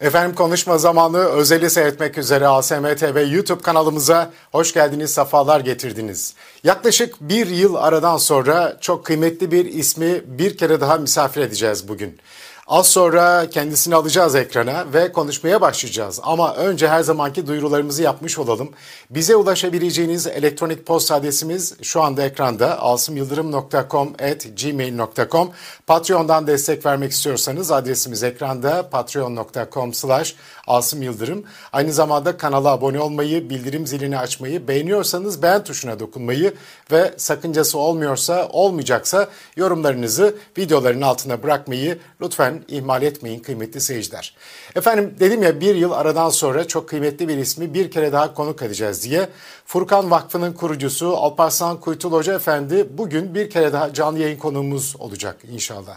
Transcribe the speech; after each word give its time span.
Efendim 0.00 0.34
konuşma 0.34 0.78
zamanı 0.78 1.18
özeli 1.18 1.70
seyretmek 1.70 2.18
üzere 2.18 2.46
ASM 2.46 2.94
TV 2.98 3.32
YouTube 3.32 3.62
kanalımıza 3.62 4.30
hoş 4.52 4.74
geldiniz, 4.74 5.14
sefalar 5.14 5.60
getirdiniz. 5.60 6.34
Yaklaşık 6.64 7.20
bir 7.20 7.46
yıl 7.46 7.74
aradan 7.74 8.16
sonra 8.16 8.76
çok 8.80 9.06
kıymetli 9.06 9.50
bir 9.50 9.64
ismi 9.64 10.22
bir 10.26 10.56
kere 10.56 10.80
daha 10.80 10.96
misafir 10.96 11.40
edeceğiz 11.40 11.88
bugün. 11.88 12.18
Az 12.70 12.86
sonra 12.86 13.50
kendisini 13.50 13.94
alacağız 13.94 14.34
ekrana 14.34 14.92
ve 14.92 15.12
konuşmaya 15.12 15.60
başlayacağız. 15.60 16.20
Ama 16.22 16.54
önce 16.54 16.88
her 16.88 17.02
zamanki 17.02 17.46
duyurularımızı 17.46 18.02
yapmış 18.02 18.38
olalım. 18.38 18.70
Bize 19.10 19.36
ulaşabileceğiniz 19.36 20.26
elektronik 20.26 20.86
posta 20.86 21.14
adresimiz 21.14 21.74
şu 21.82 22.02
anda 22.02 22.22
ekranda 22.22 22.80
alsımyıldırım.com@gmail.com. 22.80 25.50
Patreon'dan 25.86 26.46
destek 26.46 26.86
vermek 26.86 27.12
istiyorsanız 27.12 27.72
adresimiz 27.72 28.22
ekranda 28.22 28.90
patreon.com 28.90 29.94
slash 29.94 30.36
Asım 30.66 31.02
Yıldırım. 31.02 31.44
Aynı 31.72 31.92
zamanda 31.92 32.36
kanala 32.36 32.68
abone 32.68 33.00
olmayı, 33.00 33.50
bildirim 33.50 33.86
zilini 33.86 34.18
açmayı, 34.18 34.68
beğeniyorsanız 34.68 35.42
beğen 35.42 35.64
tuşuna 35.64 36.00
dokunmayı 36.00 36.54
ve 36.92 37.14
sakıncası 37.16 37.78
olmuyorsa, 37.78 38.48
olmayacaksa 38.48 39.28
yorumlarınızı 39.56 40.34
videoların 40.58 41.00
altına 41.00 41.42
bırakmayı 41.42 41.98
lütfen 42.20 42.59
ihmal 42.68 43.02
etmeyin 43.02 43.40
kıymetli 43.40 43.80
seyirciler. 43.80 44.34
Efendim 44.76 45.14
dedim 45.20 45.42
ya 45.42 45.60
bir 45.60 45.74
yıl 45.74 45.92
aradan 45.92 46.30
sonra 46.30 46.68
çok 46.68 46.88
kıymetli 46.88 47.28
bir 47.28 47.36
ismi 47.36 47.74
bir 47.74 47.90
kere 47.90 48.12
daha 48.12 48.34
konuk 48.34 48.62
edeceğiz 48.62 49.04
diye. 49.04 49.28
Furkan 49.66 50.10
Vakfı'nın 50.10 50.52
kurucusu 50.52 51.16
Alparslan 51.16 51.80
Kuytul 51.80 52.12
Hoca 52.12 52.34
Efendi 52.34 52.86
bugün 52.98 53.34
bir 53.34 53.50
kere 53.50 53.72
daha 53.72 53.94
canlı 53.94 54.18
yayın 54.18 54.38
konuğumuz 54.38 54.96
olacak 54.98 55.36
inşallah. 55.52 55.96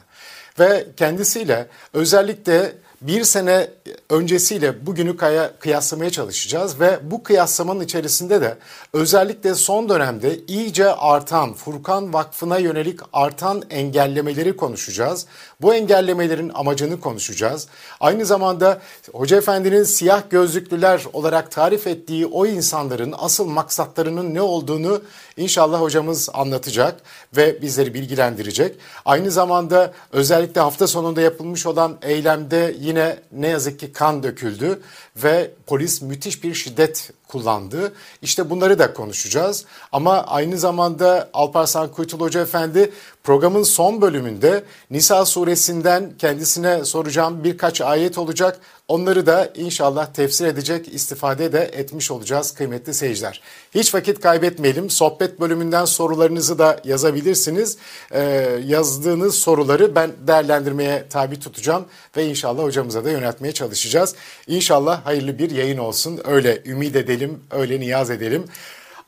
Ve 0.60 0.88
kendisiyle 0.98 1.68
özellikle 1.94 2.74
bir 3.04 3.24
sene 3.24 3.70
öncesiyle 4.10 4.86
bugünü 4.86 5.18
kıyaslamaya 5.60 6.10
çalışacağız 6.10 6.80
ve 6.80 7.00
bu 7.04 7.24
kıyaslamanın 7.24 7.80
içerisinde 7.80 8.42
de 8.42 8.58
özellikle 8.94 9.56
son 9.56 9.90
dönemde 9.90 10.40
iyice 10.48 10.92
artan 10.92 11.54
Furkan 11.54 12.14
Vakfı'na 12.14 12.58
yönelik 12.58 13.00
artan 13.14 13.64
engellemeleri 13.70 14.56
konuşacağız. 14.58 15.26
Bu 15.64 15.74
engellemelerin 15.74 16.52
amacını 16.54 17.00
konuşacağız. 17.00 17.68
Aynı 18.00 18.26
zamanda 18.26 18.82
Hoca 19.14 19.38
Efendi'nin 19.38 19.84
siyah 19.84 20.24
gözlüklüler 20.30 21.04
olarak 21.14 21.52
tarif 21.52 21.88
ettiği 21.88 22.26
o 22.26 22.46
insanların 22.46 23.14
asıl 23.18 23.46
maksatlarının 23.46 24.34
ne 24.34 24.42
olduğunu 24.42 25.02
inşallah 25.38 25.82
hocamız 25.82 26.30
anlatacak 26.34 27.02
ve 27.38 27.62
bizleri 27.62 27.94
bilgilendirecek. 27.94 28.76
Aynı 29.06 29.32
zamanda 29.32 29.94
özellikle 30.12 30.62
hafta 30.62 30.88
sonunda 30.88 31.22
yapılmış 31.22 31.66
olan 31.66 31.98
eylemde 32.02 32.76
yine 32.80 33.20
ne 33.32 33.48
yazık 33.48 33.80
ki 33.80 33.94
kan 33.94 34.24
döküldü 34.24 34.82
ve 35.16 35.52
polis 35.68 36.02
müthiş 36.02 36.44
bir 36.44 36.54
şiddet 36.54 37.12
kullandı. 37.28 37.94
İşte 38.22 38.50
bunları 38.50 38.80
da 38.80 38.94
konuşacağız. 38.94 39.66
Ama 39.92 40.24
aynı 40.24 40.58
zamanda 40.58 41.30
Alparslan 41.34 41.92
Kuytul 41.92 42.20
Hoca 42.20 42.42
Efendi 42.42 42.92
programın 43.24 43.64
son 43.64 44.02
bölümünde 44.02 44.64
Nisa 44.92 45.26
suresinden 45.26 46.14
kendisine 46.18 46.86
soracağım 46.86 47.44
birkaç 47.44 47.82
ayet 47.82 48.18
olacak. 48.18 48.60
Onları 48.88 49.26
da 49.26 49.50
inşallah 49.56 50.14
tefsir 50.14 50.46
edecek, 50.46 50.94
istifade 50.94 51.54
de 51.54 51.60
etmiş 51.74 52.12
olacağız 52.12 52.52
kıymetli 52.52 52.94
seyirciler. 52.94 53.42
Hiç 53.76 53.96
vakit 53.96 54.20
kaybetmeyelim. 54.20 54.90
Sohbet 54.90 55.40
bölümünden 55.40 55.86
sorularınızı 55.86 56.60
da 56.60 56.80
yazabilirsiniz. 56.84 57.78
Ee, 58.12 58.22
yazdığınız 58.66 59.36
soruları 59.36 59.96
ben 59.96 60.12
değerlendirmeye 60.28 61.06
tabi 61.10 61.40
tutacağım 61.40 61.86
ve 62.18 62.26
inşallah 62.26 62.64
hocamıza 62.64 63.06
da 63.06 63.12
yöneltmeye 63.12 63.54
çalışacağız. 63.54 64.16
İnşallah 64.48 65.06
hayırlı 65.06 65.40
bir 65.40 65.52
yayın 65.52 65.78
olsun. 65.78 66.22
Öyle 66.24 66.62
ümit 66.66 66.96
edelim, 66.96 67.40
öyle 67.52 67.80
niyaz 67.80 68.10
edelim. 68.10 68.46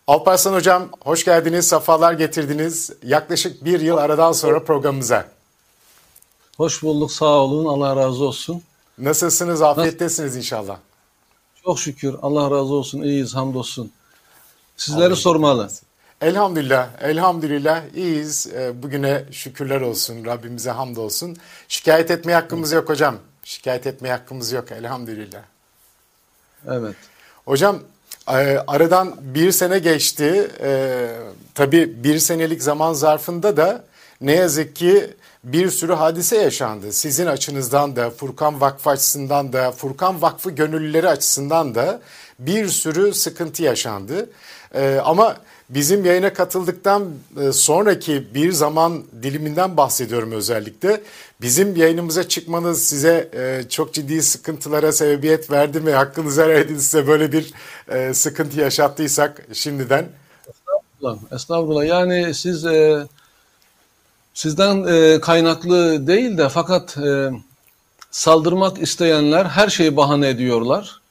Alparslan 0.08 0.54
Hocam 0.54 0.90
hoş 1.02 1.26
geldiniz, 1.26 1.68
safalar 1.68 2.14
getirdiniz. 2.14 2.92
Yaklaşık 3.04 3.66
bir 3.66 3.80
yıl 3.80 3.98
aradan 3.98 4.32
sonra 4.32 4.64
programımıza. 4.64 5.28
Hoş 6.58 6.84
bulduk, 6.84 7.12
sağ 7.12 7.26
olun, 7.26 7.66
Allah 7.66 7.96
razı 7.96 8.24
olsun. 8.24 8.62
Nasılsınız, 8.98 9.62
afiyettesiniz 9.62 10.36
inşallah. 10.36 10.78
Çok 11.64 11.80
şükür, 11.80 12.16
Allah 12.22 12.44
razı 12.44 12.74
olsun, 12.74 13.02
iyiyiz, 13.02 13.36
hamdolsun. 13.36 13.92
Sizleri 14.78 15.16
sormalı. 15.16 15.70
Elhamdülillah, 16.22 16.90
elhamdülillah 17.02 17.84
iyiyiz. 17.96 18.48
Ee, 18.48 18.84
bugüne 18.84 19.26
şükürler 19.32 19.82
olsun, 19.82 20.26
Rabbimize 20.26 20.72
hamdolsun. 20.72 21.38
Şikayet 21.68 22.12
etmeye 22.12 22.36
hakkımız 22.36 22.72
yok 22.72 22.90
hocam. 22.90 23.16
Şikayet 23.44 23.88
etmeye 23.88 24.12
hakkımız 24.12 24.52
yok 24.52 24.72
elhamdülillah. 24.72 25.42
Evet. 26.68 26.96
Hocam 27.46 27.80
aradan 28.28 29.16
bir 29.22 29.52
sene 29.52 29.80
geçti. 29.80 30.52
Ee, 30.64 31.08
tabii 31.56 32.04
bir 32.04 32.20
senelik 32.20 32.64
zaman 32.64 32.94
zarfında 32.94 33.58
da 33.58 33.84
ne 34.22 34.32
yazık 34.32 34.76
ki 34.76 35.14
bir 35.44 35.70
sürü 35.70 35.94
hadise 35.94 36.38
yaşandı. 36.38 36.94
Sizin 36.94 37.26
açınızdan 37.26 37.96
da, 37.96 38.10
Furkan 38.10 38.62
Vakfı 38.62 38.90
açısından 38.90 39.54
da, 39.54 39.72
Furkan 39.72 40.22
Vakfı 40.22 40.52
gönüllüleri 40.52 41.10
açısından 41.10 41.76
da 41.76 42.02
bir 42.40 42.68
sürü 42.68 43.14
sıkıntı 43.14 43.64
yaşandı. 43.64 44.30
Ee, 44.76 45.00
ama 45.04 45.38
bizim 45.70 46.06
yayına 46.06 46.34
katıldıktan 46.34 47.14
e, 47.42 47.52
sonraki 47.52 48.34
bir 48.34 48.52
zaman 48.52 49.04
diliminden 49.24 49.78
bahsediyorum 49.78 50.32
özellikle. 50.32 51.02
Bizim 51.42 51.76
yayınımıza 51.76 52.28
çıkmanız 52.28 52.84
size 52.84 53.30
e, 53.34 53.70
çok 53.70 53.94
ciddi 53.94 54.24
sıkıntılara 54.24 54.92
sebebiyet 54.92 55.52
verdi 55.52 55.80
mi? 55.80 55.92
Hakkınızı 55.92 56.44
helal 56.44 56.62
edin 56.62 56.78
size 56.78 57.08
böyle 57.08 57.32
bir 57.32 57.54
e, 57.90 58.14
sıkıntı 58.14 58.60
yaşattıysak 58.60 59.48
şimdiden. 59.54 60.06
Estağfurullah. 60.50 61.32
Estağfurullah. 61.32 61.86
Yani 61.86 62.34
siz 62.34 62.66
sizden 64.34 64.86
kaynaklı 65.20 66.08
değil 66.08 66.38
de 66.38 66.50
fakat 66.50 66.98
saldırmak 68.12 68.82
isteyenler 68.82 69.46
her 69.46 69.70
şeyi 69.70 69.98
bahane 69.98 70.30
ediyorlar. 70.30 71.02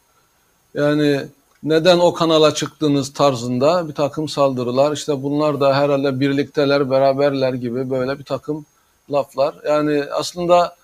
Yani 0.74 1.26
neden 1.64 1.98
o 1.98 2.14
kanala 2.14 2.54
çıktığınız 2.54 3.12
tarzında 3.12 3.88
bir 3.88 3.94
takım 3.94 4.28
saldırılar 4.28 4.92
işte 4.92 5.22
bunlar 5.22 5.60
da 5.60 5.76
herhalde 5.76 6.20
birlikteler 6.20 6.90
beraberler 6.90 7.54
gibi 7.54 7.90
böyle 7.90 8.18
bir 8.18 8.24
takım 8.24 8.66
laflar. 9.12 9.54
Yani 9.68 10.04
aslında 10.12 10.76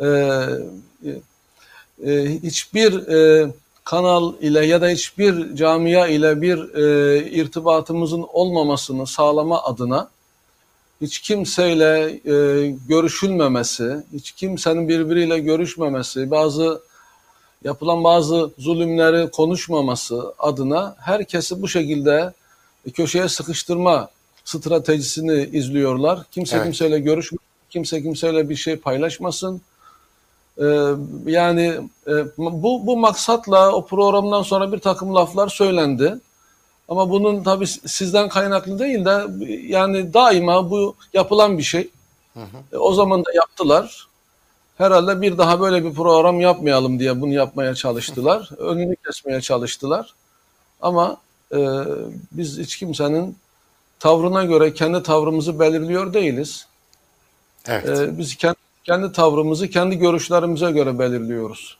e, 0.00 0.06
e, 2.06 2.38
hiçbir 2.42 3.08
e, 3.08 3.50
kanal 3.84 4.34
ile 4.40 4.66
ya 4.66 4.80
da 4.80 4.88
hiçbir 4.88 5.56
camia 5.56 6.06
ile 6.06 6.42
bir 6.42 6.74
e, 6.74 7.30
irtibatımızın 7.30 8.26
olmamasını 8.32 9.06
sağlama 9.06 9.62
adına 9.62 10.10
hiç 11.00 11.18
kimseyle 11.18 12.20
e, 12.24 12.66
görüşülmemesi, 12.88 13.96
hiç 14.12 14.32
kimsenin 14.32 14.88
birbiriyle 14.88 15.38
görüşmemesi, 15.38 16.30
bazı 16.30 16.82
yapılan 17.64 18.04
bazı 18.04 18.50
zulümleri 18.58 19.30
konuşmaması 19.30 20.34
adına 20.38 20.96
herkesi 20.98 21.62
bu 21.62 21.68
şekilde 21.68 22.32
köşeye 22.94 23.28
sıkıştırma 23.28 24.08
stratejisini 24.44 25.48
izliyorlar. 25.52 26.20
Kimse 26.30 26.56
evet. 26.56 26.64
kimseyle 26.64 26.98
görüşmesin, 26.98 27.46
kimse 27.70 28.02
kimseyle 28.02 28.48
bir 28.48 28.56
şey 28.56 28.76
paylaşmasın. 28.76 29.60
Ee, 30.58 30.64
yani 31.26 31.80
e, 32.06 32.12
bu, 32.38 32.86
bu 32.86 32.96
maksatla 32.96 33.72
o 33.72 33.86
programdan 33.86 34.42
sonra 34.42 34.72
bir 34.72 34.78
takım 34.78 35.14
laflar 35.14 35.48
söylendi. 35.48 36.18
Ama 36.88 37.10
bunun 37.10 37.42
tabii 37.42 37.66
sizden 37.66 38.28
kaynaklı 38.28 38.78
değil 38.78 39.04
de 39.04 39.26
yani 39.66 40.14
daima 40.14 40.70
bu 40.70 40.94
yapılan 41.12 41.58
bir 41.58 41.62
şey. 41.62 41.90
Hı 42.34 42.40
hı. 42.40 42.56
E, 42.72 42.76
o 42.76 42.94
zaman 42.94 43.24
da 43.24 43.32
yaptılar 43.34 44.06
herhalde 44.78 45.20
bir 45.20 45.38
daha 45.38 45.60
böyle 45.60 45.84
bir 45.84 45.94
program 45.94 46.40
yapmayalım 46.40 46.98
diye 46.98 47.20
bunu 47.20 47.32
yapmaya 47.32 47.74
çalıştılar. 47.74 48.50
Önünü 48.58 48.96
kesmeye 48.96 49.40
çalıştılar. 49.40 50.14
Ama 50.80 51.16
e, 51.54 51.58
biz 52.32 52.58
hiç 52.58 52.76
kimsenin 52.76 53.36
tavrına 54.00 54.44
göre 54.44 54.74
kendi 54.74 55.02
tavrımızı 55.02 55.60
belirliyor 55.60 56.14
değiliz. 56.14 56.66
Evet. 57.66 57.98
E, 57.98 58.18
biz 58.18 58.36
kendi, 58.36 58.56
kendi 58.84 59.12
tavrımızı 59.12 59.68
kendi 59.68 59.98
görüşlerimize 59.98 60.70
göre 60.70 60.98
belirliyoruz. 60.98 61.78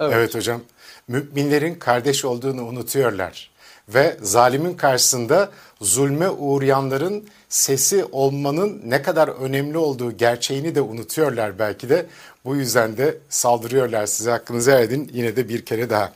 Evet. 0.00 0.12
evet 0.16 0.34
hocam. 0.34 0.60
Müminlerin 1.08 1.74
kardeş 1.74 2.24
olduğunu 2.24 2.62
unutuyorlar 2.62 3.50
ve 3.88 4.16
zalimin 4.22 4.74
karşısında 4.74 5.50
zulme 5.80 6.30
uğrayanların 6.30 7.28
sesi 7.48 8.04
olmanın 8.12 8.82
ne 8.84 9.02
kadar 9.02 9.28
önemli 9.28 9.78
olduğu 9.78 10.12
gerçeğini 10.12 10.74
de 10.74 10.80
unutuyorlar 10.80 11.58
belki 11.58 11.88
de. 11.88 12.06
Bu 12.44 12.56
yüzden 12.56 12.96
de 12.96 13.18
saldırıyorlar 13.28 14.06
size 14.06 14.30
hakkınızı 14.30 14.70
edin 14.70 15.10
yine 15.12 15.36
de 15.36 15.48
bir 15.48 15.64
kere 15.64 15.90
daha. 15.90 16.12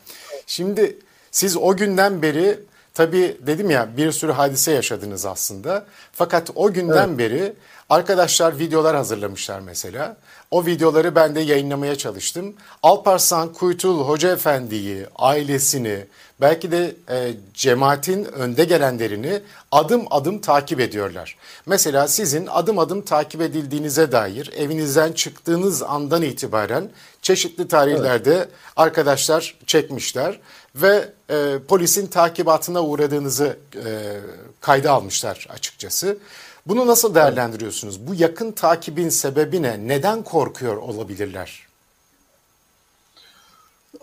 Şimdi 0.47 0.99
siz 1.31 1.57
o 1.57 1.77
günden 1.77 2.23
beri 2.23 2.59
tabii 2.95 3.37
dedim 3.41 3.71
ya 3.71 3.97
bir 3.97 4.13
sürü 4.13 4.33
hadise 4.33 4.73
yaşadınız 4.73 5.27
aslında. 5.27 5.87
Fakat 6.13 6.51
o 6.55 6.73
günden 6.73 7.09
evet. 7.09 7.19
beri 7.19 7.55
Arkadaşlar 7.91 8.59
videolar 8.59 8.97
hazırlamışlar 8.97 9.61
mesela. 9.61 10.17
O 10.51 10.67
videoları 10.67 11.15
ben 11.15 11.35
de 11.35 11.41
yayınlamaya 11.41 11.97
çalıştım. 11.97 12.55
Alparslan 12.83 13.53
Kuytul 13.53 14.09
Hoca 14.09 14.33
Efendi'yi, 14.33 15.07
ailesini, 15.17 16.07
belki 16.41 16.71
de 16.73 16.97
e, 17.11 17.33
cemaatin 17.55 18.25
önde 18.25 18.65
gelenlerini 18.65 19.41
adım 19.73 20.07
adım 20.11 20.41
takip 20.41 20.81
ediyorlar. 20.81 21.37
Mesela 21.67 22.09
sizin 22.09 22.47
adım 22.47 22.79
adım 22.79 23.03
takip 23.03 23.41
edildiğinize 23.41 24.13
dair 24.13 24.51
evinizden 24.57 25.13
çıktığınız 25.13 25.83
andan 25.83 26.23
itibaren 26.23 26.91
çeşitli 27.23 27.69
tarihlerde 27.69 28.35
evet. 28.35 28.49
arkadaşlar 28.77 29.55
çekmişler 29.67 30.41
ve 30.75 31.09
e, 31.31 31.59
polisin 31.69 32.07
takibatına 32.07 32.83
uğradığınızı 32.83 33.57
e, 33.77 34.21
kayda 34.61 34.93
almışlar 34.93 35.47
açıkçası. 35.51 36.19
Bunu 36.67 36.87
nasıl 36.87 37.15
değerlendiriyorsunuz? 37.15 38.07
Bu 38.07 38.15
yakın 38.15 38.53
takibin 38.53 39.09
sebebi 39.09 39.63
ne? 39.63 39.89
Neden 39.89 40.23
korkuyor 40.23 40.77
olabilirler? 40.77 41.74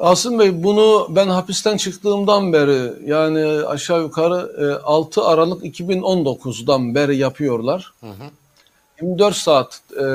Asım 0.01 0.39
Bey 0.39 0.63
bunu 0.63 1.07
ben 1.09 1.27
hapisten 1.27 1.77
çıktığımdan 1.77 2.53
beri 2.53 3.09
yani 3.09 3.65
aşağı 3.65 4.01
yukarı 4.01 4.81
6 4.83 5.21
e, 5.21 5.23
Aralık 5.23 5.63
2019'dan 5.63 6.95
beri 6.95 7.17
yapıyorlar. 7.17 7.93
Hı 7.99 8.07
hı. 8.07 8.23
24 9.01 9.35
saat 9.35 9.81
e, 10.01 10.05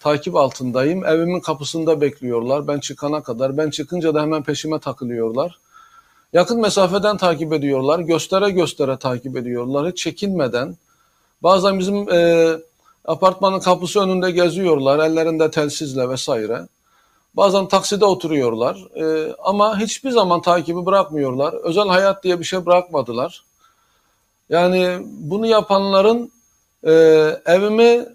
takip 0.00 0.36
altındayım. 0.36 1.04
Evimin 1.04 1.40
kapısında 1.40 2.00
bekliyorlar. 2.00 2.68
Ben 2.68 2.80
çıkana 2.80 3.22
kadar. 3.22 3.56
Ben 3.56 3.70
çıkınca 3.70 4.14
da 4.14 4.22
hemen 4.22 4.42
peşime 4.42 4.78
takılıyorlar. 4.78 5.58
Yakın 6.32 6.60
mesafeden 6.60 7.16
takip 7.16 7.52
ediyorlar. 7.52 7.98
Göstere 7.98 8.50
göstere 8.50 8.96
takip 8.96 9.36
ediyorlar. 9.36 9.88
Hiç 9.88 9.98
çekinmeden. 9.98 10.76
Bazen 11.42 11.78
bizim 11.78 12.10
e, 12.10 12.50
apartmanın 13.04 13.60
kapısı 13.60 14.00
önünde 14.00 14.30
geziyorlar. 14.30 14.98
Ellerinde 14.98 15.50
telsizle 15.50 16.08
vesaire. 16.08 16.66
Bazen 17.36 17.68
takside 17.68 18.04
oturuyorlar. 18.04 18.76
E, 18.94 19.34
ama 19.44 19.80
hiçbir 19.80 20.10
zaman 20.10 20.42
takibi 20.42 20.86
bırakmıyorlar. 20.86 21.52
Özel 21.54 21.88
hayat 21.88 22.24
diye 22.24 22.40
bir 22.40 22.44
şey 22.44 22.66
bırakmadılar. 22.66 23.44
Yani 24.48 24.98
bunu 25.02 25.46
yapanların 25.46 26.32
e, 26.84 26.92
evimi, 27.46 28.06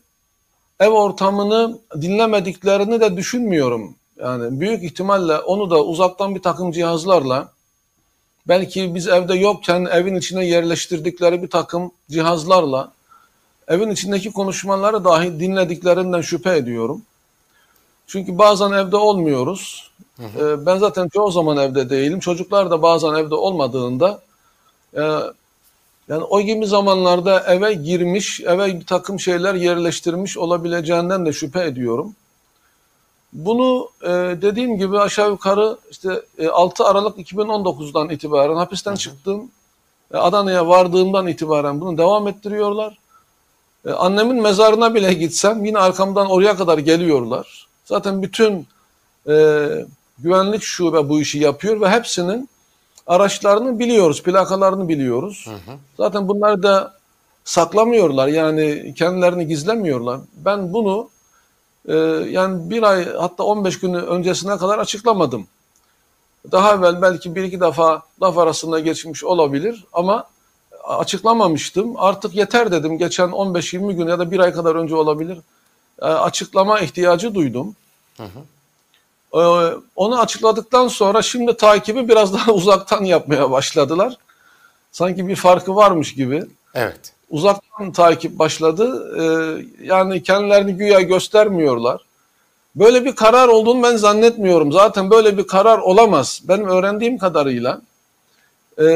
ev 0.80 0.90
ortamını 0.90 1.80
dinlemediklerini 2.02 3.02
de 3.02 3.18
düşünmüyorum. 3.18 3.96
Yani 4.20 4.60
büyük 4.60 4.84
ihtimalle 4.84 5.38
onu 5.40 5.70
da 5.70 5.84
uzaktan 5.84 6.36
bir 6.36 6.42
takım 6.42 6.72
cihazlarla 6.72 7.50
belki 8.48 8.96
biz 8.96 9.08
evde 9.08 9.34
yokken 9.34 9.86
evin 9.86 10.16
içine 10.16 10.46
yerleştirdikleri 10.46 11.44
bir 11.44 11.50
takım 11.50 11.92
cihazlarla 12.10 12.92
evin 13.68 13.90
içindeki 13.90 14.32
konuşmaları 14.32 15.06
dahi 15.06 15.40
dinlediklerinden 15.40 16.22
şüphe 16.22 16.56
ediyorum. 16.56 17.02
Çünkü 18.12 18.38
bazen 18.38 18.72
evde 18.72 18.98
olmuyoruz. 18.98 19.92
Hı 20.18 20.24
hı. 20.24 20.48
Ee, 20.50 20.66
ben 20.66 20.78
zaten 20.78 21.08
çoğu 21.08 21.32
zaman 21.32 21.58
evde 21.58 21.90
değilim. 21.90 22.20
Çocuklar 22.20 22.72
da 22.72 22.82
bazen 22.82 23.14
evde 23.14 23.36
olmadığında 23.36 24.22
e, 24.98 25.02
yani 26.10 26.24
o 26.30 26.42
gibi 26.42 26.66
zamanlarda 26.66 27.40
eve 27.40 27.74
girmiş, 27.74 28.40
eve 28.42 28.80
bir 28.80 28.86
takım 28.86 29.20
şeyler 29.20 29.54
yerleştirmiş 29.54 30.38
olabileceğinden 30.38 31.26
de 31.26 31.34
şüphe 31.34 31.64
ediyorum. 31.64 32.16
Bunu 33.34 33.90
e, 34.04 34.10
dediğim 34.42 34.78
gibi 34.78 35.00
aşağı 35.00 35.30
yukarı 35.30 35.78
işte 35.92 36.22
e, 36.38 36.48
6 36.48 36.86
Aralık 36.86 37.18
2019'dan 37.18 38.10
itibaren 38.10 38.56
hapisten 38.56 38.96
çıktım. 38.96 39.52
E, 40.14 40.18
Adana'ya 40.18 40.68
vardığımdan 40.68 41.28
itibaren 41.28 41.82
bunu 41.82 41.98
devam 41.98 42.28
ettiriyorlar. 42.28 42.98
E, 43.86 43.92
annemin 43.92 44.42
mezarına 44.42 44.96
bile 44.96 45.14
gitsem 45.14 45.66
yine 45.66 45.80
arkamdan 45.80 46.30
oraya 46.30 46.56
kadar 46.56 46.78
geliyorlar. 46.78 47.71
Zaten 47.86 48.22
bütün 48.22 48.68
e, 49.30 49.68
güvenlik 50.20 50.64
şube 50.64 51.10
bu 51.10 51.22
işi 51.22 51.40
yapıyor 51.40 51.82
ve 51.82 51.90
hepsinin 51.90 52.50
araçlarını 53.08 53.80
biliyoruz, 53.80 54.24
plakalarını 54.24 54.90
biliyoruz. 54.90 55.46
Hı 55.48 55.72
hı. 55.72 55.78
Zaten 55.98 56.28
bunları 56.28 56.64
da 56.64 56.94
saklamıyorlar 57.44 58.28
yani 58.28 58.94
kendilerini 58.98 59.48
gizlemiyorlar. 59.48 60.20
Ben 60.36 60.74
bunu 60.74 61.10
e, 61.88 61.96
yani 62.30 62.70
bir 62.70 62.84
ay 62.84 63.14
hatta 63.14 63.44
15 63.44 63.80
günü 63.80 63.98
öncesine 63.98 64.58
kadar 64.58 64.80
açıklamadım. 64.80 65.48
Daha 66.52 66.76
evvel 66.76 67.02
belki 67.02 67.36
bir 67.36 67.44
iki 67.44 67.62
defa 67.62 68.02
laf 68.22 68.38
arasında 68.38 68.80
geçmiş 68.80 69.24
olabilir 69.24 69.86
ama 69.94 70.28
açıklamamıştım. 70.84 71.94
Artık 71.98 72.36
yeter 72.36 72.72
dedim. 72.72 72.98
Geçen 72.98 73.30
15-20 73.30 73.94
gün 73.94 74.08
ya 74.08 74.20
da 74.20 74.32
bir 74.32 74.40
ay 74.40 74.54
kadar 74.54 74.76
önce 74.76 74.96
olabilir. 74.96 75.38
E, 76.02 76.06
açıklama 76.06 76.80
ihtiyacı 76.80 77.36
duydum. 77.36 77.76
Hı 78.18 78.24
hı. 78.24 78.40
E, 79.42 79.42
onu 79.96 80.20
açıkladıktan 80.20 80.88
sonra 80.88 81.22
şimdi 81.22 81.58
takibi 81.58 82.10
biraz 82.10 82.34
daha 82.34 82.52
uzaktan 82.54 83.04
yapmaya 83.04 83.52
başladılar. 83.52 84.18
Sanki 84.92 85.28
bir 85.28 85.36
farkı 85.36 85.76
varmış 85.76 86.16
gibi. 86.16 86.44
Evet. 86.74 87.14
Uzaktan 87.30 87.92
takip 87.92 88.40
başladı. 88.40 89.14
E, 89.18 89.24
yani 89.86 90.24
kendilerini 90.24 90.74
güya 90.74 91.02
göstermiyorlar. 91.02 92.02
Böyle 92.76 93.06
bir 93.06 93.16
karar 93.16 93.48
olduğunu 93.48 93.84
ben 93.84 93.96
zannetmiyorum. 93.98 94.72
Zaten 94.72 95.10
böyle 95.10 95.38
bir 95.38 95.48
karar 95.48 95.80
olamaz. 95.80 96.42
Benim 96.44 96.68
öğrendiğim 96.68 97.18
kadarıyla 97.18 97.82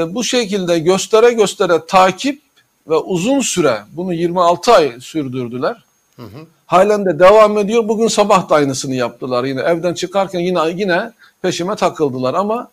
bu 0.08 0.24
şekilde 0.24 0.80
göstere 0.80 1.32
göstere 1.32 1.86
takip 1.86 2.42
ve 2.88 2.96
uzun 2.96 3.40
süre 3.40 3.84
bunu 3.92 4.14
26 4.14 4.74
ay 4.74 5.02
sürdürdüler. 5.02 5.84
Hı 6.16 6.22
hı. 6.22 6.46
Halen 6.66 7.06
de 7.06 7.20
devam 7.20 7.58
ediyor. 7.58 7.88
Bugün 7.88 8.08
sabah 8.08 8.50
da 8.50 8.56
aynısını 8.56 8.96
yaptılar. 8.96 9.44
Yine 9.44 9.62
evden 9.62 9.94
çıkarken 9.94 10.40
yine 10.40 10.60
yine 10.76 11.12
peşime 11.42 11.76
takıldılar 11.76 12.34
ama 12.34 12.68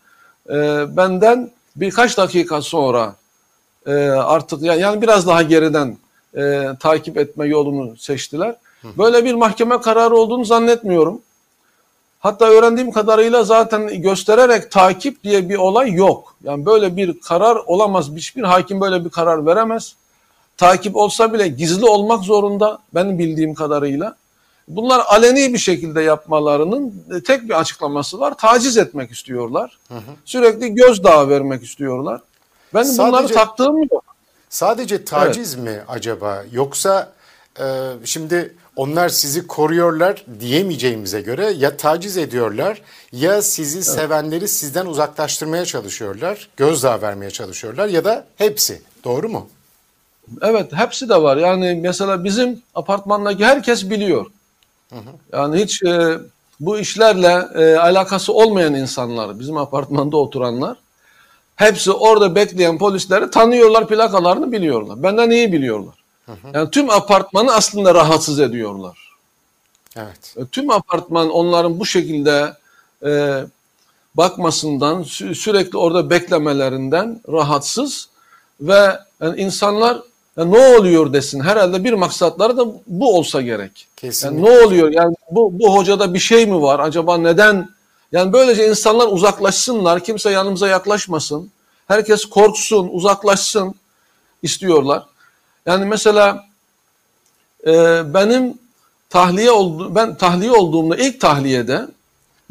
e, 0.50 0.84
benden 0.96 1.50
birkaç 1.76 2.18
dakika 2.18 2.62
sonra 2.62 3.14
e, 3.86 3.92
artık 4.08 4.62
yani 4.62 5.02
biraz 5.02 5.26
daha 5.26 5.42
geriden 5.42 5.96
e, 6.36 6.68
takip 6.80 7.18
etme 7.18 7.46
yolunu 7.46 7.96
seçtiler. 7.96 8.56
Böyle 8.98 9.24
bir 9.24 9.34
mahkeme 9.34 9.80
kararı 9.80 10.16
olduğunu 10.16 10.44
zannetmiyorum. 10.44 11.20
Hatta 12.20 12.46
öğrendiğim 12.46 12.90
kadarıyla 12.90 13.44
zaten 13.44 14.02
göstererek 14.02 14.70
takip 14.70 15.24
diye 15.24 15.48
bir 15.48 15.56
olay 15.56 15.92
yok. 15.92 16.34
Yani 16.44 16.66
böyle 16.66 16.96
bir 16.96 17.20
karar 17.20 17.56
olamaz. 17.66 18.10
Hiçbir 18.16 18.42
hakim 18.42 18.80
böyle 18.80 19.04
bir 19.04 19.10
karar 19.10 19.46
veremez. 19.46 19.94
Takip 20.56 20.96
olsa 20.96 21.32
bile 21.32 21.48
gizli 21.48 21.84
olmak 21.84 22.24
zorunda 22.24 22.78
benim 22.94 23.18
bildiğim 23.18 23.54
kadarıyla. 23.54 24.16
Bunlar 24.68 25.02
aleni 25.08 25.52
bir 25.52 25.58
şekilde 25.58 26.02
yapmalarının 26.02 27.04
tek 27.26 27.42
bir 27.42 27.60
açıklaması 27.60 28.20
var. 28.20 28.34
Taciz 28.38 28.76
etmek 28.76 29.10
istiyorlar. 29.10 29.78
Hı 29.88 29.94
hı. 29.94 30.00
Sürekli 30.24 30.74
gözdağı 30.74 31.28
vermek 31.28 31.64
istiyorlar. 31.64 32.20
Ben 32.74 32.82
sadece, 32.82 33.02
bunları 33.02 33.28
taktığım 33.28 33.78
yok. 33.78 34.04
Sadece 34.50 35.04
taciz 35.04 35.54
evet. 35.54 35.64
mi 35.64 35.80
acaba? 35.88 36.44
Yoksa 36.52 37.12
e, 37.60 37.64
şimdi 38.04 38.54
onlar 38.76 39.08
sizi 39.08 39.46
koruyorlar 39.46 40.24
diyemeyeceğimize 40.40 41.20
göre 41.20 41.50
ya 41.50 41.76
taciz 41.76 42.16
ediyorlar 42.16 42.82
ya 43.12 43.42
sizi 43.42 43.76
evet. 43.76 43.86
sevenleri 43.86 44.48
sizden 44.48 44.86
uzaklaştırmaya 44.86 45.64
çalışıyorlar, 45.64 46.48
gözdağı 46.56 47.02
vermeye 47.02 47.30
çalışıyorlar 47.30 47.88
ya 47.88 48.04
da 48.04 48.24
hepsi. 48.36 48.82
Doğru 49.04 49.28
mu? 49.28 49.48
Evet 50.42 50.72
hepsi 50.72 51.08
de 51.08 51.22
var. 51.22 51.36
Yani 51.36 51.78
mesela 51.82 52.24
bizim 52.24 52.62
apartmandaki 52.74 53.44
herkes 53.44 53.90
biliyor. 53.90 54.26
Hı 54.90 54.96
hı. 54.96 55.10
Yani 55.32 55.62
hiç 55.62 55.82
e, 55.82 56.18
bu 56.60 56.78
işlerle 56.78 57.48
e, 57.54 57.76
alakası 57.76 58.32
olmayan 58.32 58.74
insanlar, 58.74 59.38
bizim 59.38 59.56
apartmanda 59.56 60.16
oturanlar 60.16 60.76
hepsi 61.56 61.92
orada 61.92 62.34
bekleyen 62.34 62.78
polisleri 62.78 63.30
tanıyorlar, 63.30 63.88
plakalarını 63.88 64.52
biliyorlar. 64.52 65.02
Benden 65.02 65.30
iyi 65.30 65.52
biliyorlar. 65.52 65.94
Hı 66.26 66.32
hı. 66.32 66.36
Yani 66.54 66.70
tüm 66.70 66.90
apartmanı 66.90 67.54
aslında 67.54 67.94
rahatsız 67.94 68.40
ediyorlar. 68.40 68.98
Evet. 69.96 70.34
E, 70.36 70.46
tüm 70.46 70.70
apartman 70.70 71.30
onların 71.30 71.80
bu 71.80 71.86
şekilde 71.86 72.56
e, 73.04 73.42
bakmasından, 74.14 75.02
sü 75.02 75.34
sürekli 75.34 75.78
orada 75.78 76.10
beklemelerinden 76.10 77.20
rahatsız 77.28 78.08
ve 78.60 78.98
yani 79.20 79.40
insanlar 79.40 80.02
ya 80.36 80.44
ne 80.44 80.76
oluyor 80.76 81.12
desin. 81.12 81.40
Herhalde 81.40 81.84
bir 81.84 81.92
maksatları 81.92 82.56
da 82.56 82.66
bu 82.86 83.16
olsa 83.16 83.42
gerek. 83.42 83.86
Kesinlikle. 83.96 84.50
Yani 84.50 84.60
ne 84.60 84.66
oluyor? 84.66 84.92
Yani 84.92 85.14
bu, 85.30 85.58
bu 85.58 85.76
hocada 85.76 86.14
bir 86.14 86.18
şey 86.18 86.46
mi 86.46 86.62
var? 86.62 86.80
Acaba 86.80 87.18
neden? 87.18 87.68
Yani 88.12 88.32
böylece 88.32 88.68
insanlar 88.68 89.06
uzaklaşsınlar. 89.06 90.04
Kimse 90.04 90.30
yanımıza 90.30 90.68
yaklaşmasın. 90.68 91.50
Herkes 91.88 92.24
korksun, 92.24 92.88
uzaklaşsın 92.92 93.74
istiyorlar. 94.42 95.02
Yani 95.66 95.84
mesela 95.84 96.44
e, 97.66 98.02
benim 98.14 98.58
tahliye 99.10 99.50
oldu, 99.50 99.94
ben 99.94 100.14
tahliye 100.14 100.52
olduğumda 100.52 100.96
ilk 100.96 101.20
tahliyede 101.20 101.86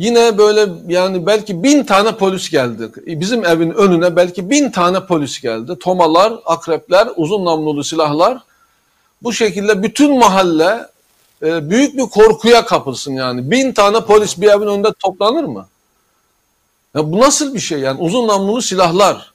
yine 0.02 0.38
böyle 0.38 0.68
yani 0.88 1.26
belki 1.26 1.64
bin 1.64 1.84
tane 1.84 2.12
polis 2.12 2.50
geldi. 2.50 2.92
Bizim 3.06 3.46
evin 3.46 3.72
önüne 3.72 4.16
belki 4.16 4.50
bin 4.50 4.72
tane 4.72 5.06
polis 5.06 5.42
geldi. 5.42 5.80
Tomalar, 5.80 6.34
akrepler, 6.46 7.10
uzun 7.16 7.46
namlulu 7.46 7.84
silahlar. 7.84 8.38
bu 9.24 9.34
şekilde 9.34 9.84
bütün 9.84 10.20
mahalle 10.20 10.88
e, 11.44 11.70
büyük 11.70 11.98
bir 11.98 12.04
korkuya 12.04 12.66
kapılsın 12.66 13.14
yani. 13.14 13.52
Bin 13.52 13.72
tane 13.72 14.02
polis 14.02 14.42
bir 14.42 14.48
evin 14.48 14.68
önünde 14.68 14.94
toplanır 15.00 15.44
mı? 15.44 15.68
Ya 16.96 17.12
bu 17.12 17.20
nasıl 17.20 17.54
bir 17.54 17.60
şey 17.60 17.80
yani 17.80 18.02
uzun 18.02 18.28
namlulu 18.28 18.62
silahlar. 18.62 19.34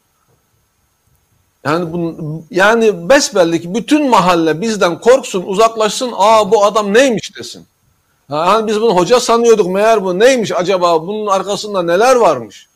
Yani 1.64 1.92
bu, 1.92 2.16
yani 2.50 3.08
besbelli 3.08 3.62
ki 3.62 3.74
bütün 3.74 4.10
mahalle 4.10 4.60
bizden 4.60 5.00
korksun, 5.00 5.42
uzaklaşsın. 5.42 6.12
Aa 6.16 6.50
bu 6.50 6.64
adam 6.64 6.94
neymiş 6.94 7.36
desin. 7.36 7.66
Yani 8.30 8.66
biz 8.66 8.80
bunu 8.80 8.96
hoca 8.96 9.20
sanıyorduk 9.20 9.66
meğer 9.66 10.04
bu 10.04 10.18
neymiş 10.18 10.52
acaba 10.52 11.06
bunun 11.06 11.26
arkasında 11.26 11.82
neler 11.82 12.16
varmış 12.16 12.68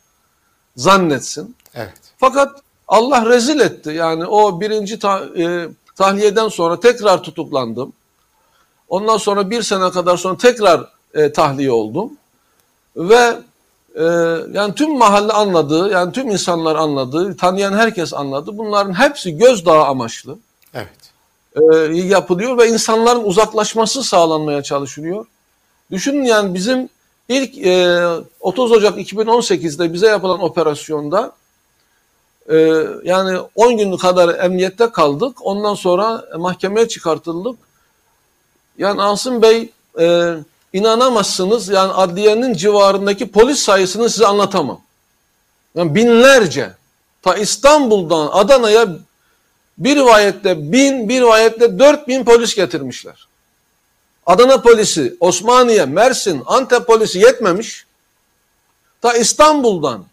zannetsin. 0.75 1.55
Evet. 1.73 1.93
Fakat 2.17 2.61
Allah 2.87 3.25
rezil 3.25 3.59
etti. 3.59 3.89
Yani 3.89 4.25
o 4.25 4.61
birinci 4.61 4.99
ta, 4.99 5.25
e, 5.37 5.67
tahliyeden 5.95 6.47
sonra 6.47 6.79
tekrar 6.79 7.23
tutuklandım. 7.23 7.93
Ondan 8.89 9.17
sonra 9.17 9.49
bir 9.49 9.61
sene 9.61 9.91
kadar 9.91 10.17
sonra 10.17 10.37
tekrar 10.37 10.89
e, 11.13 11.31
tahliye 11.31 11.71
oldum. 11.71 12.11
Ve 12.95 13.37
e, 13.95 14.03
yani 14.53 14.75
tüm 14.75 14.97
mahalle 14.97 15.33
anladı, 15.33 15.91
yani 15.91 16.11
tüm 16.11 16.29
insanlar 16.29 16.75
anladı, 16.75 17.37
tanıyan 17.37 17.73
herkes 17.73 18.13
anladı. 18.13 18.57
Bunların 18.57 18.93
hepsi 18.93 19.37
gözdağı 19.37 19.83
amaçlı 19.85 20.37
Evet. 20.73 20.89
e, 21.55 21.95
yapılıyor 21.97 22.57
ve 22.57 22.69
insanların 22.69 23.23
uzaklaşması 23.23 24.03
sağlanmaya 24.03 24.63
çalışılıyor. 24.63 25.25
Düşünün 25.91 26.23
yani 26.23 26.53
bizim 26.53 26.89
ilk 27.29 27.57
e, 27.57 27.99
30 28.39 28.71
Ocak 28.71 28.97
2018'de 28.97 29.93
bize 29.93 30.07
yapılan 30.07 30.43
operasyonda 30.43 31.31
e, 32.49 32.85
yani 33.03 33.39
10 33.55 33.77
gün 33.77 33.97
kadar 33.97 34.43
emniyette 34.43 34.89
kaldık. 34.89 35.37
Ondan 35.41 35.75
sonra 35.75 36.25
mahkemeye 36.37 36.87
çıkartıldık. 36.87 37.59
Yani 38.77 39.01
Asım 39.01 39.41
Bey 39.41 39.69
e, 39.99 40.35
inanamazsınız 40.73 41.69
yani 41.69 41.93
adliyenin 41.93 42.53
civarındaki 42.53 43.31
polis 43.31 43.59
sayısını 43.59 44.09
size 44.09 44.27
anlatamam. 44.27 44.81
Yani 45.75 45.95
binlerce. 45.95 46.71
Ta 47.21 47.35
İstanbul'dan 47.35 48.29
Adana'ya 48.31 48.87
bir 49.77 49.95
rivayette 49.95 50.71
bin, 50.71 51.09
bir 51.09 51.21
rivayette 51.21 51.79
dört 51.79 52.07
bin 52.07 52.23
polis 52.23 52.55
getirmişler. 52.55 53.27
Adana 54.31 54.61
polisi, 54.61 55.17
Osmaniye, 55.19 55.85
Mersin, 55.85 56.41
Antep 56.45 56.87
polisi 56.87 57.19
yetmemiş. 57.19 57.85
Ta 59.01 59.13
İstanbul'dan. 59.13 60.05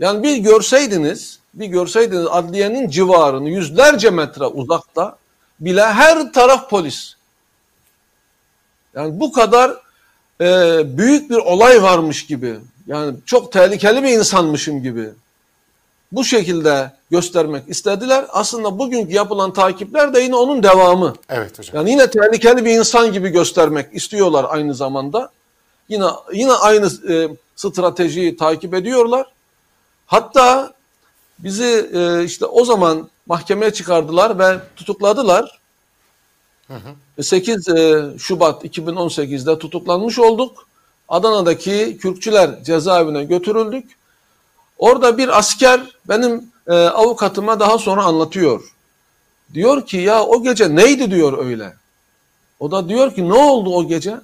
Yani 0.00 0.22
bir 0.22 0.36
görseydiniz, 0.36 1.38
bir 1.54 1.66
görseydiniz 1.66 2.26
adliyenin 2.30 2.88
civarını 2.88 3.50
yüzlerce 3.50 4.10
metre 4.10 4.44
uzakta 4.44 5.16
bile 5.60 5.84
her 5.84 6.32
taraf 6.32 6.70
polis. 6.70 7.14
Yani 8.94 9.20
bu 9.20 9.32
kadar 9.32 9.76
e, 10.40 10.46
büyük 10.98 11.30
bir 11.30 11.36
olay 11.36 11.82
varmış 11.82 12.26
gibi. 12.26 12.56
Yani 12.86 13.16
çok 13.26 13.52
tehlikeli 13.52 14.02
bir 14.02 14.18
insanmışım 14.18 14.82
gibi. 14.82 15.10
Bu 16.12 16.24
şekilde 16.24 16.92
göstermek 17.10 17.68
istediler. 17.68 18.26
Aslında 18.28 18.78
bugünkü 18.78 19.12
yapılan 19.12 19.52
takipler 19.52 20.14
de 20.14 20.20
yine 20.20 20.36
onun 20.36 20.62
devamı. 20.62 21.14
Evet 21.28 21.58
hocam. 21.58 21.76
Yani 21.76 21.90
yine 21.90 22.10
tehlikeli 22.10 22.64
bir 22.64 22.78
insan 22.78 23.12
gibi 23.12 23.28
göstermek 23.28 23.94
istiyorlar 23.94 24.46
aynı 24.48 24.74
zamanda. 24.74 25.30
Yine 25.88 26.06
yine 26.32 26.52
aynı 26.52 26.86
e, 27.12 27.28
stratejiyi 27.56 28.36
takip 28.36 28.74
ediyorlar. 28.74 29.26
Hatta 30.06 30.74
bizi 31.38 31.90
e, 31.94 32.24
işte 32.24 32.46
o 32.46 32.64
zaman 32.64 33.08
mahkemeye 33.26 33.72
çıkardılar 33.72 34.38
ve 34.38 34.58
tutukladılar. 34.76 35.60
Hı 36.68 36.74
hı. 36.74 37.22
8 37.22 37.68
e, 37.68 38.04
Şubat 38.18 38.64
2018'de 38.64 39.58
tutuklanmış 39.58 40.18
olduk. 40.18 40.66
Adana'daki 41.08 41.98
Kürkçüler 42.00 42.64
cezaevine 42.64 43.24
götürüldük. 43.24 43.96
Orada 44.78 45.18
bir 45.18 45.38
asker 45.38 45.80
benim 46.08 46.44
e, 46.66 46.74
avukatıma 46.74 47.60
daha 47.60 47.78
sonra 47.78 48.04
anlatıyor. 48.04 48.62
Diyor 49.54 49.86
ki 49.86 49.96
ya 49.96 50.24
o 50.24 50.42
gece 50.42 50.76
neydi 50.76 51.10
diyor 51.10 51.46
öyle. 51.46 51.72
O 52.60 52.70
da 52.70 52.88
diyor 52.88 53.14
ki 53.14 53.28
ne 53.28 53.34
oldu 53.34 53.74
o 53.74 53.88
gece? 53.88 54.14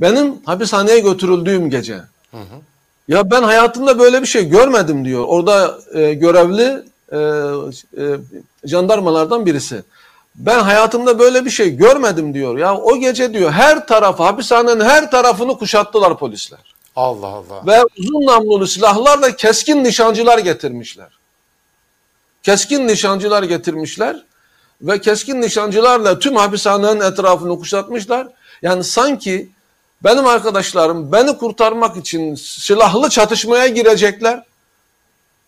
Benim 0.00 0.34
hapishaneye 0.44 0.98
götürüldüğüm 0.98 1.70
gece. 1.70 1.94
Hı 2.30 2.36
hı. 2.36 2.60
Ya 3.08 3.30
ben 3.30 3.42
hayatımda 3.42 3.98
böyle 3.98 4.22
bir 4.22 4.26
şey 4.26 4.48
görmedim 4.48 5.04
diyor. 5.04 5.24
Orada 5.28 5.78
e, 5.94 6.14
görevli 6.14 6.82
e, 7.12 7.18
e, 8.02 8.18
jandarmalardan 8.64 9.46
birisi. 9.46 9.82
Ben 10.34 10.58
hayatımda 10.58 11.18
böyle 11.18 11.44
bir 11.44 11.50
şey 11.50 11.76
görmedim 11.76 12.34
diyor. 12.34 12.58
Ya 12.58 12.76
o 12.76 12.96
gece 12.96 13.32
diyor 13.32 13.50
her 13.50 13.86
tarafı 13.86 14.22
hapishanenin 14.22 14.84
her 14.84 15.10
tarafını 15.10 15.58
kuşattılar 15.58 16.18
polisler. 16.18 16.75
Allah 16.96 17.26
Allah. 17.26 17.66
Ve 17.66 17.84
uzun 17.98 18.26
namlulu 18.26 18.66
silahlarla 18.66 19.36
keskin 19.36 19.84
nişancılar 19.84 20.38
getirmişler. 20.38 21.18
Keskin 22.42 22.88
nişancılar 22.88 23.42
getirmişler 23.42 24.24
ve 24.80 25.00
keskin 25.00 25.40
nişancılarla 25.40 26.18
tüm 26.18 26.36
hapishanenin 26.36 27.00
etrafını 27.00 27.58
kuşatmışlar. 27.58 28.28
Yani 28.62 28.84
sanki 28.84 29.50
benim 30.04 30.26
arkadaşlarım 30.26 31.12
beni 31.12 31.38
kurtarmak 31.38 31.96
için 31.96 32.34
silahlı 32.34 33.08
çatışmaya 33.10 33.66
girecekler. 33.66 34.42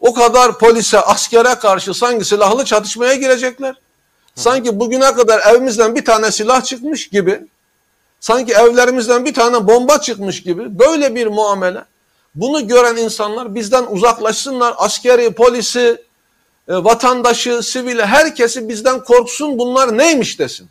O 0.01 0.15
kadar 0.15 0.59
polise, 0.59 1.01
askere 1.01 1.55
karşı 1.55 1.95
sanki 1.95 2.25
silahlı 2.25 2.65
çatışmaya 2.65 3.15
girecekler. 3.15 3.75
Sanki 4.35 4.81
bugüne 4.81 5.15
kadar 5.15 5.41
evimizden 5.51 5.95
bir 5.95 6.05
tane 6.05 6.31
silah 6.31 6.65
çıkmış 6.65 7.09
gibi, 7.09 7.47
sanki 8.21 8.53
evlerimizden 8.53 9.25
bir 9.25 9.35
tane 9.35 9.67
bomba 9.67 10.01
çıkmış 10.01 10.43
gibi 10.43 10.79
böyle 10.79 11.15
bir 11.15 11.27
muamele. 11.27 11.85
Bunu 12.35 12.69
gören 12.69 12.97
insanlar 12.97 13.55
bizden 13.55 13.87
uzaklaşsınlar. 13.87 14.75
Askeri, 14.79 15.33
polisi, 15.33 16.03
e, 16.69 16.75
vatandaşı, 16.75 17.63
sivili, 17.63 18.05
herkesi 18.05 18.69
bizden 18.69 19.05
korksun 19.05 19.59
bunlar 19.59 19.99
neymiş 19.99 20.39
desin. 20.39 20.69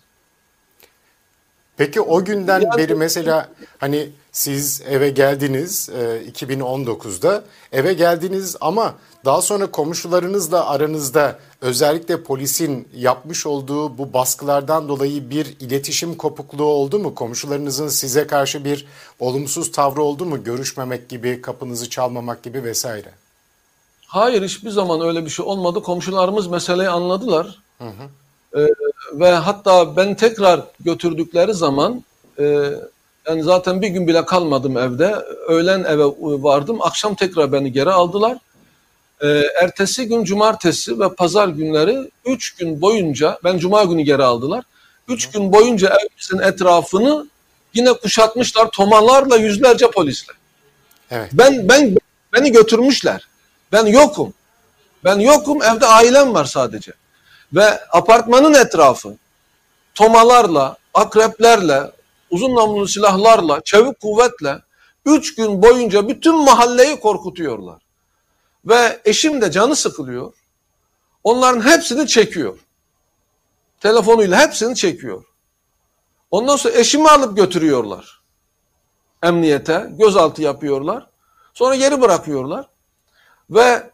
Peki 1.78 2.02
o 2.02 2.26
günden 2.26 2.62
yani, 2.62 2.78
beri 2.78 2.96
mesela 2.96 3.50
hani 3.78 4.10
siz 4.38 4.82
eve 4.90 5.10
geldiniz 5.10 5.90
e, 5.90 6.32
2019'da 6.32 7.44
eve 7.72 7.94
geldiniz 7.94 8.56
ama 8.62 8.94
daha 9.26 9.42
sonra 9.42 9.72
komşularınızla 9.72 10.66
aranızda 10.66 11.40
özellikle 11.62 12.24
polisin 12.24 12.88
yapmış 12.96 13.46
olduğu 13.46 13.98
bu 13.98 14.14
baskılardan 14.14 14.90
dolayı 14.90 15.30
bir 15.30 15.46
iletişim 15.60 16.16
kopukluğu 16.16 16.64
oldu 16.64 17.00
mu? 17.00 17.16
Komşularınızın 17.16 17.88
size 17.88 18.28
karşı 18.28 18.66
bir 18.66 18.86
olumsuz 19.20 19.72
tavrı 19.72 20.02
oldu 20.02 20.26
mu? 20.26 20.44
Görüşmemek 20.44 21.10
gibi, 21.10 21.42
kapınızı 21.42 21.90
çalmamak 21.90 22.44
gibi 22.44 22.64
vesaire. 22.64 23.10
Hayır 24.08 24.44
hiçbir 24.44 24.70
zaman 24.70 25.02
öyle 25.02 25.26
bir 25.26 25.30
şey 25.30 25.46
olmadı. 25.46 25.82
Komşularımız 25.82 26.48
meseleyi 26.48 26.90
anladılar. 26.90 27.60
Hı 27.78 27.88
hı. 27.88 28.62
Ee, 28.62 28.68
ve 29.14 29.32
hatta 29.32 29.96
ben 29.98 30.16
tekrar 30.16 30.62
götürdükleri 30.80 31.54
zaman 31.54 32.04
e, 32.40 32.74
yani 33.28 33.44
zaten 33.44 33.82
bir 33.82 33.88
gün 33.88 34.08
bile 34.08 34.26
kalmadım 34.26 34.78
evde. 34.78 35.16
Öğlen 35.48 35.84
eve 35.84 36.04
vardım. 36.20 36.82
Akşam 36.82 37.16
tekrar 37.16 37.52
beni 37.52 37.72
geri 37.72 37.92
aldılar. 37.92 38.38
E, 39.22 39.28
ertesi 39.62 40.08
gün 40.08 40.24
cumartesi 40.24 41.00
ve 41.00 41.16
pazar 41.16 41.48
günleri 41.48 42.12
üç 42.26 42.56
gün 42.56 42.82
boyunca 42.82 43.40
ben 43.44 43.58
cuma 43.58 43.84
günü 43.84 44.02
geri 44.02 44.24
aldılar. 44.24 44.64
Üç 45.08 45.30
gün 45.30 45.54
boyunca 45.54 45.88
evimizin 45.88 46.54
etrafını 46.54 47.28
yine 47.74 47.94
kuşatmışlar 47.94 48.70
tomalarla 48.70 49.38
yüzlerce 49.38 49.92
polisle. 49.92 50.34
Evet. 51.12 51.30
Ben 51.34 51.70
ben 51.70 51.98
beni 52.34 52.52
götürmüşler. 52.52 53.28
Ben 53.72 53.86
yokum. 53.86 54.34
Ben 55.04 55.20
yokum 55.20 55.64
evde 55.64 55.86
ailem 55.86 56.34
var 56.34 56.46
sadece. 56.46 56.92
Ve 57.54 57.80
apartmanın 57.92 58.54
etrafı 58.54 59.16
tomalarla, 59.96 60.78
akreplerle, 60.94 61.92
uzun 62.32 62.56
namlulu 62.56 62.88
silahlarla, 62.88 63.62
çevik 63.66 64.00
kuvvetle 64.00 64.60
üç 65.06 65.36
gün 65.36 65.62
boyunca 65.62 66.08
bütün 66.08 66.36
mahalleyi 66.36 67.00
korkutuyorlar. 67.00 67.82
Ve 68.66 69.02
eşim 69.06 69.42
de 69.42 69.52
canı 69.52 69.76
sıkılıyor. 69.76 70.34
Onların 71.24 71.62
hepsini 71.62 72.08
çekiyor. 72.08 72.60
Telefonuyla 73.80 74.40
hepsini 74.40 74.76
çekiyor. 74.76 75.24
Ondan 76.32 76.56
sonra 76.56 76.74
eşimi 76.74 77.10
alıp 77.10 77.38
götürüyorlar. 77.38 78.22
Emniyete, 79.24 79.90
gözaltı 79.92 80.42
yapıyorlar. 80.42 81.08
Sonra 81.54 81.76
geri 81.76 82.02
bırakıyorlar. 82.02 82.70
Ve 83.50 83.92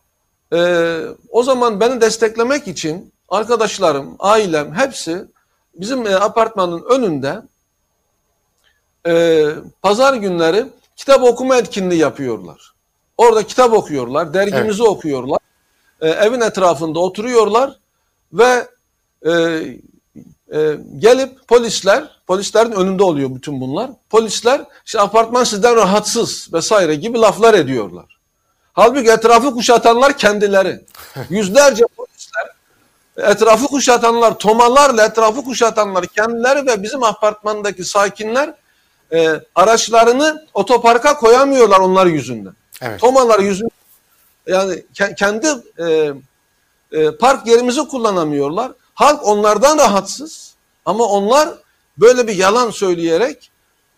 e, 0.53 0.99
o 1.29 1.43
zaman 1.43 1.79
beni 1.79 2.01
desteklemek 2.01 2.67
için 2.67 3.13
arkadaşlarım, 3.29 4.15
ailem 4.19 4.73
hepsi 4.73 5.25
bizim 5.75 6.07
e, 6.07 6.15
apartmanın 6.15 6.83
önünde 6.89 7.41
e, 9.07 9.45
pazar 9.81 10.13
günleri 10.13 10.65
kitap 10.95 11.23
okuma 11.23 11.57
etkinliği 11.57 11.99
yapıyorlar. 11.99 12.73
Orada 13.17 13.43
kitap 13.43 13.73
okuyorlar, 13.73 14.33
dergimizi 14.33 14.81
evet. 14.81 14.91
okuyorlar. 14.91 15.39
E, 16.01 16.09
evin 16.09 16.41
etrafında 16.41 16.99
oturuyorlar 16.99 17.79
ve 18.33 18.67
e, 19.25 19.31
e, 20.53 20.77
gelip 20.97 21.47
polisler, 21.47 22.03
polislerin 22.27 22.71
önünde 22.71 23.03
oluyor 23.03 23.35
bütün 23.35 23.61
bunlar. 23.61 23.91
Polisler 24.09 24.61
işte 24.85 24.99
apartman 24.99 25.43
sizden 25.43 25.75
rahatsız 25.75 26.53
vesaire 26.53 26.95
gibi 26.95 27.19
laflar 27.21 27.53
ediyorlar. 27.53 28.05
Halbuki 28.73 29.11
etrafı 29.11 29.51
kuşatanlar 29.51 30.17
kendileri. 30.17 30.81
Yüzlerce 31.29 31.83
polisler 31.97 32.47
etrafı 33.17 33.67
kuşatanlar, 33.67 34.39
tomalarla 34.39 35.05
etrafı 35.05 35.43
kuşatanlar 35.43 36.05
kendileri 36.07 36.67
ve 36.67 36.83
bizim 36.83 37.03
apartmandaki 37.03 37.83
sakinler 37.83 38.53
e, 39.13 39.41
araçlarını 39.55 40.47
otoparka 40.53 41.17
koyamıyorlar 41.17 41.79
onlar 41.79 42.05
yüzünden. 42.05 42.53
Evet. 42.81 42.99
Tomalar 42.99 43.39
yüzünden 43.39 43.71
yani 44.47 44.85
kendi 45.17 45.47
e, 45.79 46.13
e, 46.91 47.11
park 47.11 47.47
yerimizi 47.47 47.87
kullanamıyorlar. 47.87 48.71
Halk 48.93 49.27
onlardan 49.27 49.77
rahatsız 49.77 50.53
ama 50.85 51.03
onlar 51.03 51.49
böyle 51.97 52.27
bir 52.27 52.35
yalan 52.35 52.69
söyleyerek 52.69 53.51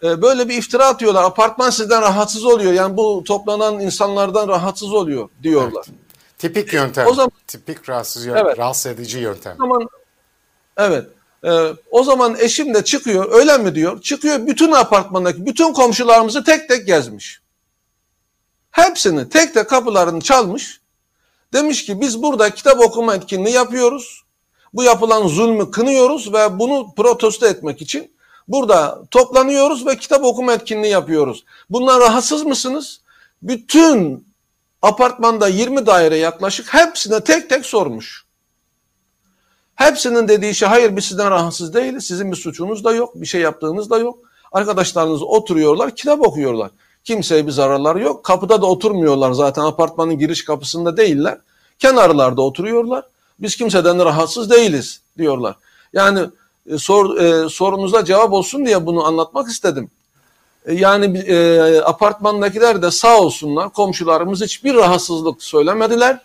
e, 0.03 0.21
böyle 0.21 0.49
bir 0.49 0.57
iftira 0.57 0.87
atıyorlar. 0.87 1.23
Apartman 1.23 1.69
sizden 1.69 2.01
rahatsız 2.01 2.45
oluyor. 2.45 2.73
Yani 2.73 2.97
bu 2.97 3.23
toplanan 3.27 3.79
insanlardan 3.79 4.47
rahatsız 4.47 4.93
oluyor 4.93 5.29
diyorlar. 5.43 5.85
Evet. 5.87 5.99
Tipik 6.37 6.73
yöntem. 6.73 7.07
O 7.07 7.13
zaman, 7.13 7.31
Tipik 7.47 7.89
rahatsız, 7.89 8.27
evet. 8.27 8.59
rahatsız 8.59 8.85
edici 8.85 9.19
yöntem. 9.19 9.55
O 9.59 9.63
zaman, 9.63 9.89
evet. 10.77 11.05
E, 11.45 11.73
o 11.91 12.03
zaman 12.03 12.35
eşim 12.39 12.73
de 12.73 12.83
çıkıyor 12.83 13.31
öyle 13.31 13.57
mi 13.57 13.75
diyor. 13.75 14.01
Çıkıyor 14.01 14.47
bütün 14.47 14.71
apartmandaki 14.71 15.45
bütün 15.45 15.73
komşularımızı 15.73 16.43
tek 16.43 16.69
tek 16.69 16.87
gezmiş. 16.87 17.41
Hepsini 18.71 19.29
tek 19.29 19.53
tek 19.53 19.69
kapılarını 19.69 20.21
çalmış. 20.21 20.81
Demiş 21.53 21.85
ki 21.85 22.01
biz 22.01 22.23
burada 22.23 22.49
kitap 22.49 22.79
okuma 22.79 23.15
etkinliği 23.15 23.55
yapıyoruz. 23.55 24.23
Bu 24.73 24.83
yapılan 24.83 25.27
zulmü 25.27 25.71
kınıyoruz 25.71 26.33
ve 26.33 26.59
bunu 26.59 26.93
protesto 26.97 27.45
etmek 27.45 27.81
için 27.81 28.15
burada 28.47 29.03
toplanıyoruz 29.11 29.85
ve 29.85 29.97
kitap 29.97 30.23
okuma 30.23 30.53
etkinliği 30.53 30.91
yapıyoruz. 30.91 31.45
Bundan 31.69 31.99
rahatsız 31.99 32.43
mısınız? 32.43 33.01
Bütün 33.41 34.27
apartmanda 34.81 35.47
20 35.47 35.85
daire 35.85 36.17
yaklaşık 36.17 36.73
hepsine 36.73 37.23
tek 37.23 37.49
tek 37.49 37.65
sormuş. 37.65 38.24
Hepsinin 39.75 40.27
dediği 40.27 40.55
şey 40.55 40.67
hayır 40.67 40.95
biz 40.95 41.05
sizden 41.05 41.31
rahatsız 41.31 41.73
değiliz. 41.73 42.07
Sizin 42.07 42.31
bir 42.31 42.37
suçunuz 42.37 42.83
da 42.83 42.93
yok. 42.93 43.15
Bir 43.15 43.25
şey 43.25 43.41
yaptığınız 43.41 43.89
da 43.89 43.97
yok. 43.97 44.19
Arkadaşlarınız 44.51 45.21
oturuyorlar 45.23 45.95
kitap 45.95 46.21
okuyorlar. 46.21 46.71
Kimseye 47.03 47.47
bir 47.47 47.51
zararları 47.51 48.01
yok. 48.01 48.23
Kapıda 48.23 48.61
da 48.61 48.65
oturmuyorlar 48.65 49.31
zaten 49.31 49.61
apartmanın 49.61 50.19
giriş 50.19 50.45
kapısında 50.45 50.97
değiller. 50.97 51.37
Kenarlarda 51.79 52.41
oturuyorlar. 52.41 53.05
Biz 53.39 53.55
kimseden 53.55 54.05
rahatsız 54.05 54.49
değiliz 54.49 55.01
diyorlar. 55.17 55.55
Yani 55.93 56.19
e, 56.69 56.77
sor, 56.77 57.17
e, 57.17 57.49
sorunuza 57.49 58.05
cevap 58.05 58.33
olsun 58.33 58.65
diye 58.65 58.85
bunu 58.85 59.05
anlatmak 59.05 59.47
istedim. 59.47 59.89
E, 60.65 60.73
yani 60.73 61.17
e, 61.17 61.79
apartmandakiler 61.79 62.81
de 62.81 62.91
sağ 62.91 63.19
olsunlar 63.19 63.69
komşularımız 63.69 64.41
hiçbir 64.41 64.75
rahatsızlık 64.75 65.43
söylemediler. 65.43 66.21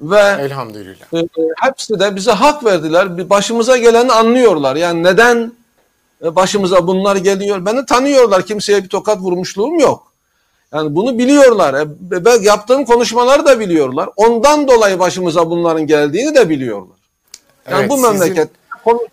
Ve 0.00 0.20
Elhamdülillah. 0.40 1.14
E, 1.14 1.28
hepsi 1.60 2.00
de 2.00 2.16
bize 2.16 2.30
hak 2.30 2.64
verdiler. 2.64 3.30
Başımıza 3.30 3.76
geleni 3.76 4.12
anlıyorlar. 4.12 4.76
Yani 4.76 5.02
neden 5.02 5.52
e, 6.24 6.36
başımıza 6.36 6.86
bunlar 6.86 7.16
geliyor? 7.16 7.66
Beni 7.66 7.86
tanıyorlar. 7.86 8.46
Kimseye 8.46 8.84
bir 8.84 8.88
tokat 8.88 9.18
vurmuşluğum 9.18 9.78
yok. 9.78 10.12
Yani 10.74 10.94
bunu 10.94 11.18
biliyorlar. 11.18 11.74
E, 11.74 12.44
yaptığım 12.46 12.84
konuşmaları 12.84 13.46
da 13.46 13.60
biliyorlar. 13.60 14.08
Ondan 14.16 14.68
dolayı 14.68 14.98
başımıza 14.98 15.50
bunların 15.50 15.86
geldiğini 15.86 16.34
de 16.34 16.48
biliyorlar. 16.48 16.96
Yani 17.70 17.80
evet, 17.80 17.90
bu 17.90 17.96
memleket 17.96 18.48
sizin, 18.84 19.08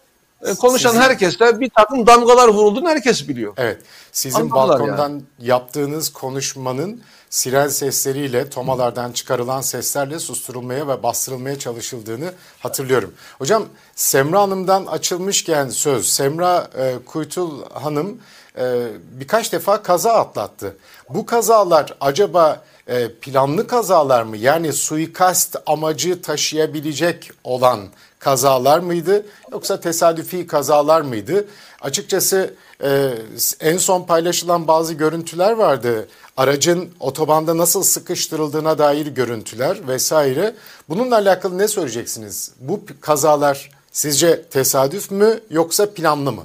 konuşan 0.59 0.89
sizin, 0.89 1.01
herkeste 1.01 1.59
bir 1.59 1.69
takım 1.69 2.07
damgalar 2.07 2.47
vurulduğunu 2.47 2.89
herkes 2.89 3.27
biliyor. 3.27 3.53
Evet. 3.57 3.81
Sizin 4.11 4.39
Anladılar 4.39 4.79
balkondan 4.79 5.09
yani. 5.09 5.23
yaptığınız 5.39 6.13
konuşmanın 6.13 7.01
siren 7.29 7.67
sesleriyle, 7.67 8.49
tomalardan 8.49 9.11
çıkarılan 9.11 9.61
seslerle 9.61 10.19
susturulmaya 10.19 10.87
ve 10.87 11.03
bastırılmaya 11.03 11.59
çalışıldığını 11.59 12.33
hatırlıyorum. 12.59 13.13
Hocam 13.37 13.65
Semra 13.95 14.41
Hanım'dan 14.41 14.85
açılmışken 14.85 15.69
söz, 15.69 16.07
Semra 16.07 16.67
e, 16.77 16.95
Kuytul 17.05 17.69
Hanım 17.73 18.21
e, 18.57 18.87
birkaç 19.11 19.53
defa 19.53 19.83
kaza 19.83 20.13
atlattı. 20.13 20.77
Bu 21.09 21.25
kazalar 21.25 21.93
acaba 22.01 22.63
e, 22.87 23.11
planlı 23.11 23.67
kazalar 23.67 24.23
mı? 24.23 24.37
Yani 24.37 24.73
suikast 24.73 25.55
amacı 25.65 26.21
taşıyabilecek 26.21 27.31
olan 27.43 27.79
kazalar 28.19 28.79
mıydı? 28.79 29.25
Yoksa 29.51 29.79
tesadüfi 29.79 30.47
kazalar 30.47 31.01
mıydı? 31.01 31.47
Açıkçası 31.81 32.53
e, 32.83 33.13
en 33.59 33.77
son 33.77 34.03
paylaşılan 34.03 34.67
bazı 34.67 34.93
görüntüler 34.93 35.51
vardı. 35.51 36.07
Aracın 36.37 36.89
otobanda 36.99 37.57
nasıl 37.57 37.83
sıkıştırıldığına 37.83 38.77
dair 38.77 39.07
görüntüler 39.07 39.87
vesaire. 39.87 40.55
Bununla 40.89 41.15
alakalı 41.15 41.57
ne 41.57 41.67
söyleyeceksiniz? 41.67 42.51
Bu 42.59 42.81
kazalar 43.01 43.69
sizce 43.91 44.43
tesadüf 44.43 45.11
mü 45.11 45.39
yoksa 45.49 45.93
planlı 45.93 46.31
mı? 46.31 46.43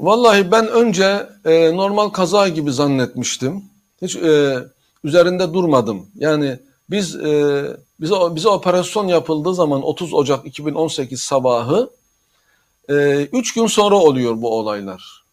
Vallahi 0.00 0.52
ben 0.52 0.68
önce 0.68 1.26
e, 1.44 1.76
normal 1.76 2.08
kaza 2.08 2.48
gibi 2.48 2.72
zannetmiştim. 2.72 3.64
Hiç 4.02 4.16
e, 4.16 4.58
üzerinde 5.04 5.54
durmadım. 5.54 6.06
Yani 6.14 6.58
biz 6.90 7.16
e, 7.16 7.64
bize 8.00 8.14
bize 8.14 8.48
operasyon 8.48 9.08
yapıldığı 9.08 9.54
zaman 9.54 9.82
30 9.82 10.14
Ocak 10.14 10.46
2018 10.46 11.22
sabahı 11.22 11.90
3 12.88 12.92
e, 12.92 13.60
gün 13.60 13.66
sonra 13.66 13.94
oluyor 13.94 14.42
bu 14.42 14.58
olaylar. 14.58 15.24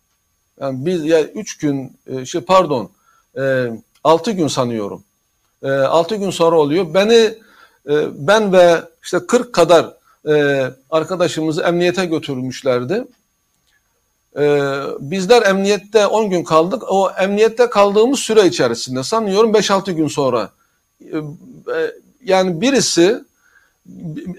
Yani 0.62 0.86
biz 0.86 1.06
ya 1.06 1.20
yani 1.20 1.32
3 1.36 1.58
gün 1.58 1.98
e, 2.08 2.26
şey 2.26 2.41
pardon 2.41 2.89
e, 3.38 3.72
6 4.04 4.32
gün 4.32 4.48
sanıyorum. 4.48 5.04
E, 5.63 5.70
6 5.72 6.15
gün 6.15 6.30
sonra 6.30 6.60
oluyor. 6.60 6.93
Beni 6.93 7.34
e, 7.89 8.28
ben 8.28 8.54
ve 8.54 8.82
işte 9.04 9.20
40 9.28 9.54
kadar 9.54 9.93
e, 10.28 10.65
arkadaşımızı 10.89 11.62
emniyete 11.62 12.06
götürmüşlerdi. 12.06 13.06
Ee, 14.38 14.82
bizler 15.00 15.41
emniyette 15.41 16.08
10 16.08 16.30
gün 16.30 16.43
kaldık. 16.43 16.84
O 16.91 17.12
emniyette 17.20 17.70
kaldığımız 17.70 18.20
süre 18.20 18.46
içerisinde 18.48 19.04
sanıyorum 19.04 19.52
5-6 19.52 19.91
gün 19.91 20.08
sonra 20.08 20.50
yani 22.23 22.62
birisi 22.62 23.23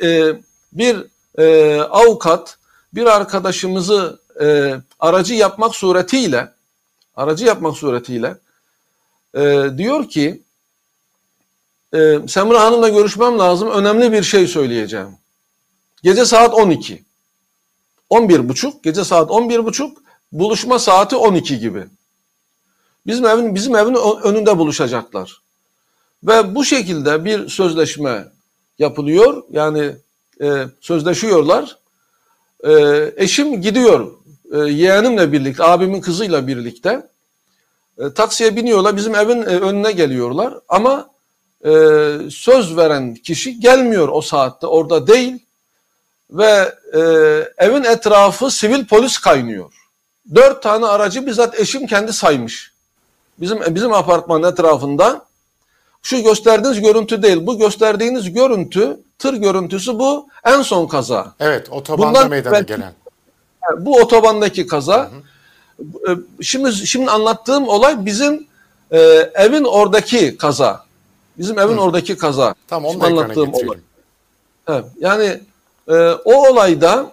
e, 0.03 0.33
bir 0.73 1.05
e, 1.39 1.81
avukat 1.81 2.59
bir 2.95 3.07
arkadaşımızı 3.07 4.21
e, 4.41 4.75
aracı 5.01 5.35
yapmak 5.35 5.75
suretiyle 5.75 6.53
aracı 7.17 7.45
yapmak 7.45 7.77
suretiyle 7.77 8.37
e, 9.35 9.71
diyor 9.77 10.09
ki 10.09 10.43
e, 11.95 12.19
Semra 12.29 12.61
Hanım'la 12.61 12.89
görüşmem 12.89 13.39
lazım. 13.39 13.71
Önemli 13.71 14.13
bir 14.13 14.23
şey 14.23 14.47
söyleyeceğim. 14.47 15.19
Gece 16.03 16.25
saat 16.25 16.55
12. 16.55 17.05
11 18.11 18.49
buçuk, 18.49 18.85
gece 18.85 19.05
saat 19.05 19.31
11 19.31 19.65
buçuk, 19.65 19.99
buluşma 20.33 20.79
saati 20.79 21.17
12 21.17 21.59
gibi. 21.59 21.85
Bizim 23.07 23.27
evin 23.27 23.55
bizim 23.55 23.77
evin 23.77 23.95
önünde 24.23 24.59
buluşacaklar. 24.59 25.43
Ve 26.23 26.55
bu 26.55 26.65
şekilde 26.65 27.25
bir 27.25 27.49
sözleşme 27.49 28.25
yapılıyor. 28.79 29.43
Yani 29.51 29.93
e, 30.43 30.65
sözleşiyorlar. 30.81 31.79
E, 32.65 32.73
eşim 33.17 33.61
gidiyor 33.61 34.13
e, 34.53 34.59
yeğenimle 34.59 35.33
birlikte, 35.33 35.65
abimin 35.65 36.01
kızıyla 36.01 36.47
birlikte. 36.47 37.09
E, 37.99 38.13
taksiye 38.15 38.57
biniyorlar, 38.57 38.97
bizim 38.97 39.15
evin 39.15 39.43
e, 39.43 39.45
önüne 39.45 39.93
geliyorlar. 39.93 40.55
Ama 40.69 41.11
e, 41.65 41.71
söz 42.31 42.77
veren 42.77 43.15
kişi 43.15 43.61
gelmiyor 43.61 44.09
o 44.09 44.21
saatte, 44.21 44.67
orada 44.67 45.07
değil 45.07 45.39
ve 46.31 46.75
e, 46.95 47.01
evin 47.59 47.85
etrafı 47.85 48.51
sivil 48.51 48.87
polis 48.87 49.19
kaynıyor. 49.19 49.73
Dört 50.35 50.63
tane 50.63 50.87
aracı 50.87 51.27
bizzat 51.27 51.61
eşim 51.61 51.87
kendi 51.87 52.13
saymış. 52.13 52.73
Bizim 53.41 53.75
bizim 53.75 53.93
apartmanın 53.93 54.53
etrafında. 54.53 55.28
Şu 56.03 56.23
gösterdiğiniz 56.23 56.81
görüntü 56.81 57.23
değil. 57.23 57.47
Bu 57.47 57.59
gösterdiğiniz 57.59 58.33
görüntü, 58.33 59.01
tır 59.19 59.35
görüntüsü 59.35 59.99
bu 59.99 60.29
en 60.45 60.63
son 60.63 60.87
kaza. 60.87 61.35
Evet, 61.41 61.73
otobanda 61.73 62.09
Bundan 62.09 62.31
meydana 62.31 62.53
belki, 62.53 62.67
gelen. 62.67 62.93
Bu 63.79 63.97
otobandaki 63.97 64.67
kaza. 64.67 64.97
Hı 64.97 65.03
hı. 65.03 66.13
E, 66.13 66.43
şimdi 66.43 66.73
şimdi 66.73 67.11
anlattığım 67.11 67.69
olay 67.69 68.07
bizim 68.07 68.47
e, 68.91 68.99
evin 69.35 69.65
oradaki 69.65 70.37
kaza. 70.37 70.85
Bizim 71.39 71.59
evin 71.59 71.77
hı. 71.77 71.81
oradaki 71.81 72.17
kaza. 72.17 72.55
Tamam, 72.69 72.91
onu 72.91 73.01
da 73.01 73.07
anlattığım 73.07 73.55
olay. 73.55 73.79
Evet, 74.69 74.85
yani 75.01 75.41
e, 75.89 75.95
o 76.25 76.49
olayda 76.51 77.13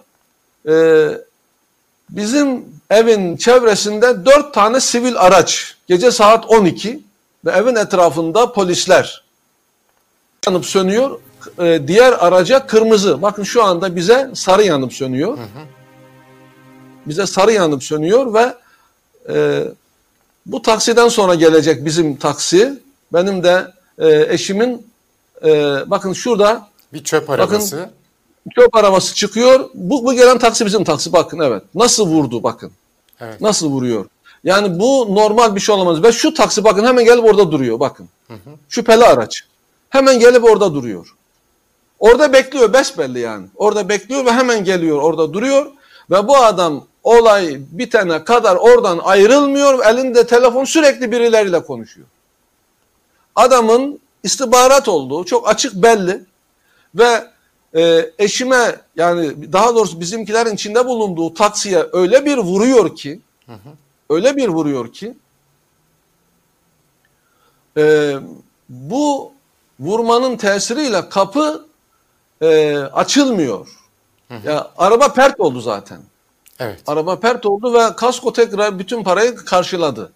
e, 0.68 1.08
bizim 2.10 2.64
evin 2.90 3.36
çevresinde 3.36 4.26
dört 4.26 4.54
tane 4.54 4.80
sivil 4.80 5.16
araç 5.18 5.76
gece 5.86 6.10
saat 6.10 6.50
12 6.50 7.05
ve 7.46 7.50
evin 7.50 7.74
etrafında 7.74 8.52
polisler 8.52 9.22
yanıp 10.46 10.66
sönüyor. 10.66 11.18
e, 11.58 11.88
diğer 11.88 12.12
araca 12.12 12.66
kırmızı. 12.66 13.22
Bakın 13.22 13.42
şu 13.42 13.64
anda 13.64 13.96
bize 13.96 14.30
sarı 14.34 14.62
yanıp 14.62 14.92
sönüyor. 14.92 15.38
Bize 17.06 17.26
sarı 17.26 17.52
yanıp 17.52 17.84
sönüyor 17.84 18.34
ve 18.34 18.54
e, 19.34 19.64
bu 20.46 20.62
taksiden 20.62 21.08
sonra 21.08 21.34
gelecek 21.34 21.84
bizim 21.84 22.16
taksi. 22.16 22.82
Benim 23.12 23.42
de 23.44 23.72
e, 23.98 24.26
eşimin 24.34 24.86
e, 25.44 25.50
bakın 25.86 26.12
şurada 26.12 26.68
Bir 26.92 27.04
çöp 27.04 27.30
arabası. 27.30 27.90
çöp 28.54 28.76
arabası 28.76 29.14
çıkıyor. 29.14 29.70
Bu, 29.74 30.04
bu 30.04 30.12
gelen 30.14 30.38
taksi 30.38 30.66
bizim 30.66 30.84
taksi 30.84 31.12
bakın 31.12 31.38
evet. 31.38 31.62
Nasıl 31.74 32.06
vurdu 32.08 32.42
bakın. 32.42 32.70
Evet. 33.20 33.40
Nasıl 33.40 33.70
vuruyor. 33.70 34.06
Yani 34.44 34.78
bu 34.80 35.14
normal 35.14 35.54
bir 35.54 35.60
şey 35.60 35.74
olamaz. 35.74 36.02
Ve 36.02 36.12
şu 36.12 36.34
taksi 36.34 36.64
bakın 36.64 36.84
hemen 36.84 37.04
gelip 37.04 37.24
orada 37.24 37.52
duruyor 37.52 37.80
bakın. 37.80 38.08
Şüpheli 38.68 39.04
araç. 39.04 39.44
Hemen 39.90 40.20
gelip 40.20 40.44
orada 40.44 40.74
duruyor. 40.74 41.14
Orada 41.98 42.32
bekliyor 42.32 42.72
besbelli 42.72 43.18
yani. 43.18 43.46
Orada 43.56 43.88
bekliyor 43.88 44.26
ve 44.26 44.32
hemen 44.32 44.64
geliyor 44.64 45.02
orada 45.02 45.32
duruyor. 45.32 45.66
Ve 46.10 46.28
bu 46.28 46.36
adam 46.36 46.84
olay 47.02 47.56
bitene 47.70 48.24
kadar 48.24 48.56
oradan 48.56 48.98
ayrılmıyor. 48.98 49.86
Elinde 49.86 50.26
telefon 50.26 50.64
sürekli 50.64 51.12
birileriyle 51.12 51.62
konuşuyor. 51.64 52.06
Adamın 53.34 54.00
istihbarat 54.22 54.88
olduğu 54.88 55.24
çok 55.24 55.48
açık 55.48 55.74
belli. 55.74 56.24
Ve 56.94 57.24
e, 57.76 58.10
eşime 58.18 58.76
yani 58.96 59.52
daha 59.52 59.74
doğrusu 59.74 60.00
bizimkilerin 60.00 60.54
içinde 60.54 60.86
bulunduğu 60.86 61.34
taksiye 61.34 61.86
öyle 61.92 62.24
bir 62.24 62.36
vuruyor 62.38 62.96
ki 62.96 63.20
öyle 64.10 64.36
bir 64.36 64.48
vuruyor 64.48 64.92
ki 64.92 65.14
e, 67.76 68.14
bu 68.68 69.32
vurmanın 69.80 70.36
tesiriyle 70.36 71.08
kapı 71.08 71.66
e, 72.40 72.76
açılmıyor. 72.78 73.68
Ya 74.44 74.70
araba 74.78 75.12
pert 75.12 75.40
oldu 75.40 75.60
zaten. 75.60 75.98
Evet. 76.58 76.82
Araba 76.86 77.20
pert 77.20 77.46
oldu 77.46 77.74
ve 77.74 77.96
kasko 77.96 78.32
tekrar 78.32 78.78
bütün 78.78 79.04
parayı 79.04 79.36
karşıladı. 79.36 80.12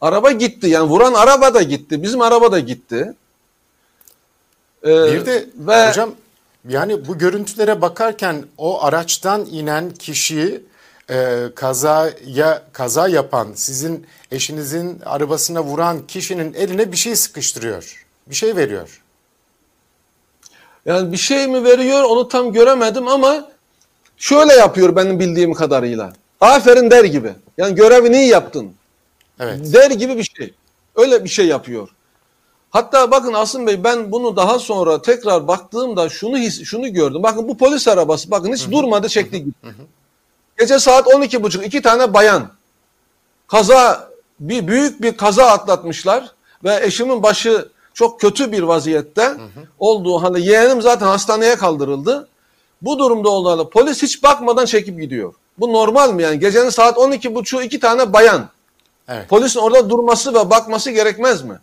Araba 0.00 0.32
gitti 0.32 0.66
yani 0.68 0.88
vuran 0.88 1.14
araba 1.14 1.54
da 1.54 1.62
gitti. 1.62 2.02
Bizim 2.02 2.20
araba 2.20 2.52
da 2.52 2.58
gitti. 2.58 3.14
Ee, 4.84 5.12
Bir 5.12 5.26
de 5.26 5.46
ve 5.56 5.88
hocam 5.88 6.10
yani 6.68 7.06
bu 7.08 7.18
görüntülere 7.18 7.80
bakarken 7.80 8.44
o 8.58 8.84
araçtan 8.84 9.44
inen 9.44 9.90
kişiyi 9.90 10.62
e, 11.10 11.46
kazaya 11.54 12.62
kaza 12.72 13.08
yapan 13.08 13.48
sizin 13.54 14.06
eşinizin 14.30 15.00
arabasına 15.00 15.62
vuran 15.62 16.06
kişinin 16.06 16.54
eline 16.54 16.92
bir 16.92 16.96
şey 16.96 17.16
sıkıştırıyor. 17.16 18.06
Bir 18.26 18.34
şey 18.34 18.56
veriyor. 18.56 19.02
yani 20.86 21.12
bir 21.12 21.16
şey 21.16 21.46
mi 21.46 21.64
veriyor 21.64 22.04
onu 22.04 22.28
tam 22.28 22.52
göremedim 22.52 23.08
ama 23.08 23.48
şöyle 24.16 24.52
yapıyor 24.52 24.96
benim 24.96 25.20
bildiğim 25.20 25.54
kadarıyla. 25.54 26.12
Aferin 26.40 26.90
der 26.90 27.04
gibi. 27.04 27.32
Yani 27.58 27.74
görevini 27.74 28.16
iyi 28.16 28.28
yaptın. 28.28 28.72
Evet. 29.40 29.74
Der 29.74 29.90
gibi 29.90 30.16
bir 30.16 30.30
şey. 30.36 30.54
Öyle 30.96 31.24
bir 31.24 31.28
şey 31.28 31.46
yapıyor. 31.46 31.88
Hatta 32.70 33.10
bakın 33.10 33.32
Asım 33.32 33.66
Bey 33.66 33.84
ben 33.84 34.12
bunu 34.12 34.36
daha 34.36 34.58
sonra 34.58 35.02
tekrar 35.02 35.48
baktığımda 35.48 36.08
şunu 36.08 36.38
his, 36.38 36.64
şunu 36.64 36.92
gördüm. 36.92 37.22
Bakın 37.22 37.48
bu 37.48 37.56
polis 37.56 37.88
arabası 37.88 38.30
bakın 38.30 38.52
hiç 38.52 38.70
durmadı 38.70 39.08
çekti 39.08 39.44
gitti. 39.44 39.68
Gece 40.58 40.78
saat 40.78 41.06
12.30 41.06 41.64
iki 41.64 41.82
tane 41.82 42.14
bayan 42.14 42.48
kaza 43.48 44.08
bir 44.40 44.66
büyük 44.66 45.02
bir 45.02 45.16
kaza 45.16 45.46
atlatmışlar 45.46 46.30
ve 46.64 46.80
eşimin 46.82 47.22
başı 47.22 47.68
çok 47.94 48.20
kötü 48.20 48.52
bir 48.52 48.62
vaziyette 48.62 49.36
olduğu 49.78 50.22
hani 50.22 50.46
yeğenim 50.46 50.82
zaten 50.82 51.06
hastaneye 51.06 51.56
kaldırıldı. 51.56 52.28
Bu 52.82 52.98
durumda 52.98 53.28
olan 53.28 53.70
polis 53.70 54.02
hiç 54.02 54.22
bakmadan 54.22 54.64
çekip 54.64 55.00
gidiyor. 55.00 55.34
Bu 55.58 55.72
normal 55.72 56.12
mi 56.12 56.22
yani? 56.22 56.38
Gecenin 56.38 56.70
saat 56.70 56.96
12.30 56.96 57.62
iki 57.64 57.80
tane 57.80 58.12
bayan. 58.12 58.48
Evet. 59.08 59.28
Polisin 59.28 59.60
orada 59.60 59.90
durması 59.90 60.34
ve 60.34 60.50
bakması 60.50 60.90
gerekmez 60.90 61.42
mi? 61.42 61.60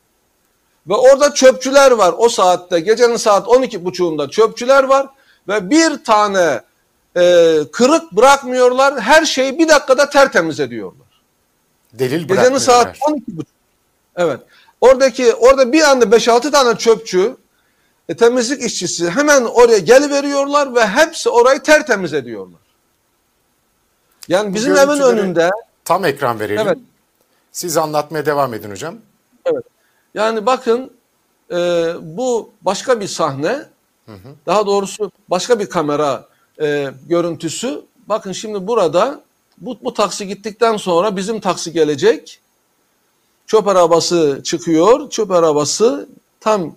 Ve 0.87 0.93
orada 0.93 1.33
çöpçüler 1.33 1.91
var 1.91 2.15
o 2.17 2.29
saatte. 2.29 2.79
Gecenin 2.79 3.15
saat 3.15 3.47
12.30'unda 3.47 4.29
çöpçüler 4.29 4.83
var. 4.83 5.07
Ve 5.47 5.69
bir 5.69 6.03
tane 6.03 6.61
e, 7.17 7.59
kırık 7.71 8.11
bırakmıyorlar. 8.11 9.01
Her 9.01 9.25
şeyi 9.25 9.59
bir 9.59 9.67
dakikada 9.67 10.09
tertemiz 10.09 10.59
ediyorlar. 10.59 11.07
Delil 11.93 12.27
Gecenin 12.27 12.57
saat 12.57 12.85
bırakmıyorlar. 12.85 13.25
12.30. 13.37 13.45
Evet. 14.15 14.39
Oradaki 14.81 15.33
orada 15.33 15.71
bir 15.71 15.81
anda 15.81 16.05
5-6 16.05 16.51
tane 16.51 16.77
çöpçü 16.77 17.37
e, 18.09 18.15
temizlik 18.15 18.61
işçisi 18.61 19.09
hemen 19.09 19.43
oraya 19.43 19.79
geliveriyorlar 19.79 20.75
ve 20.75 20.87
hepsi 20.87 21.29
orayı 21.29 21.63
tertemiz 21.63 22.13
ediyorlar. 22.13 22.59
Yani 24.27 24.53
bizim 24.53 24.75
evin 24.75 25.01
önünde 25.01 25.49
Tam 25.85 26.05
ekran 26.05 26.39
verelim. 26.39 26.67
Evet. 26.67 26.77
Siz 27.51 27.77
anlatmaya 27.77 28.25
devam 28.25 28.53
edin 28.53 28.71
hocam. 28.71 28.95
Evet. 29.45 29.63
Yani 30.13 30.45
bakın 30.45 30.91
e, 31.51 31.55
bu 32.01 32.51
başka 32.61 32.99
bir 32.99 33.07
sahne. 33.07 33.65
Daha 34.45 34.65
doğrusu 34.65 35.11
başka 35.29 35.59
bir 35.59 35.69
kamera 35.69 36.27
e, 36.61 36.89
görüntüsü. 37.09 37.81
Bakın 38.09 38.31
şimdi 38.31 38.67
burada 38.67 39.21
bu, 39.57 39.77
bu 39.83 39.93
taksi 39.93 40.27
gittikten 40.27 40.77
sonra 40.77 41.15
bizim 41.15 41.39
taksi 41.39 41.73
gelecek. 41.73 42.39
Çöp 43.47 43.67
arabası 43.67 44.41
çıkıyor. 44.43 45.09
Çöp 45.09 45.31
arabası 45.31 46.09
tam 46.39 46.75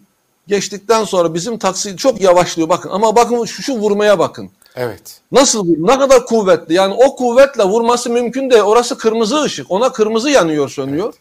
geçtikten 0.49 1.05
sonra 1.05 1.35
bizim 1.35 1.59
taksi 1.59 1.97
çok 1.97 2.21
yavaşlıyor. 2.21 2.69
Bakın 2.69 2.91
ama 2.91 3.17
bakın 3.17 3.45
şu, 3.45 3.63
şu 3.63 3.73
vurmaya 3.79 4.19
bakın. 4.19 4.51
Evet. 4.77 5.21
Nasıl 5.33 5.67
ne 5.79 5.99
kadar 5.99 6.27
kuvvetli 6.27 6.75
yani 6.75 6.95
o 6.95 7.17
kuvvetle 7.17 7.65
vurması 7.65 8.11
mümkün 8.11 8.51
değil. 8.51 8.63
Orası 8.63 8.99
kırmızı 8.99 9.43
ışık. 9.43 9.71
Ona 9.71 9.93
kırmızı 9.93 10.31
yanıyor 10.31 10.69
sönüyor. 10.69 11.15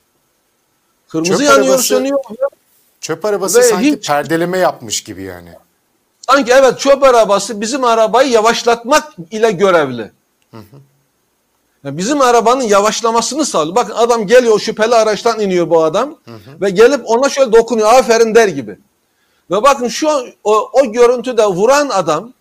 Kırmızı 1.08 1.32
Çöp 1.32 1.42
yanıyor 1.42 1.66
arabası- 1.66 1.88
sönüyor. 1.88 2.20
Çöp 3.02 3.26
arabası 3.26 3.60
Ve 3.60 3.64
sanki 3.64 3.92
hiç- 3.92 4.08
perdeleme 4.08 4.58
yapmış 4.58 5.04
gibi 5.04 5.24
yani. 5.24 5.50
Sanki 6.30 6.52
evet 6.52 6.80
çöp 6.80 7.04
arabası 7.04 7.62
bizim 7.62 7.84
arabayı 7.84 8.32
yavaşlatmak 8.32 9.14
ile 9.32 9.52
görevli. 9.52 10.12
Yani 11.84 11.98
bizim 11.98 12.22
arabanın 12.22 12.64
yavaşlamasını 12.64 13.46
sağlıyor. 13.46 13.76
Bakın 13.76 13.94
adam 13.94 14.28
geliyor 14.28 14.60
şüpheli 14.60 14.96
araçtan 14.96 15.40
iniyor 15.40 15.70
bu 15.70 15.84
adam 15.84 16.18
ve 16.62 16.70
gelip 16.70 17.02
ona 17.06 17.30
şöyle 17.30 17.54
dokunuyor 17.54 17.94
aferin 17.94 18.36
der 18.36 18.48
gibi. 18.48 18.78
Ve 19.52 19.64
bakın 19.64 19.88
şu 19.88 20.10
o, 20.44 20.70
o 20.74 20.92
görüntüde 20.92 21.46
vuran 21.46 21.90
adam 21.90 22.34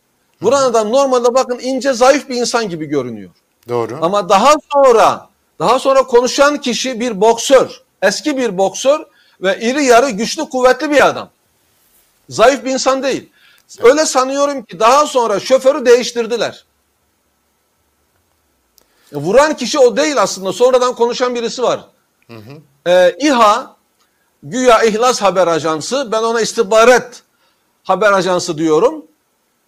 vuran 0.43 0.63
adam 0.63 0.93
normalde 0.93 1.35
bakın 1.35 1.59
ince 1.59 1.93
zayıf 1.93 2.29
bir 2.29 2.37
insan 2.37 2.69
gibi 2.69 2.87
görünüyor. 2.87 3.31
Doğru. 3.69 3.99
Ama 4.03 4.29
daha 4.29 4.55
sonra 4.73 5.29
daha 5.59 5.79
sonra 5.79 6.03
konuşan 6.03 6.61
kişi 6.61 7.01
bir 7.01 7.21
boksör. 7.21 7.81
Eski 8.03 8.37
bir 8.37 8.59
boksör 8.59 9.01
ve 9.43 9.61
iri 9.61 9.85
yarı 9.85 10.11
güçlü 10.11 10.49
kuvvetli 10.49 10.91
bir 10.91 11.07
adam. 11.07 11.29
Zayıf 12.29 12.65
bir 12.65 12.71
insan 12.71 13.03
değil. 13.03 13.31
Öyle 13.83 14.07
sanıyorum 14.07 14.63
ki 14.63 14.81
daha 14.81 15.07
sonra 15.07 15.41
şoförü 15.41 15.87
değiştirdiler. 15.87 16.65
E, 19.13 19.17
Vuran 19.17 19.57
kişi 19.57 19.79
o 19.79 19.97
değil 19.97 20.23
aslında. 20.23 20.53
Sonradan 20.53 20.95
konuşan 20.95 21.35
birisi 21.35 21.63
var. 21.63 21.85
Ee, 22.87 23.17
İHA 23.21 23.77
güya 24.43 24.83
İhlas 24.83 25.23
Haber 25.23 25.47
Ajansı. 25.47 26.13
Ben 26.13 26.23
ona 26.23 26.41
istihbarat 26.41 27.23
haber 27.85 28.13
ajansı 28.13 28.59
diyorum. 28.59 29.05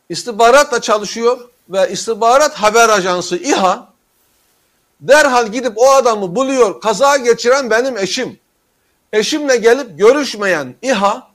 İstihbaratla 0.09 0.81
çalışıyor 0.81 1.49
ve 1.69 1.91
istihbarat 1.91 2.55
haber 2.55 2.89
ajansı 2.89 3.37
İHA 3.37 3.89
derhal 5.01 5.47
gidip 5.47 5.73
o 5.77 5.91
adamı 5.91 6.37
buluyor. 6.37 6.81
Kaza 6.81 7.17
geçiren 7.17 7.71
benim 7.71 7.99
eşim. 7.99 8.39
Eşimle 9.13 9.57
gelip 9.57 9.99
görüşmeyen 9.99 10.75
İHA 10.83 11.31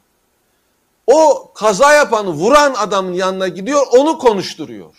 o 1.07 1.51
kaza 1.53 1.93
yapanı 1.93 2.29
vuran 2.29 2.73
adamın 2.73 3.13
yanına 3.13 3.47
gidiyor 3.47 3.87
onu 3.91 4.17
konuşturuyor. 4.17 4.93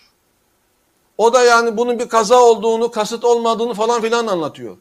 O 1.18 1.32
da 1.32 1.42
yani 1.42 1.76
bunun 1.76 1.98
bir 1.98 2.08
kaza 2.08 2.40
olduğunu, 2.40 2.90
kasıt 2.90 3.24
olmadığını 3.24 3.74
falan 3.74 4.02
filan 4.02 4.26
anlatıyor. 4.26 4.76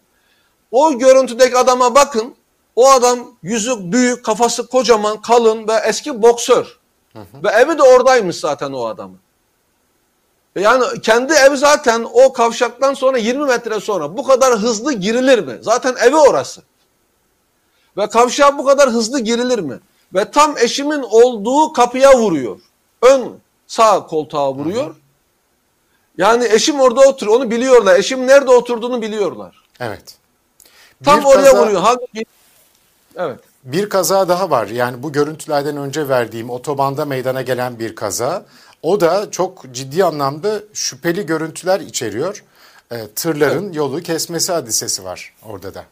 O 0.72 0.98
görüntüdeki 0.98 1.58
adama 1.58 1.96
bakın. 1.96 2.36
O 2.76 2.92
adam 2.92 3.20
yüzü 3.44 3.92
büyük, 3.92 4.26
kafası 4.26 4.68
kocaman, 4.68 5.22
kalın 5.22 5.68
ve 5.68 5.74
eski 5.74 6.22
boksör. 6.22 6.80
Ve 7.44 7.50
evi 7.50 7.78
de 7.78 7.84
oradaymış 7.84 8.36
zaten 8.36 8.72
o 8.72 8.86
adamın. 8.86 9.20
Yani 10.56 11.02
kendi 11.02 11.34
evi 11.34 11.58
zaten 11.58 12.08
o 12.14 12.34
kavşaktan 12.34 12.94
sonra 12.94 13.18
20 13.18 13.46
metre 13.46 13.80
sonra 13.80 14.18
bu 14.18 14.24
kadar 14.24 14.54
hızlı 14.54 14.94
girilir 14.94 15.40
mi? 15.40 15.58
Zaten 15.62 15.96
evi 15.96 16.16
orası. 16.16 16.62
Ve 17.98 18.10
kavşağa 18.10 18.58
bu 18.58 18.66
kadar 18.66 18.90
hızlı 18.90 19.20
girilir 19.20 19.60
mi? 19.60 19.80
Ve 20.14 20.32
tam 20.32 20.58
eşimin 20.58 21.02
olduğu 21.02 21.74
kapıya 21.74 22.18
vuruyor. 22.18 22.60
Ön 23.02 23.40
sağ 23.68 24.08
koltuğa 24.08 24.54
vuruyor. 24.54 24.96
Yani 26.18 26.48
eşim 26.52 26.80
orada 26.80 27.02
oturuyor. 27.02 27.38
Onu 27.38 27.52
biliyorlar. 27.52 28.00
Eşim 28.00 28.28
nerede 28.28 28.52
oturduğunu 28.52 29.02
biliyorlar. 29.02 29.64
Evet. 29.80 30.16
Tam 31.04 31.20
Bir 31.20 31.26
oraya 31.26 31.52
kaza- 31.52 31.62
vuruyor. 31.62 31.82
Halbuki 31.82 32.26
evet. 33.16 33.40
Bir 33.64 33.90
kaza 33.90 34.30
daha 34.30 34.50
var. 34.50 34.68
Yani 34.68 35.04
bu 35.04 35.12
görüntülerden 35.12 35.78
önce 35.78 36.10
verdiğim 36.10 36.50
otobanda 36.50 37.06
meydana 37.06 37.42
gelen 37.42 37.80
bir 37.80 37.96
kaza. 37.96 38.46
O 38.82 39.02
da 39.02 39.32
çok 39.32 39.64
ciddi 39.72 40.04
anlamda 40.04 40.62
şüpheli 40.74 41.26
görüntüler 41.26 41.80
içeriyor. 41.80 42.44
E, 42.92 43.08
tırların 43.08 43.66
evet. 43.66 43.76
yolu 43.76 44.02
kesmesi 44.02 44.52
hadisesi 44.52 45.04
var 45.04 45.34
orada 45.46 45.74
da. 45.74 45.84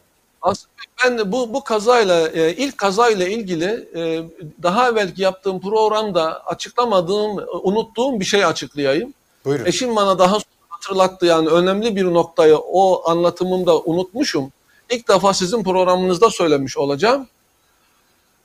Aslında 0.42 0.69
ben 1.04 1.32
bu 1.32 1.54
bu 1.54 1.64
kazayla 1.64 2.28
e, 2.28 2.54
ilk 2.56 2.78
kazayla 2.78 3.28
ilgili 3.28 3.88
e, 3.94 4.22
daha 4.62 4.88
evvelki 4.88 5.22
yaptığım 5.22 5.60
programda 5.60 6.46
açıklamadığım, 6.46 7.36
unuttuğum 7.62 8.20
bir 8.20 8.24
şey 8.24 8.44
açıklayayım. 8.44 9.14
Buyurun. 9.44 9.64
Eşim 9.64 9.96
bana 9.96 10.18
daha 10.18 10.38
hatırlattı 10.68 11.26
yani 11.26 11.48
önemli 11.48 11.96
bir 11.96 12.04
noktayı 12.04 12.56
o 12.56 13.10
anlatımımda 13.10 13.78
unutmuşum. 13.80 14.52
İlk 14.90 15.08
defa 15.08 15.34
sizin 15.34 15.64
programınızda 15.64 16.30
söylemiş 16.30 16.76
olacağım. 16.76 17.28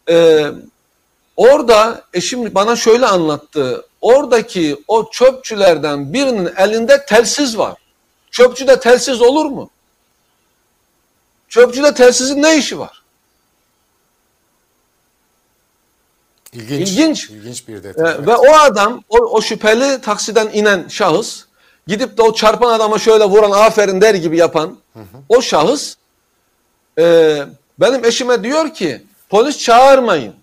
Ee, 0.09 0.45
orada 1.37 2.03
eşim 2.13 2.55
bana 2.55 2.75
şöyle 2.75 3.05
anlattı. 3.05 3.85
Oradaki 4.01 4.77
o 4.87 5.09
çöpçülerden 5.11 6.13
birinin 6.13 6.49
elinde 6.57 7.05
telsiz 7.05 7.57
var. 7.57 7.73
Çöpçüde 8.31 8.79
telsiz 8.79 9.21
olur 9.21 9.45
mu? 9.45 9.69
Çöpçüde 11.55 11.93
telsizin 11.93 12.41
ne 12.41 12.57
işi 12.57 12.79
var? 12.79 13.03
İlginç. 16.53 16.89
İlginç, 16.89 17.29
İlginç 17.29 17.67
bir 17.67 17.83
detay. 17.83 18.11
Ee, 18.11 18.25
Ve 18.25 18.35
o 18.35 18.51
adam, 18.53 19.03
o, 19.09 19.17
o 19.17 19.41
şüpheli 19.41 20.01
taksiden 20.01 20.49
inen 20.53 20.87
şahıs, 20.87 21.45
gidip 21.87 22.17
de 22.17 22.21
o 22.21 22.33
çarpan 22.33 22.73
adama 22.73 22.99
şöyle 22.99 23.23
vuran 23.23 23.51
aferin 23.51 24.01
der 24.01 24.15
gibi 24.15 24.37
yapan 24.37 24.77
hı 24.93 24.99
hı. 24.99 25.17
o 25.29 25.41
şahıs 25.41 25.95
e, 26.99 27.37
benim 27.79 28.05
eşime 28.05 28.43
diyor 28.43 28.73
ki 28.73 29.03
polis 29.29 29.57
çağırmayın. 29.57 30.33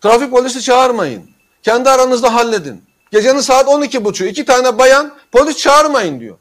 Trafik 0.00 0.30
polisi 0.30 0.62
çağırmayın. 0.62 1.30
Kendi 1.62 1.90
aranızda 1.90 2.34
halledin. 2.34 2.84
Gecenin 3.10 3.40
saat 3.40 3.66
12.30 3.66 4.26
iki 4.26 4.44
tane 4.44 4.78
bayan 4.78 5.14
polis 5.32 5.56
çağırmayın 5.56 6.20
diyor. 6.20 6.36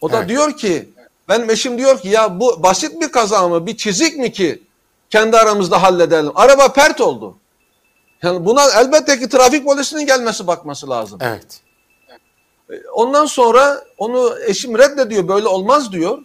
O 0.00 0.12
da 0.12 0.18
evet. 0.18 0.28
diyor 0.28 0.56
ki 0.56 0.88
benim 1.28 1.50
eşim 1.50 1.78
diyor 1.78 2.00
ki 2.00 2.08
ya 2.08 2.40
bu 2.40 2.62
basit 2.62 3.00
bir 3.00 3.12
kaza 3.12 3.48
mı 3.48 3.66
bir 3.66 3.76
çizik 3.76 4.18
mi 4.18 4.32
ki 4.32 4.62
kendi 5.10 5.36
aramızda 5.36 5.82
halledelim. 5.82 6.32
Araba 6.34 6.72
pert 6.72 7.00
oldu. 7.00 7.36
Yani 8.22 8.44
buna 8.44 8.64
elbette 8.80 9.18
ki 9.18 9.28
trafik 9.28 9.64
polisinin 9.64 10.06
gelmesi 10.06 10.46
bakması 10.46 10.90
lazım. 10.90 11.18
Evet. 11.22 11.60
Ondan 12.92 13.26
sonra 13.26 13.84
onu 13.98 14.34
eşim 14.46 14.78
reddediyor 14.78 15.28
böyle 15.28 15.48
olmaz 15.48 15.92
diyor 15.92 16.18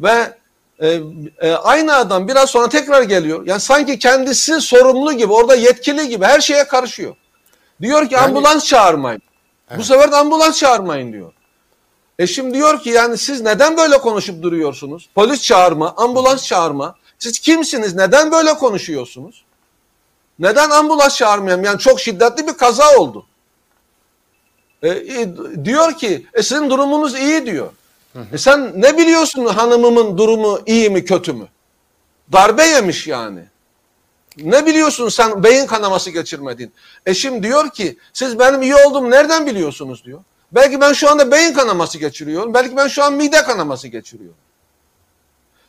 ve 0.00 0.38
e, 0.80 1.00
e, 1.40 1.52
aynı 1.52 1.94
adam 1.94 2.28
biraz 2.28 2.50
sonra 2.50 2.68
tekrar 2.68 3.02
geliyor. 3.02 3.46
Yani 3.46 3.60
sanki 3.60 3.98
kendisi 3.98 4.60
sorumlu 4.60 5.12
gibi 5.12 5.32
orada 5.32 5.54
yetkili 5.54 6.08
gibi 6.08 6.24
her 6.24 6.40
şeye 6.40 6.64
karışıyor. 6.64 7.16
Diyor 7.82 8.08
ki 8.08 8.14
yani, 8.14 8.24
ambulans 8.24 8.64
çağırmayın. 8.64 9.22
Evet. 9.68 9.80
Bu 9.80 9.84
sefer 9.84 10.12
de 10.12 10.16
ambulans 10.16 10.58
çağırmayın 10.58 11.12
diyor. 11.12 11.32
Eşim 12.18 12.54
diyor 12.54 12.82
ki 12.82 12.90
yani 12.90 13.18
siz 13.18 13.40
neden 13.40 13.76
böyle 13.76 13.98
konuşup 13.98 14.42
duruyorsunuz? 14.42 15.08
Polis 15.14 15.42
çağırma, 15.42 15.94
ambulans 15.96 16.46
çağırma. 16.46 16.94
Siz 17.18 17.38
kimsiniz? 17.38 17.94
Neden 17.94 18.32
böyle 18.32 18.54
konuşuyorsunuz? 18.54 19.44
Neden 20.38 20.70
ambulans 20.70 21.16
çağırmayayım? 21.16 21.64
Yani 21.64 21.78
çok 21.78 22.00
şiddetli 22.00 22.46
bir 22.46 22.52
kaza 22.52 22.96
oldu. 22.98 23.26
E, 24.82 24.88
e, 24.88 25.28
diyor 25.64 25.92
ki 25.92 26.26
e, 26.34 26.42
sizin 26.42 26.70
durumunuz 26.70 27.14
iyi 27.18 27.46
diyor. 27.46 27.70
Hı 28.12 28.18
hı. 28.18 28.34
E, 28.34 28.38
sen 28.38 28.72
ne 28.82 28.98
biliyorsun 28.98 29.46
hanımımın 29.46 30.18
durumu 30.18 30.60
iyi 30.66 30.90
mi 30.90 31.04
kötü 31.04 31.32
mü? 31.32 31.48
Darbe 32.32 32.64
yemiş 32.66 33.06
yani. 33.06 33.40
Ne 34.36 34.66
biliyorsun 34.66 35.08
sen 35.08 35.44
beyin 35.44 35.66
kanaması 35.66 36.10
geçirmedin? 36.10 36.72
Eşim 37.06 37.42
diyor 37.42 37.70
ki 37.70 37.98
siz 38.12 38.38
benim 38.38 38.62
iyi 38.62 38.74
olduğumu 38.76 39.10
nereden 39.10 39.46
biliyorsunuz 39.46 40.04
diyor. 40.04 40.20
Belki 40.52 40.80
ben 40.80 40.92
şu 40.92 41.10
anda 41.10 41.30
beyin 41.30 41.52
kanaması 41.52 41.98
geçiriyorum. 41.98 42.54
Belki 42.54 42.76
ben 42.76 42.88
şu 42.88 43.04
an 43.04 43.12
mide 43.12 43.42
kanaması 43.42 43.88
geçiriyorum. 43.88 44.36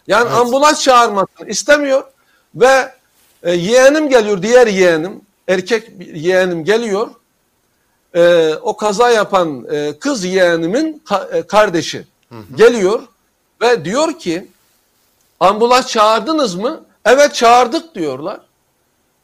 Yani 0.08 0.28
evet. 0.30 0.40
ambulans 0.40 0.82
çağırmasını 0.82 1.50
istemiyor 1.50 2.04
ve 2.56 2.92
e, 3.44 3.52
yeğenim 3.52 4.10
geliyor 4.10 4.42
diğer 4.42 4.68
yeğenim 4.68 5.22
erkek 5.48 5.92
yeğenim 6.14 6.64
geliyor 6.64 7.10
e, 8.16 8.54
o 8.62 8.78
kaza 8.78 9.10
yapan 9.10 9.66
e, 9.72 10.00
kız 10.00 10.24
yeğenimin 10.24 11.02
ka, 11.06 11.30
e, 11.34 11.42
kardeşi 11.42 12.06
hı 12.30 12.36
hı. 12.36 12.56
geliyor 12.56 13.02
ve 13.62 13.86
diyor 13.86 14.20
ki 14.20 14.48
ambulans 15.40 15.88
çağırdınız 15.88 16.56
mı? 16.56 16.84
Evet 17.06 17.36
çağırdık 17.36 17.96
diyorlar. 17.96 18.40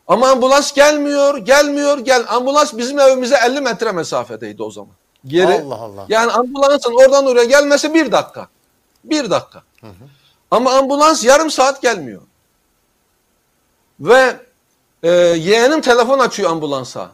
Ama 0.08 0.30
ambulans 0.30 0.74
gelmiyor, 0.74 1.38
gelmiyor, 1.38 1.98
gel. 1.98 2.26
Ambulans 2.28 2.78
bizim 2.78 3.00
evimize 3.00 3.36
50 3.46 3.62
metre 3.62 3.92
mesafedeydi 3.92 4.64
o 4.64 4.72
zaman. 4.72 4.94
Geri. 5.28 5.62
Allah 5.62 5.76
Allah. 5.76 6.06
Yani 6.10 6.32
ambulansın 6.32 6.94
oradan 6.94 7.26
oraya 7.26 7.46
gelmesi 7.46 7.94
bir 7.94 8.12
dakika. 8.12 8.48
Bir 9.04 9.30
dakika. 9.30 9.64
Hı 9.82 9.88
hı. 9.88 10.06
Ama 10.52 10.72
ambulans 10.72 11.24
yarım 11.24 11.52
saat 11.52 11.82
gelmiyor. 11.82 12.22
Ve 14.00 14.36
e, 15.04 15.10
yeğenim 15.12 15.82
telefon 15.82 16.20
açıyor 16.20 16.50
ambulansa. 16.50 17.10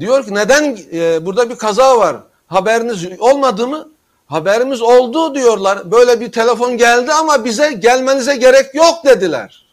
Diyor 0.00 0.24
ki 0.24 0.34
neden 0.34 0.78
e, 0.92 1.26
burada 1.26 1.50
bir 1.50 1.56
kaza 1.56 1.98
var 1.98 2.16
haberiniz 2.46 3.20
olmadı 3.20 3.68
mı? 3.68 3.88
Haberimiz 4.26 4.82
oldu 4.82 5.34
diyorlar. 5.34 5.90
Böyle 5.90 6.20
bir 6.20 6.32
telefon 6.32 6.76
geldi 6.76 7.12
ama 7.12 7.44
bize 7.44 7.72
gelmenize 7.72 8.36
gerek 8.36 8.74
yok 8.74 9.04
dediler. 9.04 9.66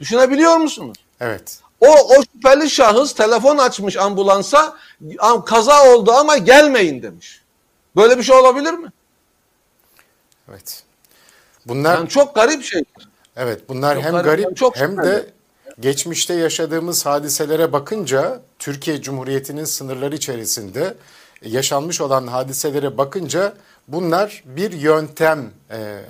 Düşünebiliyor 0.00 0.56
musunuz? 0.56 0.96
Evet. 1.20 1.58
O, 1.80 1.88
o 1.88 2.22
şüpheli 2.32 2.70
şahıs 2.70 3.14
telefon 3.14 3.58
açmış 3.58 3.96
ambulansa 3.96 4.76
kaza 5.46 5.94
oldu 5.94 6.12
ama 6.12 6.36
gelmeyin 6.36 7.02
demiş. 7.02 7.42
Böyle 7.96 8.18
bir 8.18 8.22
şey 8.22 8.36
olabilir 8.36 8.72
mi? 8.72 8.88
Evet. 10.50 10.82
Bunlar 11.66 11.98
yani 11.98 12.08
çok 12.08 12.34
garip 12.34 12.64
şeyler. 12.64 13.08
Evet 13.36 13.68
bunlar 13.68 13.94
çok 13.94 14.04
hem 14.04 14.12
garip, 14.12 14.24
garip 14.24 14.56
çok 14.56 14.76
hem 14.76 14.96
de 14.96 15.26
geçmişte 15.80 16.34
yaşadığımız 16.34 17.06
hadiselere 17.06 17.72
bakınca 17.72 18.40
Türkiye 18.58 19.02
Cumhuriyeti'nin 19.02 19.64
sınırları 19.64 20.14
içerisinde 20.14 20.94
yaşanmış 21.42 22.00
olan 22.00 22.26
hadiselere 22.26 22.98
bakınca 22.98 23.54
bunlar 23.88 24.42
bir 24.46 24.72
yöntem 24.72 25.50
e, 25.70 26.00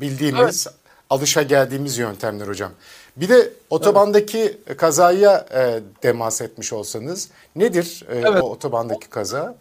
bildiğimiz, 0.00 0.66
evet. 0.66 0.78
alışa 1.10 1.42
geldiğimiz 1.42 1.98
yöntemler 1.98 2.48
hocam. 2.48 2.72
Bir 3.16 3.28
de 3.28 3.52
otobandaki 3.70 4.58
evet. 4.66 4.76
kazaya 4.76 5.46
e, 5.54 5.80
demas 6.02 6.40
etmiş 6.40 6.72
olsanız 6.72 7.28
nedir 7.56 8.04
e, 8.08 8.18
evet. 8.18 8.42
o 8.42 8.50
otobandaki 8.50 9.08
kaza? 9.08 9.54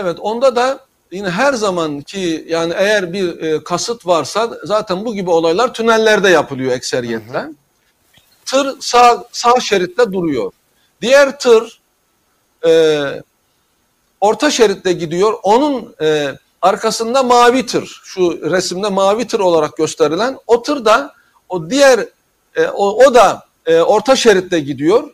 Evet 0.00 0.16
onda 0.20 0.56
da 0.56 0.80
yine 1.10 1.30
her 1.30 1.52
zaman 1.52 2.00
ki 2.00 2.44
yani 2.48 2.74
eğer 2.76 3.12
bir 3.12 3.40
e, 3.40 3.64
kasıt 3.64 4.06
varsa 4.06 4.58
zaten 4.64 5.04
bu 5.04 5.14
gibi 5.14 5.30
olaylar 5.30 5.74
tünellerde 5.74 6.28
yapılıyor. 6.28 6.72
Hı 6.72 7.16
hı. 7.38 7.52
Tır 8.46 8.80
sağ, 8.80 9.24
sağ 9.32 9.60
şeritte 9.60 10.12
duruyor. 10.12 10.52
Diğer 11.02 11.38
tır 11.38 11.80
e, 12.66 13.02
orta 14.20 14.50
şeritte 14.50 14.92
gidiyor. 14.92 15.34
Onun 15.42 15.94
e, 16.00 16.34
arkasında 16.62 17.22
mavi 17.22 17.66
tır. 17.66 18.00
Şu 18.04 18.50
resimde 18.50 18.88
mavi 18.88 19.26
tır 19.26 19.40
olarak 19.40 19.76
gösterilen 19.76 20.38
o 20.46 20.62
tır 20.62 20.84
da 20.84 21.14
o 21.48 21.70
diğer 21.70 22.06
e, 22.56 22.66
o, 22.66 23.06
o 23.06 23.14
da 23.14 23.44
e, 23.66 23.80
orta 23.80 24.16
şeritte 24.16 24.60
gidiyor 24.60 25.10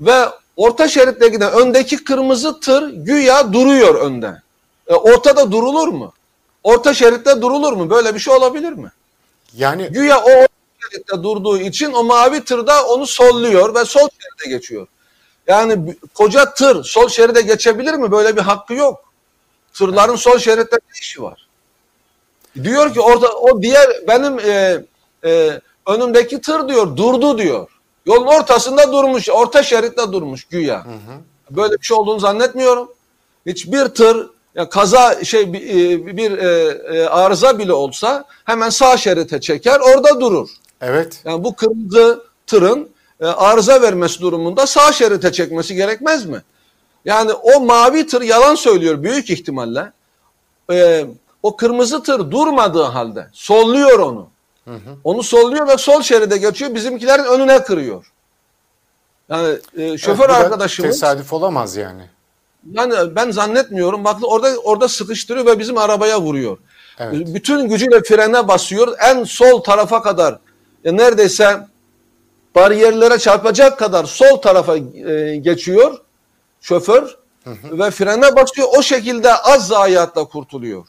ve 0.00 0.28
orta 0.56 0.88
şeritte 0.88 1.28
giden 1.28 1.52
öndeki 1.52 2.04
kırmızı 2.04 2.60
tır 2.60 2.88
güya 2.88 3.52
duruyor 3.52 3.94
önde. 3.94 4.42
E, 4.86 4.94
ortada 4.94 5.52
durulur 5.52 5.88
mu? 5.88 6.12
Orta 6.62 6.94
şeritte 6.94 7.42
durulur 7.42 7.72
mu? 7.72 7.90
Böyle 7.90 8.14
bir 8.14 8.18
şey 8.18 8.34
olabilir 8.34 8.72
mi? 8.72 8.92
Yani 9.56 9.88
güya 9.88 10.24
o 10.24 10.46
şeritte 10.90 11.22
durduğu 11.22 11.58
için 11.58 11.92
o 11.92 12.04
mavi 12.04 12.44
tırda 12.44 12.86
onu 12.86 13.06
solluyor 13.06 13.74
ve 13.74 13.84
sol 13.84 14.08
şeride 14.20 14.56
geçiyor. 14.56 14.86
Yani 15.46 15.96
koca 16.14 16.54
tır 16.54 16.84
sol 16.84 17.08
şeride 17.08 17.40
geçebilir 17.40 17.94
mi? 17.94 18.10
Böyle 18.10 18.36
bir 18.36 18.40
hakkı 18.40 18.74
yok. 18.74 19.04
Tırların 19.74 20.16
sol 20.16 20.38
şeritte 20.38 20.76
ne 20.76 21.00
işi 21.00 21.22
var? 21.22 21.46
Diyor 22.62 22.94
ki 22.94 23.00
orada 23.00 23.28
o 23.28 23.62
diğer 23.62 23.88
benim 24.08 24.38
e, 24.38 24.84
e, 25.24 25.60
önümdeki 25.86 26.40
tır 26.40 26.68
diyor 26.68 26.96
durdu 26.96 27.38
diyor. 27.38 27.68
Yolun 28.06 28.26
ortasında 28.26 28.92
durmuş, 28.92 29.30
orta 29.30 29.62
şeritte 29.62 30.12
durmuş 30.12 30.44
güya. 30.44 30.84
Hı 30.84 30.88
hı. 30.88 31.20
Böyle 31.56 31.74
bir 31.74 31.86
şey 31.86 31.96
olduğunu 31.96 32.20
zannetmiyorum. 32.20 32.92
Hiçbir 33.46 33.84
tır 33.84 34.30
ya 34.54 34.68
kaza 34.68 35.24
şey 35.24 35.52
bir, 35.52 35.60
e, 35.60 36.16
bir 36.16 36.38
e, 36.38 36.68
e, 36.98 37.06
arıza 37.06 37.58
bile 37.58 37.72
olsa 37.72 38.24
hemen 38.44 38.70
sağ 38.70 38.96
şerite 38.96 39.40
çeker, 39.40 39.80
orada 39.80 40.20
durur. 40.20 40.48
Evet. 40.80 41.20
Yani 41.24 41.44
bu 41.44 41.54
kırmızı 41.54 42.24
tırın 42.46 42.88
e, 43.20 43.26
arıza 43.26 43.82
vermesi 43.82 44.20
durumunda 44.20 44.66
sağ 44.66 44.92
şerite 44.92 45.32
çekmesi 45.32 45.74
gerekmez 45.74 46.26
mi? 46.26 46.42
Yani 47.04 47.32
o 47.32 47.60
mavi 47.60 48.06
tır 48.06 48.22
yalan 48.22 48.54
söylüyor 48.54 49.02
büyük 49.02 49.30
ihtimalle. 49.30 49.92
E, 50.70 51.06
o 51.42 51.56
kırmızı 51.56 52.02
tır 52.02 52.30
durmadığı 52.30 52.82
halde 52.82 53.28
solluyor 53.32 53.98
onu. 53.98 54.28
Hı 54.66 54.74
hı. 54.74 54.96
Onu 55.04 55.22
solluyor 55.22 55.68
ve 55.68 55.78
sol 55.78 56.02
şeride 56.02 56.36
geçiyor. 56.36 56.74
Bizimkilerin 56.74 57.24
önüne 57.24 57.62
kırıyor. 57.62 58.12
Yani 59.28 59.58
e, 59.76 59.98
şoför 59.98 60.30
evet, 60.30 60.36
arkadaşımız 60.36 60.90
tesadüf 60.90 61.32
olamaz 61.32 61.76
yani. 61.76 62.02
Yani 62.72 63.16
ben 63.16 63.30
zannetmiyorum. 63.30 64.04
Bak 64.04 64.16
orada 64.22 64.56
orada 64.64 64.88
sıkıştırıyor 64.88 65.46
ve 65.46 65.58
bizim 65.58 65.78
arabaya 65.78 66.20
vuruyor. 66.20 66.58
Evet. 66.98 67.34
Bütün 67.34 67.68
gücüyle 67.68 68.02
frene 68.02 68.48
basıyor. 68.48 68.94
En 69.10 69.24
sol 69.24 69.62
tarafa 69.62 70.02
kadar 70.02 70.38
ya 70.84 70.92
neredeyse 70.92 71.66
bariyerlere 72.54 73.18
çarpacak 73.18 73.78
kadar 73.78 74.04
sol 74.04 74.36
tarafa 74.36 74.76
e, 74.76 75.36
geçiyor 75.36 75.98
şoför 76.60 77.16
hı 77.44 77.50
hı. 77.50 77.78
ve 77.78 77.90
frene 77.90 78.36
basıyor. 78.36 78.68
O 78.78 78.82
şekilde 78.82 79.34
az 79.34 79.66
zayiatla 79.66 80.24
kurtuluyor. 80.24 80.86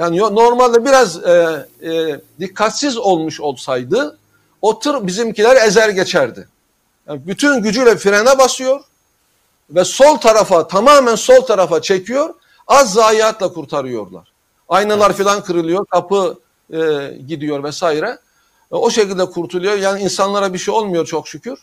Yani 0.00 0.18
normalde 0.18 0.84
biraz 0.84 1.24
e, 1.24 1.66
e, 1.82 2.20
dikkatsiz 2.40 2.98
olmuş 2.98 3.40
olsaydı 3.40 4.18
o 4.62 4.78
tır 4.78 5.06
bizimkiler 5.06 5.66
ezer 5.66 5.88
geçerdi. 5.88 6.48
Yani 7.08 7.20
bütün 7.26 7.62
gücüyle 7.62 7.96
frene 7.96 8.38
basıyor 8.38 8.80
ve 9.70 9.84
sol 9.84 10.16
tarafa 10.16 10.68
tamamen 10.68 11.14
sol 11.14 11.40
tarafa 11.40 11.82
çekiyor. 11.82 12.34
Az 12.66 12.92
zayiatla 12.92 13.52
kurtarıyorlar. 13.52 14.32
Aynalar 14.68 15.12
falan 15.12 15.42
kırılıyor, 15.42 15.86
kapı 15.86 16.38
e, 16.72 16.78
gidiyor 17.28 17.64
vesaire. 17.64 18.18
E, 18.72 18.74
o 18.74 18.90
şekilde 18.90 19.24
kurtuluyor. 19.24 19.78
Yani 19.78 20.02
insanlara 20.02 20.52
bir 20.52 20.58
şey 20.58 20.74
olmuyor 20.74 21.06
çok 21.06 21.28
şükür. 21.28 21.58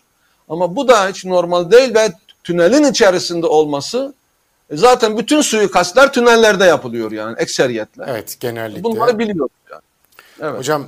Ama 0.49 0.75
bu 0.75 0.87
da 0.87 1.07
hiç 1.07 1.25
normal 1.25 1.71
değil 1.71 1.95
ve 1.95 2.13
tünelin 2.43 2.83
içerisinde 2.83 3.47
olması 3.47 4.13
e, 4.69 4.77
zaten 4.77 5.17
bütün 5.17 5.41
suikastler 5.41 6.13
tünellerde 6.13 6.65
yapılıyor 6.65 7.11
yani 7.11 7.35
ekseriyetle. 7.39 8.03
Evet 8.07 8.37
genellikle. 8.39 8.83
Bunları 8.83 9.19
biliyoruz 9.19 9.51
yani. 9.71 9.81
Evet. 10.41 10.59
Hocam 10.59 10.87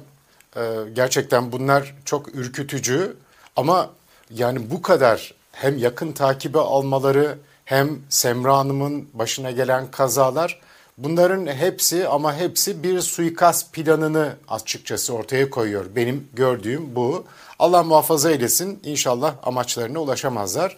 e, 0.56 0.62
gerçekten 0.94 1.52
bunlar 1.52 1.96
çok 2.06 2.36
ürkütücü 2.36 3.16
ama 3.56 3.90
yani 4.34 4.72
bu 4.72 4.82
kadar 4.82 5.34
hem 5.52 5.78
yakın 5.78 6.12
takibe 6.12 6.60
almaları 6.60 7.38
hem 7.66 8.00
Semra 8.10 8.58
Hanım'ın 8.58 9.10
başına 9.14 9.52
gelen 9.52 9.92
kazalar 9.92 10.60
bunların 10.98 11.48
hepsi 11.48 12.08
ama 12.08 12.36
hepsi 12.36 12.84
bir 12.84 13.02
suikast 13.02 13.74
planını 13.74 14.34
açıkçası 14.48 15.14
ortaya 15.14 15.50
koyuyor. 15.50 15.86
Benim 15.96 16.28
gördüğüm 16.34 16.96
bu. 16.96 17.26
Allah 17.60 17.84
muhafaza 17.84 18.32
eylesin 18.32 18.80
inşallah 18.84 19.34
amaçlarına 19.44 20.00
ulaşamazlar. 20.00 20.78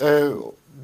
Ee, 0.00 0.24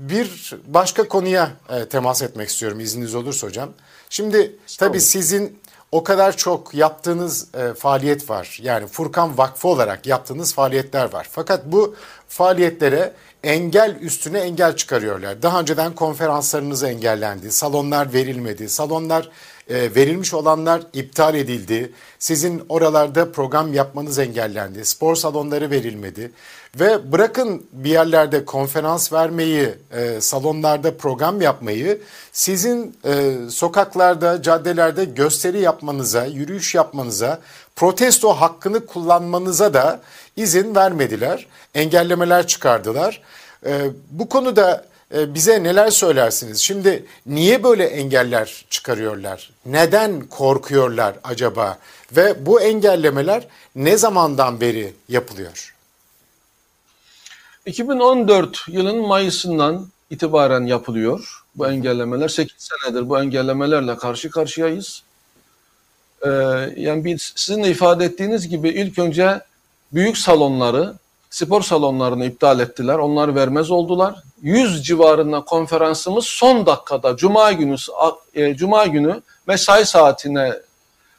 bir 0.01 0.55
başka 0.67 1.09
konuya 1.09 1.51
e, 1.69 1.87
temas 1.87 2.23
etmek 2.23 2.49
istiyorum 2.49 2.81
izniniz 2.81 3.15
olursa 3.15 3.47
hocam. 3.47 3.69
Şimdi 4.11 4.57
tabii 4.79 5.01
sizin 5.01 5.59
o 5.93 6.05
kadar 6.05 6.37
çok 6.37 6.75
yaptığınız 6.75 7.55
e, 7.55 7.75
faaliyet 7.75 8.31
var. 8.31 8.59
Yani 8.63 8.87
Furkan 8.87 9.39
Vakfı 9.39 9.69
olarak 9.69 10.07
yaptığınız 10.07 10.55
faaliyetler 10.55 11.13
var. 11.13 11.29
Fakat 11.31 11.67
bu 11.67 11.97
faaliyetlere 12.29 13.13
engel 13.45 13.97
üstüne 14.01 14.39
engel 14.39 14.77
çıkarıyorlar. 14.77 15.43
Daha 15.43 15.61
önceden 15.61 15.95
konferanslarınız 15.95 16.83
engellendi, 16.83 17.53
salonlar 17.53 18.13
verilmedi, 18.13 18.69
salonlar 18.69 19.31
e, 19.69 19.95
verilmiş 19.95 20.35
olanlar 20.35 20.83
iptal 20.93 21.35
edildi. 21.35 21.93
Sizin 22.19 22.63
oralarda 22.69 23.33
program 23.33 23.75
yapmanız 23.75 24.19
engellendi, 24.19 24.85
spor 24.85 25.17
salonları 25.17 25.71
verilmedi. 25.71 26.33
Ve 26.81 27.13
bırakın 27.13 27.67
bir 27.73 27.91
yerlerde 27.91 28.45
konferans 28.45 29.13
vermeyi, 29.13 29.75
e, 29.93 30.21
salonlarda 30.21 30.97
program 30.97 31.41
yapmayı, 31.41 32.01
sizin 32.33 32.97
e, 33.05 33.35
sokaklarda, 33.51 34.43
caddelerde 34.43 35.05
gösteri 35.05 35.61
yapmanıza, 35.61 36.25
yürüyüş 36.25 36.75
yapmanıza, 36.75 37.41
protesto 37.77 38.29
hakkını 38.29 38.87
kullanmanıza 38.87 39.75
da 39.75 40.01
izin 40.37 40.75
vermediler. 40.75 41.47
Engellemeler 41.75 42.47
çıkardılar. 42.47 43.23
E, 43.67 43.91
bu 44.11 44.29
konuda 44.29 44.85
e, 45.15 45.35
bize 45.35 45.63
neler 45.63 45.91
söylersiniz? 45.91 46.59
Şimdi 46.59 47.05
niye 47.27 47.65
böyle 47.65 47.85
engeller 47.85 48.67
çıkarıyorlar? 48.71 49.51
Neden 49.67 50.21
korkuyorlar 50.21 51.15
acaba? 51.25 51.79
Ve 52.13 52.47
bu 52.47 52.61
engellemeler 52.61 53.47
ne 53.77 53.97
zamandan 53.97 54.61
beri 54.61 54.93
yapılıyor? 55.09 55.76
2014 57.67 58.65
yılın 58.69 59.07
Mayıs'ından 59.07 59.87
itibaren 60.11 60.67
yapılıyor 60.67 61.43
bu 61.55 61.67
engellemeler. 61.67 62.29
8 62.29 62.55
senedir 62.59 63.09
bu 63.09 63.19
engellemelerle 63.19 63.97
karşı 63.97 64.31
karşıyayız. 64.31 65.03
Ee, 66.23 66.29
yani 66.77 67.05
bir, 67.05 67.33
sizin 67.37 67.65
de 67.65 67.71
ifade 67.71 68.05
ettiğiniz 68.05 68.49
gibi 68.49 68.69
ilk 68.69 68.99
önce 68.99 69.41
büyük 69.93 70.19
salonları, 70.19 70.95
spor 71.31 71.63
salonlarını 71.63 72.27
iptal 72.27 72.61
ettiler. 72.61 72.95
Onları 72.95 73.35
vermez 73.35 73.71
oldular. 73.71 74.15
100 74.43 74.87
civarında 74.87 75.41
konferansımız 75.41 76.25
son 76.25 76.67
dakikada 76.67 77.17
Cuma 77.17 77.53
günü 77.53 77.77
e, 78.35 78.55
Cuma 78.57 78.87
günü 78.87 79.23
mesai 79.47 79.87
saatine 79.87 80.53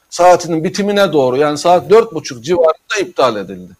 saatinin 0.10 0.64
bitimine 0.64 1.14
doğru 1.14 1.38
yani 1.38 1.58
saat 1.58 1.90
dört 1.90 2.14
buçuk 2.14 2.44
civarında 2.44 3.00
iptal 3.02 3.36
edildi 3.36 3.74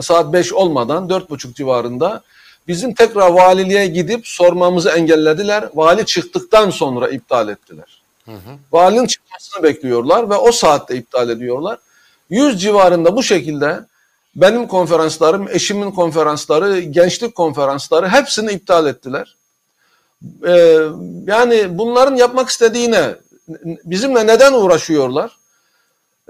saat 0.00 0.32
5 0.32 0.52
olmadan 0.52 1.08
4.30 1.08 1.54
civarında 1.54 2.22
bizim 2.68 2.94
tekrar 2.94 3.30
valiliğe 3.30 3.86
gidip 3.86 4.26
sormamızı 4.26 4.90
engellediler. 4.90 5.68
Vali 5.74 6.06
çıktıktan 6.06 6.70
sonra 6.70 7.08
iptal 7.08 7.48
ettiler. 7.48 8.02
Hı 8.24 8.32
hı. 8.32 8.58
Valinin 8.72 9.06
çıkmasını 9.06 9.62
bekliyorlar 9.62 10.30
ve 10.30 10.34
o 10.34 10.52
saatte 10.52 10.96
iptal 10.96 11.30
ediyorlar. 11.30 11.78
100 12.30 12.60
civarında 12.60 13.16
bu 13.16 13.22
şekilde 13.22 13.80
benim 14.36 14.66
konferanslarım, 14.66 15.48
eşimin 15.48 15.90
konferansları, 15.90 16.80
gençlik 16.80 17.34
konferansları 17.34 18.08
hepsini 18.08 18.52
iptal 18.52 18.86
ettiler. 18.86 19.36
Ee, 20.46 20.78
yani 21.26 21.78
bunların 21.78 22.16
yapmak 22.16 22.48
istediğine 22.48 23.14
bizimle 23.84 24.26
neden 24.26 24.52
uğraşıyorlar? 24.52 25.37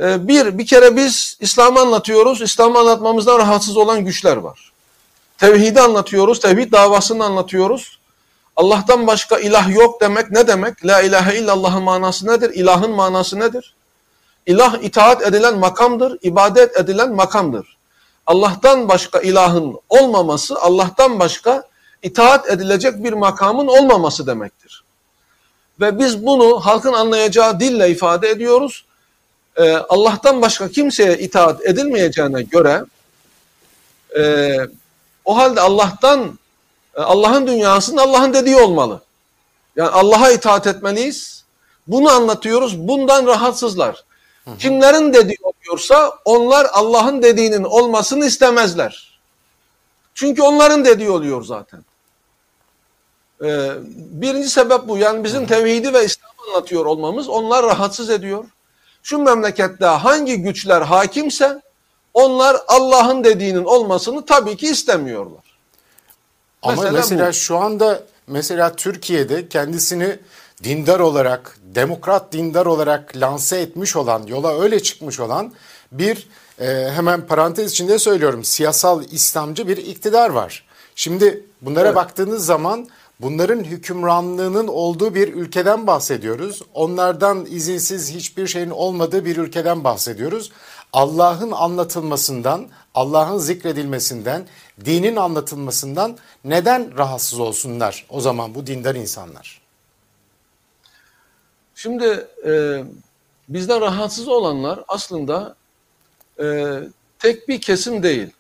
Ee, 0.01 0.29
bir, 0.29 0.59
bir 0.59 0.67
kere 0.67 0.97
biz 0.97 1.37
İslam'ı 1.41 1.81
anlatıyoruz. 1.81 2.43
İslam'ı 2.43 2.79
anlatmamızdan 2.79 3.39
rahatsız 3.39 3.77
olan 3.77 4.05
güçler 4.05 4.37
var. 4.37 4.73
Tevhidi 5.39 5.81
anlatıyoruz, 5.81 6.41
tevhid 6.41 6.73
davasını 6.73 7.25
anlatıyoruz. 7.25 7.99
Allah'tan 8.57 9.07
başka 9.07 9.39
ilah 9.39 9.71
yok 9.71 10.01
demek 10.01 10.31
ne 10.31 10.47
demek? 10.47 10.87
La 10.87 11.01
ilahe 11.01 11.39
illallah'ın 11.39 11.83
manası 11.83 12.27
nedir? 12.27 12.51
İlahın 12.51 12.91
manası 12.91 13.41
nedir? 13.41 13.75
İlah 14.47 14.83
itaat 14.83 15.23
edilen 15.23 15.59
makamdır, 15.59 16.19
ibadet 16.23 16.77
edilen 16.77 17.15
makamdır. 17.15 17.77
Allah'tan 18.27 18.89
başka 18.89 19.21
ilahın 19.21 19.81
olmaması, 19.89 20.61
Allah'tan 20.61 21.21
başka 21.21 21.63
itaat 22.03 22.51
edilecek 22.51 23.05
bir 23.05 23.13
makamın 23.13 23.67
olmaması 23.67 24.27
demektir. 24.27 24.85
Ve 25.81 25.99
biz 25.99 26.27
bunu 26.27 26.61
halkın 26.61 26.93
anlayacağı 26.93 27.61
dille 27.61 27.91
ifade 27.91 28.29
ediyoruz 28.31 28.85
e, 29.59 29.73
Allah'tan 29.73 30.43
başka 30.43 30.69
kimseye 30.69 31.19
itaat 31.19 31.67
edilmeyeceğine 31.67 32.43
göre 32.43 32.85
e, 34.19 34.55
o 35.25 35.37
halde 35.37 35.61
Allah'tan 35.61 36.39
e, 36.97 37.01
Allah'ın 37.01 37.47
dünyasının 37.47 37.97
Allah'ın 37.97 38.35
dediği 38.35 38.57
olmalı. 38.57 39.01
Yani 39.77 39.91
Allah'a 39.91 40.31
itaat 40.31 40.67
etmeliyiz. 40.67 41.45
Bunu 41.87 42.11
anlatıyoruz. 42.11 42.79
Bundan 42.89 43.27
rahatsızlar. 43.27 44.05
Hı 44.45 44.51
hı. 44.51 44.59
Kimlerin 44.59 45.13
dediği 45.15 45.37
oluyorsa 45.43 46.13
onlar 46.25 46.67
Allah'ın 46.73 47.23
dediğinin 47.23 47.65
olmasını 47.65 48.27
istemezler. 48.27 49.21
Çünkü 50.15 50.43
onların 50.43 50.85
dediği 50.85 51.11
oluyor 51.11 51.45
zaten. 51.45 51.85
Ee, 53.45 53.71
birinci 53.95 54.49
sebep 54.49 54.89
bu. 54.89 54.99
Yani 54.99 55.25
bizim 55.25 55.47
tevhidi 55.47 55.95
ve 55.95 56.05
İslam'ı 56.05 56.53
anlatıyor 56.53 56.87
olmamız 56.87 57.29
onlar 57.29 57.65
rahatsız 57.65 58.11
ediyor 58.11 58.45
şu 59.03 59.19
memlekette 59.19 59.87
hangi 59.87 60.43
güçler 60.43 60.83
hakimse 60.83 61.61
onlar 62.15 62.57
Allah'ın 62.69 63.25
dediğinin 63.25 63.65
olmasını 63.65 64.27
tabii 64.27 64.57
ki 64.57 64.67
istemiyorlar. 64.67 65.43
Ama 66.63 66.83
mesela, 66.83 66.93
mesela 66.93 67.33
şu 67.33 67.57
anda 67.57 68.03
mesela 68.27 68.77
Türkiye'de 68.77 69.49
kendisini 69.49 70.19
dindar 70.65 71.01
olarak, 71.01 71.59
demokrat 71.63 72.33
dindar 72.33 72.67
olarak 72.67 73.17
lanse 73.17 73.61
etmiş 73.61 73.97
olan, 73.97 74.27
yola 74.27 74.61
öyle 74.61 74.83
çıkmış 74.83 75.21
olan 75.21 75.53
bir 75.93 76.29
e, 76.61 76.91
hemen 76.91 77.27
parantez 77.27 77.73
içinde 77.73 77.99
söylüyorum 77.99 78.45
siyasal 78.45 79.05
İslamcı 79.11 79.69
bir 79.69 79.77
iktidar 79.77 80.31
var. 80.31 80.67
Şimdi 80.95 81.45
bunlara 81.63 81.87
evet. 81.87 81.97
baktığınız 81.97 82.47
zaman 82.47 82.89
Bunların 83.21 83.65
hükümranlığının 83.65 84.69
olduğu 84.69 85.15
bir 85.15 85.35
ülkeden 85.35 85.87
bahsediyoruz. 85.87 86.63
Onlardan 86.75 87.47
izinsiz 87.47 88.11
hiçbir 88.11 88.47
şeyin 88.47 88.71
olmadığı 88.71 89.25
bir 89.25 89.37
ülkeden 89.37 89.85
bahsediyoruz. 89.85 90.53
Allah'ın 90.93 91.51
anlatılmasından, 91.51 92.69
Allah'ın 92.95 93.39
zikredilmesinden, 93.39 94.47
dinin 94.85 95.17
anlatılmasından 95.17 96.19
neden 96.45 96.99
rahatsız 96.99 97.41
olsunlar 97.41 98.07
o 98.09 98.21
zaman 98.21 98.55
bu 98.55 98.67
dindar 98.67 98.95
insanlar? 98.95 99.61
Şimdi 101.75 102.27
e, 102.47 102.85
bizden 103.49 103.81
rahatsız 103.81 104.29
olanlar 104.29 104.85
aslında 104.89 105.57
e, 106.41 106.79
tek 107.19 107.49
bir 107.49 107.61
kesim 107.61 108.03
değil. 108.03 108.31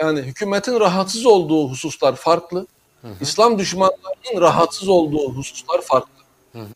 Yani 0.00 0.20
hükümetin 0.20 0.80
rahatsız 0.80 1.26
olduğu 1.26 1.70
hususlar 1.70 2.16
farklı. 2.16 2.66
Hı 3.02 3.08
hı. 3.08 3.12
İslam 3.20 3.58
düşmanlarının 3.58 4.40
rahatsız 4.40 4.88
olduğu 4.88 5.32
hususlar 5.32 5.80
farklı. 5.80 6.22
Hı 6.52 6.58
hı. 6.58 6.66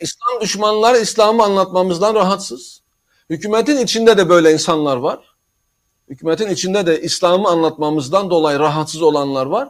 İslam 0.00 0.40
düşmanları 0.40 0.98
İslam'ı 0.98 1.44
anlatmamızdan 1.44 2.14
rahatsız. 2.14 2.80
Hükümetin 3.30 3.78
içinde 3.78 4.18
de 4.18 4.28
böyle 4.28 4.52
insanlar 4.52 4.96
var. 4.96 5.18
Hükümetin 6.08 6.50
içinde 6.50 6.86
de 6.86 7.00
İslam'ı 7.00 7.48
anlatmamızdan 7.48 8.30
dolayı 8.30 8.58
rahatsız 8.58 9.02
olanlar 9.02 9.46
var. 9.46 9.68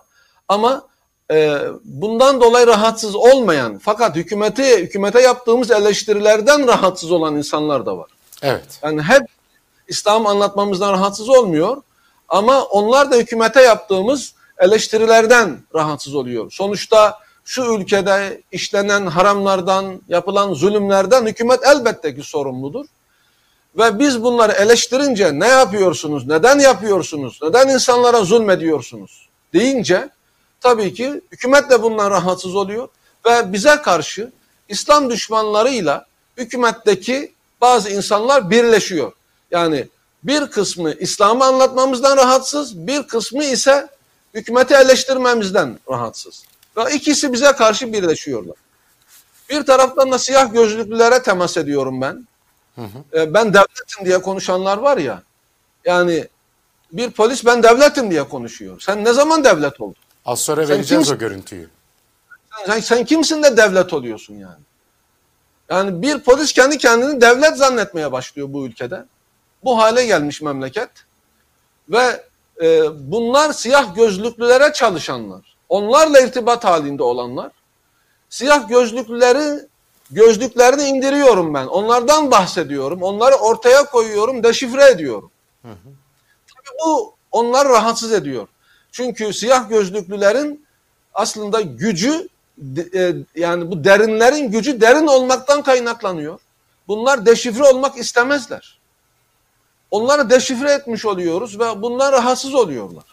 Ama 0.48 0.82
e, 1.30 1.58
bundan 1.84 2.40
dolayı 2.40 2.66
rahatsız 2.66 3.14
olmayan 3.14 3.78
fakat 3.78 4.16
hükümeti 4.16 4.76
hükümete 4.76 5.20
yaptığımız 5.20 5.70
eleştirilerden 5.70 6.66
rahatsız 6.66 7.10
olan 7.10 7.36
insanlar 7.36 7.86
da 7.86 7.98
var. 7.98 8.10
Evet. 8.42 8.80
Yani 8.82 9.02
hep 9.02 9.22
İslam 9.88 10.26
anlatmamızdan 10.26 10.92
rahatsız 10.92 11.28
olmuyor 11.28 11.82
ama 12.28 12.62
onlar 12.62 13.10
da 13.10 13.16
hükümete 13.16 13.62
yaptığımız 13.62 14.34
eleştirilerden 14.58 15.58
rahatsız 15.74 16.14
oluyor. 16.14 16.50
Sonuçta 16.50 17.18
şu 17.44 17.62
ülkede 17.62 18.42
işlenen 18.52 19.06
haramlardan, 19.06 20.02
yapılan 20.08 20.54
zulümlerden 20.54 21.26
hükümet 21.26 21.60
elbette 21.66 22.14
ki 22.14 22.22
sorumludur. 22.22 22.86
Ve 23.78 23.98
biz 23.98 24.22
bunları 24.22 24.52
eleştirince 24.52 25.40
ne 25.40 25.48
yapıyorsunuz, 25.48 26.26
neden 26.26 26.58
yapıyorsunuz, 26.58 27.38
neden 27.42 27.68
insanlara 27.68 28.24
zulmediyorsunuz 28.24 29.28
deyince 29.52 30.08
tabii 30.60 30.94
ki 30.94 31.20
hükümet 31.32 31.70
de 31.70 31.82
bundan 31.82 32.10
rahatsız 32.10 32.56
oluyor 32.56 32.88
ve 33.26 33.52
bize 33.52 33.76
karşı 33.76 34.32
İslam 34.68 35.10
düşmanlarıyla 35.10 36.06
hükümetteki 36.36 37.32
bazı 37.60 37.90
insanlar 37.90 38.50
birleşiyor. 38.50 39.12
Yani 39.50 39.88
bir 40.22 40.46
kısmı 40.46 40.92
İslam'ı 40.92 41.44
anlatmamızdan 41.44 42.16
rahatsız, 42.16 42.86
bir 42.86 43.02
kısmı 43.02 43.44
ise 43.44 43.88
hükümeti 44.38 44.74
eleştirmemizden 44.74 45.78
rahatsız. 45.90 46.44
Ve 46.76 46.94
ikisi 46.94 47.32
bize 47.32 47.52
karşı 47.52 47.92
birleşiyorlar. 47.92 48.56
Bir 49.50 49.66
taraftan 49.66 50.12
da 50.12 50.18
siyah 50.18 50.52
gözlüklülere 50.52 51.22
temas 51.22 51.56
ediyorum 51.56 52.00
ben. 52.00 52.26
Hı 52.74 52.82
hı. 52.82 53.20
E, 53.20 53.34
ben 53.34 53.54
devletim 53.54 54.04
diye 54.04 54.22
konuşanlar 54.22 54.78
var 54.78 54.98
ya. 54.98 55.22
Yani 55.84 56.28
bir 56.92 57.10
polis 57.10 57.46
ben 57.46 57.62
devletim 57.62 58.10
diye 58.10 58.28
konuşuyor. 58.28 58.80
Sen 58.80 59.04
ne 59.04 59.12
zaman 59.12 59.44
devlet 59.44 59.80
oldun? 59.80 60.02
Az 60.24 60.40
sonra 60.40 60.60
sen 60.60 60.76
vereceğiz 60.76 60.88
kimsin? 60.88 61.14
o 61.14 61.18
görüntüyü. 61.18 61.68
Sen, 62.66 62.80
sen 62.80 63.04
kimsin 63.04 63.42
de 63.42 63.56
devlet 63.56 63.92
oluyorsun 63.92 64.34
yani? 64.34 64.62
Yani 65.70 66.02
bir 66.02 66.20
polis 66.20 66.52
kendi 66.52 66.78
kendini 66.78 67.20
devlet 67.20 67.56
zannetmeye 67.56 68.12
başlıyor 68.12 68.52
bu 68.52 68.66
ülkede. 68.66 69.04
Bu 69.64 69.78
hale 69.78 70.06
gelmiş 70.06 70.42
memleket. 70.42 70.90
Ve 71.88 72.27
e, 72.62 72.82
bunlar 73.10 73.52
siyah 73.52 73.94
gözlüklülere 73.94 74.72
çalışanlar. 74.72 75.56
Onlarla 75.68 76.20
irtibat 76.20 76.64
halinde 76.64 77.02
olanlar. 77.02 77.52
Siyah 78.28 78.68
gözlüklüleri 78.68 79.60
gözlüklerini 80.10 80.82
indiriyorum 80.82 81.54
ben. 81.54 81.66
Onlardan 81.66 82.30
bahsediyorum. 82.30 83.02
Onları 83.02 83.34
ortaya 83.34 83.84
koyuyorum, 83.84 84.44
deşifre 84.44 84.84
ediyorum. 84.84 85.30
Hı 85.62 85.68
hı. 85.68 85.88
Tabii 86.54 86.76
bu 86.86 87.14
onları 87.32 87.68
rahatsız 87.68 88.12
ediyor. 88.12 88.48
Çünkü 88.92 89.32
siyah 89.32 89.68
gözlüklülerin 89.68 90.66
aslında 91.14 91.60
gücü 91.60 92.28
e, 92.94 93.14
yani 93.34 93.70
bu 93.70 93.84
derinlerin 93.84 94.50
gücü 94.50 94.80
derin 94.80 95.06
olmaktan 95.06 95.62
kaynaklanıyor. 95.62 96.40
Bunlar 96.88 97.26
deşifre 97.26 97.62
olmak 97.64 97.98
istemezler. 97.98 98.77
Onları 99.90 100.30
deşifre 100.30 100.72
etmiş 100.72 101.06
oluyoruz 101.06 101.60
ve 101.60 101.82
bundan 101.82 102.12
rahatsız 102.12 102.54
oluyorlar. 102.54 103.04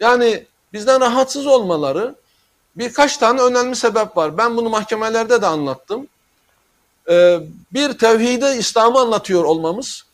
Yani 0.00 0.46
bizden 0.72 1.00
rahatsız 1.00 1.46
olmaları 1.46 2.14
birkaç 2.76 3.16
tane 3.16 3.40
önemli 3.40 3.76
sebep 3.76 4.16
var. 4.16 4.38
Ben 4.38 4.56
bunu 4.56 4.68
mahkemelerde 4.68 5.42
de 5.42 5.46
anlattım. 5.46 6.06
Ee, 7.10 7.40
bir 7.72 7.98
tevhidi 7.98 8.46
İslam'ı 8.58 9.00
anlatıyor 9.00 9.44
olmamız, 9.44 10.04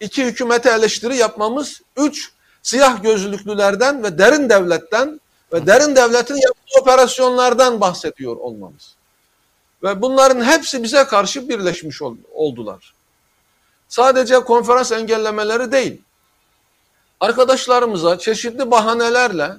iki 0.00 0.24
hükümete 0.24 0.70
eleştiri 0.70 1.16
yapmamız, 1.16 1.80
üç 1.96 2.32
siyah 2.62 3.02
gözlüklülerden 3.02 4.02
ve 4.02 4.18
derin 4.18 4.48
devletten 4.48 5.20
ve 5.52 5.66
derin 5.66 5.96
devletin 5.96 6.34
yaptığı 6.34 6.80
operasyonlardan 6.80 7.80
bahsediyor 7.80 8.36
olmamız. 8.36 8.94
Ve 9.82 10.02
bunların 10.02 10.44
hepsi 10.44 10.82
bize 10.82 11.04
karşı 11.04 11.48
birleşmiş 11.48 12.02
oldular. 12.34 12.94
Sadece 13.92 14.34
konferans 14.40 14.92
engellemeleri 14.92 15.72
değil. 15.72 16.02
Arkadaşlarımıza 17.20 18.18
çeşitli 18.18 18.70
bahanelerle 18.70 19.56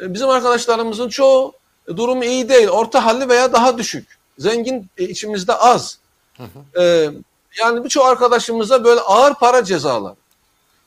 e, 0.00 0.14
bizim 0.14 0.28
arkadaşlarımızın 0.28 1.08
çoğu 1.08 1.52
durum 1.86 2.22
iyi 2.22 2.48
değil, 2.48 2.68
orta 2.68 3.04
halli 3.04 3.28
veya 3.28 3.52
daha 3.52 3.78
düşük. 3.78 4.18
Zengin 4.38 4.88
e, 4.98 5.04
içimizde 5.04 5.54
az. 5.54 5.98
Hı 6.36 6.42
hı. 6.42 6.80
Ee, 6.82 7.10
yani 7.60 7.84
birçok 7.84 8.06
arkadaşımıza 8.06 8.84
böyle 8.84 9.00
ağır 9.00 9.34
para 9.34 9.64
cezalar. 9.64 10.14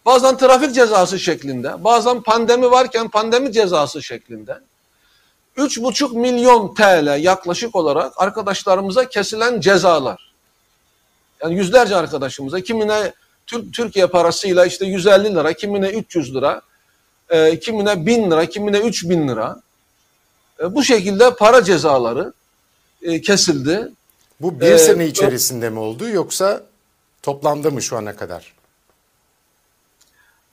Bazen 0.05 0.37
trafik 0.37 0.75
cezası 0.75 1.19
şeklinde, 1.19 1.83
bazen 1.83 2.21
pandemi 2.21 2.71
varken 2.71 3.09
pandemi 3.09 3.51
cezası 3.51 4.03
şeklinde. 4.03 4.59
3,5 5.57 6.19
milyon 6.19 6.73
TL 6.73 7.23
yaklaşık 7.23 7.75
olarak 7.75 8.13
arkadaşlarımıza 8.17 9.09
kesilen 9.09 9.59
cezalar. 9.59 10.32
Yani 11.43 11.55
yüzlerce 11.55 11.95
arkadaşımıza, 11.95 12.61
kimine 12.61 13.13
Türkiye 13.73 14.07
parasıyla 14.07 14.65
işte 14.65 14.85
150 14.85 15.35
lira, 15.35 15.53
kimine 15.53 15.89
300 15.89 16.35
lira, 16.35 16.61
e, 17.29 17.59
kimine 17.59 18.05
1000 18.05 18.31
lira, 18.31 18.45
kimine 18.45 18.79
3000 18.79 19.27
lira. 19.27 19.61
E, 20.59 20.75
bu 20.75 20.83
şekilde 20.83 21.35
para 21.35 21.63
cezaları 21.63 22.33
e, 23.01 23.21
kesildi. 23.21 23.91
Bu 24.41 24.59
bir 24.59 24.77
sene 24.77 25.07
içerisinde 25.07 25.69
mi 25.69 25.79
oldu 25.79 26.09
yoksa 26.09 26.63
toplamda 27.21 27.71
mı 27.71 27.81
şu 27.81 27.97
ana 27.97 28.15
kadar? 28.15 28.53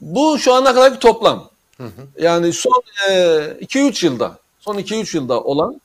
Bu 0.00 0.38
şu 0.38 0.54
ana 0.54 0.74
kadar 0.74 0.94
bir 0.94 1.00
toplam. 1.00 1.50
Hı 1.76 1.84
hı. 1.84 2.22
Yani 2.24 2.52
son 2.52 2.82
2-3 3.08 4.04
e, 4.04 4.06
yılda, 4.06 4.38
son 4.60 4.74
2-3 4.78 5.16
yılda 5.16 5.40
olan 5.40 5.80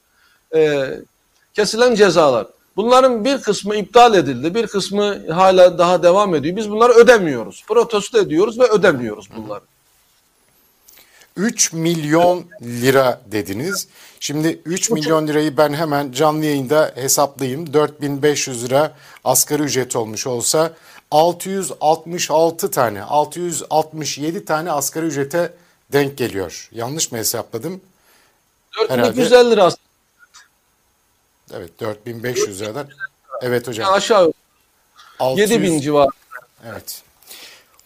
e, 0.56 0.92
kesilen 1.54 1.96
cezalar. 1.96 2.48
Bunların 2.76 3.26
bir 3.26 3.42
kısmı 3.42 3.76
iptal 3.76 4.16
edildi, 4.16 4.56
bir 4.56 4.68
kısmı 4.68 5.32
hala 5.32 5.78
daha 5.78 6.04
devam 6.04 6.36
ediyor. 6.36 6.56
Biz 6.56 6.70
bunları 6.72 6.94
ödemiyoruz. 6.94 7.64
Protesto 7.68 8.20
ediyoruz 8.20 8.60
ve 8.60 8.64
ödemiyoruz 8.64 9.30
bunları. 9.38 9.62
3 11.38 11.74
milyon 11.74 12.46
lira 12.62 13.22
dediniz. 13.32 13.88
Şimdi 14.20 14.62
3 14.66 14.92
milyon 14.92 15.28
lirayı 15.28 15.58
ben 15.58 15.74
hemen 15.74 16.12
canlı 16.12 16.46
yayında 16.46 16.92
hesaplayayım. 16.96 17.74
4500 17.74 18.66
lira 18.66 18.92
asgari 19.24 19.64
ücret 19.64 19.96
olmuş 19.96 20.28
olsa 20.28 20.74
666 21.12 22.72
tane, 22.72 23.02
667 23.04 24.46
tane 24.46 24.72
asgari 24.72 25.06
ücrete 25.06 25.54
denk 25.94 26.18
geliyor. 26.18 26.70
Yanlış 26.72 27.12
mı 27.12 27.18
hesapladım? 27.18 27.82
4250 28.80 29.52
lira. 29.52 29.70
Evet 31.56 31.80
4500 31.80 32.62
liradan. 32.62 32.88
Evet 33.42 33.68
hocam. 33.68 33.94
aşağı 33.94 34.34
600, 35.20 35.52
7000 35.52 35.80
civarı. 35.80 36.10
Evet. 36.72 37.02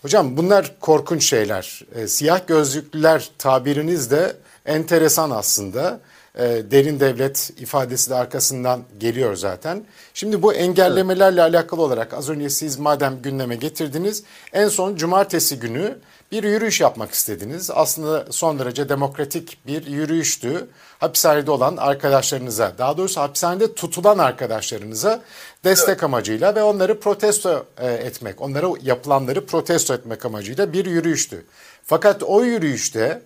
Hocam 0.02 0.38
bunlar 0.38 0.80
korkunç 0.80 1.24
şeyler. 1.24 1.82
E, 1.96 2.08
siyah 2.08 2.48
gözlüklüler 2.48 3.30
tabiriniz 3.38 4.12
de 4.12 4.36
enteresan 4.66 5.30
aslında. 5.30 6.00
E, 6.36 6.44
derin 6.72 7.00
devlet 7.00 7.52
ifadesi 7.58 8.10
de 8.10 8.16
arkasından 8.16 8.82
geliyor 9.00 9.36
zaten. 9.36 9.84
Şimdi 10.14 10.42
bu 10.42 10.54
engellemelerle 10.54 11.42
evet. 11.42 11.56
alakalı 11.56 11.82
olarak 11.82 12.14
az 12.14 12.30
önce 12.30 12.50
siz 12.50 12.80
madem 12.80 13.22
gündeme 13.22 13.56
getirdiniz 13.56 14.24
en 14.54 14.68
son 14.68 14.96
cumartesi 14.96 15.60
günü 15.60 15.98
bir 16.32 16.44
yürüyüş 16.44 16.82
yapmak 16.82 17.12
istediniz. 17.12 17.72
Aslında 17.74 18.26
son 18.32 18.60
derece 18.60 18.90
demokratik 18.90 19.58
bir 19.68 19.88
yürüyüştü. 19.88 20.68
Hapishanede 21.00 21.52
olan 21.52 21.78
arkadaşlarınıza, 21.78 22.74
daha 22.78 22.98
doğrusu 22.98 23.22
hapishanede 23.22 23.74
tutulan 23.74 24.18
arkadaşlarınıza 24.18 25.22
destek 25.64 25.90
evet. 25.90 26.04
amacıyla 26.04 26.56
ve 26.56 26.64
onları 26.64 27.00
protesto 27.00 27.66
e, 27.78 27.88
etmek, 27.88 28.42
onlara 28.42 28.68
yapılanları 28.82 29.46
protesto 29.46 29.94
etmek 29.94 30.26
amacıyla 30.26 30.74
bir 30.74 30.86
yürüyüştü. 30.86 31.46
Fakat 31.86 32.24
o 32.24 32.44
yürüyüşte 32.44 33.22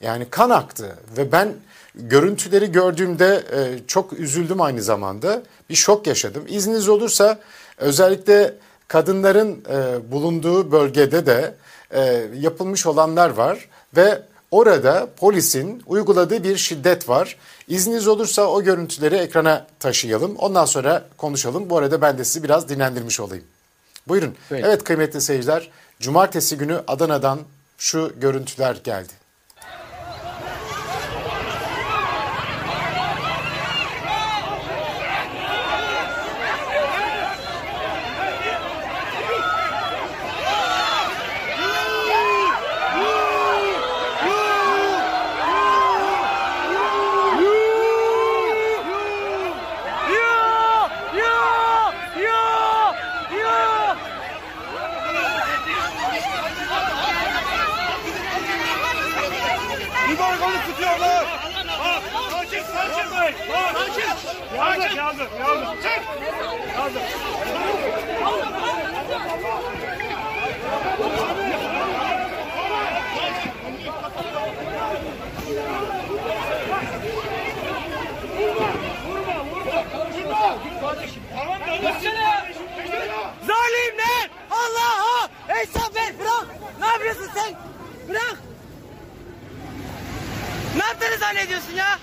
yani 0.00 0.26
kan 0.30 0.50
aktı 0.50 0.96
ve 1.16 1.32
ben 1.32 1.54
görüntüleri 1.94 2.72
gördüğümde 2.72 3.44
e, 3.52 3.86
çok 3.86 4.12
üzüldüm 4.12 4.60
aynı 4.60 4.82
zamanda. 4.82 5.42
Bir 5.70 5.74
şok 5.74 6.06
yaşadım. 6.06 6.44
İzniniz 6.48 6.88
olursa 6.88 7.38
özellikle 7.78 8.54
kadınların 8.88 9.64
e, 9.70 10.10
bulunduğu 10.12 10.72
bölgede 10.72 11.26
de 11.26 11.54
e, 11.90 12.26
yapılmış 12.40 12.86
olanlar 12.86 13.30
var 13.30 13.68
ve 13.96 14.22
orada 14.50 15.08
polisin 15.16 15.82
uyguladığı 15.86 16.44
bir 16.44 16.56
şiddet 16.56 17.08
var. 17.08 17.36
İzniniz 17.68 18.08
olursa 18.08 18.46
o 18.46 18.62
görüntüleri 18.62 19.16
ekrana 19.16 19.66
taşıyalım. 19.78 20.36
Ondan 20.36 20.64
sonra 20.64 21.04
konuşalım. 21.16 21.70
Bu 21.70 21.78
arada 21.78 22.00
ben 22.02 22.18
de 22.18 22.24
sizi 22.24 22.42
biraz 22.42 22.68
dinlendirmiş 22.68 23.20
olayım. 23.20 23.44
Buyurun. 24.08 24.34
Peki. 24.48 24.66
Evet 24.66 24.84
kıymetli 24.84 25.20
seyirciler, 25.20 25.70
cumartesi 26.00 26.58
günü 26.58 26.80
Adana'dan 26.88 27.38
şu 27.78 28.12
görüntüler 28.20 28.76
geldi. 28.84 29.12
Mübarek 60.10 60.42
onu 60.42 60.52
tutuyorlar. 60.66 61.24
Sakin, 62.30 62.62
sakin 62.62 63.10
bey. 63.20 63.34
Sakin. 63.72 64.56
Yardım, 64.56 64.96
yardım, 64.96 65.26
yardım. 65.40 65.82
Çek. 65.82 66.02
Yardım. 66.76 67.02
Zalimler! 83.46 84.30
Allah'a 84.50 85.28
hesap 85.46 85.94
ver! 85.94 86.12
Bırak! 86.18 86.46
Ne 86.80 86.86
yapıyorsun 86.86 87.30
sen? 87.34 87.54
Bırak! 88.08 88.36
Ne 90.76 90.82
yaptığını 90.84 91.18
zannediyorsun 91.18 91.72
ya? 91.72 91.98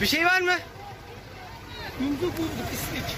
Bir 0.00 0.06
şey 0.06 0.24
var 0.24 0.40
mı? 0.40 0.52
Bulduk 2.00 2.38
bulduk 2.38 2.70
pislik. 2.70 3.16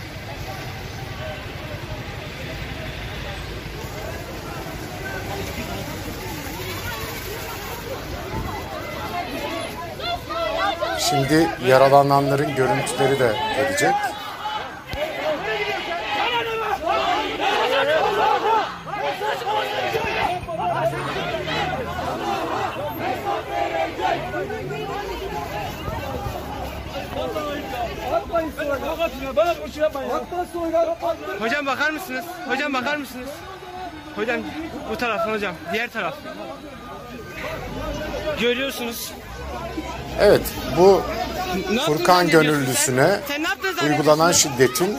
Şimdi 11.11 11.49
yaralananların 11.69 12.55
görüntüleri 12.55 13.19
de 13.21 13.37
gelecek. 13.57 13.95
Hocam 31.39 31.67
bakar 31.67 31.91
mısınız? 31.91 32.25
Hocam 32.49 32.75
bakar 32.75 32.97
mısınız? 32.97 33.29
Hocam 34.17 34.41
bu 34.91 34.97
taraf 34.97 35.29
hocam. 35.29 35.55
Diğer 35.73 35.91
taraf. 35.91 36.15
Görüyorsunuz. 38.41 39.13
Evet, 40.21 40.43
bu 40.79 41.03
Furkan 41.87 42.29
gönüllüsüne 42.29 43.21
uygulanan 43.85 44.33
şiddetin 44.33 44.99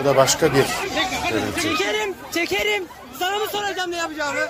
bu 0.00 0.04
da 0.04 0.16
başka 0.16 0.54
bir 0.54 0.64
görüntü. 1.30 1.60
Çekerim, 1.62 2.14
çekerim. 2.34 2.84
Sana 3.18 3.38
mı 3.38 3.44
soracağım 3.52 3.90
ne 3.90 3.96
yapacağımı? 3.96 4.40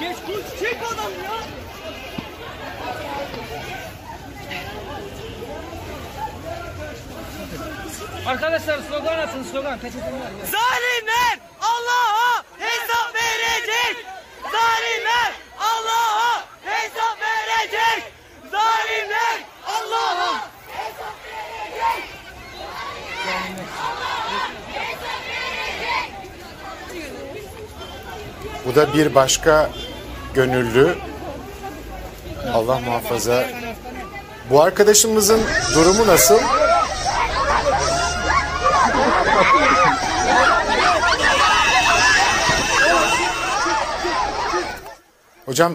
Geç 0.00 0.16
geç 0.26 0.60
çek 0.60 0.78
adam 0.92 1.12
ya. 1.24 1.32
Arkadaşlar 8.26 8.78
slogan 8.88 9.18
atın 9.18 9.42
slogan. 9.42 9.78
Peçetenler. 9.78 10.30
Zalimler 10.50 11.38
Allah'a 11.60 12.44
hesap 12.58 13.14
verecek. 13.14 14.06
Zalimler 14.42 15.32
Allah'a 15.58 16.44
hesap 16.64 17.18
verecek. 17.20 18.12
Zalimler 18.50 19.38
Allah'a 19.66 20.50
Bu 28.66 28.74
da 28.74 28.94
bir 28.94 29.14
başka 29.14 29.70
gönüllü. 30.34 30.94
Allah 32.54 32.78
muhafaza. 32.78 33.44
Bu 34.50 34.62
arkadaşımızın 34.62 35.40
durumu 35.74 36.06
nasıl? 36.06 36.61
Hocam 45.52 45.74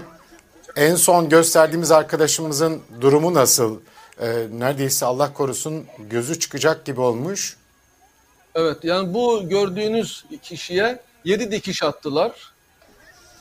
en 0.75 0.95
son 0.95 1.29
gösterdiğimiz 1.29 1.91
arkadaşımızın 1.91 2.81
durumu 3.01 3.33
nasıl? 3.33 3.79
Ee, 4.21 4.47
neredeyse 4.51 5.05
Allah 5.05 5.33
korusun 5.33 5.85
gözü 5.99 6.39
çıkacak 6.39 6.85
gibi 6.85 7.01
olmuş. 7.01 7.57
Evet 8.55 8.77
yani 8.83 9.13
bu 9.13 9.49
gördüğünüz 9.49 10.25
kişiye 10.43 11.01
7 11.25 11.51
dikiş 11.51 11.83
attılar. 11.83 12.31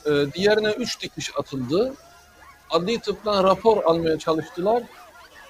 Ee, 0.05 0.11
diğerine 0.33 0.71
3 0.71 1.01
dikiş 1.01 1.31
atıldı. 1.37 1.93
Adli 2.69 2.99
tıptan 2.99 3.43
rapor 3.43 3.83
almaya 3.83 4.19
çalıştılar. 4.19 4.83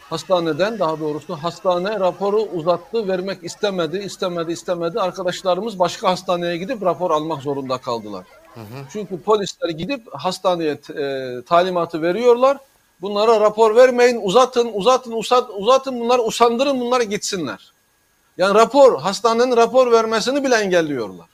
Hastaneden 0.09 0.79
daha 0.79 0.99
doğrusu 0.99 1.35
hastane 1.35 1.99
raporu 1.99 2.41
uzattı, 2.41 3.07
vermek 3.07 3.43
istemedi, 3.43 3.97
istemedi, 3.97 4.51
istemedi. 4.51 4.99
Arkadaşlarımız 4.99 5.79
başka 5.79 6.09
hastaneye 6.09 6.57
gidip 6.57 6.81
rapor 6.81 7.11
almak 7.11 7.41
zorunda 7.41 7.77
kaldılar. 7.77 8.25
Çünkü 8.91 9.21
polisler 9.21 9.69
gidip 9.69 10.13
hastaneye 10.13 10.71
e, 10.71 11.41
talimatı 11.45 12.01
veriyorlar. 12.01 12.57
Bunlara 13.01 13.39
rapor 13.39 13.75
vermeyin, 13.75 14.19
uzatın, 14.23 14.69
uzatın, 14.73 15.11
uzat, 15.11 15.49
uzatın 15.49 15.99
bunları, 15.99 16.21
usandırın 16.21 16.79
bunları 16.79 17.03
gitsinler. 17.03 17.71
Yani 18.37 18.55
rapor, 18.55 18.99
hastanenin 19.01 19.57
rapor 19.57 19.91
vermesini 19.91 20.43
bile 20.43 20.55
engelliyorlar. 20.55 21.25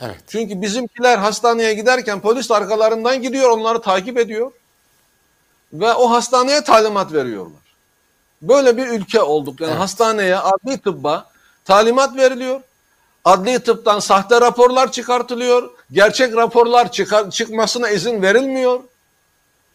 Evet. 0.00 0.20
Çünkü 0.28 0.62
bizimkiler 0.62 1.18
hastaneye 1.18 1.74
giderken 1.74 2.20
polis 2.20 2.50
arkalarından 2.50 3.22
gidiyor, 3.22 3.50
onları 3.50 3.80
takip 3.80 4.18
ediyor. 4.18 4.52
Ve 5.72 5.94
o 5.94 6.10
hastaneye 6.10 6.64
talimat 6.64 7.12
veriyorlar. 7.12 7.62
Böyle 8.42 8.76
bir 8.76 8.86
ülke 8.86 9.22
olduk. 9.22 9.60
Yani 9.60 9.70
Evet. 9.70 9.80
hastaneye, 9.80 10.36
adli 10.36 10.78
tıbba 10.78 11.26
talimat 11.64 12.16
veriliyor. 12.16 12.60
Adli 13.24 13.58
tıptan 13.58 13.98
sahte 14.00 14.40
raporlar 14.40 14.92
çıkartılıyor. 14.92 15.70
Gerçek 15.92 16.36
raporlar 16.36 16.92
çıkar, 16.92 17.30
çıkmasına 17.30 17.90
izin 17.90 18.22
verilmiyor. 18.22 18.80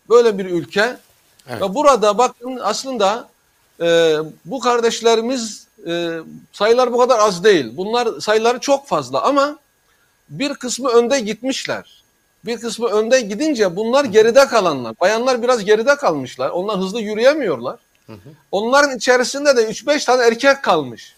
Böyle 0.09 0.37
bir 0.37 0.45
ülke. 0.45 0.97
Evet. 1.49 1.61
Ve 1.61 1.75
burada 1.75 2.17
bakın 2.17 2.59
aslında 2.63 3.29
e, 3.81 4.15
bu 4.45 4.59
kardeşlerimiz 4.59 5.67
e, 5.87 6.19
sayılar 6.53 6.93
bu 6.93 6.97
kadar 6.97 7.19
az 7.19 7.43
değil. 7.43 7.77
Bunlar 7.77 8.19
sayıları 8.19 8.59
çok 8.59 8.87
fazla 8.87 9.21
ama 9.21 9.57
bir 10.29 10.53
kısmı 10.53 10.89
önde 10.89 11.19
gitmişler. 11.19 12.03
Bir 12.45 12.59
kısmı 12.59 12.87
önde 12.87 13.21
gidince 13.21 13.75
bunlar 13.75 14.05
geride 14.05 14.47
kalanlar. 14.47 14.99
Bayanlar 14.99 15.43
biraz 15.43 15.65
geride 15.65 15.95
kalmışlar. 15.95 16.49
Onlar 16.49 16.77
hızlı 16.77 17.01
yürüyemiyorlar. 17.01 17.79
Onların 18.51 18.97
içerisinde 18.97 19.57
de 19.57 19.69
3-5 19.69 20.05
tane 20.05 20.23
erkek 20.23 20.63
kalmış. 20.63 21.15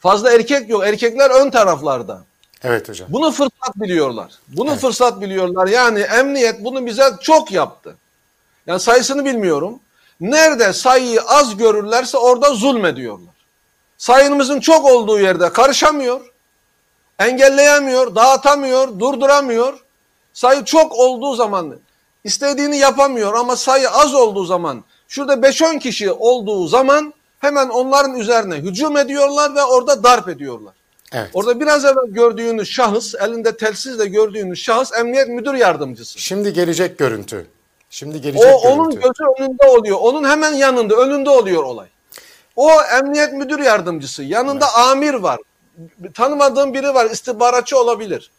Fazla 0.00 0.32
erkek 0.32 0.68
yok. 0.68 0.86
Erkekler 0.86 1.30
ön 1.30 1.50
taraflarda. 1.50 2.24
Evet 2.64 2.88
hocam. 2.88 3.08
Bunu 3.10 3.30
fırsat 3.30 3.76
biliyorlar. 3.76 4.32
Bunu 4.48 4.70
Evet. 4.70 4.80
fırsat 4.80 5.20
biliyorlar. 5.20 5.66
Yani 5.66 6.00
emniyet 6.00 6.64
bunu 6.64 6.86
bize 6.86 7.10
çok 7.22 7.52
yaptı. 7.52 7.96
Yani 8.66 8.80
sayısını 8.80 9.24
bilmiyorum. 9.24 9.80
Nerede 10.20 10.72
sayıyı 10.72 11.20
az 11.22 11.56
görürlerse 11.56 12.18
orada 12.18 12.54
zulmediyorlar. 12.54 13.34
Sayımızın 13.98 14.60
çok 14.60 14.84
olduğu 14.84 15.20
yerde 15.20 15.52
karışamıyor. 15.52 16.20
Engelleyemiyor, 17.18 18.14
dağıtamıyor, 18.14 19.00
durduramıyor. 19.00 19.84
Sayı 20.32 20.64
çok 20.64 20.92
olduğu 20.92 21.34
zaman 21.34 21.76
istediğini 22.24 22.76
yapamıyor 22.76 23.34
ama 23.34 23.56
sayı 23.56 23.90
az 23.90 24.14
olduğu 24.14 24.44
zaman 24.44 24.84
Şurada 25.08 25.34
5-10 25.34 25.78
kişi 25.78 26.12
olduğu 26.12 26.66
zaman 26.66 27.14
hemen 27.38 27.68
onların 27.68 28.14
üzerine 28.14 28.54
hücum 28.56 28.96
ediyorlar 28.96 29.54
ve 29.54 29.64
orada 29.64 30.02
darp 30.02 30.28
ediyorlar. 30.28 30.74
Evet. 31.14 31.30
Orada 31.34 31.60
biraz 31.60 31.84
evvel 31.84 32.06
gördüğünüz 32.08 32.68
şahıs, 32.68 33.14
elinde 33.14 33.56
telsizle 33.56 34.06
gördüğünüz 34.06 34.58
şahıs 34.58 34.92
emniyet 34.92 35.28
müdür 35.28 35.54
yardımcısı. 35.54 36.18
Şimdi 36.18 36.52
gelecek 36.52 36.98
görüntü. 36.98 37.46
Şimdi 37.90 38.20
gelecek 38.20 38.54
O 38.54 38.68
onun 38.68 38.90
görüntü. 38.90 39.08
gözü 39.08 39.30
önünde 39.38 39.66
oluyor. 39.66 39.98
Onun 40.00 40.28
hemen 40.28 40.52
yanında, 40.52 40.94
önünde 40.94 41.30
oluyor 41.30 41.62
olay. 41.62 41.86
O 42.56 42.70
emniyet 42.82 43.32
müdür 43.32 43.58
yardımcısı. 43.58 44.22
Yanında 44.22 44.74
amir 44.74 45.14
var. 45.14 45.38
Tanımadığım 46.14 46.74
biri 46.74 46.94
var. 46.94 47.10
istihbaratçı 47.10 47.78
olabilir. 47.78 48.30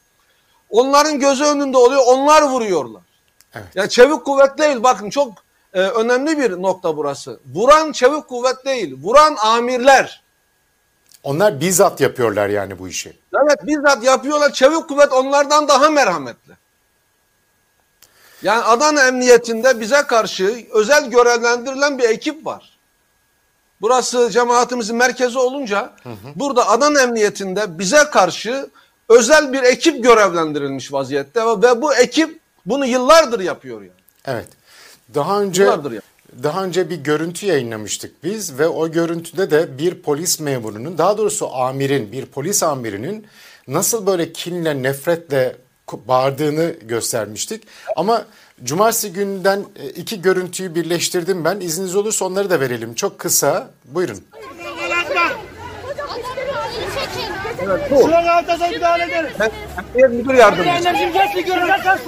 Onların 0.70 1.20
gözü 1.20 1.44
önünde 1.44 1.78
oluyor. 1.78 2.02
Onlar 2.06 2.42
vuruyorlar. 2.42 3.02
Evet. 3.54 3.76
Ya 3.76 3.90
çevik 3.90 4.26
kuvvet 4.26 4.58
değil. 4.58 4.84
Bakın 4.84 5.10
çok 5.10 5.34
e, 5.74 5.80
önemli 5.82 6.38
bir 6.38 6.52
nokta 6.62 6.98
burası. 6.98 7.40
Vuran 7.54 7.92
çevik 7.92 8.28
kuvvet 8.28 8.66
değil. 8.66 8.98
Vuran 9.04 9.36
amirler. 9.44 10.25
Onlar 11.26 11.60
bizzat 11.60 12.02
yapıyorlar 12.02 12.50
yani 12.50 12.80
bu 12.80 12.88
işi. 12.88 13.18
Evet 13.44 13.60
bizzat 13.68 14.04
yapıyorlar. 14.04 14.54
Çevik 14.54 14.88
kuvvet 14.88 15.14
onlardan 15.14 15.68
daha 15.68 15.90
merhametli. 15.90 16.54
Yani 18.42 18.64
Adana 18.64 19.08
Emniyetinde 19.08 19.80
bize 19.80 20.02
karşı 20.02 20.68
özel 20.72 21.10
görevlendirilen 21.10 21.98
bir 21.98 22.04
ekip 22.04 22.46
var. 22.46 22.78
Burası 23.82 24.30
cemaatimizin 24.32 24.96
merkezi 24.96 25.38
olunca 25.38 25.94
burada 26.36 26.70
Adana 26.70 27.02
Emniyetinde 27.02 27.80
bize 27.80 28.04
karşı 28.12 28.70
özel 29.10 29.54
bir 29.54 29.64
ekip 29.64 30.04
görevlendirilmiş 30.04 30.94
vaziyette 30.94 31.42
ve, 31.46 31.82
bu 31.82 31.96
ekip 31.96 32.40
bunu 32.66 32.86
yıllardır 32.86 33.40
yapıyor 33.40 33.82
yani. 33.82 33.92
Evet. 34.26 34.48
Daha 35.16 35.42
önce. 35.42 35.66
Daha 36.44 36.64
önce 36.64 36.90
bir 36.90 36.96
görüntü 36.96 37.46
yayınlamıştık 37.46 38.24
biz 38.24 38.60
ve 38.60 38.68
o 38.68 38.92
görüntüde 38.92 39.52
de 39.52 39.78
bir 39.78 40.02
polis 40.02 40.40
memurunun 40.40 40.98
daha 40.98 41.18
doğrusu 41.18 41.56
amirin 41.56 42.12
bir 42.12 42.26
polis 42.26 42.64
amirinin 42.64 43.28
nasıl 43.68 44.08
böyle 44.08 44.34
kinle 44.34 44.84
nefretle 44.84 45.56
bağırdığını 46.08 46.76
göstermiştik. 46.82 47.64
Ama 47.96 48.26
cumartesi 48.64 49.14
gününden 49.14 49.66
e, 49.76 49.90
iki 49.90 50.22
görüntüyü 50.22 50.76
birleştirdim 50.76 51.46
ben. 51.46 51.60
İzniniz 51.60 51.96
olursa 51.96 52.26
onları 52.26 52.50
da 52.50 52.60
verelim. 52.60 52.94
Çok 52.96 53.20
kısa. 53.20 53.70
Buyurun. 53.86 54.24
Evet, 57.62 57.92
bu. 57.92 58.00
Slogan 58.00 58.26
atarsa 58.26 58.68
müdahale 58.68 59.04
ederiz. 59.04 59.32
Ben 59.40 59.52
Emniyet 59.96 60.26
Müdür 60.26 60.34
Yardımcısı. 60.34 60.90
Hepsi 60.90 61.50
yayınlanacak. 61.50 62.00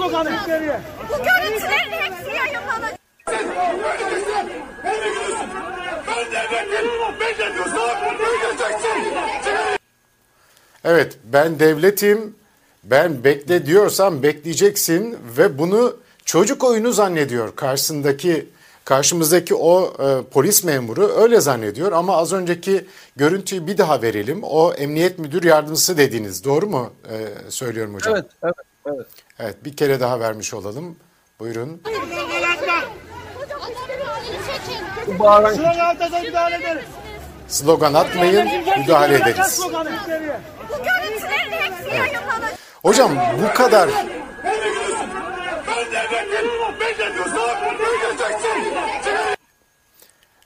Evet 10.84 11.18
ben 11.24 11.60
devletim 11.60 12.36
ben 12.84 13.24
bekle 13.24 13.66
diyorsam 13.66 14.24
bekleyeceksin 14.24 15.18
ve 15.38 15.58
bunu 15.58 15.98
çocuk 16.26 16.64
oyunu 16.64 16.94
zannediyor 16.94 17.56
karşısındaki 17.56 18.50
karşımızdaki 18.86 19.56
o 19.56 19.94
e, 20.00 20.32
polis 20.32 20.64
memuru 20.64 21.08
öyle 21.08 21.42
zannediyor 21.42 21.92
ama 21.92 22.18
az 22.18 22.34
önceki 22.34 22.86
görüntüyü 23.16 23.68
bir 23.68 23.78
daha 23.78 24.02
verelim. 24.02 24.40
O 24.44 24.74
emniyet 24.74 25.20
müdür 25.20 25.44
yardımcısı 25.44 25.98
dediğiniz 25.98 26.44
doğru 26.44 26.68
mu 26.68 26.94
e, 27.10 27.28
söylüyorum 27.52 27.94
hocam? 27.94 28.14
Evet, 28.14 28.26
evet, 28.44 28.56
evet. 28.86 29.08
Evet 29.40 29.56
bir 29.66 29.76
kere 29.76 30.00
daha 30.00 30.20
vermiş 30.20 30.54
olalım. 30.54 30.96
Buyurun. 31.40 31.82
Bu 35.08 35.20
bağıran 35.20 35.52
kişi. 35.52 35.64
Slogan 35.64 35.96
atarsa 35.96 36.20
müdahale 36.20 36.56
ederiz. 36.56 36.86
Slogan 37.48 37.94
atmayın 37.94 38.48
müdahale 38.80 39.16
ederiz. 39.16 39.62
Bu 39.64 39.72
görüntülerin 39.72 41.52
hepsi 41.52 41.96
yayınlanacak. 41.96 42.58
Hocam 42.82 43.12
bu 43.44 43.58
kadar 43.58 43.90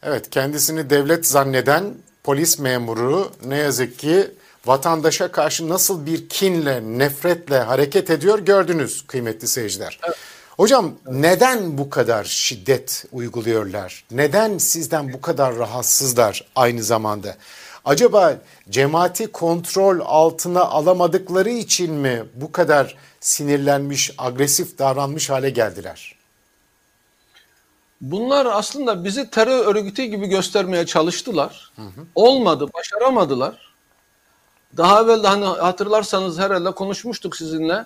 Evet 0.04 0.30
kendisini 0.30 0.90
devlet 0.90 1.26
zanneden 1.28 1.94
polis 2.24 2.60
memuru 2.60 3.32
ne 3.46 3.58
yazık 3.58 4.00
ki 4.00 4.32
vatandaşa 4.66 5.32
karşı 5.32 5.70
nasıl 5.70 6.06
bir 6.06 6.30
kinle, 6.30 6.82
nefretle 6.84 7.60
hareket 7.60 8.10
ediyor 8.10 8.40
gördünüz 8.40 9.08
kıymetli 9.08 9.48
seyirciler. 9.48 10.00
Hocam 10.58 10.94
neden 11.08 11.78
bu 11.78 11.90
kadar 11.90 12.24
şiddet 12.24 13.06
uyguluyorlar? 13.12 14.04
Neden 14.12 14.58
sizden 14.58 15.14
bu 15.14 15.22
kadar 15.22 15.56
rahatsızlar 15.56 16.46
aynı 16.56 16.84
zamanda? 16.84 17.36
Acaba 17.86 18.38
cemaati 18.70 19.32
kontrol 19.32 20.00
altına 20.06 20.62
alamadıkları 20.62 21.50
için 21.50 21.94
mi 21.94 22.24
bu 22.36 22.52
kadar 22.52 22.96
sinirlenmiş, 23.20 24.12
agresif 24.18 24.78
davranmış 24.80 25.30
hale 25.30 25.50
geldiler? 25.50 26.16
Bunlar 28.02 28.46
aslında 28.46 29.04
bizi 29.04 29.30
terör 29.30 29.66
örgütü 29.76 30.04
gibi 30.04 30.28
göstermeye 30.28 30.86
çalıştılar. 30.86 31.72
Olmadı, 32.16 32.68
başaramadılar. 32.74 33.74
Daha 34.78 35.02
evvel 35.02 35.24
de 35.24 35.28
hani 35.28 35.46
hatırlarsanız 35.46 36.40
herhalde 36.40 36.72
konuşmuştuk 36.72 37.36
sizinle. 37.36 37.86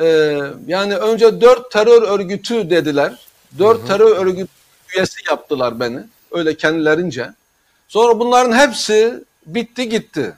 Ee, 0.00 0.40
yani 0.66 0.96
önce 0.96 1.40
dört 1.40 1.70
terör 1.70 2.02
örgütü 2.02 2.70
dediler. 2.70 3.26
Dört 3.58 3.86
terör 3.86 4.16
örgütü 4.16 4.52
üyesi 4.94 5.20
yaptılar 5.30 5.80
beni. 5.80 6.00
Öyle 6.32 6.56
kendilerince. 6.56 7.30
Sonra 7.88 8.20
bunların 8.20 8.58
hepsi 8.58 9.24
bitti 9.46 9.88
gitti. 9.88 10.34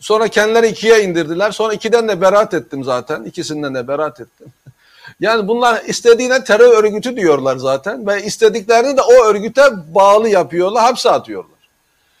Sonra 0.00 0.28
kendileri 0.28 0.68
ikiye 0.68 1.02
indirdiler. 1.02 1.50
Sonra 1.50 1.74
ikiden 1.74 2.08
de 2.08 2.20
beraat 2.20 2.54
ettim 2.54 2.84
zaten. 2.84 3.24
İkisinden 3.24 3.74
de 3.74 3.88
beraat 3.88 4.20
ettim. 4.20 4.46
Yani 5.20 5.48
bunlar 5.48 5.84
istediğine 5.84 6.44
terör 6.44 6.84
örgütü 6.84 7.16
diyorlar 7.16 7.56
zaten 7.56 8.06
ve 8.06 8.22
istediklerini 8.22 8.96
de 8.96 9.02
o 9.02 9.24
örgüte 9.24 9.62
bağlı 9.94 10.28
yapıyorlar, 10.28 10.82
hapse 10.84 11.10
atıyorlar. 11.10 11.58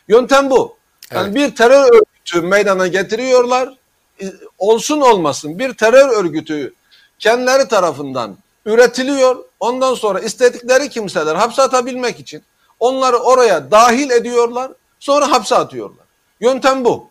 Yöntem 0.08 0.50
bu. 0.50 0.76
Yani 1.14 1.34
bir 1.34 1.54
terör 1.54 1.92
örgütü 1.92 2.40
meydana 2.40 2.86
getiriyorlar. 2.86 3.74
E, 4.22 4.32
Olsun 4.58 5.00
olmasın 5.00 5.58
bir 5.58 5.74
terör 5.74 6.08
örgütü 6.08 6.74
kendileri 7.18 7.68
tarafından 7.68 8.36
üretiliyor. 8.66 9.44
Ondan 9.60 9.94
sonra 9.94 10.20
istedikleri 10.20 10.88
kimseler 10.88 11.36
hapse 11.36 11.62
atabilmek 11.62 12.20
için 12.20 12.42
onları 12.80 13.16
oraya 13.16 13.70
dahil 13.70 14.10
ediyorlar. 14.10 14.72
Sonra 15.00 15.30
hapse 15.30 15.56
atıyorlar. 15.56 16.06
Yöntem 16.40 16.84
bu. 16.84 17.10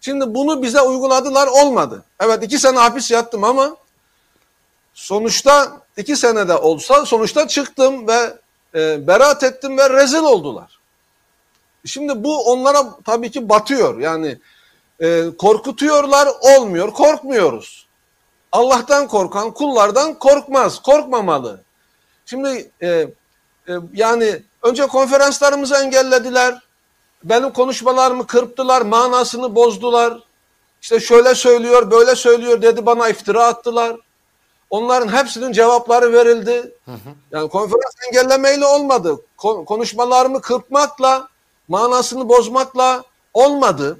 Şimdi 0.00 0.34
bunu 0.34 0.62
bize 0.62 0.80
uyguladılar 0.80 1.46
olmadı. 1.46 2.04
Evet 2.20 2.42
iki 2.42 2.58
sene 2.58 2.78
hapis 2.78 3.10
yattım 3.10 3.44
ama 3.44 3.76
sonuçta 4.94 5.80
iki 5.96 6.16
senede 6.16 6.56
olsa 6.56 7.06
sonuçta 7.06 7.48
çıktım 7.48 8.08
ve 8.08 8.34
e, 8.74 9.06
beraat 9.06 9.42
ettim 9.42 9.78
ve 9.78 9.90
rezil 9.90 10.18
oldular. 10.18 10.78
Şimdi 11.86 12.24
bu 12.24 12.52
onlara 12.52 12.98
tabii 13.04 13.30
ki 13.30 13.48
batıyor. 13.48 13.98
Yani 13.98 14.38
e, 15.02 15.36
korkutuyorlar 15.38 16.28
olmuyor. 16.40 16.92
Korkmuyoruz. 16.92 17.86
Allah'tan 18.52 19.08
korkan 19.08 19.50
kullardan 19.50 20.18
korkmaz. 20.18 20.82
Korkmamalı. 20.82 21.60
Şimdi 22.26 22.70
e, 22.80 22.88
e, 22.88 23.08
yani 23.92 24.42
önce 24.62 24.86
konferanslarımızı 24.86 25.74
engellediler. 25.74 26.62
Benim 27.24 27.50
konuşmalarımı 27.50 28.26
kırptılar. 28.26 28.82
Manasını 28.82 29.54
bozdular. 29.54 30.18
İşte 30.82 31.00
şöyle 31.00 31.34
söylüyor, 31.34 31.90
böyle 31.90 32.14
söylüyor 32.14 32.62
dedi 32.62 32.86
bana 32.86 33.08
iftira 33.08 33.46
attılar. 33.46 33.96
Onların 34.70 35.08
hepsinin 35.08 35.52
cevapları 35.52 36.12
verildi. 36.12 36.74
Yani 37.30 37.48
konferans 37.48 37.94
engellemeyle 38.08 38.66
olmadı. 38.66 39.16
Kon- 39.36 39.64
konuşmalarımı 39.64 40.40
kırpmakla, 40.40 41.28
manasını 41.68 42.28
bozmakla 42.28 43.02
olmadı. 43.34 43.98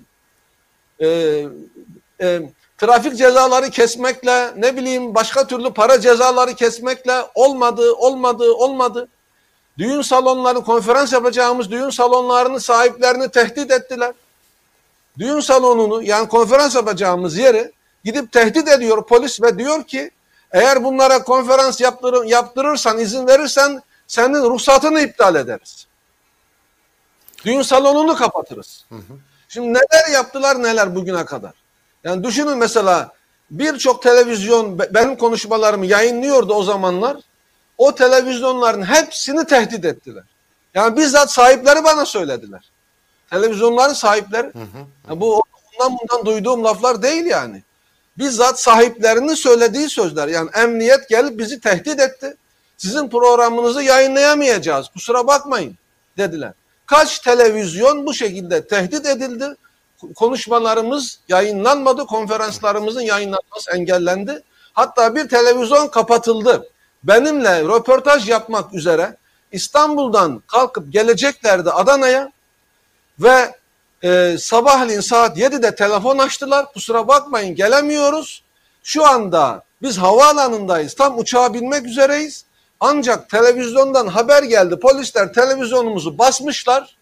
Ee, 1.02 1.46
e, 2.20 2.42
trafik 2.78 3.16
cezaları 3.16 3.70
kesmekle, 3.70 4.52
ne 4.56 4.76
bileyim 4.76 5.14
başka 5.14 5.46
türlü 5.46 5.72
para 5.72 6.00
cezaları 6.00 6.54
kesmekle 6.54 7.22
olmadı, 7.34 7.92
olmadı, 7.92 8.52
olmadı. 8.52 9.08
Düğün 9.78 10.02
salonları, 10.02 10.60
konferans 10.60 11.12
yapacağımız 11.12 11.70
düğün 11.70 11.90
salonlarının 11.90 12.58
sahiplerini 12.58 13.28
tehdit 13.30 13.70
ettiler. 13.70 14.12
Düğün 15.18 15.40
salonunu 15.40 16.02
yani 16.02 16.28
konferans 16.28 16.74
yapacağımız 16.74 17.36
yeri 17.36 17.72
gidip 18.04 18.32
tehdit 18.32 18.68
ediyor 18.68 19.06
polis 19.06 19.42
ve 19.42 19.58
diyor 19.58 19.84
ki 19.84 20.10
eğer 20.52 20.84
bunlara 20.84 21.24
konferans 21.24 21.80
yaptırır, 21.80 22.24
yaptırırsan, 22.24 22.98
izin 22.98 23.26
verirsen 23.26 23.82
senin 24.06 24.42
ruhsatını 24.42 25.00
iptal 25.00 25.34
ederiz. 25.34 25.86
Düğün 27.44 27.62
salonunu 27.62 28.16
kapatırız. 28.16 28.86
Şimdi 29.52 29.68
neler 29.68 30.08
yaptılar 30.12 30.62
neler 30.62 30.94
bugüne 30.94 31.24
kadar. 31.24 31.52
Yani 32.04 32.24
düşünün 32.24 32.58
mesela 32.58 33.12
birçok 33.50 34.02
televizyon 34.02 34.78
be- 34.78 34.94
benim 34.94 35.16
konuşmalarımı 35.16 35.86
yayınlıyordu 35.86 36.54
o 36.54 36.62
zamanlar. 36.62 37.16
O 37.78 37.94
televizyonların 37.94 38.82
hepsini 38.82 39.46
tehdit 39.46 39.84
ettiler. 39.84 40.24
Yani 40.74 40.96
bizzat 40.96 41.32
sahipleri 41.32 41.84
bana 41.84 42.06
söylediler. 42.06 42.70
Televizyonların 43.30 43.92
sahipleri. 43.92 44.52
Ya 45.10 45.20
bu 45.20 45.42
ondan 45.78 45.98
bundan 45.98 46.26
duyduğum 46.26 46.64
laflar 46.64 47.02
değil 47.02 47.24
yani. 47.24 47.62
Bizzat 48.18 48.60
sahiplerinin 48.60 49.34
söylediği 49.34 49.88
sözler. 49.88 50.28
Yani 50.28 50.50
emniyet 50.54 51.08
gelip 51.08 51.38
bizi 51.38 51.60
tehdit 51.60 52.00
etti. 52.00 52.36
Sizin 52.76 53.08
programınızı 53.08 53.82
yayınlayamayacağız. 53.82 54.88
Kusura 54.88 55.26
bakmayın 55.26 55.76
dediler. 56.18 56.52
Kaç 56.92 57.18
televizyon 57.18 58.06
bu 58.06 58.14
şekilde 58.14 58.66
tehdit 58.66 59.06
edildi. 59.06 59.46
Konuşmalarımız 60.16 61.18
yayınlanmadı. 61.28 62.06
Konferanslarımızın 62.06 63.00
yayınlanması 63.00 63.70
engellendi. 63.74 64.42
Hatta 64.72 65.14
bir 65.14 65.28
televizyon 65.28 65.88
kapatıldı. 65.88 66.68
Benimle 67.04 67.62
röportaj 67.62 68.28
yapmak 68.28 68.74
üzere 68.74 69.16
İstanbul'dan 69.52 70.42
kalkıp 70.46 70.92
geleceklerdi 70.92 71.70
Adana'ya 71.70 72.32
ve 73.18 73.54
e, 74.04 74.36
sabahleyin 74.38 75.00
saat 75.00 75.38
7'de 75.38 75.74
telefon 75.74 76.18
açtılar. 76.18 76.72
Kusura 76.72 77.08
bakmayın 77.08 77.54
gelemiyoruz. 77.54 78.42
Şu 78.82 79.06
anda 79.06 79.64
biz 79.82 79.98
havaalanındayız. 79.98 80.94
Tam 80.94 81.18
uçağa 81.18 81.54
binmek 81.54 81.86
üzereyiz. 81.86 82.44
Ancak 82.84 83.30
televizyondan 83.30 84.06
haber 84.06 84.42
geldi. 84.42 84.80
Polisler 84.80 85.32
televizyonumuzu 85.32 86.18
basmışlar. 86.18 86.96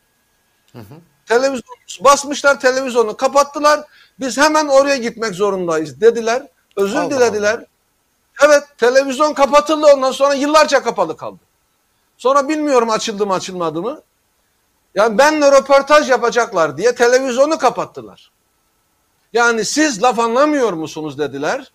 Televizyonumuzu 1.27 2.05
basmışlar. 2.05 2.61
Televizyonu 2.61 3.17
kapattılar. 3.17 3.81
Biz 4.21 4.39
hemen 4.39 4.67
oraya 4.67 4.97
gitmek 4.97 5.35
zorundayız 5.35 6.01
dediler. 6.01 6.47
Özür 6.77 6.97
Allah 6.97 7.11
dilediler. 7.11 7.65
Evet 8.45 8.63
televizyon 8.79 9.35
kapatıldı 9.35 9.87
ondan 9.87 10.13
sonra 10.13 10.35
yıllarca 10.35 10.83
kapalı 10.83 11.17
kaldı. 11.17 11.41
Sonra 12.19 12.49
bilmiyorum 12.49 12.91
açıldı 12.91 13.27
mı 13.27 13.35
açılmadı 13.35 13.83
mı. 13.83 14.03
Yani 14.95 15.19
benle 15.19 15.53
röportaj 15.53 16.11
yapacaklar 16.11 16.77
diye 16.77 16.95
televizyonu 16.95 17.59
kapattılar. 17.59 18.31
Yani 19.33 19.65
siz 19.65 20.03
laf 20.03 20.19
anlamıyor 20.19 20.73
musunuz 20.73 21.19
dediler. 21.19 21.73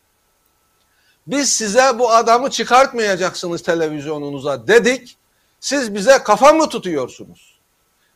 Biz 1.27 1.49
size 1.53 1.99
bu 1.99 2.11
adamı 2.11 2.49
çıkartmayacaksınız 2.49 3.63
televizyonunuza 3.63 4.67
dedik. 4.67 5.17
Siz 5.59 5.95
bize 5.95 6.23
kafa 6.23 6.53
mı 6.53 6.69
tutuyorsunuz? 6.69 7.55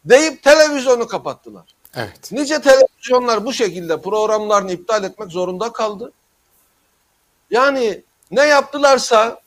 Deyip 0.05 0.43
televizyonu 0.43 1.07
kapattılar. 1.07 1.63
Evet. 1.95 2.31
Nice 2.31 2.61
televizyonlar 2.61 3.45
bu 3.45 3.53
şekilde 3.53 4.01
programlarını 4.01 4.71
iptal 4.71 5.03
etmek 5.03 5.31
zorunda 5.31 5.71
kaldı. 5.71 6.11
Yani 7.51 8.03
ne 8.31 8.45
yaptılarsa 8.45 9.41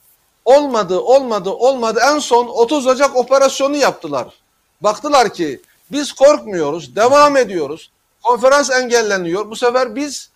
olmadı, 0.45 1.01
olmadı, 1.01 1.51
olmadı. 1.51 2.01
En 2.13 2.19
son 2.19 2.47
30 2.47 2.87
Ocak 2.87 3.17
operasyonu 3.17 3.77
yaptılar. 3.77 4.35
Baktılar 4.81 5.35
ki 5.35 5.61
biz 5.93 6.13
korkmuyoruz, 6.13 6.97
devam 6.97 7.37
ediyoruz. 7.37 7.91
Konferans 8.23 8.71
engelleniyor. 8.71 9.51
Bu 9.51 9.57
sefer 9.57 9.97
biz 9.97 10.31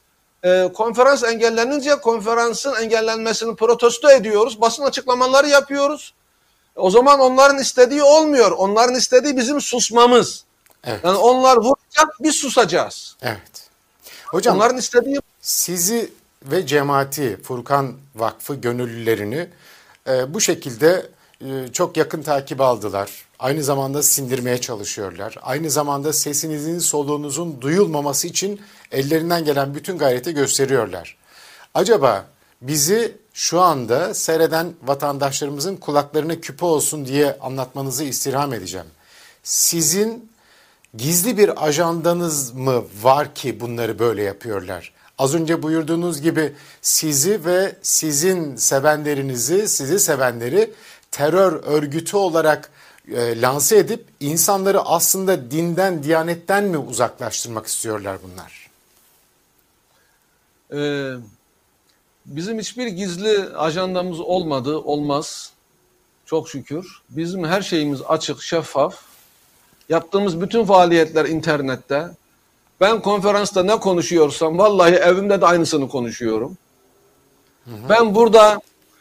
e, 0.45 0.71
konferans 0.75 1.25
engellenince 1.25 1.97
konferansın 1.97 2.75
engellenmesini 2.75 3.57
protesto 3.57 4.11
ediyoruz. 4.11 4.61
Basın 4.61 4.83
açıklamaları 4.83 5.49
yapıyoruz. 5.49 6.15
O 6.77 6.91
zaman 6.91 7.21
onların 7.21 7.59
istediği 7.59 8.03
olmuyor. 8.03 8.51
Onların 8.51 8.95
istediği 8.95 9.37
bizim 9.37 9.61
susmamız. 9.61 10.45
Evet. 10.85 11.01
Yani 11.05 11.19
onlar 11.19 11.57
vuracak, 11.57 12.09
biz 12.21 12.35
susacağız. 12.35 13.17
Evet. 13.23 13.69
Hocam 14.27 14.57
Onların 14.57 14.79
istediği 14.79 15.21
sizi 15.41 16.11
ve 16.43 16.67
cemaati 16.67 17.43
Furkan 17.43 17.95
Vakfı 18.15 18.55
gönüllülerini 18.55 19.49
e, 20.09 20.35
bu 20.35 20.41
şekilde 20.41 21.07
çok 21.73 21.97
yakın 21.97 22.23
takip 22.23 22.61
aldılar. 22.61 23.11
Aynı 23.39 23.63
zamanda 23.63 24.03
sindirmeye 24.03 24.61
çalışıyorlar. 24.61 25.35
Aynı 25.43 25.71
zamanda 25.71 26.13
sesinizin 26.13 26.79
soluğunuzun 26.79 27.61
duyulmaması 27.61 28.27
için 28.27 28.61
ellerinden 28.93 29.45
gelen 29.45 29.75
bütün 29.75 29.99
gayreti 29.99 30.35
gösteriyorlar. 30.35 31.17
Acaba 31.75 32.25
bizi 32.63 33.17
şu 33.33 33.61
anda 33.61 34.15
seyreden 34.15 34.73
vatandaşlarımızın 34.83 35.77
kulaklarına 35.77 36.41
küpe 36.41 36.67
olsun 36.67 37.07
diye 37.07 37.39
anlatmanızı 37.41 38.05
istirham 38.05 38.53
edeceğim. 38.53 38.87
Sizin 39.43 40.31
gizli 40.97 41.39
bir 41.39 41.67
ajandanız 41.67 42.55
mı 42.55 42.85
var 43.03 43.35
ki 43.35 43.61
bunları 43.61 43.99
böyle 43.99 44.23
yapıyorlar? 44.23 44.93
Az 45.19 45.35
önce 45.35 45.63
buyurduğunuz 45.63 46.21
gibi 46.21 46.53
sizi 46.83 47.45
ve 47.45 47.77
sizin 47.83 48.57
sevenlerinizi, 48.57 49.69
sizi 49.69 50.01
sevenleri 50.01 50.71
terör 51.11 51.53
örgütü 51.65 52.17
olarak 52.17 52.71
e, 53.13 53.41
lanse 53.41 53.77
edip 53.77 54.05
insanları 54.21 54.81
aslında 54.81 55.51
dinden, 55.51 56.03
diyanetten 56.03 56.65
mi 56.65 56.79
uzaklaştırmak 56.79 57.67
istiyorlar 57.67 58.19
bunlar? 58.23 58.67
Ee, 60.73 61.13
bizim 62.27 62.59
hiçbir 62.59 62.87
gizli 62.87 63.57
ajandamız 63.57 64.21
olmadı, 64.21 64.79
olmaz. 64.79 65.53
Çok 66.27 66.49
şükür. 66.49 66.87
Bizim 67.11 67.45
her 67.45 67.63
şeyimiz 67.63 68.03
açık, 68.03 68.43
şeffaf. 68.43 69.03
Yaptığımız 69.89 70.41
bütün 70.41 70.65
faaliyetler 70.65 71.25
internette. 71.25 72.09
Ben 72.81 73.03
konferansta 73.03 73.63
ne 73.63 73.81
konuşuyorsam 73.81 74.59
vallahi 74.59 74.95
evimde 74.95 75.41
de 75.41 75.47
aynısını 75.47 75.89
konuşuyorum. 75.89 76.59
Ben 77.89 78.15
burada 78.15 78.61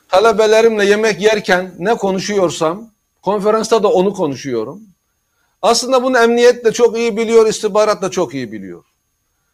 talebelerimle 0.09 0.85
yemek 0.85 1.21
yerken 1.21 1.75
ne 1.79 1.95
konuşuyorsam 1.95 2.89
konferansta 3.21 3.83
da 3.83 3.87
onu 3.87 4.13
konuşuyorum. 4.13 4.81
Aslında 5.61 6.03
bunu 6.03 6.17
emniyet 6.17 6.65
de 6.65 6.71
çok 6.71 6.97
iyi 6.97 7.17
biliyor, 7.17 7.47
istihbarat 7.47 8.01
da 8.01 8.11
çok 8.11 8.33
iyi 8.33 8.51
biliyor. 8.51 8.83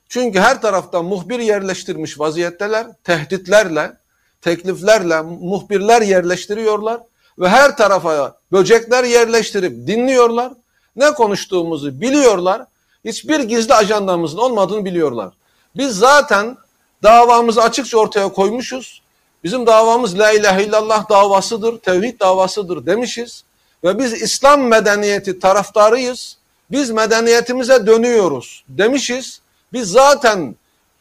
Çünkü 0.10 0.40
her 0.40 0.62
taraftan 0.62 1.06
muhbir 1.06 1.40
yerleştirmiş 1.40 2.20
vaziyetteler. 2.20 2.88
Tehditlerle, 3.04 3.94
tekliflerle 4.42 5.22
muhbirler 5.22 6.02
yerleştiriyorlar. 6.02 7.02
Ve 7.40 7.50
her 7.50 7.78
tarafa 7.78 8.38
böcekler 8.52 9.04
yerleştirip 9.04 9.88
dinliyorlar. 9.88 10.54
Ne 10.96 11.14
konuştuğumuzu 11.14 12.02
biliyorlar. 12.02 12.66
Hiçbir 13.06 13.40
gizli 13.40 13.74
ajandamızın 13.74 14.38
olmadığını 14.38 14.86
biliyorlar. 14.86 15.34
Biz 15.76 15.98
zaten 15.98 16.58
davamızı 17.04 17.62
açıkça 17.64 17.98
ortaya 17.98 18.30
koymuşuz. 18.30 19.01
Bizim 19.44 19.68
davamız 19.68 20.20
la 20.20 20.32
ilahe 20.32 20.64
illallah 20.64 21.10
davasıdır, 21.10 21.80
tevhid 21.80 22.20
davasıdır 22.20 22.86
demişiz. 22.86 23.44
Ve 23.84 24.00
biz 24.00 24.22
İslam 24.22 24.62
medeniyeti 24.62 25.40
taraftarıyız. 25.40 26.38
Biz 26.72 26.92
medeniyetimize 26.92 27.88
dönüyoruz 27.88 28.64
demişiz. 28.68 29.42
Biz 29.74 29.92
zaten 29.92 30.56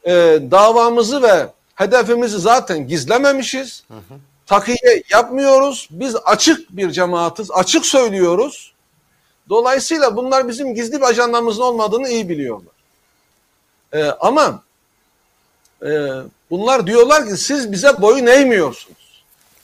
e, 0.05 0.13
davamızı 0.51 1.23
ve 1.23 1.47
hedefimizi 1.75 2.39
zaten 2.39 2.89
gizlememişiz. 2.89 3.85
Takiye 4.47 5.03
yapmıyoruz. 5.11 5.89
Biz 5.91 6.17
açık 6.17 6.77
bir 6.77 6.91
cemaatiz. 6.91 7.51
Açık 7.51 7.87
söylüyoruz. 7.87 8.73
Dolayısıyla 9.49 10.17
bunlar 10.17 10.49
bizim 10.49 10.75
gizli 10.75 10.97
bir 10.97 11.07
ajandamızın 11.07 11.63
olmadığını 11.63 12.09
iyi 12.09 12.29
biliyorlar. 12.29 12.75
E, 13.93 14.05
ama 14.05 14.63
e, 15.83 15.89
bunlar 16.51 16.87
diyorlar 16.87 17.29
ki 17.29 17.37
siz 17.37 17.73
bize 17.73 18.03
boyun 18.03 18.27
eğmiyorsunuz. 18.27 19.23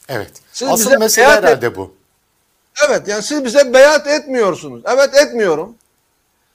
Evet. 0.09 0.31
Siz 0.53 0.67
Asıl 0.67 0.85
bize 0.85 0.97
mesele 0.97 1.09
seyahat 1.09 1.37
et- 1.37 1.49
herhalde 1.49 1.75
bu. 1.75 1.93
Evet 2.87 3.07
yani 3.07 3.23
siz 3.23 3.45
bize 3.45 3.73
beyat 3.73 4.07
etmiyorsunuz. 4.07 4.81
Evet 4.85 5.15
etmiyorum. 5.15 5.75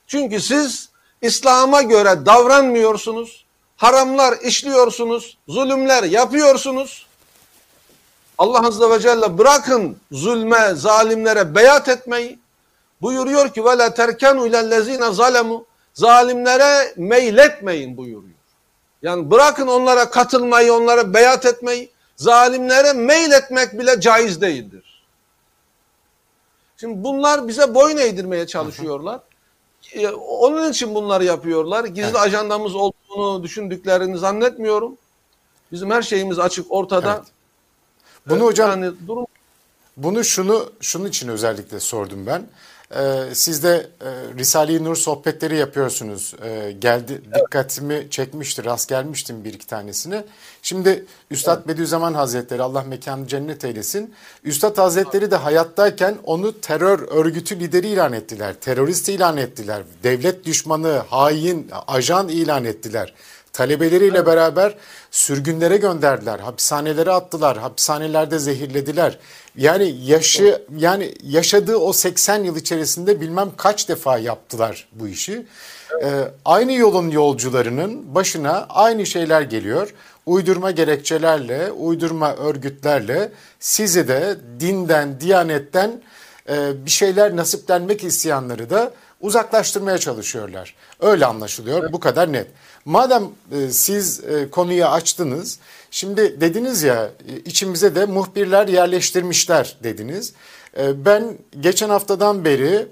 Çünkü 0.07 0.41
siz 0.41 0.89
İslam'a 1.21 1.81
göre 1.81 2.25
davranmıyorsunuz. 2.25 3.45
Haramlar 3.77 4.37
işliyorsunuz. 4.41 5.37
Zulümler 5.47 6.03
yapıyorsunuz. 6.03 7.07
Allah 8.37 8.67
Azze 8.67 8.89
ve 8.89 8.99
Celle 8.99 9.37
bırakın 9.37 9.97
zulme, 10.11 10.73
zalimlere 10.75 11.55
beyat 11.55 11.89
etmeyi. 11.89 12.39
Buyuruyor 13.01 13.53
ki 13.53 13.65
ve 13.65 13.77
la 13.77 13.93
terkenu 13.93 14.47
ilellezine 14.47 15.13
zalemu. 15.13 15.65
Zalimlere 15.93 16.93
meyletmeyin 16.97 17.97
buyuruyor. 17.97 18.32
Yani 19.03 19.31
bırakın 19.31 19.67
onlara 19.67 20.09
katılmayı, 20.09 20.73
onlara 20.73 21.13
beyat 21.13 21.45
etmeyi. 21.45 21.91
Zalimlere 22.15 22.93
meyletmek 22.93 23.79
bile 23.79 24.01
caiz 24.01 24.41
değildir. 24.41 25.03
Şimdi 26.77 27.03
bunlar 27.03 27.47
bize 27.47 27.75
boyun 27.75 27.97
eğdirmeye 27.97 28.47
çalışıyorlar. 28.47 29.19
Ee, 29.93 30.09
Onun 30.09 30.71
için 30.71 30.95
bunları 30.95 31.23
yapıyorlar. 31.23 31.85
Gizli 31.85 32.01
Evet. 32.03 32.15
ajandamız 32.15 32.75
olduğunu 32.75 33.43
düşündüklerini 33.43 34.17
zannetmiyorum. 34.17 34.97
Bizim 35.71 35.91
her 35.91 36.01
şeyimiz 36.01 36.39
açık 36.39 36.71
ortada. 36.71 37.13
Evet. 37.13 37.27
Bunu 38.29 38.43
hocam 38.45 38.69
yani 38.69 38.93
durum 39.07 39.25
Bunu 39.97 40.23
şunu 40.23 40.71
şunun 40.81 41.05
için 41.05 41.27
özellikle 41.27 41.79
sordum 41.79 42.25
ben. 42.27 42.43
E, 42.95 43.35
siz 43.35 43.63
de 43.63 43.87
e, 44.01 44.37
Risale-i 44.37 44.83
Nur 44.83 44.95
sohbetleri 44.95 45.57
yapıyorsunuz. 45.57 46.33
E, 46.43 46.71
geldi 46.71 47.21
dikkatimi 47.35 48.07
çekmişti, 48.09 48.65
rast 48.65 48.89
gelmiştim 48.89 49.43
bir 49.43 49.53
iki 49.53 49.67
tanesini. 49.67 50.23
Şimdi 50.61 51.05
Üstad 51.31 51.57
evet. 51.57 51.67
Bediüzzaman 51.67 52.13
Hazretleri 52.13 52.61
Allah 52.61 52.83
mekanı 52.83 53.27
cennet 53.27 53.65
eylesin. 53.65 54.13
Üstad 54.43 54.77
Hazretleri 54.77 55.31
de 55.31 55.35
hayattayken 55.35 56.17
onu 56.23 56.61
terör 56.61 56.99
örgütü 56.99 57.59
lideri 57.59 57.87
ilan 57.87 58.13
ettiler. 58.13 58.53
Terörist 58.61 59.09
ilan 59.09 59.37
ettiler. 59.37 59.83
Devlet 60.03 60.45
düşmanı, 60.45 61.01
hain, 61.09 61.67
ajan 61.87 62.29
ilan 62.29 62.65
ettiler. 62.65 63.13
Talebeleriyle 63.53 64.25
beraber 64.25 64.75
sürgünlere 65.11 65.77
gönderdiler, 65.77 66.39
hapishanelere 66.39 67.11
attılar, 67.11 67.57
hapishanelerde 67.57 68.39
zehirlediler. 68.39 69.19
Yani 69.57 69.95
yaşı 70.05 70.65
yani 70.77 71.13
yaşadığı 71.23 71.77
o 71.77 71.93
80 71.93 72.43
yıl 72.43 72.55
içerisinde 72.55 73.21
bilmem 73.21 73.51
kaç 73.57 73.89
defa 73.89 74.17
yaptılar 74.17 74.87
bu 74.91 75.07
işi. 75.07 75.45
Ee, 76.03 76.07
aynı 76.45 76.73
yolun 76.73 77.09
yolcularının 77.09 78.15
başına 78.15 78.65
aynı 78.69 79.05
şeyler 79.05 79.41
geliyor. 79.41 79.93
Uydurma 80.25 80.71
gerekçelerle, 80.71 81.71
uydurma 81.71 82.35
örgütlerle 82.35 83.31
sizi 83.59 84.07
de 84.07 84.37
dinden, 84.59 85.19
diyanetten 85.19 86.01
e, 86.49 86.85
bir 86.85 86.91
şeyler 86.91 87.35
nasiplenmek 87.35 88.03
isteyenleri 88.03 88.69
de 88.69 88.89
uzaklaştırmaya 89.23 89.97
çalışıyorlar. 89.97 90.75
Öyle 90.99 91.25
anlaşılıyor. 91.25 91.93
Bu 91.93 91.99
kadar 91.99 92.33
net. 92.33 92.47
Madem 92.85 93.23
e, 93.51 93.69
siz 93.69 94.23
e, 94.23 94.49
konuyu 94.49 94.85
açtınız, 94.85 95.59
şimdi 95.91 96.41
dediniz 96.41 96.83
ya 96.83 97.09
e, 97.27 97.35
içimize 97.45 97.95
de 97.95 98.05
muhbirler 98.05 98.67
yerleştirmişler 98.67 99.77
dediniz. 99.83 100.33
E, 100.77 101.05
ben 101.05 101.37
geçen 101.59 101.89
haftadan 101.89 102.45
beri 102.45 102.87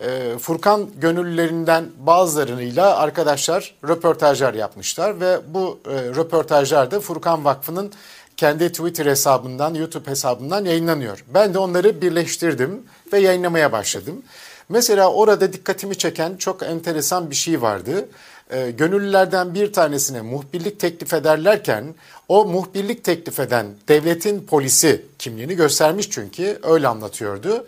e, 0.00 0.38
Furkan 0.38 0.88
gönüllülerinden 1.00 1.84
bazılarıyla 1.98 2.96
arkadaşlar 2.96 3.74
röportajlar 3.88 4.54
yapmışlar 4.54 5.20
ve 5.20 5.38
bu 5.48 5.78
e, 5.84 5.90
röportajlar 5.94 6.90
da 6.90 7.00
Furkan 7.00 7.44
Vakfı'nın 7.44 7.92
kendi 8.36 8.68
Twitter 8.68 9.06
hesabından, 9.06 9.74
YouTube 9.74 10.10
hesabından 10.10 10.64
yayınlanıyor. 10.64 11.24
Ben 11.34 11.54
de 11.54 11.58
onları 11.58 12.00
birleştirdim 12.00 12.82
ve 13.12 13.18
yayınlamaya 13.18 13.72
başladım. 13.72 14.22
Mesela 14.68 15.12
orada 15.12 15.52
dikkatimi 15.52 15.98
çeken 15.98 16.36
çok 16.36 16.62
enteresan 16.62 17.30
bir 17.30 17.34
şey 17.34 17.62
vardı. 17.62 18.08
E, 18.50 18.70
gönüllülerden 18.70 19.54
bir 19.54 19.72
tanesine 19.72 20.20
muhbirlik 20.20 20.80
teklif 20.80 21.14
ederlerken 21.14 21.94
o 22.28 22.44
muhbirlik 22.44 23.04
teklif 23.04 23.40
eden 23.40 23.66
devletin 23.88 24.40
polisi 24.40 25.02
kimliğini 25.18 25.56
göstermiş 25.56 26.10
çünkü 26.10 26.58
öyle 26.62 26.88
anlatıyordu. 26.88 27.66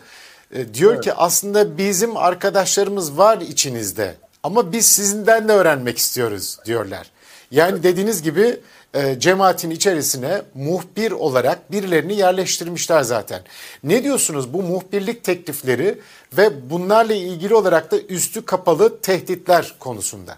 E, 0.51 0.73
diyor 0.73 0.93
evet. 0.93 1.03
ki 1.03 1.13
aslında 1.13 1.77
bizim 1.77 2.17
arkadaşlarımız 2.17 3.17
var 3.17 3.37
içinizde 3.41 4.15
ama 4.43 4.71
biz 4.71 4.85
sizinden 4.85 5.47
de 5.47 5.53
öğrenmek 5.53 5.97
istiyoruz 5.97 6.57
diyorlar. 6.65 7.11
Yani 7.51 7.83
dediğiniz 7.83 8.21
gibi 8.21 8.59
e, 8.93 9.19
cemaatin 9.19 9.69
içerisine 9.69 10.41
muhbir 10.53 11.11
olarak 11.11 11.71
birilerini 11.71 12.15
yerleştirmişler 12.15 13.01
zaten. 13.01 13.41
Ne 13.83 14.03
diyorsunuz 14.03 14.53
bu 14.53 14.63
muhbirlik 14.63 15.23
teklifleri 15.23 15.99
ve 16.37 16.69
bunlarla 16.69 17.13
ilgili 17.13 17.55
olarak 17.55 17.91
da 17.91 17.99
üstü 17.99 18.45
kapalı 18.45 19.01
tehditler 19.01 19.73
konusunda? 19.79 20.37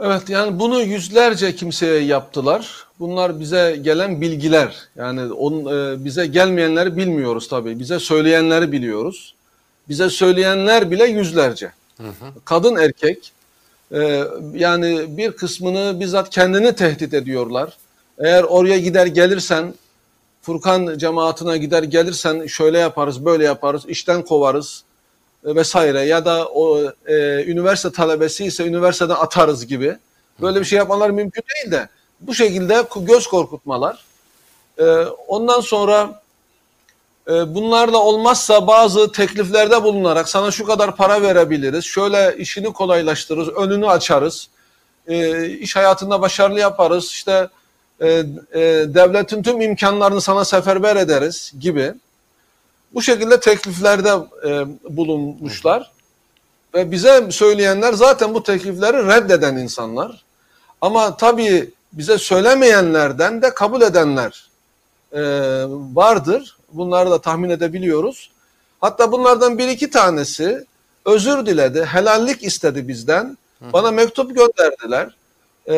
Evet 0.00 0.28
yani 0.28 0.58
bunu 0.58 0.80
yüzlerce 0.80 1.56
kimseye 1.56 2.00
yaptılar. 2.00 2.86
Bunlar 3.00 3.40
bize 3.40 3.78
gelen 3.82 4.20
bilgiler. 4.20 4.88
Yani 4.96 5.32
on, 5.32 5.52
e, 5.52 6.04
bize 6.04 6.26
gelmeyenleri 6.26 6.96
bilmiyoruz 6.96 7.48
tabii. 7.48 7.78
Bize 7.78 7.98
söyleyenleri 7.98 8.72
biliyoruz. 8.72 9.34
Bize 9.88 10.10
söyleyenler 10.10 10.90
bile 10.90 11.04
yüzlerce. 11.04 11.72
Hı 11.96 12.06
hı. 12.06 12.32
Kadın 12.44 12.76
erkek 12.76 13.32
e, 13.92 14.24
yani 14.54 15.16
bir 15.16 15.32
kısmını 15.32 16.00
bizzat 16.00 16.30
kendini 16.30 16.74
tehdit 16.76 17.14
ediyorlar. 17.14 17.76
Eğer 18.18 18.42
oraya 18.42 18.78
gider 18.78 19.06
gelirsen 19.06 19.74
Furkan 20.42 20.98
cemaatine 20.98 21.58
gider 21.58 21.82
gelirsen 21.82 22.46
şöyle 22.46 22.78
yaparız 22.78 23.24
böyle 23.24 23.44
yaparız 23.44 23.82
işten 23.88 24.22
kovarız 24.22 24.84
e, 25.44 25.54
vesaire 25.54 26.00
ya 26.00 26.24
da 26.24 26.48
o 26.48 26.92
e, 27.06 27.44
üniversite 27.44 27.92
talebesi 27.92 28.44
ise 28.44 28.66
üniversiteden 28.66 29.14
atarız 29.14 29.66
gibi. 29.66 29.96
Böyle 30.40 30.60
bir 30.60 30.64
şey 30.64 30.78
yapmaları 30.78 31.12
mümkün 31.12 31.42
değil 31.54 31.72
de 31.72 31.88
bu 32.20 32.34
şekilde 32.34 32.84
göz 32.96 33.26
korkutmalar. 33.26 34.04
E, 34.78 34.84
ondan 35.28 35.60
sonra 35.60 36.22
e, 37.28 37.54
bunlarla 37.54 37.98
olmazsa 37.98 38.66
bazı 38.66 39.12
tekliflerde 39.12 39.82
bulunarak 39.82 40.28
sana 40.28 40.50
şu 40.50 40.66
kadar 40.66 40.96
para 40.96 41.22
verebiliriz, 41.22 41.84
şöyle 41.84 42.36
işini 42.38 42.72
kolaylaştırırız, 42.72 43.48
önünü 43.48 43.88
açarız, 43.88 44.48
e, 45.06 45.46
iş 45.48 45.76
hayatında 45.76 46.20
başarılı 46.20 46.60
yaparız, 46.60 47.04
işte 47.04 47.48
e, 48.00 48.08
e, 48.08 48.60
devletin 48.94 49.42
tüm 49.42 49.60
imkanlarını 49.60 50.20
sana 50.20 50.44
seferber 50.44 50.96
ederiz 50.96 51.52
gibi. 51.60 51.94
Bu 52.94 53.02
şekilde 53.02 53.40
tekliflerde 53.40 54.10
e, 54.48 54.66
bulunmuşlar. 54.96 55.90
Ve 56.74 56.90
bize 56.90 57.30
söyleyenler 57.30 57.92
zaten 57.92 58.34
bu 58.34 58.42
teklifleri 58.42 59.06
reddeden 59.06 59.56
insanlar. 59.56 60.22
Ama 60.80 61.16
tabii 61.16 61.70
bize 61.92 62.18
söylemeyenlerden 62.18 63.42
de 63.42 63.54
kabul 63.54 63.82
edenler 63.82 64.48
e, 65.12 65.20
vardır. 65.94 66.56
Bunları 66.72 67.10
da 67.10 67.20
tahmin 67.20 67.50
edebiliyoruz. 67.50 68.30
Hatta 68.80 69.12
bunlardan 69.12 69.58
bir 69.58 69.68
iki 69.68 69.90
tanesi 69.90 70.66
özür 71.04 71.46
diledi, 71.46 71.84
helallik 71.84 72.42
istedi 72.44 72.88
bizden. 72.88 73.38
Bana 73.72 73.90
mektup 73.90 74.36
gönderdiler. 74.36 75.14
E, 75.70 75.76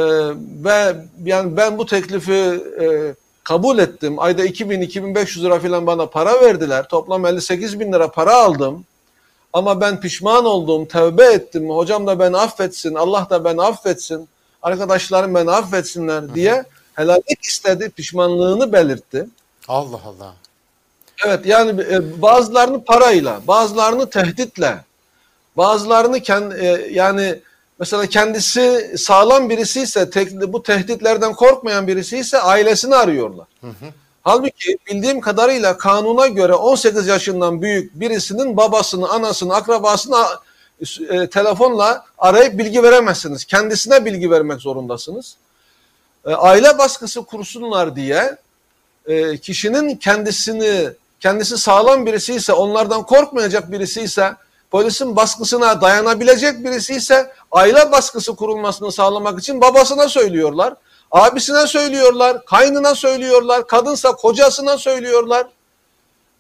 ve 0.65 0.97
yani 1.25 1.57
ben 1.57 1.79
bu 1.79 1.87
teklifi 1.87 2.63
e, 2.81 3.15
kabul 3.45 3.79
ettim. 3.79 4.19
Ayda 4.19 4.47
2000-2500 4.47 5.43
lira 5.43 5.61
falan 5.61 5.87
bana 5.87 6.07
para 6.07 6.41
verdiler. 6.41 6.89
Toplam 6.89 7.27
58 7.27 7.81
bin 7.81 7.93
lira 7.93 8.11
para 8.11 8.35
aldım. 8.35 8.85
Ama 9.53 9.81
ben 9.81 10.01
pişman 10.01 10.45
oldum, 10.45 10.87
tevbe 10.87 11.25
ettim. 11.25 11.71
Hocam 11.71 12.07
da 12.07 12.19
beni 12.19 12.37
affetsin, 12.37 12.95
Allah 12.95 13.27
da 13.31 13.45
beni 13.45 13.63
affetsin. 13.63 14.29
Arkadaşlarım 14.63 15.35
beni 15.35 15.51
affetsinler 15.51 16.35
diye 16.35 16.65
helallik 16.95 17.43
istedi, 17.43 17.91
pişmanlığını 17.91 18.73
belirtti. 18.73 19.27
Allah 19.69 20.01
Allah. 20.07 20.35
Evet 21.27 21.47
yani 21.47 21.83
e, 21.91 22.23
bazılarını 22.23 22.85
parayla, 22.85 23.41
bazılarını 23.47 24.11
tehditle, 24.11 24.85
bazılarını 25.57 26.21
kendi, 26.21 26.55
e, 26.55 26.89
yani 26.93 27.41
Mesela 27.83 28.07
kendisi 28.07 28.95
sağlam 28.99 29.51
birisi 29.51 29.81
ise, 29.81 30.11
bu 30.53 30.63
tehditlerden 30.63 31.35
korkmayan 31.35 31.87
birisi 31.87 32.19
ise 32.19 32.39
ailesini 32.41 32.95
arıyorlar. 32.95 33.47
Hı 33.61 33.67
hı. 33.67 33.87
Halbuki 34.23 34.79
bildiğim 34.87 35.21
kadarıyla 35.21 35.79
kanuna 35.79 36.27
göre 36.27 36.55
18 36.55 37.07
yaşından 37.07 37.63
büyük 37.63 38.01
birisinin 38.01 38.57
babasını, 38.57 39.09
anasını, 39.09 39.55
akrabasını 39.55 40.25
e, 41.11 41.27
telefonla 41.27 42.05
arayıp 42.19 42.59
bilgi 42.59 42.83
veremezsiniz. 42.83 43.45
Kendisine 43.45 44.05
bilgi 44.05 44.31
vermek 44.31 44.61
zorundasınız. 44.61 45.37
E, 46.27 46.35
aile 46.35 46.79
baskısı 46.79 47.23
kursunlar 47.23 47.97
diye 47.97 48.37
e, 49.07 49.39
kişinin 49.39 49.97
kendisini, 49.97 50.91
kendisi 51.21 51.59
sağlam 51.59 52.07
birisi 52.07 52.35
ise, 52.35 52.53
onlardan 52.53 53.03
korkmayacak 53.03 53.73
birisi 53.73 54.01
ise 54.01 54.35
polisin 54.73 55.17
baskısına 55.17 55.81
dayanabilecek 55.81 56.65
birisi 56.65 56.95
ise 56.95 57.33
aile 57.53 57.93
baskısı 57.93 58.37
kurulmasını 58.37 58.93
sağlamak 58.93 59.39
için 59.39 59.61
babasına 59.61 60.09
söylüyorlar. 60.09 60.75
Abisine 61.11 61.67
söylüyorlar, 61.67 62.45
kaynına 62.45 62.95
söylüyorlar, 62.95 63.67
kadınsa 63.67 64.13
kocasına 64.13 64.79
söylüyorlar. 64.79 65.47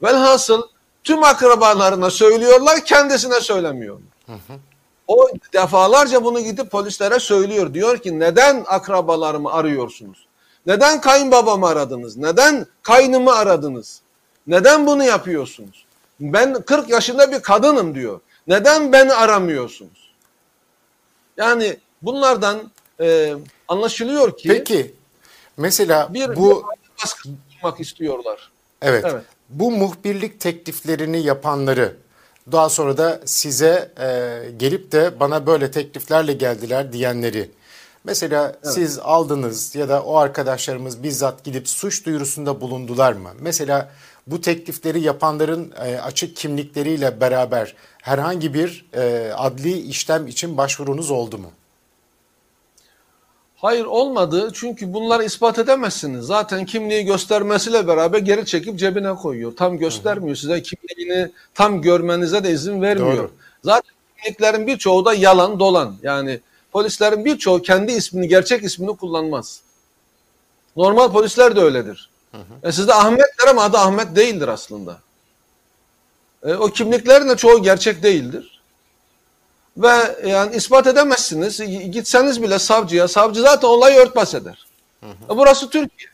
Velhasıl 0.03 0.62
tüm 1.05 1.24
akrabalarına 1.24 2.11
söylüyorlar, 2.11 2.85
kendisine 2.85 3.41
söylemiyorlar. 3.41 4.09
Hı 4.26 4.33
hı. 4.33 4.59
O 5.09 5.28
defalarca 5.53 6.24
bunu 6.24 6.41
gidip 6.41 6.70
polislere 6.70 7.18
söylüyor. 7.20 7.74
Diyor 7.74 7.99
ki 7.99 8.18
neden 8.18 8.64
akrabalarımı 8.66 9.53
arıyorsunuz? 9.53 10.26
Neden 10.66 11.01
kayınbabamı 11.01 11.66
aradınız? 11.66 12.16
Neden 12.16 12.66
kaynımı 12.83 13.35
aradınız? 13.35 14.01
Neden 14.47 14.87
bunu 14.87 15.05
yapıyorsunuz? 15.05 15.85
Ben 16.23 16.62
40 16.62 16.89
yaşında 16.89 17.33
bir 17.33 17.43
kadınım 17.43 17.95
diyor. 17.95 18.20
Neden 18.47 18.93
beni 18.93 19.12
aramıyorsunuz? 19.12 20.12
Yani 21.37 21.77
bunlardan 22.03 22.70
e, 23.01 23.35
anlaşılıyor 23.68 24.37
ki 24.37 24.49
Peki 24.49 24.95
mesela 25.57 26.14
bir, 26.14 26.37
bu 26.37 26.62
bir 26.62 27.03
baskı 27.03 27.29
tutmak 27.51 27.81
istiyorlar. 27.81 28.51
Evet, 28.83 29.05
evet. 29.09 29.25
Bu 29.49 29.70
muhbirlik 29.70 30.41
tekliflerini 30.41 31.23
yapanları 31.23 31.97
daha 32.53 32.68
sonra 32.68 32.97
da 32.97 33.20
size 33.25 33.93
e, 34.01 34.41
gelip 34.57 34.93
de 34.93 35.20
bana 35.20 35.47
böyle 35.47 35.70
tekliflerle 35.70 36.33
geldiler 36.33 36.93
diyenleri 36.93 37.51
Mesela 38.05 38.57
siz 38.62 38.99
aldınız 38.99 39.75
ya 39.75 39.89
da 39.89 40.03
o 40.03 40.16
arkadaşlarımız 40.16 41.03
bizzat 41.03 41.45
gidip 41.45 41.68
suç 41.68 42.07
duyurusunda 42.07 42.61
bulundular 42.61 43.12
mı? 43.12 43.31
Mesela 43.41 43.91
bu 44.27 44.41
teklifleri 44.41 45.01
yapanların 45.01 45.73
e, 45.85 45.99
açık 45.99 46.37
kimlikleriyle 46.37 47.20
beraber 47.20 47.75
herhangi 48.03 48.55
bir 48.55 48.87
e, 48.95 49.33
adli 49.37 49.79
işlem 49.79 50.27
için 50.27 50.57
başvurunuz 50.57 51.11
oldu 51.11 51.39
mu? 51.39 51.51
Hayır 53.57 53.85
olmadı 53.85 54.51
çünkü 54.55 54.93
bunları 54.93 55.25
ispat 55.25 55.59
edemezsiniz. 55.59 56.27
Zaten 56.27 56.64
kimliği 56.66 57.05
göstermesiyle 57.05 57.89
beraber 57.89 58.18
geri 58.18 58.47
çekip 58.47 58.79
cebine 58.79 59.14
koyuyor. 59.14 59.57
Tam 59.57 59.79
göstermiyor 59.79 60.37
size 60.37 60.62
kimliğini 60.62 61.31
tam 61.55 61.83
görmenize 61.83 62.45
de 62.45 62.51
izin 62.51 62.83
vermiyor. 62.83 63.16
Doğru. 63.16 63.31
Zaten 63.64 63.93
kimliklerin 64.23 64.66
birçoğu 64.66 65.05
da 65.05 65.14
yalan 65.14 65.61
dolan. 65.61 65.97
Yani 66.03 66.41
polislerin 66.73 67.25
birçoğu 67.25 67.62
kendi 67.62 67.93
ismini 67.93 68.29
gerçek 68.29 68.64
ismini 68.64 68.97
kullanmaz. 68.97 69.61
Normal 70.77 71.12
polisler 71.12 71.57
de 71.57 71.61
öyledir. 71.61 72.11
E 72.62 72.72
sizde 72.72 72.95
Ahmet 72.95 73.39
der 73.43 73.49
ama 73.49 73.62
adı 73.62 73.78
Ahmet 73.78 74.16
değildir 74.16 74.49
aslında. 74.49 74.99
E, 76.45 76.55
o 76.55 76.68
kimliklerin 76.68 77.28
de 77.28 77.37
çoğu 77.37 77.62
gerçek 77.62 78.03
değildir. 78.03 78.61
Ve 79.76 80.16
yani 80.26 80.57
ispat 80.57 80.87
edemezsiniz. 80.87 81.61
Gitseniz 81.93 82.43
bile 82.43 82.59
savcıya, 82.59 83.09
savcı 83.09 83.41
zaten 83.41 83.68
olayı 83.68 83.99
örtbas 83.99 84.35
eder. 84.35 84.66
E, 85.03 85.28
burası 85.28 85.70
Türkiye. 85.70 86.11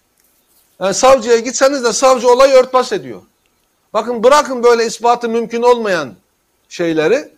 Yani 0.80 0.94
savcıya 0.94 1.38
gitseniz 1.38 1.84
de 1.84 1.92
savcı 1.92 2.28
olayı 2.32 2.54
örtbas 2.54 2.92
ediyor. 2.92 3.22
Bakın 3.92 4.24
bırakın 4.24 4.62
böyle 4.62 4.86
ispatı 4.86 5.28
mümkün 5.28 5.62
olmayan 5.62 6.14
şeyleri. 6.68 7.14
E, 7.14 7.28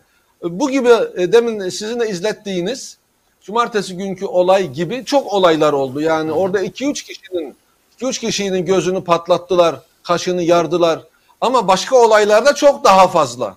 Bu 0.43 0.71
gibi 0.71 0.89
e, 1.17 1.33
demin 1.33 1.69
sizin 1.69 2.01
de 2.01 2.09
izlettiğiniz 2.09 2.97
cumartesi 3.43 3.97
günkü 3.97 4.27
olay 4.27 4.69
gibi 4.69 5.05
çok 5.05 5.33
olaylar 5.33 5.73
oldu. 5.73 6.01
Yani 6.01 6.33
orada 6.33 6.65
2-3 6.65 6.93
kişinin 7.05 7.57
2-3 8.01 8.21
kişinin 8.21 8.67
gözünü 8.67 9.05
patlattılar, 9.05 9.77
kaşını 10.03 10.43
yardılar. 10.43 11.03
Ama 11.41 11.69
başka 11.69 11.97
olaylarda 11.97 12.55
çok 12.55 12.85
daha 12.85 13.09
fazla. 13.09 13.57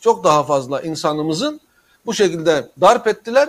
Çok 0.00 0.24
daha 0.24 0.42
fazla 0.44 0.80
insanımızın 0.80 1.60
bu 2.06 2.14
şekilde 2.14 2.68
darp 2.80 3.06
ettiler. 3.06 3.48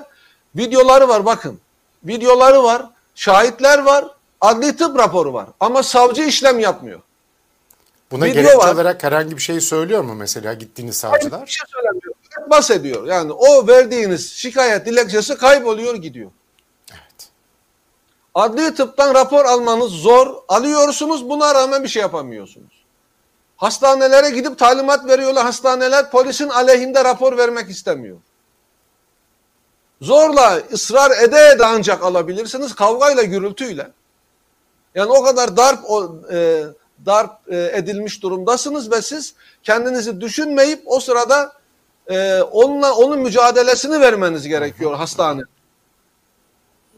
Videoları 0.55 1.07
var 1.07 1.25
bakın. 1.25 1.59
Videoları 2.03 2.63
var, 2.63 2.85
şahitler 3.15 3.79
var, 3.79 4.05
adli 4.41 4.75
tıp 4.75 4.97
raporu 4.97 5.33
var. 5.33 5.45
Ama 5.59 5.83
savcı 5.83 6.23
işlem 6.23 6.59
yapmıyor. 6.59 6.99
Buna 8.11 8.25
Video 8.25 8.35
gerekçe 8.35 8.57
var. 8.57 8.73
olarak 8.73 9.03
herhangi 9.03 9.37
bir 9.37 9.41
şey 9.41 9.61
söylüyor 9.61 10.03
mu 10.03 10.15
mesela 10.15 10.53
gittiğiniz 10.53 11.03
Hayır, 11.03 11.13
savcılar? 11.21 11.45
bir 11.45 11.51
şey 11.51 11.65
söylemiyor. 11.67 12.13
Bahsediyor. 12.49 13.07
Yani 13.07 13.31
o 13.31 13.67
verdiğiniz 13.67 14.31
şikayet 14.31 14.85
dilekçesi 14.85 15.37
kayboluyor 15.37 15.95
gidiyor. 15.95 16.31
Adli 18.35 18.75
tıptan 18.75 19.13
rapor 19.13 19.45
almanız 19.45 19.91
zor. 19.91 20.35
Alıyorsunuz 20.47 21.29
buna 21.29 21.55
rağmen 21.55 21.83
bir 21.83 21.87
şey 21.87 22.01
yapamıyorsunuz. 22.01 22.81
Hastanelere 23.57 24.29
gidip 24.29 24.59
talimat 24.59 25.07
veriyorlar. 25.07 25.43
Hastaneler 25.43 26.11
polisin 26.11 26.49
aleyhinde 26.49 27.03
rapor 27.03 27.37
vermek 27.37 27.69
istemiyor. 27.69 28.17
Zorla 30.01 30.61
ısrar 30.73 31.11
ede 31.23 31.47
ede 31.55 31.65
ancak 31.65 32.03
alabilirsiniz 32.03 32.75
kavgayla 32.75 33.23
gürültüyle. 33.23 33.91
Yani 34.95 35.11
o 35.11 35.23
kadar 35.23 35.57
darp 35.57 35.89
o, 35.89 36.15
e, 36.31 36.63
darp 37.05 37.53
e, 37.53 37.71
edilmiş 37.73 38.23
durumdasınız 38.23 38.91
ve 38.91 39.01
siz 39.01 39.33
kendinizi 39.63 40.21
düşünmeyip 40.21 40.81
o 40.85 40.99
sırada 40.99 41.53
e, 42.07 42.41
onunla 42.41 42.95
onun 42.95 43.19
mücadelesini 43.19 44.01
vermeniz 44.01 44.47
gerekiyor 44.47 44.93
hastane. 44.95 45.41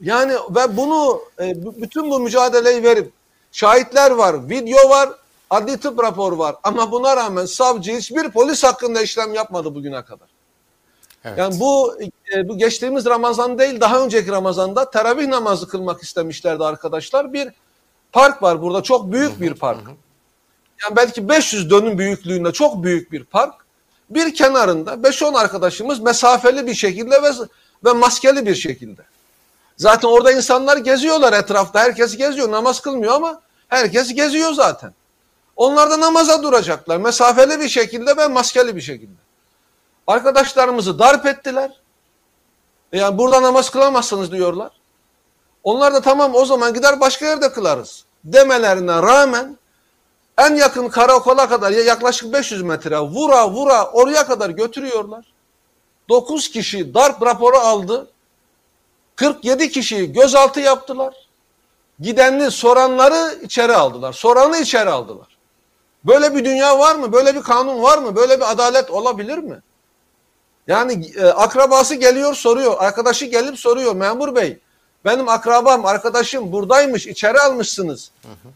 Yani 0.03 0.33
ve 0.33 0.77
bunu 0.77 1.21
e, 1.39 1.65
bütün 1.81 2.11
bu 2.11 2.19
mücadeleyi 2.19 2.83
verip 2.83 3.11
şahitler 3.51 4.11
var, 4.11 4.49
video 4.49 4.89
var, 4.89 5.09
adli 5.49 5.77
tıp 5.77 6.03
raporu 6.03 6.37
var 6.37 6.55
ama 6.63 6.91
buna 6.91 7.15
rağmen 7.15 7.45
savcı 7.45 7.97
hiçbir 7.97 8.29
polis 8.29 8.63
hakkında 8.63 9.01
işlem 9.01 9.33
yapmadı 9.33 9.75
bugüne 9.75 10.05
kadar. 10.05 10.27
Evet. 11.23 11.37
Yani 11.37 11.59
bu 11.59 11.97
e, 12.35 12.49
bu 12.49 12.57
geçtiğimiz 12.57 13.05
Ramazan 13.05 13.59
değil 13.59 13.81
daha 13.81 14.03
önceki 14.03 14.31
Ramazan'da 14.31 14.91
teravih 14.91 15.27
namazı 15.27 15.67
kılmak 15.67 16.03
istemişlerdi 16.03 16.63
arkadaşlar. 16.63 17.33
Bir 17.33 17.49
park 18.11 18.43
var 18.43 18.61
burada 18.61 18.83
çok 18.83 19.11
büyük 19.11 19.41
bir 19.41 19.53
park. 19.53 19.81
Yani 20.83 20.95
belki 20.95 21.29
500 21.29 21.69
dönüm 21.69 21.97
büyüklüğünde 21.97 22.51
çok 22.51 22.83
büyük 22.83 23.11
bir 23.11 23.23
park. 23.23 23.53
Bir 24.09 24.35
kenarında 24.35 24.93
5-10 24.93 25.39
arkadaşımız 25.39 25.99
mesafeli 25.99 26.67
bir 26.67 26.73
şekilde 26.73 27.23
ve, 27.23 27.29
ve 27.85 27.93
maskeli 27.93 28.45
bir 28.45 28.55
şekilde. 28.55 29.12
Zaten 29.77 30.07
orada 30.07 30.31
insanlar 30.31 30.77
geziyorlar 30.77 31.33
etrafta. 31.33 31.79
Herkes 31.79 32.17
geziyor. 32.17 32.51
Namaz 32.51 32.79
kılmıyor 32.79 33.13
ama 33.13 33.41
herkes 33.67 34.13
geziyor 34.13 34.53
zaten. 34.53 34.93
Onlar 35.55 35.89
da 35.89 35.99
namaza 35.99 36.43
duracaklar. 36.43 36.97
Mesafeli 36.97 37.59
bir 37.59 37.69
şekilde 37.69 38.17
ve 38.17 38.27
maskeli 38.27 38.75
bir 38.75 38.81
şekilde. 38.81 39.23
Arkadaşlarımızı 40.07 40.99
darp 40.99 41.25
ettiler. 41.25 41.71
E 42.91 42.97
Yani 42.97 43.17
burada 43.17 43.41
namaz 43.41 43.69
kılamazsınız 43.69 44.31
diyorlar. 44.31 44.71
Onlar 45.63 45.93
da 45.93 46.01
tamam 46.01 46.35
o 46.35 46.45
zaman 46.45 46.73
gider 46.73 46.99
başka 46.99 47.25
yerde 47.25 47.51
kılarız 47.51 48.05
demelerine 48.23 49.01
rağmen 49.01 49.57
en 50.37 50.55
yakın 50.55 50.89
karakola 50.89 51.49
kadar 51.49 51.71
ya 51.71 51.81
yaklaşık 51.81 52.33
500 52.33 52.61
metre 52.61 52.99
vura 52.99 53.49
vura 53.49 53.91
oraya 53.91 54.27
kadar 54.27 54.49
götürüyorlar. 54.49 55.25
9 56.09 56.51
kişi 56.51 56.93
darp 56.93 57.21
raporu 57.21 57.57
aldı. 57.57 58.07
47 59.15 59.71
kişiyi 59.71 60.13
gözaltı 60.13 60.59
yaptılar. 60.59 61.13
Gidenli 61.99 62.51
soranları 62.51 63.39
içeri 63.41 63.73
aldılar. 63.75 64.13
Soranı 64.13 64.57
içeri 64.57 64.89
aldılar. 64.89 65.27
Böyle 66.03 66.35
bir 66.35 66.45
dünya 66.45 66.79
var 66.79 66.95
mı? 66.95 67.13
Böyle 67.13 67.35
bir 67.35 67.41
kanun 67.41 67.83
var 67.83 67.97
mı? 67.97 68.15
Böyle 68.15 68.37
bir 68.37 68.51
adalet 68.51 68.91
olabilir 68.91 69.37
mi? 69.37 69.61
Yani 70.67 71.11
e, 71.15 71.25
akrabası 71.25 71.95
geliyor 71.95 72.33
soruyor. 72.35 72.75
Arkadaşı 72.79 73.25
gelip 73.25 73.59
soruyor. 73.59 73.95
Memur 73.95 74.35
bey 74.35 74.59
benim 75.05 75.29
akrabam, 75.29 75.85
arkadaşım 75.85 76.51
buradaymış. 76.51 77.07
içeri 77.07 77.39
almışsınız. 77.39 78.11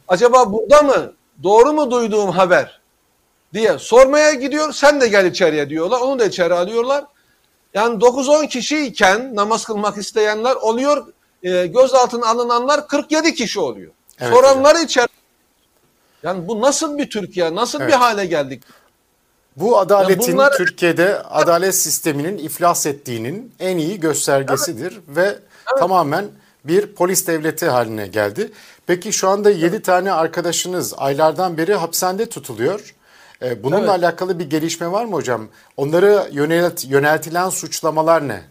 Acaba 0.08 0.51
burada 0.53 0.82
mı? 0.82 1.14
Doğru 1.43 1.74
mu 1.74 1.91
duyduğum 1.91 2.32
haber? 2.32 2.82
Diye 3.53 3.78
sormaya 3.80 4.34
gidiyor. 4.34 4.74
Sen 4.74 5.01
de 5.01 5.08
gel 5.08 5.26
içeriye 5.26 5.70
diyorlar. 5.70 5.99
Onu 5.99 6.20
da 6.20 6.26
içeri 6.26 6.53
alıyorlar. 6.53 7.05
Yani 7.74 7.99
9-10 7.99 8.47
kişiyken 8.47 9.36
namaz 9.36 9.65
kılmak 9.65 9.97
isteyenler 9.97 10.55
oluyor. 10.55 11.07
E, 11.43 11.68
gözaltına 11.68 12.28
alınanlar 12.28 12.88
47 12.88 13.34
kişi 13.36 13.59
oluyor. 13.59 13.91
Evet 14.20 14.34
Soranları 14.34 14.80
içeri. 14.80 15.07
Yani 16.24 16.47
bu 16.47 16.61
nasıl 16.61 16.97
bir 16.97 17.09
Türkiye? 17.09 17.55
Nasıl 17.55 17.80
bir 17.80 17.84
Evet. 17.84 17.93
hale 17.95 18.26
geldik? 18.26 18.63
Bu 19.57 19.78
adaletin 19.80 20.32
Ya 20.32 20.34
bunlar- 20.34 20.57
Türkiye'de 20.57 21.22
adalet 21.24 21.76
sisteminin 21.76 22.38
iflas 22.38 22.86
ettiğinin 22.86 23.53
en 23.59 23.78
iyi 23.78 23.99
göstergesidir 23.99 24.99
ve 25.07 25.36
tamamen 25.80 26.26
bir 26.63 26.95
polis 26.95 27.28
devleti 27.28 27.65
haline 27.65 28.07
geldi. 28.07 28.51
Peki 28.88 29.13
şu 29.13 29.30
anda 29.30 29.49
7 29.49 29.82
tane 29.82 30.11
arkadaşınız 30.11 30.93
aylardan 30.97 31.57
beri 31.57 31.74
hapishanede 31.76 32.26
tutuluyor. 32.30 32.95
Ee, 33.42 33.64
Bununla 33.64 33.80
Evet. 33.80 33.90
alakalı 33.90 34.40
bir 34.40 34.50
gelişme 34.50 34.92
var 34.92 35.06
mı 35.06 35.14
hocam? 35.14 35.48
Onlara 35.78 36.28
yönelt, 36.32 36.86
yöneltilen 36.86 37.50
suçlamalar 37.50 38.28
ne? 38.28 38.44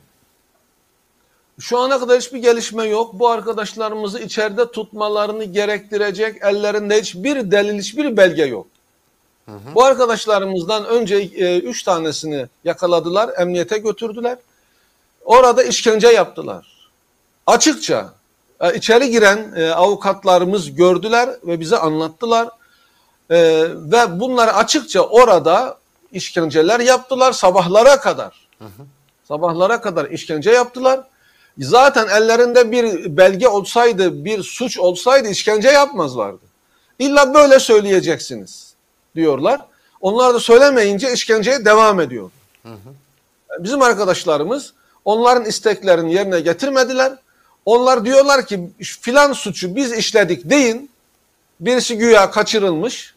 Şu 1.60 1.78
ana 1.78 1.98
kadar 2.00 2.18
hiçbir 2.20 2.38
gelişme 2.38 2.84
yok. 2.84 3.14
Bu 3.14 3.28
arkadaşlarımızı 3.28 4.18
içeride 4.18 4.70
tutmalarını 4.70 5.44
gerektirecek 5.44 6.36
ellerinde 6.42 7.00
hiçbir 7.00 7.50
delil, 7.50 7.78
hiçbir 7.78 8.16
belge 8.16 8.44
yok. 8.44 8.66
Bu 9.74 9.84
arkadaşlarımızdan 9.84 10.84
önce 10.86 11.16
e, 11.16 11.58
üç 11.58 11.82
tanesini 11.82 12.46
yakaladılar, 12.64 13.30
emniyete 13.40 13.78
götürdüler. 13.78 14.38
Orada 15.24 15.62
işkence 15.62 16.08
yaptılar. 16.08 16.90
Açıkça 17.46 18.14
e, 18.60 18.74
içeri 18.74 19.10
giren 19.10 19.52
e, 19.56 19.70
avukatlarımız 19.70 20.74
gördüler 20.74 21.30
ve 21.46 21.60
bize 21.60 21.76
anlattılar. 21.76 22.48
E, 23.30 23.36
ve 23.74 24.20
bunları 24.20 24.54
açıkça 24.54 25.00
orada 25.00 25.78
işkenceler 26.12 26.80
yaptılar 26.80 27.32
sabahlara 27.32 28.00
kadar. 28.00 28.48
Sabahlara 29.28 29.80
kadar 29.80 30.10
işkence 30.10 30.50
yaptılar. 30.50 31.00
Zaten 31.58 32.08
ellerinde 32.08 32.72
bir 32.72 33.16
belge 33.16 33.48
olsaydı, 33.48 34.24
bir 34.24 34.42
suç 34.42 34.78
olsaydı 34.78 35.28
işkence 35.28 35.68
yapmazlardı. 35.68 36.46
İlla 36.98 37.34
böyle 37.34 37.58
söyleyeceksiniz 37.58 38.74
diyorlar. 39.14 39.60
Onlar 40.00 40.34
da 40.34 40.40
söylemeyince 40.40 41.12
işkenceye 41.12 41.64
devam 41.64 42.00
ediyor. 42.00 42.30
Bizim 43.58 43.82
arkadaşlarımız 43.82 44.72
onların 45.04 45.44
isteklerini 45.44 46.14
yerine 46.14 46.40
getirmediler. 46.40 47.12
Onlar 47.64 48.04
diyorlar 48.04 48.46
ki 48.46 48.70
filan 48.80 49.32
suçu 49.32 49.76
biz 49.76 49.92
işledik 49.92 50.50
deyin. 50.50 50.90
Birisi 51.60 51.98
güya 51.98 52.30
kaçırılmış. 52.30 53.14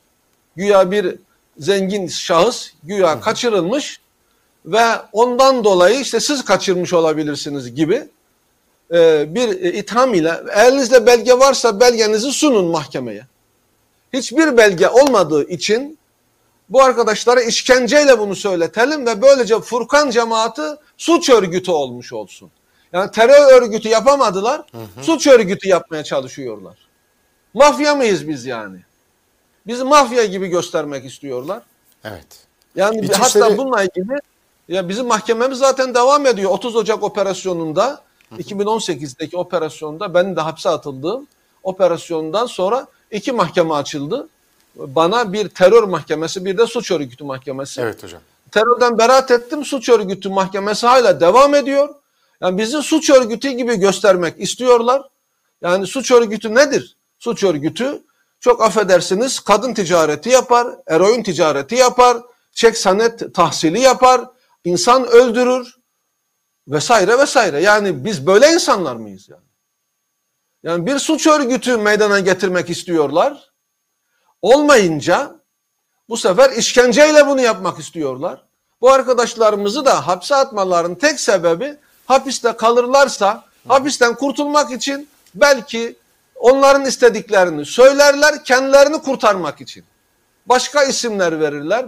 Güya 0.59 0.91
bir 0.91 1.15
zengin 1.57 2.07
şahıs 2.07 2.71
güya 2.83 3.21
kaçırılmış 3.21 3.99
ve 4.65 4.85
ondan 5.11 5.63
dolayı 5.63 5.99
işte 5.99 6.19
siz 6.19 6.45
kaçırmış 6.45 6.93
olabilirsiniz 6.93 7.75
gibi 7.75 8.07
e, 8.93 9.25
bir 9.35 9.61
e, 9.61 9.73
itham 9.73 10.13
ile 10.13 10.41
elinizde 10.55 11.05
belge 11.05 11.33
varsa 11.33 11.79
belgenizi 11.79 12.31
sunun 12.31 12.65
mahkemeye. 12.65 13.27
Hiçbir 14.13 14.57
belge 14.57 14.89
olmadığı 14.89 15.49
için 15.49 15.97
bu 16.69 16.81
arkadaşlara 16.81 17.41
işkenceyle 17.41 18.19
bunu 18.19 18.35
söyletelim 18.35 19.05
ve 19.05 19.21
böylece 19.21 19.59
Furkan 19.59 20.09
cemaati 20.09 20.61
suç 20.97 21.29
örgütü 21.29 21.71
olmuş 21.71 22.13
olsun. 22.13 22.51
Yani 22.93 23.11
terör 23.11 23.61
örgütü 23.61 23.89
yapamadılar, 23.89 24.65
suç 25.01 25.27
örgütü 25.27 25.69
yapmaya 25.69 26.03
çalışıyorlar. 26.03 26.77
Mafya 27.53 27.95
mıyız 27.95 28.27
biz 28.27 28.45
yani? 28.45 28.88
Bizi 29.67 29.83
mafya 29.83 30.25
gibi 30.25 30.47
göstermek 30.47 31.05
istiyorlar. 31.05 31.63
Evet. 32.03 32.47
Yani 32.75 32.99
İçişleri- 32.99 33.43
hatta 33.43 33.57
bununla 33.57 33.83
ilgili 33.83 34.19
ya 34.67 34.89
bizim 34.89 35.05
mahkememiz 35.07 35.57
zaten 35.57 35.95
devam 35.95 36.25
ediyor. 36.25 36.51
30 36.51 36.75
Ocak 36.75 37.03
operasyonunda 37.03 38.01
2018'deki 38.37 39.37
operasyonda 39.37 40.13
benim 40.13 40.35
de 40.35 40.41
hapse 40.41 40.69
atıldığım 40.69 41.27
operasyondan 41.63 42.45
sonra 42.45 42.87
iki 43.11 43.31
mahkeme 43.31 43.73
açıldı. 43.73 44.27
Bana 44.75 45.33
bir 45.33 45.49
terör 45.49 45.83
mahkemesi 45.83 46.45
bir 46.45 46.57
de 46.57 46.67
suç 46.67 46.91
örgütü 46.91 47.23
mahkemesi. 47.23 47.81
Evet 47.81 48.03
hocam. 48.03 48.21
Terörden 48.51 48.97
beraat 48.97 49.31
ettim. 49.31 49.65
Suç 49.65 49.89
örgütü 49.89 50.29
mahkemesi 50.29 50.87
hala 50.87 51.19
devam 51.19 51.55
ediyor. 51.55 51.95
Yani 52.41 52.57
bizi 52.57 52.81
suç 52.81 53.09
örgütü 53.09 53.49
gibi 53.49 53.75
göstermek 53.75 54.39
istiyorlar. 54.39 55.01
Yani 55.61 55.87
suç 55.87 56.11
örgütü 56.11 56.55
nedir? 56.55 56.95
Suç 57.19 57.43
örgütü 57.43 58.01
çok 58.39 58.61
affedersiniz 58.61 59.39
kadın 59.39 59.73
ticareti 59.73 60.29
yapar, 60.29 60.67
eroin 60.87 61.23
ticareti 61.23 61.75
yapar, 61.75 62.17
çek 62.51 62.77
sanet 62.77 63.35
tahsili 63.35 63.79
yapar, 63.79 64.21
insan 64.63 65.07
öldürür 65.07 65.75
vesaire 66.67 67.17
vesaire. 67.17 67.61
Yani 67.61 68.05
biz 68.05 68.27
böyle 68.27 68.53
insanlar 68.53 68.95
mıyız 68.95 69.29
yani? 69.29 69.49
Yani 70.63 70.85
bir 70.85 70.99
suç 70.99 71.27
örgütü 71.27 71.77
meydana 71.77 72.19
getirmek 72.19 72.69
istiyorlar. 72.69 73.51
Olmayınca 74.41 75.35
bu 76.09 76.17
sefer 76.17 76.51
işkenceyle 76.51 77.27
bunu 77.27 77.41
yapmak 77.41 77.79
istiyorlar. 77.79 78.45
Bu 78.81 78.91
arkadaşlarımızı 78.91 79.85
da 79.85 80.07
hapse 80.07 80.35
atmaların 80.35 80.95
tek 80.95 81.19
sebebi 81.19 81.77
hapiste 82.05 82.57
kalırlarsa 82.57 83.43
hapisten 83.67 84.15
kurtulmak 84.15 84.71
için 84.71 85.09
belki 85.35 85.95
onların 86.39 86.85
istediklerini 86.85 87.65
söylerler 87.65 88.43
kendilerini 88.43 89.01
kurtarmak 89.01 89.61
için. 89.61 89.83
Başka 90.45 90.83
isimler 90.83 91.39
verirler 91.39 91.85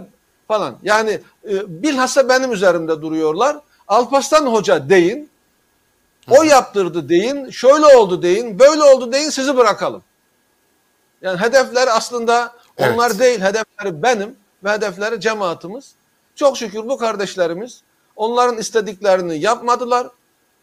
falan. 0.48 0.76
Yani 0.82 1.20
e, 1.50 1.82
bilhassa 1.82 2.28
benim 2.28 2.52
üzerimde 2.52 3.02
duruyorlar. 3.02 3.56
Alparslan 3.88 4.46
Hoca 4.46 4.88
deyin, 4.88 5.30
o 6.28 6.42
yaptırdı 6.42 7.08
deyin, 7.08 7.50
şöyle 7.50 7.86
oldu 7.86 8.22
deyin, 8.22 8.58
böyle 8.58 8.82
oldu 8.82 9.12
deyin 9.12 9.30
sizi 9.30 9.56
bırakalım. 9.56 10.02
Yani 11.22 11.40
hedefler 11.40 11.88
aslında 11.92 12.52
onlar 12.78 13.10
Evet. 13.10 13.20
değil, 13.20 13.40
hedefleri 13.40 14.02
benim 14.02 14.36
ve 14.64 14.70
hedefleri 14.70 15.20
cemaatimiz. 15.20 15.92
Çok 16.34 16.58
şükür 16.58 16.88
bu 16.88 16.98
kardeşlerimiz 16.98 17.82
onların 18.16 18.58
istediklerini 18.58 19.38
yapmadılar. 19.38 20.06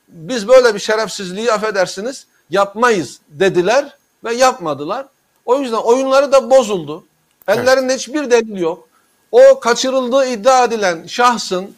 Biz 0.07 0.47
böyle 0.47 0.75
bir 0.75 0.79
şerefsizliği 0.79 1.51
affedersiniz 1.53 2.27
yapmayız 2.49 3.19
dediler 3.29 3.97
ve 4.23 4.33
yapmadılar. 4.33 5.07
O 5.45 5.59
yüzden 5.59 5.77
oyunları 5.77 6.31
da 6.31 6.49
bozuldu. 6.49 7.05
Ellerinde 7.47 7.95
hiçbir 7.95 8.31
delil 8.31 8.57
yok. 8.57 8.89
O 9.31 9.59
kaçırıldığı 9.59 10.25
iddia 10.25 10.63
edilen 10.63 11.07
şahsın 11.07 11.75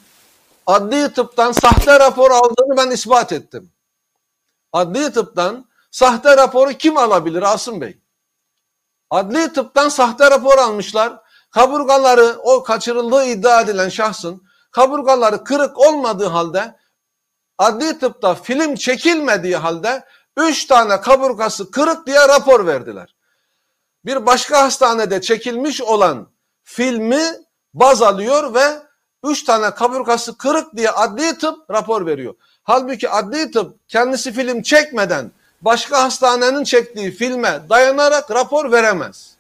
adli 0.68 1.14
tıptan 1.14 1.52
sahte 1.52 2.00
rapor 2.00 2.32
aldığını 2.32 2.78
ben 2.78 2.92
ispat 2.92 3.32
ettim. 3.32 3.72
Adli 4.74 5.14
tıptan 5.14 5.66
sahte 5.92 6.38
raporu 6.38 6.74
kim 6.74 6.98
alabilir 6.98 7.42
Asım 7.42 7.82
Bey? 7.82 7.98
Adli 9.10 9.54
tıptan 9.54 9.90
sahte 9.90 10.32
rapor 10.32 10.58
almışlar. 10.58 11.14
Kaburgaları 11.52 12.36
o 12.44 12.64
kaçırıldığı 12.64 13.26
iddia 13.26 13.62
edilen 13.62 13.90
şahsın 13.90 14.44
kaburgaları 14.72 15.44
kırık 15.44 15.78
olmadığı 15.78 16.28
halde 16.28 16.76
adli 17.58 18.00
tıpta 18.00 18.36
film 18.36 18.76
çekilmediği 18.76 19.58
halde 19.58 20.04
3 20.50 20.66
tane 20.66 21.02
kaburgası 21.02 21.72
kırık 21.72 22.08
diye 22.08 22.28
rapor 22.28 22.66
verdiler. 22.66 23.16
Bir 24.06 24.26
başka 24.26 24.64
hastanede 24.64 25.22
çekilmiş 25.22 25.82
olan 25.82 26.28
filmi 26.64 27.24
baz 27.74 28.02
alıyor 28.02 28.54
ve 28.54 28.80
3 29.24 29.44
tane 29.44 29.72
kaburgası 29.72 30.38
kırık 30.38 30.76
diye 30.76 30.90
adli 30.90 31.38
tıp 31.38 31.72
rapor 31.72 32.06
veriyor. 32.06 32.36
Halbuki 32.64 33.10
adli 33.10 33.52
tıp 33.52 33.90
kendisi 33.90 34.32
film 34.32 34.62
çekmeden 34.62 35.32
başka 35.62 36.04
hastanenin 36.04 36.64
çektiği 36.64 37.12
filme 37.12 37.62
dayanarak 37.70 38.32
rapor 38.32 38.72
veremez. 38.72 39.36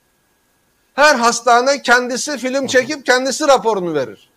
Her 0.93 1.15
hastane 1.15 1.81
kendisi 1.81 2.37
film 2.37 2.67
çekip 2.67 3.05
kendisi 3.05 3.47
raporunu 3.47 3.93
verir. 3.93 4.29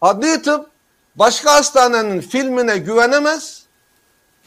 Adli 0.00 0.42
tıp 0.42 0.70
başka 1.16 1.54
hastanenin 1.54 2.20
filmine 2.20 2.78
güvenemez. 2.78 3.59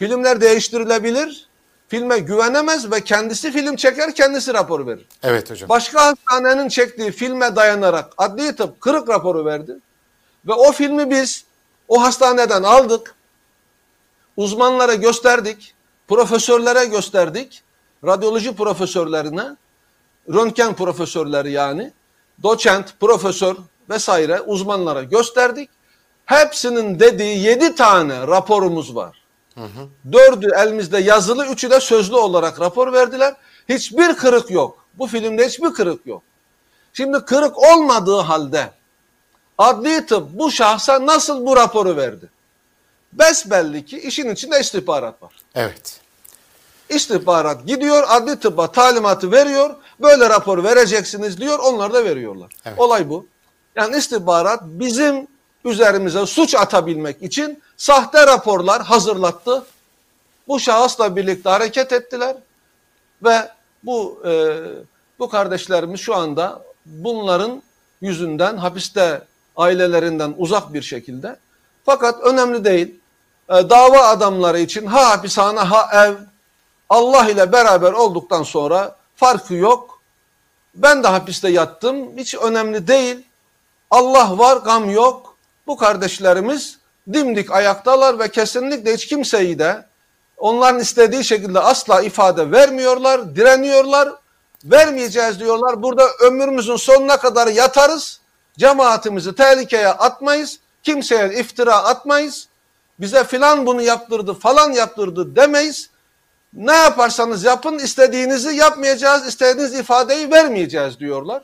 Filmler 0.04 0.41
değiştirilebilir. 0.41 1.47
Filme 1.88 2.20
güvenemez 2.20 2.91
ve 2.91 3.01
kendisi 3.01 3.51
film 3.51 3.76
çeker 3.76 4.16
kendisi 4.16 4.54
rapor 4.54 4.88
verir. 4.88 5.08
Evet 5.24 5.51
hocam. 5.51 5.70
Başka 5.70 6.06
hastanenin 6.06 6.70
çektiği 6.70 7.12
filme 7.12 7.56
dayanarak 7.56 8.14
adli 8.18 8.56
tıp 8.56 8.82
kırık 8.82 9.10
raporu 9.10 9.45
verdi. 9.45 9.76
Ve 10.47 10.54
o 10.54 10.72
filmi 10.72 11.10
biz 11.10 11.45
o 11.88 12.01
hastaneden 12.04 12.64
aldık. 12.64 13.16
Uzmanlara 14.38 14.93
gösterdik. 14.93 15.74
Profesörlere 16.08 16.86
gösterdik. 16.86 17.64
Radyoloji 18.06 18.56
profesörlerine. 18.56 19.56
Röntgen 20.34 20.76
profesörleri 20.76 21.51
yani. 21.51 21.93
Doçent, 22.43 22.99
profesör 22.99 23.56
vesaire 23.89 24.41
uzmanlara 24.41 25.04
gösterdik. 25.04 25.70
Hepsinin 26.26 26.99
dediği 26.99 27.39
yedi 27.39 27.76
tane 27.76 28.28
raporumuz 28.28 28.95
var. 28.95 29.22
Dördü 30.12 30.51
elimizde 30.58 30.97
yazılı, 30.97 31.45
üçü 31.45 31.70
de 31.70 31.80
sözlü 31.80 32.16
olarak 32.16 32.60
rapor 32.60 32.93
verdiler. 32.93 33.36
Hiçbir 33.70 34.16
kırık 34.16 34.51
yok. 34.51 34.86
Bu 34.93 35.08
filmde 35.08 35.47
hiçbir 35.47 35.74
kırık 35.74 36.06
yok. 36.06 36.24
Şimdi 36.93 37.20
kırık 37.20 37.58
olmadığı 37.58 38.20
halde 38.20 38.72
adli 39.58 40.06
tıp 40.06 40.30
bu 40.34 40.51
şahsa 40.51 41.06
nasıl 41.06 41.45
bu 41.45 41.56
raporu 41.56 41.97
verdi? 41.97 42.30
Besbelli 43.14 43.86
ki 43.86 43.99
işin 43.99 44.30
içinde 44.30 44.60
istihbarat 44.60 45.24
var. 45.24 45.34
Evet. 45.56 45.99
İstihbarat 46.89 47.66
gidiyor 47.68 48.04
adli 48.08 48.39
tıbba 48.39 48.72
talimatı 48.72 49.32
veriyor. 49.32 49.76
Böyle 49.99 50.30
rapor 50.30 50.64
vereceksiniz 50.64 51.38
diyor. 51.38 51.60
Onlar 51.60 51.93
da 51.93 52.06
veriyorlar. 52.06 52.51
Evet. 52.65 52.80
Olay 52.80 53.10
bu. 53.10 53.27
Yani 53.76 53.98
istihbarat 53.98 54.61
bizim 54.64 55.27
üzerimize 55.65 56.26
suç 56.26 56.56
atabilmek 56.56 57.22
için 57.22 57.64
sahte 57.84 58.27
raporlar 58.27 58.81
hazırlattı. 58.84 59.65
Bu 60.47 60.60
şahısla 60.60 61.15
birlikte 61.15 61.49
hareket 61.49 61.91
ettiler 61.91 62.35
ve 63.23 63.49
bu 63.84 64.22
e, 64.26 64.31
bu 65.19 65.30
kardeşlerimiz 65.30 65.99
şu 65.99 66.15
anda 66.15 66.61
bunların 66.85 67.64
yüzünden 68.01 68.57
hapiste 68.57 69.22
ailelerinden 69.57 70.34
uzak 70.38 70.73
bir 70.73 70.81
şekilde. 70.81 71.35
Fakat 71.85 72.22
önemli 72.22 72.65
değil. 72.65 72.99
E, 73.49 73.69
dava 73.69 73.99
adamları 74.01 74.60
için 74.60 74.85
ha 74.85 75.10
hapishane 75.10 75.60
ha 75.60 76.05
ev 76.05 76.14
Allah 76.89 77.30
ile 77.30 77.51
beraber 77.51 77.91
olduktan 77.91 78.43
sonra 78.43 78.95
farkı 79.15 79.53
yok. 79.53 80.01
Ben 80.76 81.03
de 81.03 81.07
hapiste 81.07 81.49
yattım. 81.49 82.18
Hiç 82.18 82.35
önemli 82.35 82.88
değil. 82.88 83.26
Allah 83.91 84.38
var, 84.38 84.57
gam 84.57 84.89
yok. 84.89 85.35
Bu 85.68 85.77
kardeşlerimiz 85.77 86.82
dimdik 87.13 87.51
ayaktalar 87.51 88.19
ve 88.19 88.27
kesinlikle 88.31 88.93
hiç 88.93 89.07
kimseyi 89.07 89.59
de 89.59 89.85
onların 90.38 90.80
istediği 90.80 91.23
şekilde 91.23 91.59
asla 91.59 92.01
ifade 92.01 92.51
vermiyorlar, 92.51 93.35
direniyorlar. 93.35 94.09
Vermeyeceğiz 94.65 95.39
diyorlar. 95.39 95.84
Burada 95.84 96.07
ömrümüzün 96.21 96.75
sonuna 96.75 97.17
kadar 97.17 97.47
yatarız. 97.47 98.19
Cemaatimizi 98.57 99.35
tehlikeye 99.35 99.88
atmayız. 99.88 100.59
Kimseye 100.84 101.34
iftira 101.34 101.75
atmayız. 101.75 102.47
Bize 102.99 103.23
filan 103.23 103.65
bunu 103.65 103.81
yaptırdı, 103.81 104.34
falan 104.34 104.71
yaptırdı 104.71 105.35
demeyiz. 105.35 105.89
Ne 106.53 106.75
yaparsanız 106.75 107.43
yapın 107.43 107.80
istediğinizi 107.80 108.55
yapmayacağız, 108.55 109.27
istediğiniz 109.27 109.73
ifadeyi 109.80 110.31
vermeyeceğiz 110.31 110.99
diyorlar. 110.99 111.43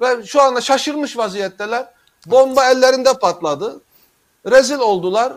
Ve 0.00 0.26
şu 0.26 0.42
anda 0.42 0.60
şaşırmış 0.60 1.16
vaziyetteler. 1.16 1.86
Bomba 2.26 2.70
ellerinde 2.70 3.12
patladı. 3.12 3.80
Rezil 4.46 4.78
oldular. 4.78 5.32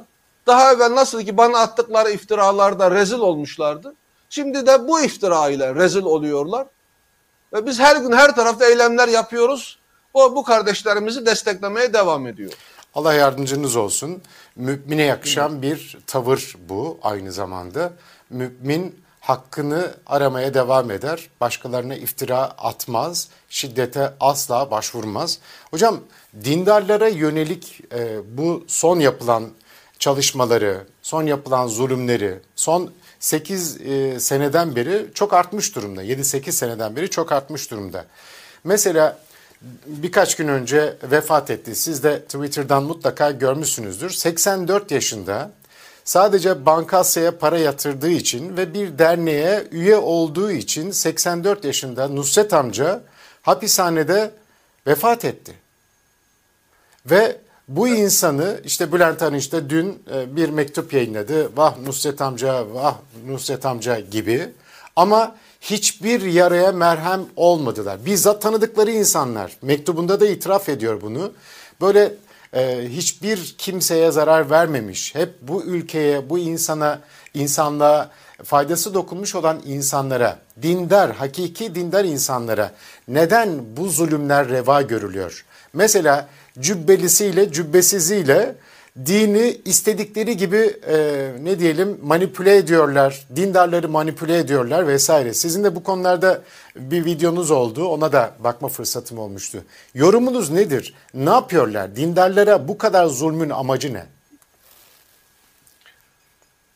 Daha 0.47 0.73
evvel 0.73 0.95
nasıl 0.95 1.21
ki 1.21 1.37
bana 1.37 1.59
attıkları 1.59 2.11
iftiralarda 2.11 2.91
rezil 2.91 3.19
olmuşlardı. 3.19 3.93
Şimdi 4.29 4.67
de 4.67 4.87
bu 4.87 5.01
iftira 5.01 5.49
ile 5.49 5.75
rezil 5.75 6.03
oluyorlar. 6.03 6.67
Ve 7.53 7.65
biz 7.65 7.79
her 7.79 7.95
gün 7.95 8.11
her 8.11 8.35
tarafta 8.35 8.65
eylemler 8.65 9.07
yapıyoruz. 9.07 9.79
O 10.13 10.35
bu 10.35 10.43
kardeşlerimizi 10.43 11.25
desteklemeye 11.25 11.93
devam 11.93 12.27
ediyor. 12.27 12.53
Allah 12.95 13.13
yardımcınız 13.13 13.75
olsun. 13.75 14.21
Mümine 14.55 15.03
yakışan 15.03 15.61
bir 15.61 15.97
tavır 16.07 16.55
bu 16.69 16.99
aynı 17.01 17.31
zamanda. 17.31 17.93
Mümin 18.29 19.02
hakkını 19.23 19.93
aramaya 20.05 20.53
devam 20.53 20.91
eder. 20.91 21.29
Başkalarına 21.41 21.95
iftira 21.95 22.37
atmaz. 22.39 23.27
Şiddete 23.49 24.13
asla 24.19 24.71
başvurmaz. 24.71 25.39
Hocam 25.71 25.99
dindarlara 26.43 27.07
yönelik 27.07 27.81
e, 27.93 28.17
bu 28.37 28.63
son 28.67 28.99
yapılan 28.99 29.49
çalışmaları, 29.99 30.83
son 31.01 31.23
yapılan 31.23 31.67
zulümleri, 31.67 32.39
son 32.55 32.91
8 33.19 33.81
e, 33.81 34.19
seneden 34.19 34.75
beri 34.75 35.05
çok 35.13 35.33
artmış 35.33 35.75
durumda. 35.75 36.03
7-8 36.03 36.51
seneden 36.51 36.95
beri 36.95 37.09
çok 37.09 37.31
artmış 37.31 37.71
durumda. 37.71 38.05
Mesela 38.63 39.19
birkaç 39.85 40.35
gün 40.35 40.47
önce 40.47 40.97
vefat 41.03 41.49
etti. 41.49 41.75
Siz 41.75 42.03
de 42.03 42.21
Twitter'dan 42.21 42.83
mutlaka 42.83 43.31
görmüşsünüzdür. 43.31 44.09
84 44.09 44.91
yaşında 44.91 45.51
sadece 46.05 46.65
Bankasya'ya 46.65 47.37
para 47.37 47.57
yatırdığı 47.57 48.09
için 48.09 48.57
ve 48.57 48.73
bir 48.73 48.97
derneğe 48.97 49.67
üye 49.71 49.95
olduğu 49.95 50.51
için 50.51 50.91
84 50.91 51.65
yaşında 51.65 52.07
Nusret 52.07 52.53
amca 52.53 53.01
hapishanede 53.41 54.31
vefat 54.87 55.25
etti. 55.25 55.53
Ve 57.05 57.37
bu 57.67 57.87
insanı 57.87 58.61
işte 58.63 58.91
Bülent 58.91 59.21
Arınç 59.21 59.51
da 59.51 59.69
dün 59.69 60.03
e, 60.13 60.35
bir 60.35 60.49
mektup 60.49 60.93
yayınladı. 60.93 61.57
Vah 61.57 61.77
Nusret 61.79 62.21
amca, 62.21 62.73
vah 62.73 62.95
Nusret 63.27 63.65
amca 63.65 63.99
gibi. 63.99 64.49
Ama 64.95 65.35
hiçbir 65.61 66.21
yaraya 66.21 66.71
merhem 66.71 67.25
olmadılar. 67.35 68.05
Bizzat 68.05 68.41
tanıdıkları 68.41 68.91
insanlar. 68.91 69.57
Mektubunda 69.61 70.19
da 70.19 70.27
itiraf 70.27 70.69
ediyor 70.69 71.01
bunu. 71.01 71.31
Böyle 71.81 72.13
e, 72.53 72.89
hiçbir 72.89 73.55
kimseye 73.57 74.11
zarar 74.11 74.49
vermemiş. 74.49 75.15
Hep 75.15 75.29
bu 75.41 75.63
ülkeye, 75.63 76.29
bu 76.29 76.39
insana, 76.39 76.99
insanlığa 77.33 78.09
faydası 78.43 78.93
dokunmuş 78.93 79.35
olan 79.35 79.61
insanlara, 79.65 80.39
dindar, 80.61 81.11
hakiki 81.11 81.75
dindar 81.75 82.05
insanlara 82.05 82.71
neden 83.07 83.77
bu 83.77 83.89
zulümler 83.89 84.49
reva 84.49 84.81
görülüyor? 84.81 85.45
Mesela 85.73 86.27
cübbelisiyle, 86.59 87.51
cübbesiziyle 87.51 88.55
dini 88.97 89.61
istedikleri 89.65 90.37
gibi 90.37 90.77
e, 90.87 91.29
ne 91.41 91.59
diyelim 91.59 91.99
manipüle 92.03 92.55
ediyorlar, 92.55 93.27
dindarları 93.35 93.89
manipüle 93.89 94.37
ediyorlar 94.37 94.87
vesaire. 94.87 95.33
Sizin 95.33 95.63
de 95.63 95.75
bu 95.75 95.83
konularda 95.83 96.41
bir 96.75 97.05
videonuz 97.05 97.51
oldu, 97.51 97.85
ona 97.87 98.11
da 98.11 98.35
bakma 98.39 98.67
fırsatım 98.67 99.19
olmuştu. 99.19 99.63
Yorumunuz 99.93 100.49
nedir? 100.49 100.93
Ne 101.13 101.29
yapıyorlar? 101.29 101.95
Dindarlara 101.95 102.67
bu 102.67 102.77
kadar 102.77 103.05
zulmün 103.07 103.49
amacı 103.49 103.93
ne? 103.93 104.05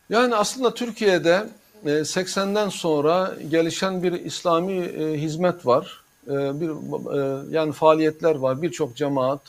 Yani 0.10 0.36
aslında 0.36 0.74
Türkiye'de 0.74 1.50
80'den 1.86 2.70
sonra 2.70 3.34
gelişen 3.50 4.04
bir 4.04 4.12
İslami 4.12 4.74
e, 4.74 5.22
hizmet 5.22 5.66
var. 5.66 6.04
E, 6.28 6.32
bir 6.32 6.70
e, 6.70 7.46
yani 7.50 7.72
faaliyetler 7.72 8.36
var. 8.36 8.62
Birçok 8.62 8.96
cemaat 8.96 9.42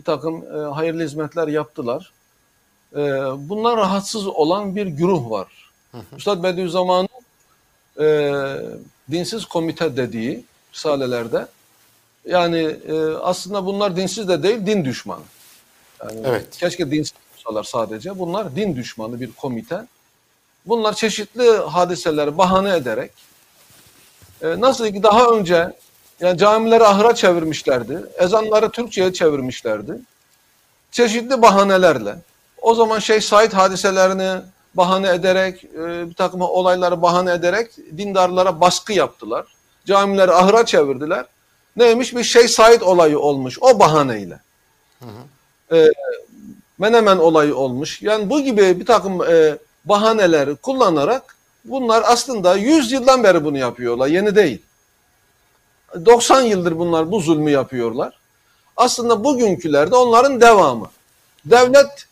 bir 0.00 0.04
takım 0.04 0.44
hayırlı 0.72 1.04
hizmetler 1.04 1.48
yaptılar. 1.48 2.12
Bundan 3.36 3.76
rahatsız 3.76 4.26
olan 4.26 4.76
bir 4.76 4.86
güruh 4.86 5.30
var. 5.30 5.70
Üstad 6.16 6.42
Bediüzzaman'ın 6.42 7.08
e, 8.00 8.32
dinsiz 9.10 9.44
komite 9.44 9.96
dediği 9.96 10.44
risalelerde 10.74 11.46
yani 12.24 12.76
aslında 13.22 13.66
bunlar 13.66 13.96
dinsiz 13.96 14.28
de 14.28 14.42
değil, 14.42 14.66
din 14.66 14.84
düşmanı. 14.84 15.22
Yani 16.02 16.20
evet. 16.24 16.56
Keşke 16.56 16.90
dinsiz 16.90 17.14
olsalar 17.36 17.64
sadece. 17.64 18.18
Bunlar 18.18 18.56
din 18.56 18.76
düşmanı 18.76 19.20
bir 19.20 19.32
komite. 19.32 19.86
Bunlar 20.66 20.94
çeşitli 20.94 21.50
hadiseleri 21.50 22.38
bahane 22.38 22.76
ederek 22.76 23.10
e, 24.42 24.60
nasıl 24.60 24.92
ki 24.92 25.02
daha 25.02 25.26
önce 25.26 25.72
yani 26.20 26.38
camileri 26.38 26.84
ahıra 26.84 27.14
çevirmişlerdi, 27.14 28.02
ezanları 28.18 28.70
Türkçe'ye 28.70 29.12
çevirmişlerdi. 29.12 29.92
Çeşitli 30.90 31.42
bahanelerle. 31.42 32.16
O 32.62 32.74
zaman 32.74 32.98
Şeyh 32.98 33.20
Said 33.20 33.52
hadiselerini 33.52 34.42
bahane 34.74 35.08
ederek, 35.10 35.64
e, 35.64 36.08
bir 36.10 36.14
takım 36.14 36.40
olayları 36.40 37.02
bahane 37.02 37.32
ederek 37.32 37.70
dindarlara 37.96 38.60
baskı 38.60 38.92
yaptılar. 38.92 39.46
Camileri 39.86 40.32
ahıra 40.32 40.66
çevirdiler. 40.66 41.26
Neymiş? 41.76 42.14
Bir 42.14 42.24
Şeyh 42.24 42.48
Said 42.48 42.80
olayı 42.80 43.18
olmuş 43.18 43.58
o 43.60 43.78
bahaneyle. 43.78 44.40
Hı 44.98 45.06
hı. 45.06 45.76
E, 45.76 45.90
Menemen 46.78 47.16
olayı 47.16 47.56
olmuş. 47.56 48.02
Yani 48.02 48.30
bu 48.30 48.40
gibi 48.40 48.80
bir 48.80 48.86
takım 48.86 49.22
e, 49.22 49.58
bahaneleri 49.84 50.56
kullanarak 50.56 51.36
bunlar 51.64 52.02
aslında 52.06 52.56
100 52.56 52.92
yıldan 52.92 53.24
beri 53.24 53.44
bunu 53.44 53.58
yapıyorlar. 53.58 54.06
Yeni 54.06 54.36
değil. 54.36 54.62
90 55.94 56.42
yıldır 56.42 56.78
bunlar 56.78 57.10
bu 57.10 57.20
zulmü 57.20 57.50
yapıyorlar. 57.50 58.18
Aslında 58.76 59.24
bugünkülerde 59.24 59.96
onların 59.96 60.40
devamı. 60.40 60.90
Devlet 61.44 62.06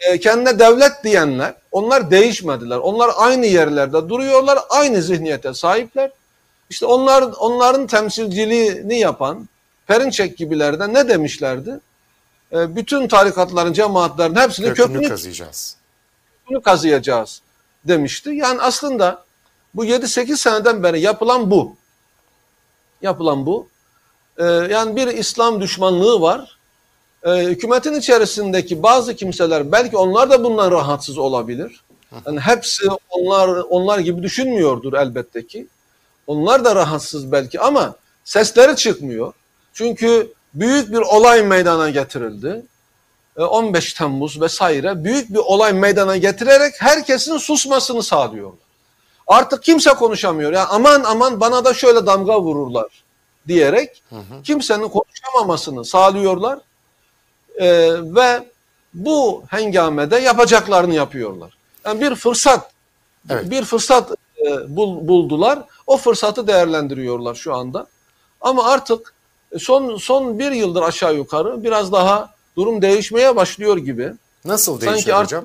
e, 0.00 0.20
kendine 0.20 0.58
devlet 0.58 1.04
diyenler 1.04 1.54
onlar 1.72 2.10
değişmediler. 2.10 2.76
Onlar 2.76 3.10
aynı 3.16 3.46
yerlerde 3.46 4.08
duruyorlar. 4.08 4.58
Aynı 4.70 5.02
zihniyete 5.02 5.54
sahipler. 5.54 6.10
İşte 6.70 6.86
onlar 6.86 7.22
onların 7.38 7.86
temsilciliğini 7.86 8.98
yapan 8.98 9.48
Perinçek 9.86 10.38
gibilerden 10.38 10.94
ne 10.94 11.08
demişlerdi? 11.08 11.80
E, 12.52 12.76
bütün 12.76 13.08
tarikatların, 13.08 13.72
cemaatlerin 13.72 14.34
hepsini 14.34 14.66
kökünü, 14.66 14.86
kökünü 14.86 15.08
kazıyacağız 15.08 15.76
bunu 16.48 16.62
kazıyacağız 16.62 17.42
demişti. 17.84 18.30
Yani 18.30 18.62
aslında 18.62 19.24
bu 19.74 19.84
7-8 19.84 20.36
seneden 20.36 20.82
beri 20.82 21.00
yapılan 21.00 21.50
bu. 21.50 21.76
Yapılan 23.02 23.46
bu. 23.46 23.68
Ee, 24.38 24.44
yani 24.44 24.96
bir 24.96 25.06
İslam 25.06 25.60
düşmanlığı 25.60 26.20
var. 26.20 26.58
Ee, 27.24 27.30
hükümetin 27.30 27.94
içerisindeki 27.94 28.82
bazı 28.82 29.16
kimseler 29.16 29.72
belki 29.72 29.96
onlar 29.96 30.30
da 30.30 30.44
bundan 30.44 30.70
rahatsız 30.70 31.18
olabilir. 31.18 31.84
Yani 32.26 32.40
hepsi 32.40 32.84
onlar 33.10 33.48
onlar 33.48 33.98
gibi 33.98 34.22
düşünmüyordur 34.22 34.92
elbette 34.92 35.46
ki. 35.46 35.66
Onlar 36.26 36.64
da 36.64 36.74
rahatsız 36.74 37.32
belki 37.32 37.60
ama 37.60 37.94
sesleri 38.24 38.76
çıkmıyor. 38.76 39.32
Çünkü 39.72 40.32
büyük 40.54 40.92
bir 40.92 40.98
olay 40.98 41.42
meydana 41.42 41.90
getirildi. 41.90 42.62
15 43.36 43.92
e, 43.92 43.98
Temmuz 43.98 44.40
vesaire 44.40 45.04
büyük 45.04 45.30
bir 45.30 45.38
olay 45.38 45.72
meydana 45.72 46.16
getirerek 46.16 46.74
herkesin 46.78 47.38
susmasını 47.38 48.02
sağlıyorlar. 48.02 48.61
Artık 49.32 49.62
kimse 49.62 49.90
konuşamıyor. 49.90 50.52
Yani 50.52 50.66
aman 50.70 51.04
aman 51.04 51.40
bana 51.40 51.64
da 51.64 51.74
şöyle 51.74 52.06
damga 52.06 52.40
vururlar 52.40 53.02
diyerek 53.48 54.02
hı 54.10 54.16
hı. 54.16 54.42
kimsenin 54.44 54.88
konuşamamasını 54.88 55.84
sağlıyorlar. 55.84 56.58
Ee, 57.60 57.90
ve 58.14 58.48
bu 58.94 59.42
hengamede 59.48 60.16
yapacaklarını 60.16 60.94
yapıyorlar. 60.94 61.56
Yani 61.84 62.00
bir 62.00 62.14
fırsat 62.14 62.70
evet. 63.30 63.50
bir 63.50 63.64
fırsat 63.64 64.10
e, 64.46 64.76
bul, 64.76 65.08
buldular. 65.08 65.58
O 65.86 65.96
fırsatı 65.96 66.46
değerlendiriyorlar 66.46 67.34
şu 67.34 67.54
anda. 67.54 67.86
Ama 68.40 68.64
artık 68.64 69.14
son 69.58 69.96
son 69.96 70.38
bir 70.38 70.50
yıldır 70.50 70.82
aşağı 70.82 71.14
yukarı 71.14 71.64
biraz 71.64 71.92
daha 71.92 72.34
durum 72.56 72.82
değişmeye 72.82 73.36
başlıyor 73.36 73.76
gibi. 73.76 74.12
Nasıl 74.44 74.80
değişiyor 74.80 75.16
sanki 75.16 75.24
hocam? 75.24 75.44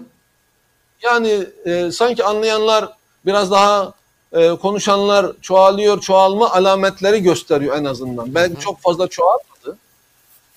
Yani 1.01 1.47
e, 1.65 1.91
sanki 1.91 2.23
anlayanlar 2.23 2.96
biraz 3.27 3.51
daha 3.51 3.93
e, 4.33 4.49
konuşanlar 4.49 5.31
çoğalıyor, 5.41 6.01
çoğalma 6.01 6.51
alametleri 6.51 7.23
gösteriyor 7.23 7.77
en 7.77 7.85
azından. 7.85 8.25
Hı. 8.25 8.55
çok 8.59 8.81
fazla 8.81 9.07
çoğalmadı. 9.07 9.77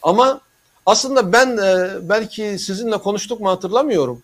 Ama 0.03 0.41
aslında 0.87 1.33
ben 1.33 1.57
e, 1.57 1.91
belki 2.09 2.59
sizinle 2.59 2.99
konuştuk 2.99 3.41
mu 3.41 3.51
hatırlamıyorum. 3.51 4.23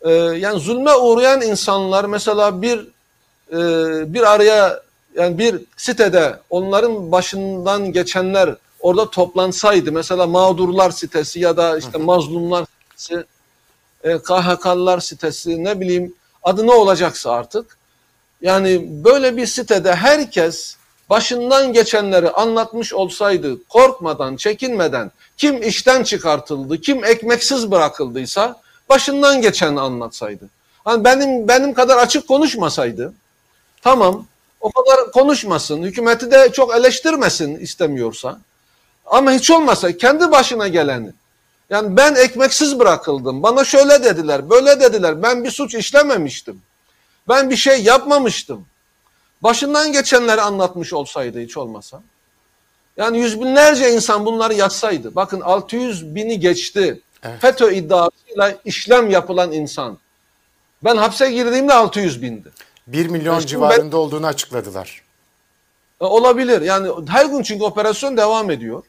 E, 0.00 0.10
yani 0.12 0.60
zulme 0.60 0.94
uğrayan 0.94 1.42
insanlar 1.42 2.04
mesela 2.04 2.62
bir 2.62 2.78
e, 3.52 3.58
bir 4.14 4.32
araya 4.32 4.82
yani 5.14 5.38
bir 5.38 5.60
sitede 5.76 6.38
onların 6.50 7.12
başından 7.12 7.92
geçenler 7.92 8.56
orada 8.80 9.10
toplansaydı 9.10 9.92
mesela 9.92 10.26
mağdurlar 10.26 10.90
sitesi 10.90 11.40
ya 11.40 11.56
da 11.56 11.78
işte 11.78 11.98
mazlumlar 11.98 12.66
sitesi, 12.96 13.24
e, 14.04 14.18
KHK'lılar 14.18 15.00
sitesi 15.00 15.64
ne 15.64 15.80
bileyim 15.80 16.14
adı 16.42 16.66
ne 16.66 16.72
olacaksa 16.72 17.30
artık. 17.30 17.78
Yani 18.40 18.88
böyle 19.04 19.36
bir 19.36 19.46
sitede 19.46 19.94
herkes 19.94 20.76
başından 21.10 21.72
geçenleri 21.72 22.30
anlatmış 22.30 22.94
olsaydı 22.94 23.64
korkmadan, 23.68 24.36
çekinmeden 24.36 25.10
kim 25.36 25.62
işten 25.62 26.02
çıkartıldı, 26.02 26.80
kim 26.80 27.04
ekmeksiz 27.04 27.70
bırakıldıysa 27.70 28.60
başından 28.88 29.40
geçeni 29.40 29.80
anlatsaydı. 29.80 30.48
Hani 30.84 31.04
benim 31.04 31.48
benim 31.48 31.74
kadar 31.74 31.96
açık 31.96 32.28
konuşmasaydı 32.28 33.12
tamam 33.82 34.26
o 34.60 34.70
kadar 34.70 35.12
konuşmasın, 35.12 35.82
hükümeti 35.82 36.30
de 36.30 36.52
çok 36.52 36.74
eleştirmesin 36.74 37.56
istemiyorsa. 37.56 38.38
Ama 39.06 39.32
hiç 39.32 39.50
olmasa 39.50 39.96
kendi 39.96 40.30
başına 40.30 40.68
geleni 40.68 41.12
Yani 41.70 41.96
ben 41.96 42.14
ekmeksiz 42.14 42.78
bırakıldım. 42.78 43.42
Bana 43.42 43.64
şöyle 43.64 44.04
dediler, 44.04 44.50
böyle 44.50 44.80
dediler. 44.80 45.22
Ben 45.22 45.44
bir 45.44 45.50
suç 45.50 45.74
işlememiştim. 45.74 46.62
Ben 47.28 47.50
bir 47.50 47.56
şey 47.56 47.82
yapmamıştım. 47.82 48.66
Başından 49.42 49.92
geçenleri 49.92 50.40
anlatmış 50.40 50.92
olsaydı 50.92 51.40
hiç 51.40 51.56
olmasa. 51.56 52.02
Yani 52.96 53.18
yüz 53.18 53.40
binlerce 53.40 53.92
insan 53.92 54.26
bunları 54.26 54.54
yazsaydı. 54.54 55.14
Bakın 55.14 55.40
600 55.40 56.14
bini 56.14 56.40
geçti. 56.40 57.00
Evet. 57.22 57.40
FETÖ 57.40 57.72
iddiasıyla 57.72 58.54
işlem 58.64 59.10
yapılan 59.10 59.52
insan. 59.52 59.98
Ben 60.84 60.96
hapse 60.96 61.30
girdiğimde 61.32 61.72
600 61.72 62.22
bindi. 62.22 62.48
1 62.86 63.06
milyon 63.06 63.38
Şimdi 63.38 63.46
civarında 63.50 63.96
olduğunu 63.96 64.26
açıkladılar. 64.26 65.02
E, 66.00 66.04
Olabilir. 66.04 66.60
Yani 66.60 67.08
her 67.08 67.26
gün 67.26 67.42
çünkü 67.42 67.64
operasyon 67.64 68.16
devam 68.16 68.50
ediyor. 68.50 68.82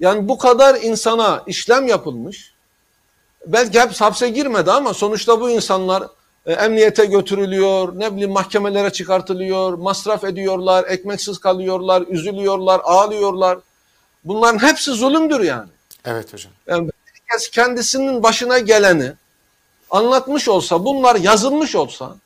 Yani 0.00 0.28
bu 0.28 0.38
kadar 0.38 0.74
insana 0.74 1.42
işlem 1.46 1.86
yapılmış. 1.86 2.54
Belki 3.46 3.80
hepsi 3.80 4.04
hapse 4.04 4.28
girmedi 4.28 4.72
ama 4.72 4.94
sonuçta 4.94 5.40
bu 5.40 5.50
insanlar 5.50 6.02
e, 6.46 6.52
emniyete 6.52 7.06
götürülüyor, 7.06 7.98
ne 7.98 8.12
bileyim 8.12 8.30
mahkemelere 8.30 8.90
çıkartılıyor, 8.90 9.72
masraf 9.74 10.24
ediyorlar, 10.24 10.84
ekmeksiz 10.88 11.38
kalıyorlar, 11.38 12.04
üzülüyorlar, 12.08 12.80
ağlıyorlar. 12.84 13.58
Bunların 14.24 14.58
hepsi 14.58 14.90
zulümdür 14.90 15.40
yani. 15.40 15.68
Evet 16.04 16.32
hocam. 16.32 16.52
Yani 16.66 16.90
herkes 17.04 17.50
kendisinin 17.50 18.22
başına 18.22 18.58
geleni 18.58 19.12
anlatmış 19.90 20.48
olsa, 20.48 20.84
bunlar 20.84 21.16
yazılmış 21.16 21.74
olsa, 21.74 22.16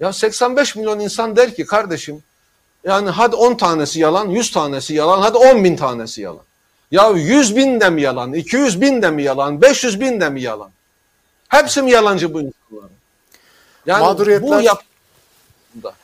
ya 0.00 0.12
85 0.12 0.76
milyon 0.76 1.00
insan 1.00 1.36
der 1.36 1.54
ki 1.54 1.66
kardeşim, 1.66 2.22
yani 2.84 3.10
hadi 3.10 3.36
10 3.36 3.54
tanesi 3.54 4.00
yalan, 4.00 4.28
100 4.28 4.50
tanesi 4.50 4.94
yalan, 4.94 5.20
hadi 5.20 5.38
10 5.38 5.64
bin 5.64 5.76
tanesi 5.76 6.20
yalan. 6.22 6.44
Ya 6.90 7.10
100 7.10 7.56
bin 7.56 7.80
de 7.80 7.90
mi 7.90 8.02
yalan, 8.02 8.32
200 8.32 8.80
bin 8.80 9.02
de 9.02 9.10
mi 9.10 9.22
yalan, 9.22 9.62
500 9.62 10.00
bin 10.00 10.20
de 10.20 10.30
mi 10.30 10.42
yalan? 10.42 10.70
Hepsi 11.48 11.82
mi 11.82 11.90
yalancı 11.90 12.34
bu 12.34 12.40
insanların? 12.40 12.96
Yani 13.86 14.04
Mağduriyetler- 14.04 14.42
bu 14.42 14.60
yap 14.60 14.82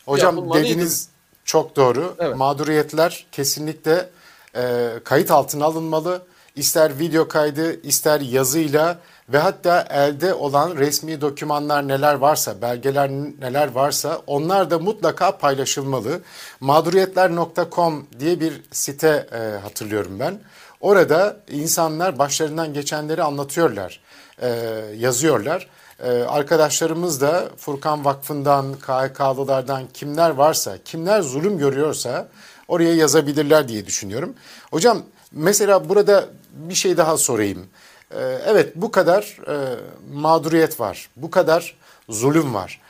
Hocam 0.06 0.54
dediğiniz 0.54 1.08
çok 1.44 1.76
doğru. 1.76 2.14
Evet. 2.18 2.36
Mağduriyetler 2.36 3.26
kesinlikle 3.32 4.08
e, 4.56 4.90
kayıt 5.04 5.30
altına 5.30 5.64
alınmalı. 5.64 6.22
İster 6.56 6.98
video 6.98 7.28
kaydı, 7.28 7.82
ister 7.82 8.20
yazıyla 8.20 8.98
ve 9.28 9.38
hatta 9.38 9.80
elde 9.90 10.34
olan 10.34 10.76
resmi 10.76 11.20
dokümanlar 11.20 11.88
neler 11.88 12.14
varsa, 12.14 12.62
belgeler 12.62 13.10
neler 13.40 13.70
varsa 13.72 14.22
onlar 14.26 14.70
da 14.70 14.78
mutlaka 14.78 15.38
paylaşılmalı. 15.38 16.20
Mağduriyetler.com 16.60 18.06
diye 18.20 18.40
bir 18.40 18.62
site 18.72 19.26
e, 19.32 19.38
hatırlıyorum 19.62 20.20
ben. 20.20 20.38
Orada 20.80 21.36
insanlar 21.50 22.18
başlarından 22.18 22.74
geçenleri 22.74 23.22
anlatıyorlar, 23.22 24.00
e, 24.42 24.48
yazıyorlar. 24.96 25.68
Ee, 26.00 26.10
arkadaşlarımız 26.10 27.20
da 27.20 27.48
Furkan 27.56 28.04
Vakfı'ndan, 28.04 28.74
KHK'lılardan 28.74 29.82
kimler 29.94 30.30
varsa, 30.30 30.78
kimler 30.84 31.20
zulüm 31.20 31.58
görüyorsa 31.58 32.28
oraya 32.68 32.94
yazabilirler 32.94 33.68
diye 33.68 33.86
düşünüyorum. 33.86 34.34
Hocam 34.70 35.02
mesela 35.32 35.88
burada 35.88 36.24
bir 36.52 36.74
şey 36.74 36.96
daha 36.96 37.16
sorayım. 37.16 37.66
Ee, 38.10 38.38
evet 38.46 38.72
bu 38.74 38.90
kadar 38.90 39.38
e, 39.48 39.76
mağduriyet 40.12 40.80
var, 40.80 41.08
bu 41.16 41.30
kadar 41.30 41.76
zulüm 42.08 42.54
var. 42.54 42.80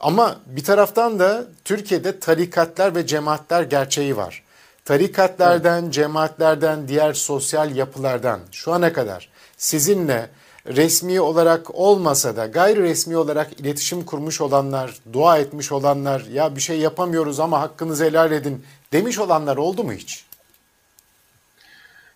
Ama 0.00 0.36
bir 0.46 0.64
taraftan 0.64 1.18
da 1.18 1.44
Türkiye'de 1.64 2.20
tarikatlar 2.20 2.94
ve 2.94 3.06
cemaatler 3.06 3.62
gerçeği 3.62 4.16
var. 4.16 4.41
Tarikatlardan, 4.84 5.90
cemaatlerden, 5.90 6.88
diğer 6.88 7.12
sosyal 7.12 7.76
yapılardan 7.76 8.40
şu 8.52 8.72
ana 8.72 8.92
kadar 8.92 9.28
sizinle 9.56 10.30
resmi 10.66 11.20
olarak 11.20 11.74
olmasa 11.74 12.36
da 12.36 12.46
gayri 12.46 12.82
resmi 12.82 13.16
olarak 13.16 13.60
iletişim 13.60 14.04
kurmuş 14.04 14.40
olanlar, 14.40 14.98
dua 15.12 15.38
etmiş 15.38 15.72
olanlar, 15.72 16.20
ya 16.20 16.56
bir 16.56 16.60
şey 16.60 16.78
yapamıyoruz 16.78 17.40
ama 17.40 17.60
hakkınızı 17.60 18.04
helal 18.04 18.32
edin 18.32 18.64
demiş 18.92 19.18
olanlar 19.18 19.56
oldu 19.56 19.84
mu 19.84 19.92
hiç? 19.92 20.24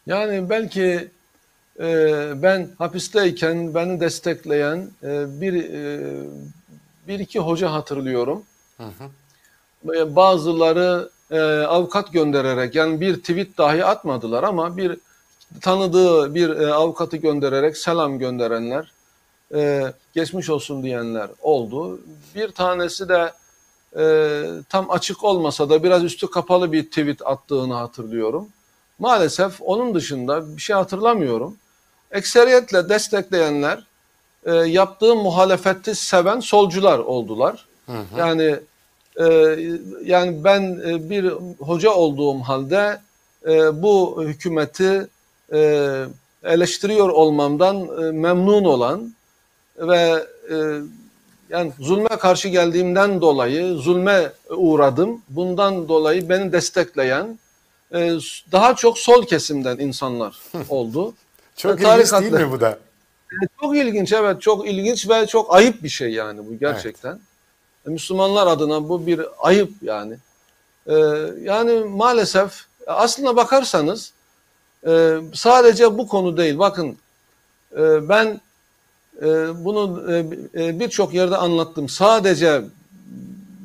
Yani 0.07 0.51
belki 0.51 1.09
e, 1.81 1.89
ben 2.43 2.71
hapisteyken 2.79 3.75
beni 3.75 4.01
destekleyen 4.01 4.91
e, 5.03 5.41
bir 5.41 5.55
e, 5.65 6.01
bir 7.09 7.19
iki 7.19 7.39
hoca 7.39 7.73
hatırlıyorum. 7.73 8.43
E, 9.95 10.17
Bazıları 10.17 11.11
e, 11.31 11.41
avukat 11.61 12.13
göndererek 12.13 12.75
yani 12.75 13.01
bir 13.01 13.17
tweet 13.17 13.59
dahi 13.59 13.85
atmadılar 13.85 14.43
ama 14.43 14.77
bir 14.77 14.97
tanıdığı 15.61 16.35
bir 16.35 16.51
e, 16.51 16.75
avukatı 16.75 17.17
göndererek 17.17 17.77
selam 17.77 18.19
gönderenler, 18.19 18.93
e, 19.55 19.93
geçmiş 20.15 20.51
olsun 20.51 20.83
diyenler 20.83 21.29
oldu. 21.43 22.01
Bir 22.35 22.49
tanesi 22.49 23.09
de 23.09 23.33
e, 23.99 24.45
tam 24.69 24.91
açık 24.91 25.25
olmasa 25.25 25.71
da 25.71 25.83
biraz 25.83 26.05
üstü 26.05 26.31
kapalı 26.31 26.73
bir 26.73 26.87
tweet 26.87 27.27
attığını 27.27 27.75
hatırlıyorum. 27.75 28.49
Maalesef 28.99 29.63
onun 29.63 29.95
dışında 29.95 30.57
bir 30.57 30.63
şey 30.63 30.77
hatırlamıyorum. 30.77 31.57
Ekseriyetle 32.11 32.89
destekleyenler 32.89 33.87
e, 34.45 34.55
yaptığı 34.55 35.15
muhalefeti 35.15 35.95
seven 35.95 36.41
solcular 36.41 36.99
oldular. 36.99 37.67
Yani 37.89 38.43
e, 38.43 38.49
yani 38.51 38.61
ben 40.45 40.81
e, 40.87 41.11
bir 41.11 41.25
hoca 41.59 41.91
olduğum 41.91 42.39
halde 42.41 43.01
e, 43.47 43.83
bu 43.83 44.25
hükümeti 44.25 45.07
e, 45.53 45.91
eleştiriyor 46.45 47.09
olmamdan 47.09 47.77
memnun 48.15 48.65
olan 48.65 49.15
ve 49.79 50.27
yani 51.51 51.73
zulme 51.81 52.09
karşı 52.09 52.49
geldiğimden 52.49 53.21
dolayı 53.21 53.75
zulme 53.75 54.33
uğradım. 54.51 55.23
Bundan 55.29 55.89
dolayı 55.89 56.29
beni 56.29 56.53
destekleyen 56.53 57.39
daha 58.53 58.77
çok 58.77 58.99
sol 58.99 59.27
kesimden 59.27 59.79
insanlar 59.79 60.39
oldu. 60.69 61.15
Çok 61.57 61.81
Ve 61.81 61.85
ilginç 61.95 62.13
değil 62.13 62.33
mi 62.33 62.53
bu 62.53 62.61
da? 62.61 62.79
Çok 63.61 63.77
ilginç 63.77 64.13
evet 64.13 64.43
çok 64.43 64.69
ilginç 64.69 65.09
ve 65.09 65.27
çok 65.27 65.55
ayıp 65.55 65.83
bir 65.83 65.89
şey 65.89 66.11
yani 66.11 66.47
bu 66.47 66.59
gerçekten. 66.59 67.21
Müslümanlar 67.87 68.47
adına 68.47 68.89
bu 68.89 69.07
bir 69.07 69.21
ayıp 69.39 69.71
yani. 69.83 70.17
Ee, 70.87 70.95
yani 71.43 71.73
maalesef 71.81 72.67
aslına 72.87 73.37
bakarsanız 73.37 74.13
e, 74.87 75.17
sadece 75.35 75.99
bu 75.99 76.09
konu 76.09 76.37
değil. 76.37 76.59
Bakın 76.59 76.97
e, 77.77 78.09
ben 78.09 78.41
e, 79.23 79.25
bunu 79.65 80.13
e, 80.13 80.19
e, 80.65 80.81
birçok 80.81 81.15
yerde 81.15 81.37
anlattım. 81.37 81.89
Sadece 81.89 82.63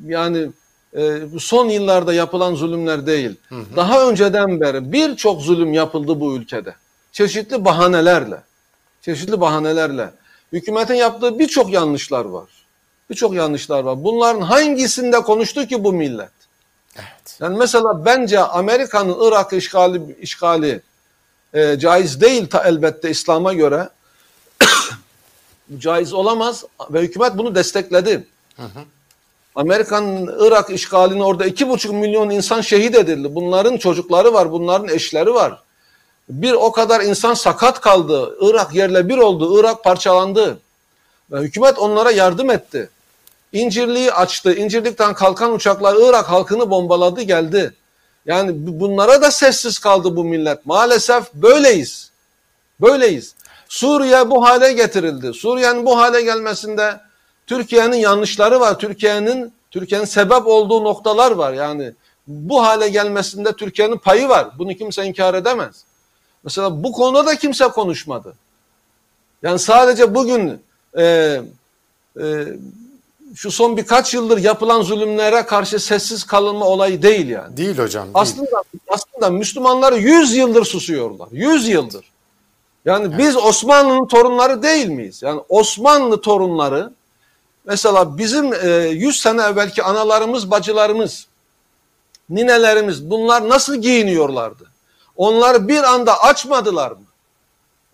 yani 0.06 0.50
e, 0.96 1.32
bu 1.32 1.40
son 1.40 1.68
yıllarda 1.68 2.14
yapılan 2.14 2.54
zulümler 2.54 3.06
değil. 3.06 3.36
Daha 3.76 4.08
önceden 4.08 4.60
beri 4.60 4.92
birçok 4.92 5.42
zulüm 5.42 5.72
yapıldı 5.72 6.20
bu 6.20 6.36
ülkede. 6.36 6.74
Çeşitli 7.12 7.64
bahanelerle. 7.64 8.42
Çeşitli 9.02 9.40
bahanelerle. 9.40 10.10
Hükümetin 10.52 10.94
yaptığı 10.94 11.38
birçok 11.38 11.72
yanlışlar 11.72 12.24
var. 12.24 12.48
Birçok 13.10 13.34
yanlışlar 13.34 13.84
var. 13.84 14.04
Bunların 14.04 14.40
hangisinde 14.40 15.20
konuştu 15.20 15.66
ki 15.66 15.84
bu 15.84 15.92
millet? 15.92 16.30
Evet. 16.96 17.38
Yani 17.40 17.58
mesela 17.58 18.04
bence 18.04 18.40
Amerika'nın 18.40 19.28
Irak 19.28 19.52
işgali 19.52 20.16
işgali 20.20 20.80
e, 21.54 21.78
caiz 21.78 22.20
değil 22.20 22.48
ta 22.48 22.64
elbette 22.64 23.10
İslam'a 23.10 23.52
göre. 23.52 23.88
Caiz 25.78 26.12
olamaz 26.12 26.64
ve 26.90 27.00
hükümet 27.00 27.38
bunu 27.38 27.54
destekledi. 27.54 28.26
Amerika'nın 29.54 30.46
Irak 30.46 30.70
işgalini 30.70 31.24
orada 31.24 31.46
iki 31.46 31.68
buçuk 31.68 31.92
milyon 31.92 32.30
insan 32.30 32.60
şehit 32.60 32.94
edildi. 32.94 33.34
Bunların 33.34 33.76
çocukları 33.76 34.32
var, 34.32 34.52
bunların 34.52 34.88
eşleri 34.88 35.34
var. 35.34 35.62
Bir 36.28 36.52
o 36.52 36.72
kadar 36.72 37.00
insan 37.00 37.34
sakat 37.34 37.80
kaldı. 37.80 38.36
Irak 38.40 38.74
yerle 38.74 39.08
bir 39.08 39.18
oldu. 39.18 39.60
Irak 39.60 39.84
parçalandı. 39.84 40.58
Hükümet 41.40 41.78
onlara 41.78 42.10
yardım 42.10 42.50
etti. 42.50 42.90
İncirliği 43.52 44.12
açtı. 44.12 44.54
İncirlikten 44.54 45.14
kalkan 45.14 45.52
uçaklar 45.52 45.96
Irak 46.08 46.30
halkını 46.30 46.70
bombaladı 46.70 47.22
geldi. 47.22 47.74
Yani 48.26 48.66
bu- 48.66 48.80
bunlara 48.80 49.22
da 49.22 49.30
sessiz 49.30 49.78
kaldı 49.78 50.16
bu 50.16 50.24
millet. 50.24 50.66
Maalesef 50.66 51.34
böyleyiz. 51.34 52.10
Böyleyiz. 52.80 53.34
Suriye 53.68 54.30
bu 54.30 54.44
hale 54.46 54.72
getirildi. 54.72 55.34
Suriye'nin 55.34 55.86
bu 55.86 55.98
hale 55.98 56.22
gelmesinde 56.22 57.00
Türkiye'nin 57.46 57.96
yanlışları 57.96 58.60
var. 58.60 58.78
Türkiye'nin 58.78 59.52
Türkiye'nin 59.70 60.04
sebep 60.06 60.46
olduğu 60.46 60.84
noktalar 60.84 61.30
var. 61.30 61.52
Yani 61.52 61.92
bu 62.26 62.62
hale 62.62 62.88
gelmesinde 62.88 63.52
Türkiye'nin 63.52 63.98
payı 63.98 64.28
var. 64.28 64.48
Bunu 64.58 64.74
kimse 64.74 65.04
inkar 65.04 65.34
edemez. 65.34 65.84
Mesela 66.44 66.82
bu 66.82 66.92
konuda 66.92 67.26
da 67.26 67.36
kimse 67.36 67.68
konuşmadı. 67.68 68.34
Yani 69.42 69.58
sadece 69.58 70.14
bugün 70.14 70.62
e, 70.98 71.40
e, 72.20 72.46
şu 73.34 73.50
son 73.50 73.76
birkaç 73.76 74.14
yıldır 74.14 74.38
yapılan 74.38 74.82
zulümlere 74.82 75.46
karşı 75.46 75.78
sessiz 75.78 76.24
kalınma 76.24 76.66
olayı 76.66 77.02
değil 77.02 77.28
yani. 77.28 77.56
Değil 77.56 77.78
hocam. 77.78 78.04
Değil. 78.04 78.14
Aslında 78.14 78.62
aslında 78.88 79.30
Müslümanlar 79.30 79.92
100 79.92 80.34
yıldır 80.34 80.64
susuyorlar. 80.64 81.28
100 81.32 81.68
yıldır. 81.68 82.12
Yani 82.84 83.18
biz 83.18 83.36
Osmanlı'nın 83.36 84.06
torunları 84.06 84.62
değil 84.62 84.88
miyiz? 84.88 85.22
Yani 85.22 85.40
Osmanlı 85.48 86.20
torunları 86.20 86.92
mesela 87.64 88.18
bizim 88.18 88.52
e, 88.54 88.68
100 88.88 89.20
sene 89.20 89.42
evvelki 89.42 89.82
analarımız, 89.82 90.50
bacılarımız, 90.50 91.26
ninelerimiz 92.30 93.10
bunlar 93.10 93.48
nasıl 93.48 93.76
giyiniyorlardı? 93.76 94.66
Onlar 95.16 95.68
bir 95.68 95.82
anda 95.82 96.22
açmadılar 96.22 96.90
mı? 96.90 97.04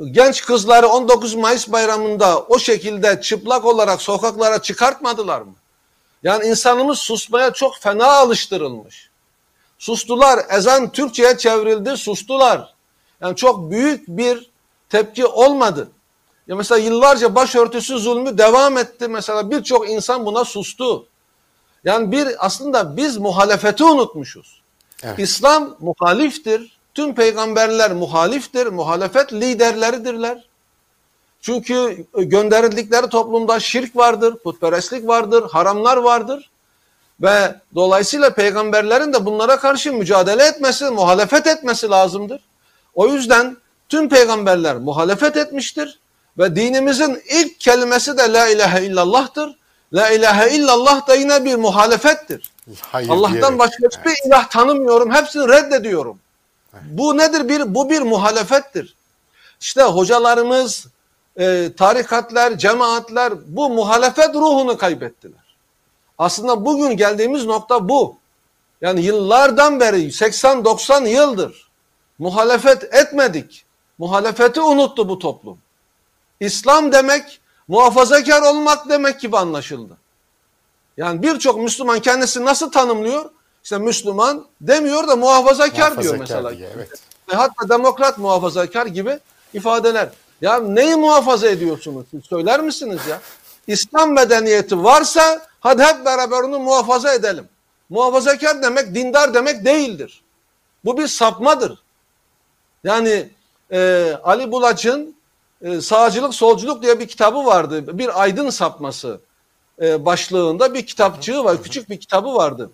Genç 0.05 0.45
kızları 0.45 0.89
19 0.89 1.35
Mayıs 1.35 1.73
bayramında 1.73 2.41
o 2.41 2.59
şekilde 2.59 3.21
çıplak 3.21 3.65
olarak 3.65 4.03
sokaklara 4.03 4.63
çıkartmadılar 4.63 5.41
mı? 5.41 5.55
Yani 6.23 6.47
insanımız 6.47 6.99
susmaya 6.99 7.53
çok 7.53 7.77
fena 7.77 8.07
alıştırılmış. 8.07 9.11
Sustular. 9.79 10.41
Ezan 10.51 10.93
Türkçe'ye 10.93 11.39
çevrildi, 11.39 11.97
sustular. 11.97 12.75
Yani 13.21 13.37
çok 13.37 13.71
büyük 13.71 14.09
bir 14.09 14.51
tepki 14.89 15.27
olmadı. 15.27 15.89
Ya 16.47 16.57
mesela 16.57 16.79
yıllarca 16.79 17.35
başörtüsü 17.35 17.99
zulmü 17.99 18.39
devam 18.39 18.79
etti. 18.79 19.09
Mesela 19.09 19.51
birçok 19.51 19.91
insan 19.91 20.27
buna 20.27 20.45
sustu. 20.45 21.07
Yani 21.85 22.13
bir 22.13 22.47
aslında 22.47 22.97
biz 22.97 23.17
muhalefeti 23.17 23.85
unutmuşuz. 23.85 24.61
Evet. 25.03 25.19
İslam 25.19 25.77
muhaliftir. 25.81 26.78
Tüm 26.99 27.15
peygamberler 27.15 27.93
muhaliftir. 27.93 28.67
Muhalefet 28.67 29.33
liderleridirler. 29.33 30.45
Çünkü 31.41 32.07
gönderildikleri 32.17 33.09
toplumda 33.09 33.61
şirk 33.61 33.97
vardır, 33.97 34.37
putperestlik 34.37 35.09
vardır, 35.09 35.51
haramlar 35.51 35.97
vardır. 35.97 36.51
Ve 37.23 37.55
dolayısıyla 37.75 38.35
peygamberlerin 38.35 39.13
de 39.13 39.27
bunlara 39.27 39.59
karşı 39.59 39.93
mücadele 39.93 40.45
etmesi, 40.45 40.85
muhalefet 40.85 41.47
etmesi 41.47 41.91
lazımdır. 41.91 42.41
O 42.95 43.09
yüzden 43.09 43.57
tüm 43.89 44.09
peygamberler 44.09 44.77
muhalefet 44.77 45.37
etmiştir. 45.37 45.99
Ve 46.39 46.57
dinimizin 46.57 47.23
ilk 47.31 47.61
kelimesi 47.61 48.19
de 48.19 48.33
la 48.33 48.49
ilahe 48.49 48.85
illallah'tır. 48.85 49.59
La 49.93 50.11
ilahe 50.11 50.51
illallah 50.57 51.09
da 51.09 51.15
yine 51.15 51.45
bir 51.45 51.55
muhalefettir. 51.55 52.53
Hayır 52.81 53.09
Allah'tan 53.09 53.33
diyerek. 53.33 53.59
başka 53.59 53.89
hiçbir 53.93 54.27
ilah 54.27 54.51
tanımıyorum. 54.51 55.15
Hepsini 55.15 55.49
reddediyorum. 55.49 56.19
Bu 56.85 57.17
nedir? 57.17 57.49
Bir, 57.49 57.75
bu 57.75 57.91
bir 57.91 58.03
muhalefettir. 58.03 58.95
İşte 59.61 59.83
hocalarımız, 59.83 60.87
e, 61.37 61.73
tarikatlar, 61.77 62.59
cemaatler 62.59 63.33
bu 63.47 63.71
muhalefet 63.71 64.35
ruhunu 64.35 64.79
kaybettiler. 64.79 65.57
Aslında 66.19 66.65
bugün 66.65 66.97
geldiğimiz 66.97 67.45
nokta 67.45 67.89
bu. 67.89 68.17
Yani 68.81 69.01
yıllardan 69.01 69.81
beri 69.81 69.97
80-90 69.97 71.09
yıldır 71.09 71.69
muhalefet 72.19 72.95
etmedik. 72.95 73.65
Muhalefeti 73.99 74.61
unuttu 74.61 75.09
bu 75.09 75.19
toplum. 75.19 75.59
İslam 76.41 76.93
demek 76.93 77.41
muhafazakar 77.69 78.43
olmak 78.43 78.89
demek 78.89 79.21
gibi 79.21 79.37
anlaşıldı. 79.37 79.97
Yani 80.97 81.23
birçok 81.23 81.61
Müslüman 81.61 82.01
kendisini 82.01 82.45
nasıl 82.45 82.73
tanımlıyor? 82.73 83.31
İşte 83.69 83.79
Müslüman 83.79 84.47
demiyor 84.61 85.09
da 85.09 85.17
muhafazakar, 85.17 86.03
diyor 86.03 86.15
Muhafazakar 86.15 86.19
mesela. 86.21 86.59
diye, 86.59 86.69
evet. 86.77 86.89
Ve 87.31 87.35
hatta 87.35 87.69
demokrat 87.69 88.19
muhafazakar 88.19 88.87
gibi 88.87 89.19
ifadeler. 89.55 90.09
Ya 90.41 90.59
neyi 90.59 90.97
muhafaza 90.97 91.49
ediyorsunuz? 91.49 92.07
Siz 92.11 92.25
söyler 92.25 92.61
misiniz 92.61 93.01
ya? 93.09 93.21
İslam 93.67 94.13
medeniyeti 94.13 94.85
varsa 94.85 95.47
hadi 95.61 95.83
hep 95.83 96.05
beraber 96.05 96.41
onu 96.41 96.59
muhafaza 96.59 97.15
edelim. 97.15 97.49
Muhafazakar 97.91 98.63
demek 98.63 98.95
dindar 98.95 99.35
demek 99.35 99.65
değildir. 99.65 100.23
Bu 100.85 100.99
bir 100.99 101.07
sapmadır. 101.07 101.79
Yani 102.85 103.29
e, 103.73 104.13
Ali 104.25 104.53
Bulaç'ın 104.53 105.15
e, 105.63 105.81
Sağcılık 105.81 106.35
Solculuk 106.35 106.83
diye 106.83 107.01
bir 107.01 107.09
kitabı 107.09 107.45
vardı. 107.45 107.99
Bir 107.99 108.23
aydın 108.23 108.51
sapması 108.51 109.21
e, 109.83 110.05
başlığında 110.05 110.75
bir 110.75 110.87
kitapçığı 110.87 111.45
var. 111.45 111.63
Küçük 111.63 111.91
bir 111.91 112.01
kitabı 112.01 112.35
vardı. 112.35 112.71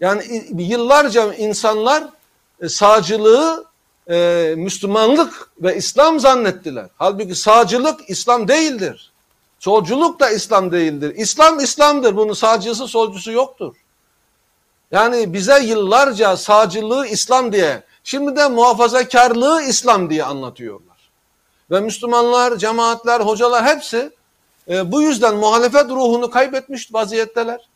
Yani 0.00 0.46
yıllarca 0.58 1.34
insanlar 1.34 2.04
e, 2.60 2.68
sağcılığı 2.68 3.64
e, 4.10 4.54
Müslümanlık 4.56 5.50
ve 5.58 5.76
İslam 5.76 6.20
zannettiler. 6.20 6.86
Halbuki 6.98 7.34
sağcılık 7.34 8.10
İslam 8.10 8.48
değildir. 8.48 9.12
Solculuk 9.58 10.20
da 10.20 10.30
İslam 10.30 10.72
değildir. 10.72 11.14
İslam 11.16 11.60
İslam'dır. 11.60 12.16
Bunun 12.16 12.32
sağcısı 12.32 12.88
solcusu 12.88 13.32
yoktur. 13.32 13.76
Yani 14.90 15.32
bize 15.32 15.60
yıllarca 15.60 16.36
sağcılığı 16.36 17.06
İslam 17.06 17.52
diye, 17.52 17.82
şimdi 18.04 18.36
de 18.36 18.48
muhafazakarlığı 18.48 19.62
İslam 19.62 20.10
diye 20.10 20.24
anlatıyorlar. 20.24 21.10
Ve 21.70 21.80
Müslümanlar, 21.80 22.56
cemaatler, 22.56 23.20
hocalar 23.20 23.64
hepsi 23.64 24.10
e, 24.68 24.92
bu 24.92 25.02
yüzden 25.02 25.36
muhalefet 25.36 25.90
ruhunu 25.90 26.30
kaybetmiş 26.30 26.94
vaziyetteler. 26.94 27.68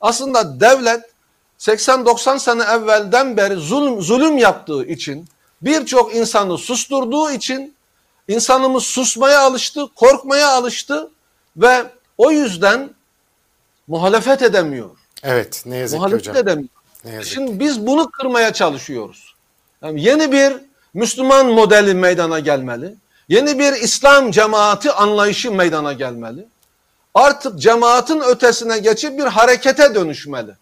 Aslında 0.00 0.60
devlet 0.60 1.11
80-90 1.62 2.38
sene 2.38 2.62
evvelden 2.62 3.36
beri 3.36 3.54
zulüm, 3.54 4.02
zulüm 4.02 4.38
yaptığı 4.38 4.84
için, 4.84 5.28
birçok 5.62 6.14
insanı 6.14 6.58
susturduğu 6.58 7.30
için 7.30 7.74
insanımız 8.28 8.84
susmaya 8.84 9.40
alıştı, 9.40 9.88
korkmaya 9.94 10.48
alıştı 10.48 11.10
ve 11.56 11.84
o 12.18 12.30
yüzden 12.30 12.90
muhalefet 13.88 14.42
edemiyor. 14.42 14.90
Evet 15.22 15.62
ne 15.66 15.76
yazık 15.76 15.96
ki 15.96 15.98
Muhalefet 15.98 16.28
hocam. 16.28 16.36
edemiyor. 16.36 16.68
Ne 17.04 17.10
yazık 17.10 17.28
ki. 17.28 17.34
Şimdi 17.34 17.60
biz 17.60 17.86
bunu 17.86 18.10
kırmaya 18.10 18.52
çalışıyoruz. 18.52 19.34
Yani 19.82 20.02
yeni 20.02 20.32
bir 20.32 20.52
Müslüman 20.94 21.46
modeli 21.46 21.94
meydana 21.94 22.40
gelmeli. 22.40 22.94
Yeni 23.28 23.58
bir 23.58 23.72
İslam 23.72 24.30
cemaati 24.30 24.92
anlayışı 24.92 25.52
meydana 25.52 25.92
gelmeli. 25.92 26.46
Artık 27.14 27.58
cemaatin 27.58 28.20
ötesine 28.20 28.78
geçip 28.78 29.18
bir 29.18 29.24
harekete 29.24 29.94
dönüşmeli. 29.94 30.61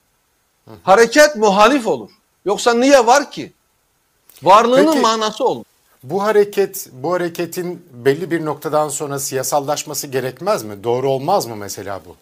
Hareket 0.82 1.36
muhalif 1.36 1.86
olur. 1.86 2.10
Yoksa 2.44 2.74
niye 2.74 3.06
var 3.06 3.30
ki? 3.30 3.52
Varlığının 4.42 4.92
Peki- 4.92 5.00
manası 5.02 5.44
olur. 5.44 5.64
Bu 6.02 6.22
hareket, 6.22 6.88
bu 6.92 7.12
hareketin 7.12 7.86
belli 7.92 8.30
bir 8.30 8.44
noktadan 8.44 8.88
sonra 8.88 9.18
siyasallaşması 9.18 10.06
gerekmez 10.06 10.62
mi? 10.62 10.84
Doğru 10.84 11.10
olmaz 11.10 11.46
mı 11.46 11.56
mesela 11.56 12.00
bu? 12.06 12.16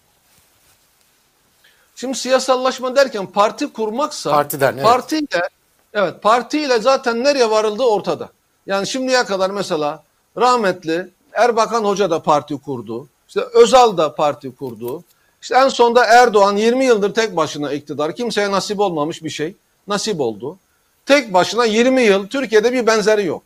Şimdi 1.97 2.19
siyasallaşma 2.19 2.97
derken 2.97 3.27
parti 3.27 3.73
kurmaksa 3.73 4.31
Partiden, 4.31 4.73
evet. 4.73 4.85
partiyle 4.85 5.49
evet 5.95 6.23
partiyle 6.23 6.79
zaten 6.79 7.25
nereye 7.25 7.51
varıldığı 7.51 7.83
ortada. 7.83 8.29
Yani 8.67 8.87
şimdiye 8.87 9.25
kadar 9.25 9.51
mesela 9.51 10.03
rahmetli 10.37 11.11
Erbakan 11.33 11.85
Hoca 11.85 12.11
da 12.11 12.23
parti 12.23 12.59
kurdu. 12.59 13.09
İşte 13.29 13.41
Özal 13.41 13.97
da 13.97 14.15
parti 14.15 14.57
kurdu. 14.57 15.05
İşte 15.43 15.57
en 15.57 15.69
sonda 15.69 16.05
Erdoğan 16.05 16.57
20 16.57 16.85
yıldır 16.85 17.15
tek 17.15 17.37
başına 17.37 17.73
iktidar. 17.73 18.17
Kimseye 18.17 18.51
nasip 18.51 18.81
olmamış 18.81 19.25
bir 19.25 19.31
şey. 19.31 19.57
Nasip 19.89 20.21
oldu. 20.21 20.59
Tek 21.07 21.35
başına 21.35 21.65
20 21.65 22.03
yıl 22.03 22.27
Türkiye'de 22.27 22.73
bir 22.73 22.87
benzeri 22.87 23.25
yok. 23.25 23.43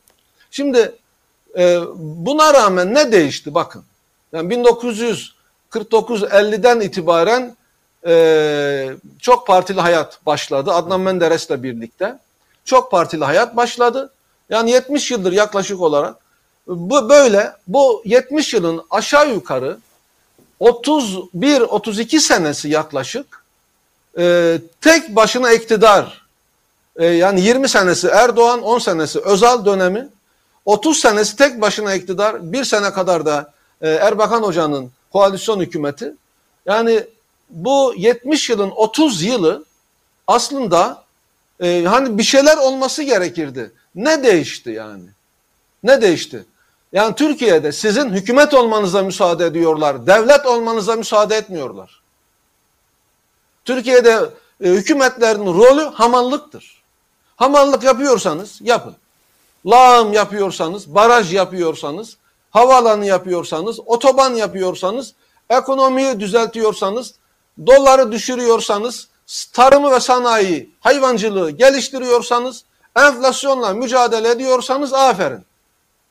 Şimdi 0.51 0.93
e, 1.59 1.81
buna 1.97 2.55
rağmen 2.55 2.94
ne 2.94 3.12
değişti 3.12 3.55
bakın. 3.55 3.85
Yani 4.32 4.55
1949-50'den 4.55 6.81
itibaren 6.81 7.56
e, 8.06 8.90
çok 9.20 9.47
partili 9.47 9.81
hayat 9.81 10.27
başladı. 10.27 10.73
Adnan 10.73 11.01
Menderes'le 11.01 11.62
birlikte. 11.62 12.19
Çok 12.64 12.90
partili 12.90 13.24
hayat 13.24 13.56
başladı. 13.56 14.12
Yani 14.51 14.70
70 14.70 15.10
yıldır 15.10 15.32
yaklaşık 15.32 15.81
olarak 15.81 16.16
bu 16.66 17.09
böyle 17.09 17.52
bu 17.66 18.02
70 18.05 18.55
yılın 18.55 18.82
aşağı 18.90 19.31
yukarı 19.31 19.78
31-32 20.62 22.20
senesi 22.20 22.68
yaklaşık 22.68 23.44
e, 24.18 24.59
tek 24.80 25.16
başına 25.16 25.52
iktidar 25.52 26.26
e, 26.97 27.06
yani 27.06 27.40
20 27.40 27.68
senesi 27.68 28.09
Erdoğan 28.09 28.62
10 28.62 28.78
senesi 28.78 29.20
Özal 29.20 29.66
dönemi 29.66 30.09
30 30.64 30.98
senesi 30.98 31.36
tek 31.36 31.60
başına 31.60 31.94
iktidar 31.94 32.52
bir 32.52 32.64
sene 32.64 32.93
kadar 32.93 33.26
da 33.26 33.52
e, 33.80 33.90
Erbakan 33.90 34.43
Hoca'nın 34.43 34.90
koalisyon 35.12 35.60
hükümeti 35.60 36.14
yani 36.66 37.05
bu 37.51 37.94
70 37.97 38.51
yılın 38.51 38.70
30 38.70 39.22
yılı 39.22 39.64
aslında 40.26 41.05
e, 41.60 41.84
hani 41.84 42.18
bir 42.18 42.22
şeyler 42.22 42.56
olması 42.56 43.02
gerekirdi. 43.02 43.72
Ne 43.94 44.22
değişti 44.22 44.70
yani? 44.70 45.09
Ne 45.82 46.02
değişti? 46.02 46.44
Yani 46.93 47.14
Türkiye'de 47.14 47.73
sizin 47.73 48.10
hükümet 48.10 48.55
olmanıza 48.55 49.02
müsaade 49.02 49.47
ediyorlar. 49.47 50.06
Devlet 50.06 50.47
olmanıza 50.47 50.97
müsaade 50.97 51.36
etmiyorlar. 51.36 52.02
Türkiye'de 53.64 54.31
e, 54.64 54.69
hükümetlerin 54.69 55.47
rolü 55.47 55.82
hamallıktır. 55.82 56.82
Hamallık 57.36 57.82
yapıyorsanız 57.82 58.59
yapın. 58.60 58.97
Lağım 59.66 60.12
yapıyorsanız, 60.12 60.94
baraj 60.94 61.35
yapıyorsanız, 61.35 62.16
havaalanı 62.51 63.06
yapıyorsanız, 63.06 63.81
otoban 63.86 64.35
yapıyorsanız, 64.35 65.14
ekonomiyi 65.51 66.20
düzeltiyorsanız, 66.20 67.14
doları 67.66 68.12
düşürüyorsanız, 68.12 69.09
tarımı 69.52 69.90
ve 69.90 70.01
sanayi, 70.01 70.70
hayvancılığı 70.81 71.51
geliştiriyorsanız, 71.51 72.64
enflasyonla 72.97 73.74
mücadele 73.74 74.31
ediyorsanız 74.31 74.93
aferin. 74.93 75.44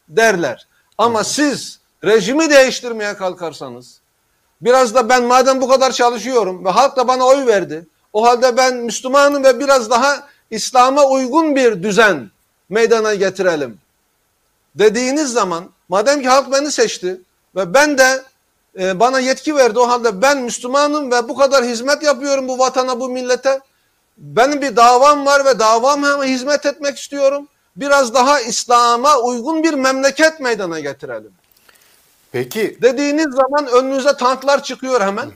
derler. 0.09 0.67
Ama 1.01 1.23
siz 1.23 1.79
rejimi 2.03 2.49
değiştirmeye 2.49 3.13
kalkarsanız, 3.13 4.01
biraz 4.61 4.95
da 4.95 5.09
ben 5.09 5.23
madem 5.23 5.61
bu 5.61 5.67
kadar 5.67 5.91
çalışıyorum 5.91 6.65
ve 6.65 6.69
halk 6.69 6.97
da 6.97 7.07
bana 7.07 7.25
oy 7.25 7.45
verdi, 7.45 7.87
o 8.13 8.25
halde 8.25 8.57
ben 8.57 8.75
Müslümanım 8.75 9.43
ve 9.43 9.59
biraz 9.59 9.89
daha 9.89 10.27
İslam'a 10.51 11.05
uygun 11.05 11.55
bir 11.55 11.83
düzen 11.83 12.31
meydana 12.69 13.15
getirelim 13.15 13.77
dediğiniz 14.75 15.33
zaman 15.33 15.69
madem 15.89 16.21
ki 16.21 16.29
halk 16.29 16.51
beni 16.51 16.71
seçti 16.71 17.21
ve 17.55 17.73
ben 17.73 17.97
de 17.97 18.23
e, 18.79 18.99
bana 18.99 19.19
yetki 19.19 19.55
verdi 19.55 19.79
o 19.79 19.87
halde 19.87 20.21
ben 20.21 20.37
Müslümanım 20.37 21.11
ve 21.11 21.29
bu 21.29 21.35
kadar 21.35 21.65
hizmet 21.65 22.03
yapıyorum 22.03 22.47
bu 22.47 22.59
vatana 22.59 22.99
bu 22.99 23.09
millete. 23.09 23.59
Benim 24.17 24.61
bir 24.61 24.75
davam 24.75 25.25
var 25.25 25.45
ve 25.45 25.59
davama 25.59 26.23
hizmet 26.23 26.65
etmek 26.65 26.97
istiyorum. 26.97 27.47
Biraz 27.76 28.14
daha 28.14 28.41
İslam'a 28.41 29.19
uygun 29.19 29.64
bir 29.64 29.73
memleket 29.73 30.39
meydana 30.39 30.80
getirelim. 30.80 31.31
Peki 32.31 32.77
Dediğiniz 32.81 33.35
zaman 33.35 33.68
önünüze 33.68 34.18
tanklar 34.18 34.64
çıkıyor 34.64 35.02
hemen. 35.02 35.31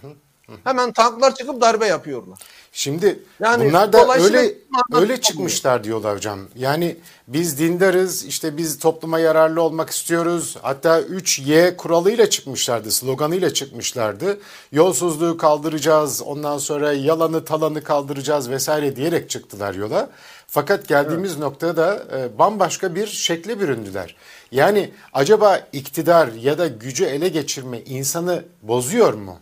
Hemen 0.63 0.91
tanklar 0.91 1.35
çıkıp 1.35 1.61
darbe 1.61 1.85
yapıyorlar. 1.85 2.39
Şimdi 2.71 3.19
Yani 3.39 3.69
bunlar 3.69 3.93
da 3.93 4.13
öyle 4.13 4.53
öyle 4.93 5.21
çıkmışlar 5.21 5.83
diyorlar 5.83 6.15
hocam. 6.15 6.39
Yani 6.55 6.97
biz 7.27 7.59
dindarız, 7.59 8.25
işte 8.25 8.57
biz 8.57 8.79
topluma 8.79 9.19
yararlı 9.19 9.61
olmak 9.61 9.89
istiyoruz. 9.89 10.57
Hatta 10.61 11.01
3Y 11.01 11.75
kuralıyla 11.77 12.29
çıkmışlardı, 12.29 12.91
sloganıyla 12.91 13.53
çıkmışlardı. 13.53 14.39
Yolsuzluğu 14.71 15.37
kaldıracağız, 15.37 16.21
ondan 16.21 16.57
sonra 16.57 16.93
yalanı 16.93 17.45
talanı 17.45 17.83
kaldıracağız 17.83 18.49
vesaire 18.49 18.95
diyerek 18.95 19.29
çıktılar 19.29 19.73
yola. 19.73 20.09
Fakat 20.47 20.87
geldiğimiz 20.87 21.37
noktada 21.37 21.77
da 21.77 22.17
e, 22.17 22.37
bambaşka 22.39 22.95
bir 22.95 23.07
şekle 23.07 23.59
büründüler. 23.59 24.15
Yani 24.51 24.91
acaba 25.13 25.61
iktidar 25.73 26.27
ya 26.27 26.57
da 26.57 26.67
gücü 26.67 27.05
ele 27.05 27.27
geçirme 27.27 27.79
insanı 27.81 28.43
bozuyor 28.61 29.13
mu? 29.13 29.39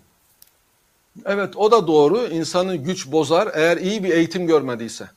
Evet 1.25 1.57
o 1.57 1.71
da 1.71 1.87
doğru. 1.87 2.27
İnsanı 2.27 2.75
güç 2.75 3.07
bozar 3.07 3.51
eğer 3.53 3.77
iyi 3.77 4.03
bir 4.03 4.09
eğitim 4.09 4.47
görmediyse. 4.47 5.09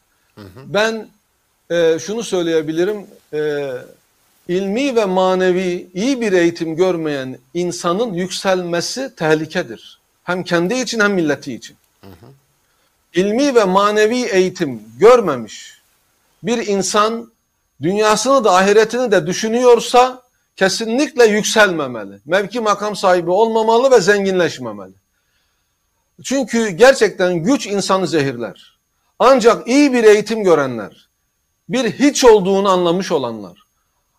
Ben 0.67 1.09
e, 1.71 1.99
şunu 1.99 2.23
söyleyebilirim. 2.23 3.07
E, 3.33 3.73
ilmi 4.49 4.97
ve 4.97 5.05
manevi 5.05 5.87
iyi 5.95 6.21
bir 6.21 6.33
eğitim 6.33 6.77
görmeyen 6.77 7.39
insanın 7.55 8.13
yükselmesi 8.13 9.17
tehlikedir. 9.17 9.99
Hem 10.25 10.45
kendi 10.45 10.75
için 10.75 11.01
hem 11.01 11.15
milleti 11.15 11.55
için. 11.55 11.77
İlmi 13.15 13.55
ve 13.55 13.65
manevi 13.65 14.23
eğitim 14.23 14.83
görmemiş 14.99 15.76
bir 16.47 16.67
insan 16.67 17.33
dünyasını 17.83 18.45
da 18.45 18.55
ahiretini 18.55 19.11
de 19.11 19.27
düşünüyorsa 19.27 20.23
kesinlikle 20.57 21.27
yükselmemeli. 21.27 22.21
Mevki 22.27 22.61
makam 22.61 22.97
sahibi 22.97 23.31
olmamalı 23.31 23.91
ve 23.91 24.01
zenginleşmemeli. 24.01 24.95
Çünkü 26.25 26.69
gerçekten 26.69 27.35
güç 27.35 27.67
insanı 27.67 28.07
zehirler. 28.07 28.79
Ancak 29.19 29.69
iyi 29.69 29.93
bir 29.93 30.05
eğitim 30.05 30.45
görenler, 30.45 31.09
bir 31.69 31.93
hiç 31.93 32.25
olduğunu 32.25 32.69
anlamış 32.69 33.13
olanlar, 33.13 33.67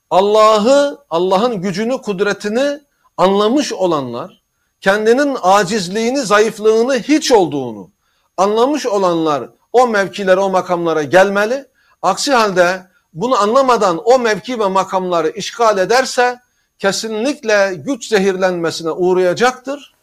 Allah'ı, 0.09 0.97
Allah'ın 1.09 1.61
gücünü, 1.61 2.01
kudretini 2.01 2.79
anlamış 3.17 3.73
olanlar, 3.73 4.41
kendinin 4.81 5.37
acizliğini, 5.41 6.19
zayıflığını 6.19 6.93
hiç 6.99 7.31
olduğunu 7.31 7.91
anlamış 8.37 8.85
olanlar 8.85 9.49
o 9.73 9.87
mevkilere, 9.87 10.39
o 10.39 10.49
makamlara 10.49 11.03
gelmeli. 11.03 11.65
Aksi 12.07 12.33
halde 12.33 12.83
bunu 13.13 13.37
anlamadan 13.41 14.01
o 14.05 14.19
mevki 14.19 14.59
ve 14.59 14.67
makamları 14.67 15.29
işgal 15.29 15.77
ederse 15.77 16.39
kesinlikle 16.79 17.73
güç 17.85 18.07
zehirlenmesine 18.07 18.91
uğrayacaktır 18.91 19.93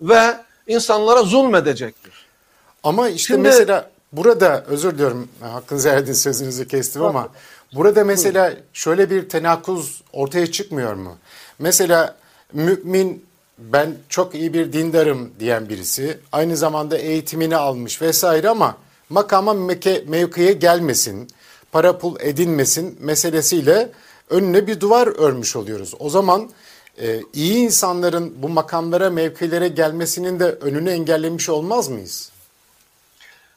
ve 0.00 0.36
insanlara 0.66 1.22
zulmedecektir. 1.22 2.26
Ama 2.82 3.08
işte 3.08 3.34
Şimdi- 3.34 3.48
mesela 3.48 3.90
burada 4.12 4.64
özür 4.64 4.94
diliyorum 4.94 5.28
hakkınızı 5.40 5.88
erdin 5.88 6.12
sözünüzü 6.12 6.68
kestim 6.68 7.02
ama 7.02 7.28
burada 7.74 8.04
mesela 8.04 8.52
şöyle 8.72 9.10
bir 9.10 9.28
tenakuz 9.28 10.02
ortaya 10.12 10.52
çıkmıyor 10.52 10.94
mu? 10.94 11.16
Mesela 11.58 12.16
mümin 12.52 13.26
ben 13.58 13.94
çok 14.08 14.34
iyi 14.34 14.54
bir 14.54 14.72
dindarım 14.72 15.30
diyen 15.40 15.68
birisi 15.68 16.18
aynı 16.32 16.56
zamanda 16.56 16.98
eğitimini 16.98 17.56
almış 17.56 18.02
vesaire 18.02 18.48
ama 18.48 18.76
makama 19.08 19.54
mevkiye 20.06 20.52
gelmesin, 20.52 21.28
para 21.72 21.98
pul 21.98 22.16
edinmesin 22.20 22.98
meselesiyle 23.00 23.90
önüne 24.30 24.66
bir 24.66 24.80
duvar 24.80 25.06
örmüş 25.06 25.56
oluyoruz. 25.56 25.94
O 25.98 26.10
zaman 26.10 26.50
e, 27.00 27.20
iyi 27.34 27.56
insanların 27.56 28.34
bu 28.42 28.48
makamlara 28.48 29.10
mevkilere 29.10 29.68
gelmesinin 29.68 30.40
de 30.40 30.44
önünü 30.44 30.90
engellemiş 30.90 31.48
olmaz 31.48 31.88
mıyız? 31.88 32.32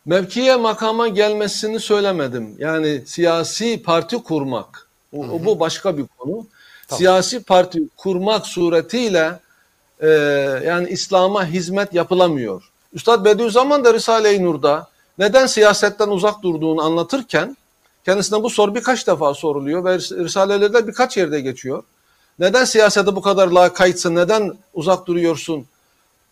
Mevkiye 0.06 0.56
makama 0.56 1.08
gelmesini 1.08 1.80
söylemedim. 1.80 2.56
Yani 2.58 3.02
siyasi 3.06 3.84
parti 3.84 4.24
kurmak. 4.24 4.88
O, 5.14 5.20
o 5.20 5.46
bu 5.46 5.60
başka 5.60 5.98
bir 5.98 6.06
konu. 6.18 6.48
Siyasi 6.90 7.44
parti 7.44 7.80
kurmak 7.98 8.48
suretiyle 8.48 9.40
e, 10.00 10.08
yani 10.66 10.90
İslam'a 10.90 11.46
hizmet 11.46 11.94
yapılamıyor. 11.94 12.72
Üstad 12.94 13.26
Bediüzzaman 13.26 13.86
da 13.86 13.94
Risale-i 13.94 14.44
Nur'da 14.44 14.88
neden 15.18 15.46
siyasetten 15.46 16.08
uzak 16.08 16.44
durduğunu 16.44 16.82
anlatırken 16.82 17.58
kendisine 18.06 18.44
bu 18.44 18.50
soru 18.50 18.76
birkaç 18.76 19.08
defa 19.08 19.34
soruluyor 19.34 19.86
ve 19.86 19.98
Risalelerinde 19.98 20.88
birkaç 20.88 21.18
yerde 21.18 21.42
geçiyor. 21.42 21.84
Neden 22.40 22.66
siyasete 22.66 23.16
bu 23.16 23.22
kadar 23.22 23.48
lakaytsın, 23.48 24.16
neden 24.16 24.54
uzak 24.74 25.08
duruyorsun 25.08 25.66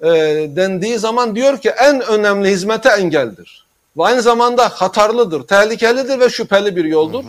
e, 0.02 0.10
dendiği 0.56 1.00
zaman 1.00 1.36
diyor 1.36 1.58
ki 1.58 1.70
en 1.70 2.02
önemli 2.02 2.50
hizmete 2.50 2.90
engeldir. 2.90 3.66
Ve 3.98 4.04
aynı 4.04 4.22
zamanda 4.22 4.70
hatarlıdır, 4.70 5.48
tehlikelidir 5.48 6.20
ve 6.20 6.30
şüpheli 6.30 6.76
bir 6.76 6.86
yoldur. 6.86 7.26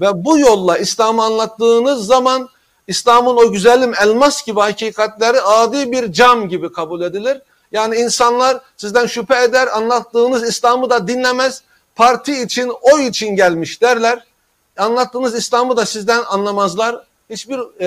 Ve 0.00 0.24
bu 0.24 0.38
yolla 0.38 0.78
İslam'ı 0.78 1.24
anlattığınız 1.24 2.06
zaman 2.06 2.48
İslam'ın 2.86 3.36
o 3.36 3.52
güzelim 3.52 3.94
elmas 4.02 4.46
gibi 4.46 4.60
hakikatleri 4.60 5.40
adi 5.40 5.92
bir 5.92 6.12
cam 6.12 6.48
gibi 6.48 6.72
kabul 6.72 7.02
edilir. 7.02 7.38
Yani 7.72 7.96
insanlar 7.96 8.60
sizden 8.76 9.06
şüphe 9.06 9.42
eder, 9.42 9.66
anlattığınız 9.76 10.48
İslam'ı 10.48 10.90
da 10.90 11.08
dinlemez, 11.08 11.62
parti 11.98 12.42
için, 12.42 12.72
oy 12.80 13.06
için 13.06 13.36
gelmiş 13.36 13.82
derler. 13.82 14.24
Anlattığınız 14.76 15.34
İslam'ı 15.34 15.76
da 15.76 15.86
sizden 15.86 16.22
anlamazlar. 16.24 16.96
Hiçbir 17.30 17.58
e, 17.80 17.86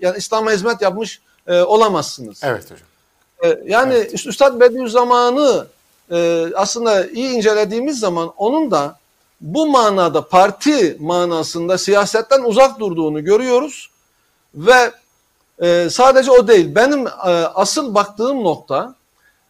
yani 0.00 0.18
İslam'a 0.18 0.52
hizmet 0.52 0.82
yapmış 0.82 1.20
e, 1.46 1.60
olamazsınız. 1.60 2.40
Evet 2.42 2.64
hocam. 2.64 2.88
Ee, 3.44 3.58
Yani 3.64 3.94
Üstad 4.26 4.60
Bediüzzaman'ı 4.60 5.66
e, 6.10 6.46
aslında 6.54 7.06
iyi 7.06 7.30
incelediğimiz 7.30 7.98
zaman 7.98 8.32
onun 8.36 8.70
da 8.70 8.98
bu 9.40 9.66
manada 9.66 10.28
parti 10.28 10.96
manasında 11.00 11.78
siyasetten 11.78 12.42
uzak 12.42 12.80
durduğunu 12.80 13.24
görüyoruz 13.24 13.90
ve 14.54 14.92
e, 15.62 15.88
sadece 15.90 16.30
o 16.30 16.48
değil 16.48 16.74
benim 16.74 17.06
e, 17.06 17.10
asıl 17.54 17.94
baktığım 17.94 18.44
nokta 18.44 18.94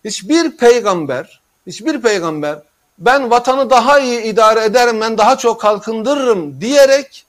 hiçbir 0.04 0.56
peygamber 0.56 1.40
hiçbir 1.66 2.00
peygamber 2.00 2.58
ben 3.00 3.30
vatanı 3.30 3.70
daha 3.70 3.98
iyi 3.98 4.22
idare 4.22 4.64
ederim 4.64 5.00
ben 5.00 5.18
daha 5.18 5.38
çok 5.38 5.60
kalkındırırım 5.60 6.60
diyerek 6.60 7.26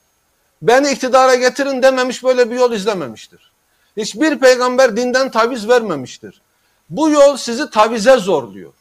beni 0.62 0.92
iktidara 0.92 1.36
getirin 1.36 1.82
dememiş 1.82 2.24
böyle 2.24 2.52
bir 2.52 2.56
yol 2.56 2.72
izlememiştir. 2.72 3.52
Hiçbir 3.98 4.40
peygamber 4.40 4.98
dinden 4.98 5.32
taviz 5.32 5.70
vermemiştir. 5.70 6.42
Bu 6.90 7.10
yol 7.10 7.38
sizi 7.38 7.70
tavize 7.70 8.18
zorluyor. 8.18 8.74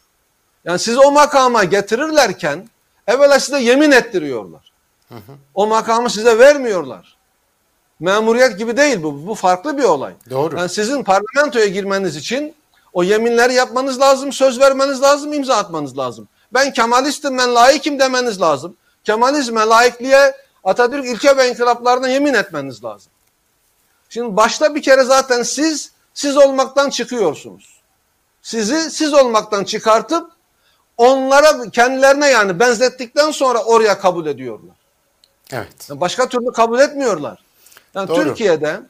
Yani 0.65 0.79
sizi 0.79 0.99
o 0.99 1.13
makama 1.13 1.65
getirirlerken 1.65 2.69
evvela 3.07 3.41
size 3.41 3.63
yemin 3.63 3.91
ettiriyorlar. 3.91 4.73
O 5.55 5.67
makamı 5.67 6.11
size 6.11 6.39
vermiyorlar. 6.39 7.17
Memuriyet 8.01 8.59
gibi 8.59 8.77
değil 8.77 9.03
bu. 9.03 9.27
Bu 9.27 9.35
farklı 9.35 9.79
bir 9.79 9.85
olay. 9.85 10.13
Doğru. 10.31 10.57
Yani 10.59 10.69
sizin 10.69 11.05
parlamentoya 11.05 11.67
girmeniz 11.67 12.17
için 12.17 12.55
o 12.93 13.03
yeminleri 13.03 13.55
yapmanız 13.55 14.01
lazım, 14.01 14.33
söz 14.33 14.61
vermeniz 14.61 15.03
lazım, 15.03 15.33
imza 15.33 15.57
atmanız 15.57 15.99
lazım. 15.99 16.29
Ben 16.53 16.73
Kemalistim, 16.73 17.39
ben 17.39 17.55
layıkım 17.55 17.99
demeniz 17.99 18.41
lazım. 18.41 18.77
Kemalizme, 19.05 19.61
laikliğe 19.61 20.35
Atatürk 20.65 21.07
ilke 21.07 21.37
ve 21.37 21.51
inkılaplarına 21.51 22.09
yemin 22.09 22.35
etmeniz 22.35 22.85
lazım. 22.85 23.13
Şimdi 24.09 24.37
başta 24.37 24.75
bir 24.75 24.83
kere 24.83 25.05
zaten 25.05 25.43
siz, 25.43 25.93
siz 26.15 26.37
olmaktan 26.37 26.91
çıkıyorsunuz. 26.91 27.81
Sizi 28.43 28.91
siz 28.91 29.15
olmaktan 29.15 29.65
çıkartıp 29.65 30.31
onlara 30.97 31.71
kendilerine 31.71 32.29
yani 32.29 32.61
benzettikten 32.61 33.31
sonra 33.31 33.65
oraya 33.65 33.99
kabul 33.99 34.27
ediyorlar. 34.27 34.77
Evet. 35.53 35.87
Yani 35.89 36.01
Başka 36.01 36.29
türlü 36.29 36.53
kabul 36.53 36.79
etmiyorlar. 36.79 37.43
Yani 37.95 38.09
Doğru. 38.09 38.25
Türkiye'de 38.25 38.81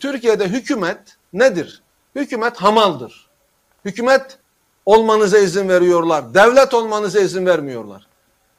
Türkiye'de 0.00 0.48
hükümet 0.48 0.98
nedir? 1.32 1.82
Hükümet 2.14 2.56
hamaldır. 2.56 3.28
Hükümet 3.84 4.38
olmanıza 4.86 5.38
izin 5.38 5.68
veriyorlar. 5.68 6.34
Devlet 6.34 6.74
olmanıza 6.74 7.20
izin 7.20 7.46
vermiyorlar. 7.46 8.06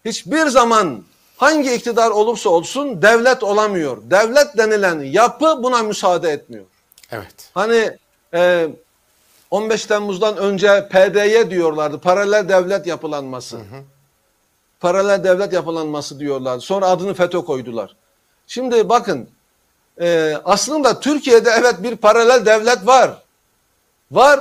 Hiçbir 0.05 0.47
zaman 0.47 1.03
hangi 1.37 1.73
iktidar 1.73 2.09
olursa 2.11 2.49
olsun 2.49 3.01
devlet 3.01 3.43
olamıyor. 3.43 3.97
Devlet 4.03 4.57
denilen 4.57 4.99
yapı 4.99 5.63
buna 5.63 5.83
müsaade 5.83 6.29
etmiyor. 6.29 6.65
Evet. 7.11 7.49
Hani 7.53 7.97
e, 8.33 8.69
15 9.51 9.85
Temmuz'dan 9.85 10.37
önce 10.37 10.87
PDY 10.91 11.49
diyorlardı. 11.49 11.99
Paralel 11.99 12.49
devlet 12.49 12.87
yapılanması. 12.87 13.59
Paralel 14.79 15.23
devlet 15.23 15.53
yapılanması 15.53 16.19
diyorlardı. 16.19 16.61
Sonra 16.61 16.87
adını 16.87 17.13
FETÖ 17.13 17.41
koydular. 17.41 17.95
Şimdi 18.47 18.89
bakın 18.89 19.29
e, 20.01 20.37
aslında 20.45 20.99
Türkiye'de 20.99 21.49
evet 21.59 21.83
bir 21.83 21.95
paralel 21.95 22.45
devlet 22.45 22.87
var. 22.87 23.11
Var. 24.11 24.39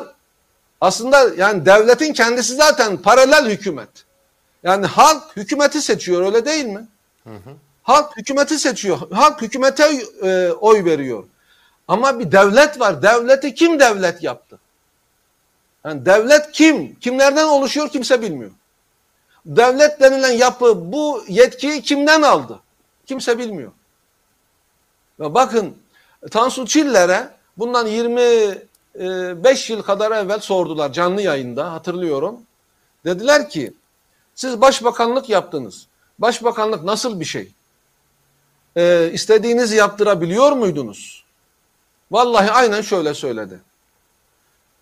Aslında 0.81 1.35
yani 1.37 1.67
devletin 1.67 2.13
kendisi 2.13 2.55
zaten 2.55 2.97
paralel 2.97 3.51
hükümet. 3.51 3.89
Yani 4.63 4.87
halk 4.87 5.37
hükümeti 5.37 5.83
seçiyor 5.83 6.27
öyle 6.27 6.45
değil 6.45 6.65
mi? 6.65 6.89
Halk 7.83 8.17
hükümeti 8.17 8.59
seçiyor. 8.59 8.99
Halk 9.13 9.43
hükümete 9.43 10.03
e, 10.23 10.51
oy 10.51 10.85
veriyor. 10.85 11.25
Ama 11.89 12.19
bir 12.19 12.33
devlet 12.33 12.81
var. 12.81 13.03
Devleti 13.03 13.55
kim 13.55 13.81
devlet 13.81 14.23
yaptı? 14.23 14.59
Yani 15.85 16.07
devlet 16.07 16.53
kim? 16.53 16.95
Kimlerden 16.95 17.45
oluşuyor 17.47 17.89
kimse 17.89 18.23
bilmiyor. 18.23 18.51
Devlet 19.47 20.01
denilen 20.01 20.33
yapı 20.33 20.93
bu 20.93 21.25
yetkiyi 21.29 21.83
kimden 21.83 22.23
aldı? 22.23 22.61
Kimse 23.07 23.39
bilmiyor. 23.39 23.73
Ve 25.21 25.35
bakın 25.35 25.77
Tansu 26.31 26.67
Çiller'e 26.67 27.29
bundan 27.59 27.87
25 28.99 29.71
yıl 29.71 29.83
kadar 29.83 30.11
evvel 30.11 30.41
sordular 30.41 30.93
canlı 30.93 31.23
yayında 31.23 31.73
hatırlıyorum. 31.73 32.41
Dediler 33.05 33.51
ki 33.51 33.73
siz 34.35 34.61
başbakanlık 34.61 35.29
yaptınız. 35.29 35.87
Başbakanlık 36.19 36.85
nasıl 36.85 37.21
bir 37.21 37.25
şey? 37.25 37.53
Ee, 38.77 39.11
istediğinizi 39.13 39.77
yaptırabiliyor 39.77 40.53
muydunuz? 40.53 41.25
Vallahi 42.11 42.51
aynen 42.51 42.81
şöyle 42.81 43.15
söyledi. 43.15 43.61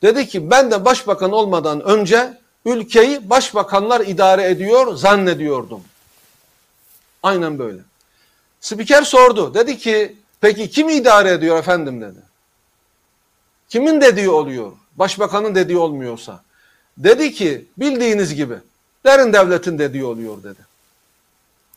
Dedi 0.02 0.28
ki 0.28 0.50
ben 0.50 0.70
de 0.70 0.84
başbakan 0.84 1.32
olmadan 1.32 1.80
önce 1.80 2.38
ülkeyi 2.64 3.30
başbakanlar 3.30 4.00
idare 4.00 4.44
ediyor 4.44 4.94
zannediyordum. 4.94 5.82
Aynen 7.22 7.58
böyle. 7.58 7.80
Spiker 8.60 9.02
sordu. 9.02 9.54
Dedi 9.54 9.78
ki 9.78 10.16
peki 10.40 10.70
kim 10.70 10.88
idare 10.88 11.30
ediyor 11.30 11.58
efendim 11.58 12.00
dedi. 12.00 12.27
Kimin 13.68 14.00
dediği 14.00 14.30
oluyor? 14.30 14.72
Başbakanın 14.96 15.54
dediği 15.54 15.78
olmuyorsa. 15.78 16.42
Dedi 16.98 17.32
ki 17.32 17.64
bildiğiniz 17.78 18.34
gibi 18.34 18.54
derin 19.04 19.32
devletin 19.32 19.78
dediği 19.78 20.04
oluyor 20.04 20.42
dedi. 20.42 20.60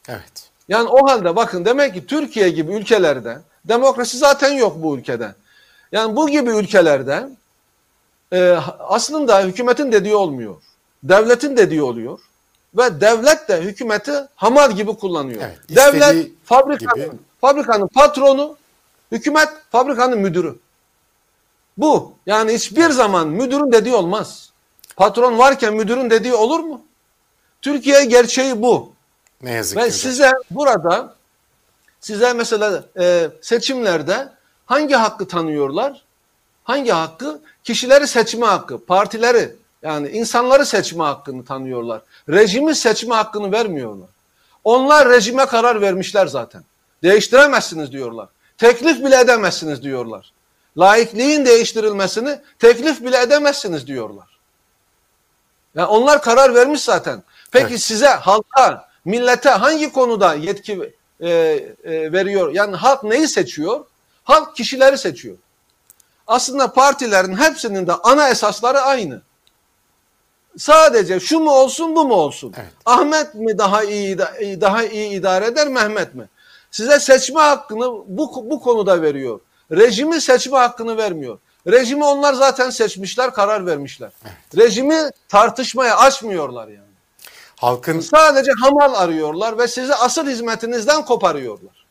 Evet. 0.08 0.50
Yani 0.68 0.90
o 0.90 1.08
halde 1.08 1.36
bakın 1.36 1.66
demek 1.66 1.94
ki 1.94 2.06
Türkiye 2.06 2.50
gibi 2.50 2.74
ülkelerde 2.74 3.40
demokrasi 3.66 4.18
zaten 4.18 4.54
yok 4.54 4.84
bu 4.84 4.98
ülkede. 4.98 5.36
Yani 5.92 6.16
bu 6.16 6.30
gibi 6.30 6.50
ülkelerde 6.50 7.30
e, 8.34 8.58
aslında 8.80 9.42
hükümetin 9.44 9.92
dediği 9.92 10.16
olmuyor. 10.16 10.56
Devletin 11.04 11.58
dediği 11.58 11.82
oluyor. 11.82 12.20
Ve 12.78 13.02
devlet 13.02 13.50
de 13.50 13.62
hükümeti 13.62 14.14
hamar 14.36 14.70
gibi 14.70 14.94
kullanıyor. 14.94 15.42
Evet, 15.42 15.60
devlet 15.70 16.32
fabrikanın, 16.46 17.06
gibi. 17.06 17.16
fabrikanın 17.42 17.88
patronu, 17.88 18.58
hükümet 19.12 19.50
fabrikanın 19.72 20.20
müdürü. 20.20 20.56
Bu. 21.82 22.14
Yani 22.26 22.54
hiçbir 22.54 22.90
zaman 22.90 23.28
müdürün 23.28 23.72
dediği 23.72 23.94
olmaz. 23.96 24.52
Patron 24.96 25.38
varken 25.38 25.74
müdürün 25.74 26.10
dediği 26.10 26.34
olur 26.34 26.60
mu? 26.60 26.82
Türkiye 27.62 28.06
gerçeği 28.06 28.62
bu. 28.62 28.94
Ne 29.42 29.52
yazık 29.52 29.78
Ve 29.78 29.82
ki. 29.82 29.88
hocam. 29.88 30.00
size 30.00 30.32
burada 30.52 31.16
size 32.00 32.34
mesela 32.34 32.84
e, 33.00 33.30
seçimlerde 33.42 34.30
hangi 34.66 34.96
hakkı 34.96 35.28
tanıyorlar? 35.28 36.04
Hangi 36.64 36.92
hakkı? 36.92 37.42
Kişileri 37.64 38.08
seçme 38.08 38.46
hakkı, 38.46 38.86
partileri 38.86 39.56
yani 39.84 40.10
insanları 40.10 40.66
seçme 40.66 41.04
hakkını 41.04 41.46
tanıyorlar. 41.46 42.02
Rejimi 42.30 42.76
seçme 42.76 43.16
hakkını 43.16 43.52
vermiyorlar. 43.52 44.10
Onlar 44.64 45.10
rejime 45.10 45.46
karar 45.46 45.82
vermişler 45.82 46.28
zaten. 46.28 46.64
Değiştiremezsiniz 47.04 47.92
diyorlar. 47.92 48.30
Teklif 48.58 49.04
bile 49.06 49.20
edemezsiniz 49.20 49.84
diyorlar. 49.84 50.32
Laikliğin 50.78 51.46
değiştirilmesini 51.46 52.40
teklif 52.60 53.02
bile 53.02 53.22
edemezsiniz 53.22 53.88
diyorlar. 53.88 54.40
Yani 55.76 55.88
onlar 55.88 56.22
karar 56.22 56.56
vermiş 56.56 56.82
zaten. 56.82 57.24
Peki 57.52 57.68
Evet. 57.70 57.82
size, 57.82 58.08
halka, 58.08 58.90
millete 59.06 59.50
hangi 59.50 59.92
konuda 59.92 60.34
yetki 60.34 60.94
e, 61.20 61.30
e, 61.30 62.12
veriyor? 62.12 62.52
Yani 62.54 62.76
halk 62.76 63.04
neyi 63.04 63.28
seçiyor? 63.28 63.86
Halk 64.24 64.56
kişileri 64.56 64.98
seçiyor. 64.98 65.38
Aslında 66.28 66.74
partilerin 66.74 67.38
hepsinin 67.38 67.88
de 67.88 67.94
ana 67.94 68.30
esasları 68.30 68.82
aynı. 68.82 69.22
Sadece 70.58 71.20
şu 71.20 71.40
mu 71.40 71.52
olsun 71.52 71.96
bu 71.96 72.06
mu 72.06 72.14
olsun? 72.14 72.54
Evet. 72.58 72.72
Ahmet 72.86 73.36
mi 73.36 73.58
daha 73.58 73.84
iyi 73.84 74.18
daha 74.62 74.84
iyi 74.84 75.10
idare 75.10 75.46
eder 75.46 75.68
Mehmet 75.68 76.16
mi? 76.16 76.30
Size 76.72 77.00
seçme 77.00 77.40
hakkını 77.42 77.86
bu 78.08 78.50
bu 78.50 78.62
konuda 78.62 79.02
veriyor. 79.02 79.40
Rejimi 79.72 80.22
seçme 80.22 80.58
hakkını 80.58 80.98
vermiyor. 80.98 81.38
Rejimi 81.68 82.06
onlar 82.06 82.34
zaten 82.34 82.70
seçmişler, 82.70 83.34
karar 83.34 83.66
vermişler. 83.66 84.12
Rejimi 84.58 85.12
tartışmaya 85.30 85.98
açmıyorlar 85.98 86.68
yani. 86.68 86.92
Halkın 87.56 88.00
Sadece 88.00 88.52
hamal 88.52 88.94
arıyorlar 88.94 89.58
ve 89.58 89.68
sizi 89.68 89.96
asıl 89.96 90.28
hizmetinizden 90.28 91.06
koparıyorlar. 91.06 91.86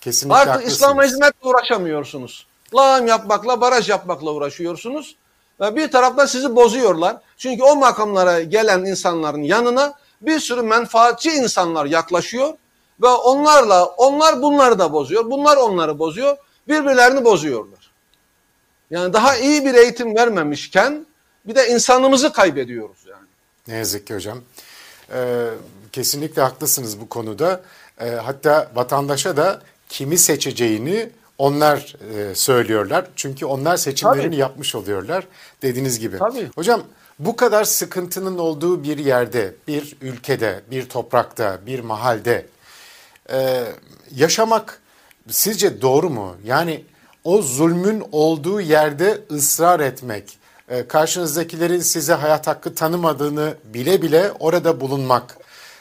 kesinlikle 0.00 0.36
Artık 0.36 0.52
haklısınız. 0.52 0.74
İslam'a 0.74 1.04
hizmetle 1.04 1.48
uğraşamıyorsunuz. 1.48 2.46
Lağım 2.74 3.06
yapmakla, 3.06 3.60
baraj 3.60 3.88
yapmakla 3.88 4.30
uğraşıyorsunuz. 4.32 5.16
Ve 5.60 5.76
bir 5.76 5.90
taraftan 5.90 6.26
sizi 6.26 6.56
bozuyorlar. 6.56 7.16
Çünkü 7.36 7.62
o 7.62 7.76
makamlara 7.76 8.42
gelen 8.42 8.84
insanların 8.84 9.42
yanına 9.42 9.94
bir 10.20 10.40
sürü 10.40 10.62
menfaatçi 10.62 11.30
insanlar 11.30 11.86
yaklaşıyor. 11.86 12.54
Ve 13.02 13.08
onlarla, 13.08 13.84
onlar 13.84 14.42
bunları 14.42 14.78
da 14.78 14.92
bozuyor. 14.92 15.30
Bunlar 15.30 15.56
onları 15.56 15.98
bozuyor. 15.98 16.36
Birbirlerini 16.68 17.24
bozuyorlar. 17.24 17.90
Yani 18.90 19.12
daha 19.12 19.36
iyi 19.36 19.64
bir 19.64 19.74
eğitim 19.74 20.16
vermemişken 20.16 21.06
bir 21.46 21.54
de 21.54 21.68
insanımızı 21.68 22.32
kaybediyoruz 22.32 23.06
yani. 23.10 23.26
Ne 23.68 23.74
yazık 23.74 24.06
ki 24.06 24.14
hocam. 24.14 24.40
Ee, 25.12 25.48
kesinlikle 25.92 26.42
haklısınız 26.42 27.00
bu 27.00 27.08
konuda. 27.08 27.62
Ee, 28.00 28.08
hatta 28.08 28.70
vatandaşa 28.74 29.36
da 29.36 29.62
kimi 29.88 30.18
seçeceğini 30.18 31.10
onlar 31.38 31.96
e, 32.16 32.34
söylüyorlar. 32.34 33.06
Çünkü 33.16 33.46
onlar 33.46 33.76
seçimlerini 33.76 34.24
Tabii. 34.24 34.36
yapmış 34.36 34.74
oluyorlar 34.74 35.26
dediğiniz 35.62 35.98
gibi. 35.98 36.18
Tabii. 36.18 36.50
Hocam 36.54 36.82
bu 37.18 37.36
kadar 37.36 37.64
sıkıntının 37.64 38.38
olduğu 38.38 38.82
bir 38.82 38.98
yerde, 38.98 39.54
bir 39.68 39.96
ülkede, 40.00 40.60
bir 40.70 40.88
toprakta, 40.88 41.58
bir 41.66 41.80
mahalde 41.80 42.46
e, 43.32 43.64
yaşamak 44.14 44.80
sizce 45.30 45.82
doğru 45.82 46.10
mu? 46.10 46.36
Yani 46.44 46.84
o 47.24 47.42
zulmün 47.42 48.04
olduğu 48.12 48.60
yerde 48.60 49.20
ısrar 49.30 49.80
etmek, 49.80 50.38
e, 50.68 50.88
karşınızdakilerin 50.88 51.80
size 51.80 52.12
hayat 52.12 52.46
hakkı 52.46 52.74
tanımadığını 52.74 53.54
bile 53.64 54.02
bile 54.02 54.32
orada 54.40 54.80
bulunmak, 54.80 55.36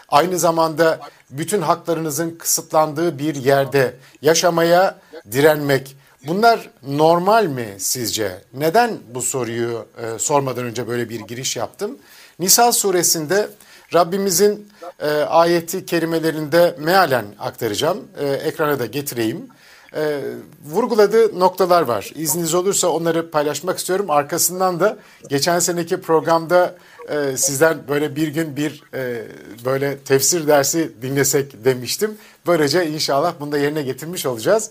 aynı 0.09 0.39
zamanda 0.39 0.99
bütün 1.29 1.61
haklarınızın 1.61 2.35
kısıtlandığı 2.39 3.19
bir 3.19 3.35
yerde 3.35 3.95
yaşamaya 4.21 4.99
direnmek, 5.31 5.95
bunlar 6.27 6.69
normal 6.87 7.45
mi 7.45 7.75
sizce? 7.77 8.41
Neden 8.53 8.97
bu 9.13 9.21
soruyu 9.21 9.85
e, 9.97 10.19
sormadan 10.19 10.65
önce 10.65 10.87
böyle 10.87 11.09
bir 11.09 11.19
giriş 11.19 11.55
yaptım? 11.55 11.97
Nisa 12.39 12.71
suresinde 12.71 13.49
Rabbimizin 13.93 14.67
e, 14.99 15.09
ayeti 15.09 15.85
kerimelerinde 15.85 16.75
mealen 16.79 17.25
aktaracağım. 17.39 18.07
E, 18.19 18.27
ekrana 18.27 18.79
da 18.79 18.85
getireyim. 18.85 19.47
E, 19.95 20.19
vurguladığı 20.65 21.39
noktalar 21.39 21.81
var. 21.81 22.11
İzniniz 22.15 22.53
olursa 22.53 22.87
onları 22.87 23.31
paylaşmak 23.31 23.79
istiyorum. 23.79 24.05
Arkasından 24.09 24.79
da 24.79 24.97
geçen 25.29 25.59
seneki 25.59 26.01
programda 26.01 26.75
e, 27.09 27.37
sizden 27.37 27.77
böyle 27.87 28.15
bir 28.15 28.27
gün 28.27 28.55
bir 28.55 28.83
e, 28.93 29.23
böyle 29.65 29.97
tefsir 29.97 30.47
dersi 30.47 30.91
dinlesek 31.01 31.65
demiştim. 31.65 32.17
Böylece 32.47 32.87
inşallah 32.87 33.33
bunu 33.39 33.51
da 33.51 33.57
yerine 33.57 33.81
getirmiş 33.81 34.25
olacağız. 34.25 34.69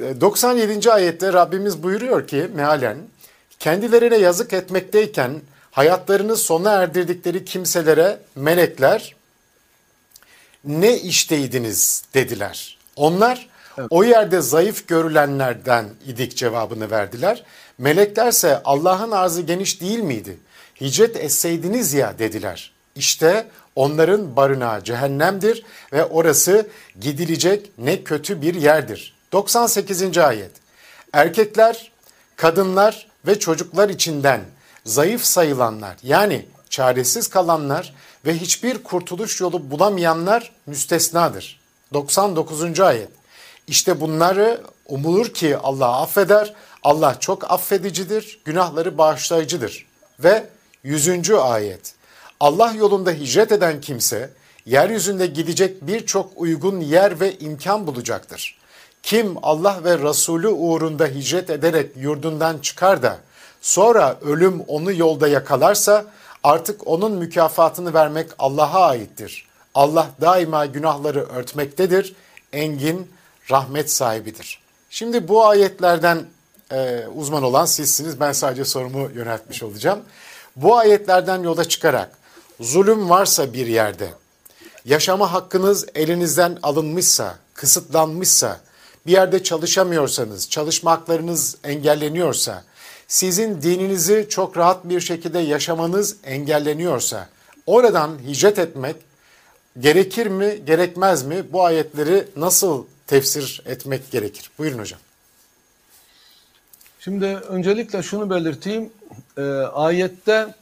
E, 0.00 0.20
97. 0.20 0.92
ayette 0.92 1.32
Rabbimiz 1.32 1.82
buyuruyor 1.82 2.26
ki 2.26 2.48
mealen 2.54 2.96
kendilerine 3.58 4.16
yazık 4.16 4.52
etmekteyken 4.52 5.32
hayatlarını 5.74 6.36
sona 6.36 6.72
erdirdikleri 6.72 7.44
kimselere 7.44 8.18
melekler 8.36 9.14
ne 10.64 10.98
işteydiniz 10.98 12.04
dediler. 12.14 12.78
Onlar 12.96 13.48
o 13.90 14.04
yerde 14.04 14.40
zayıf 14.40 14.88
görülenlerden 14.88 15.86
idik 16.06 16.36
cevabını 16.36 16.90
verdiler. 16.90 17.44
Meleklerse 17.78 18.60
Allah'ın 18.64 19.10
arzı 19.10 19.42
geniş 19.42 19.80
değil 19.80 19.98
miydi? 19.98 20.36
Hicret 20.80 21.16
etseydiniz 21.16 21.94
ya 21.94 22.18
dediler. 22.18 22.72
İşte 22.96 23.46
onların 23.76 24.36
barınağı 24.36 24.84
cehennemdir 24.84 25.64
ve 25.92 26.04
orası 26.04 26.66
gidilecek 27.00 27.70
ne 27.78 28.04
kötü 28.04 28.42
bir 28.42 28.54
yerdir. 28.54 29.14
98. 29.32 30.18
ayet. 30.18 30.50
Erkekler, 31.12 31.92
kadınlar 32.36 33.06
ve 33.26 33.38
çocuklar 33.38 33.88
içinden 33.88 34.40
zayıf 34.84 35.24
sayılanlar 35.24 35.96
yani 36.02 36.46
çaresiz 36.70 37.28
kalanlar 37.28 37.94
ve 38.26 38.34
hiçbir 38.34 38.82
kurtuluş 38.82 39.40
yolu 39.40 39.70
bulamayanlar 39.70 40.52
müstesnadır. 40.66 41.60
99. 41.92 42.80
ayet. 42.80 43.08
İşte 43.66 44.00
bunları 44.00 44.60
umulur 44.86 45.34
ki 45.34 45.56
Allah 45.56 46.00
affeder. 46.00 46.54
Allah 46.82 47.20
çok 47.20 47.50
affedicidir, 47.50 48.40
günahları 48.44 48.98
bağışlayıcıdır. 48.98 49.86
Ve 50.20 50.46
100. 50.82 51.30
ayet. 51.30 51.94
Allah 52.40 52.72
yolunda 52.72 53.10
hicret 53.10 53.52
eden 53.52 53.80
kimse 53.80 54.30
yeryüzünde 54.66 55.26
gidecek 55.26 55.86
birçok 55.86 56.32
uygun 56.36 56.80
yer 56.80 57.20
ve 57.20 57.38
imkan 57.38 57.86
bulacaktır. 57.86 58.58
Kim 59.02 59.36
Allah 59.42 59.80
ve 59.84 59.98
Resulü 59.98 60.48
uğrunda 60.48 61.06
hicret 61.06 61.50
ederek 61.50 61.96
yurdundan 61.96 62.58
çıkar 62.58 63.02
da 63.02 63.18
sonra 63.64 64.18
ölüm 64.22 64.60
onu 64.60 64.92
yolda 64.92 65.28
yakalarsa 65.28 66.04
artık 66.42 66.86
onun 66.86 67.12
mükafatını 67.12 67.94
vermek 67.94 68.30
Allah'a 68.38 68.86
aittir. 68.86 69.46
Allah 69.74 70.08
daima 70.20 70.66
günahları 70.66 71.28
örtmektedir, 71.28 72.14
engin 72.52 73.10
rahmet 73.50 73.90
sahibidir. 73.90 74.60
Şimdi 74.90 75.28
bu 75.28 75.46
ayetlerden 75.46 76.24
e, 76.72 77.06
uzman 77.14 77.42
olan 77.42 77.64
sizsiniz. 77.64 78.20
Ben 78.20 78.32
sadece 78.32 78.64
sorumu 78.64 79.10
yöneltmiş 79.14 79.62
olacağım. 79.62 80.00
Bu 80.56 80.76
ayetlerden 80.76 81.42
yola 81.42 81.64
çıkarak 81.64 82.10
zulüm 82.60 83.10
varsa 83.10 83.52
bir 83.52 83.66
yerde, 83.66 84.08
yaşama 84.84 85.32
hakkınız 85.32 85.86
elinizden 85.94 86.58
alınmışsa, 86.62 87.34
kısıtlanmışsa, 87.54 88.60
bir 89.06 89.12
yerde 89.12 89.42
çalışamıyorsanız, 89.42 90.50
çalışma 90.50 90.90
haklarınız 90.90 91.56
engelleniyorsa, 91.64 92.64
sizin 93.08 93.62
dininizi 93.62 94.26
çok 94.30 94.56
rahat 94.56 94.84
bir 94.84 95.00
şekilde 95.00 95.38
yaşamanız 95.38 96.16
engelleniyorsa, 96.24 97.28
oradan 97.66 98.18
hicret 98.26 98.58
etmek 98.58 98.96
gerekir 99.80 100.26
mi, 100.26 100.58
gerekmez 100.66 101.22
mi? 101.22 101.44
Bu 101.52 101.64
ayetleri 101.64 102.24
nasıl 102.36 102.84
tefsir 103.06 103.62
etmek 103.66 104.10
gerekir? 104.10 104.50
Buyurun 104.58 104.78
hocam. 104.78 105.00
Şimdi 107.00 107.26
öncelikle 107.26 108.02
şunu 108.02 108.30
belirteyim. 108.30 108.90
E, 109.38 109.42
ayette 109.72 110.54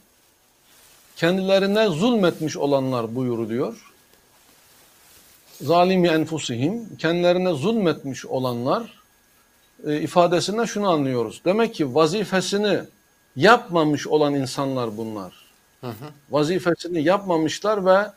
kendilerine 1.15 1.87
zulmetmiş 1.87 2.57
olanlar 2.57 3.15
buyuruluyor. 3.15 3.93
Zalimi 5.61 6.07
enfusihim, 6.07 6.95
kendilerine 6.97 7.53
zulmetmiş 7.53 8.25
olanlar 8.25 9.02
e, 9.87 10.01
ifadesinden 10.01 10.65
şunu 10.65 10.89
anlıyoruz. 10.89 11.41
Demek 11.45 11.75
ki 11.75 11.95
vazifesini 11.95 12.79
yapmamış 13.35 14.07
olan 14.07 14.33
insanlar 14.33 14.97
bunlar. 14.97 15.33
Hı 15.81 15.87
hı. 15.87 16.05
Vazifesini 16.31 17.03
yapmamışlar 17.03 17.85
ve 17.85 18.07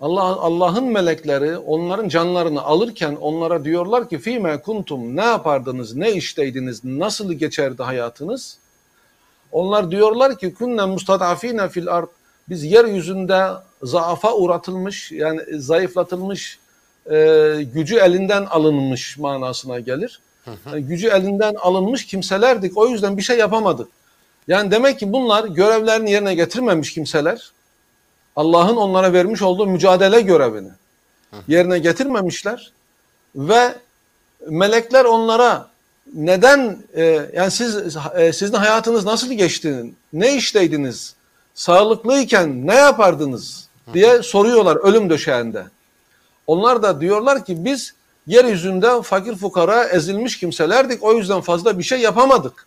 Allah 0.00 0.22
Allah'ın 0.22 0.84
melekleri 0.84 1.58
onların 1.58 2.08
canlarını 2.08 2.62
alırken 2.62 3.16
onlara 3.20 3.64
diyorlar 3.64 4.08
ki 4.08 4.18
fime 4.18 4.60
kuntum 4.60 5.16
ne 5.16 5.24
yapardınız, 5.24 5.94
ne 5.94 6.12
işteydiniz, 6.12 6.84
nasıl 6.84 7.32
geçerdi 7.32 7.82
hayatınız? 7.82 8.58
Onlar 9.52 9.90
diyorlar 9.90 10.38
ki 10.38 10.54
kunne 10.54 10.86
mustadafine 10.86 11.68
fil 11.68 11.88
ard 11.88 12.08
biz 12.48 12.64
yeryüzünde 12.64 13.46
zaafa 13.82 14.34
uğratılmış 14.34 15.12
yani 15.12 15.40
zayıflatılmış 15.58 16.58
e, 17.10 17.16
gücü 17.74 17.96
elinden 17.96 18.44
alınmış 18.44 19.18
manasına 19.18 19.80
gelir. 19.80 20.20
Yani 20.46 20.82
gücü 20.82 21.08
elinden 21.08 21.54
alınmış 21.54 22.06
kimselerdik. 22.06 22.78
O 22.78 22.88
yüzden 22.88 23.16
bir 23.16 23.22
şey 23.22 23.38
yapamadık. 23.38 23.88
Yani 24.48 24.70
demek 24.70 24.98
ki 24.98 25.12
bunlar 25.12 25.44
görevlerini 25.44 26.10
yerine 26.10 26.34
getirmemiş 26.34 26.94
kimseler. 26.94 27.52
Allah'ın 28.36 28.76
onlara 28.76 29.12
vermiş 29.12 29.42
olduğu 29.42 29.66
mücadele 29.66 30.20
görevini 30.20 30.70
yerine 31.48 31.78
getirmemişler 31.78 32.72
ve 33.34 33.74
melekler 34.48 35.04
onlara 35.04 35.68
neden 36.14 36.78
e, 36.94 37.30
yani 37.32 37.50
siz 37.50 37.96
e, 38.16 38.32
sizin 38.32 38.54
hayatınız 38.54 39.04
nasıl 39.04 39.32
geçti? 39.32 39.94
Ne 40.12 40.36
işteydiniz? 40.36 41.14
Sağlıklıyken 41.54 42.66
ne 42.66 42.74
yapardınız? 42.74 43.68
diye 43.94 44.22
soruyorlar 44.22 44.76
ölüm 44.76 45.10
döşeğinde. 45.10 45.64
Onlar 46.46 46.82
da 46.82 47.00
diyorlar 47.00 47.44
ki 47.44 47.64
biz 47.64 47.94
yeryüzünde 48.26 49.02
fakir 49.02 49.36
fukara 49.36 49.84
ezilmiş 49.84 50.38
kimselerdik. 50.38 51.02
O 51.02 51.14
yüzden 51.14 51.40
fazla 51.40 51.78
bir 51.78 51.82
şey 51.82 52.00
yapamadık. 52.00 52.66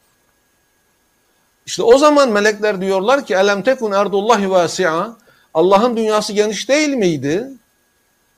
İşte 1.65 1.83
o 1.83 1.97
zaman 1.97 2.29
melekler 2.29 2.81
diyorlar 2.81 3.25
ki 3.25 3.33
elem 3.33 3.61
tekun 3.61 3.91
erdullahi 3.91 4.49
vasi'a 4.49 5.17
Allah'ın 5.53 5.97
dünyası 5.97 6.33
geniş 6.33 6.69
değil 6.69 6.89
miydi? 6.89 7.47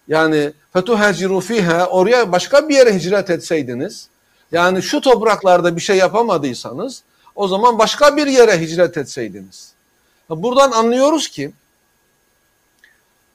Yani 0.08 0.54
fetuhaciru 0.74 1.40
fiha 1.40 1.88
oraya 1.88 2.32
başka 2.32 2.70
bir 2.70 2.76
yere 2.76 2.96
hicret 2.96 3.30
etseydiniz 3.30 4.10
yani 4.52 4.84
şu 4.84 5.02
topraklarda 5.02 5.76
bir 5.76 5.82
şey 5.82 5.98
yapamadıysanız 5.98 7.04
o 7.36 7.48
zaman 7.48 7.80
başka 7.80 8.18
bir 8.18 8.28
yere 8.28 8.62
hicret 8.62 8.98
etseydiniz. 8.98 9.74
Buradan 10.30 10.72
anlıyoruz 10.72 11.28
ki 11.28 11.52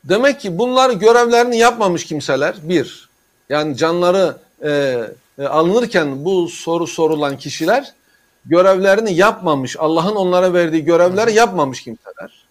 demek 0.04 0.40
ki 0.40 0.58
bunlar 0.58 0.90
görevlerini 0.90 1.58
yapmamış 1.58 2.04
kimseler 2.04 2.54
bir. 2.62 3.11
Yani 3.48 3.76
canları 3.76 4.36
e, 4.64 4.70
e, 5.38 5.46
alınırken 5.46 6.24
bu 6.24 6.48
soru 6.48 6.86
sorulan 6.86 7.36
kişiler 7.36 7.92
görevlerini 8.44 9.14
yapmamış. 9.14 9.76
Allah'ın 9.78 10.16
onlara 10.16 10.54
verdiği 10.54 10.84
görevleri 10.84 11.34
yapmamış 11.34 11.82
kimseler. 11.82 12.44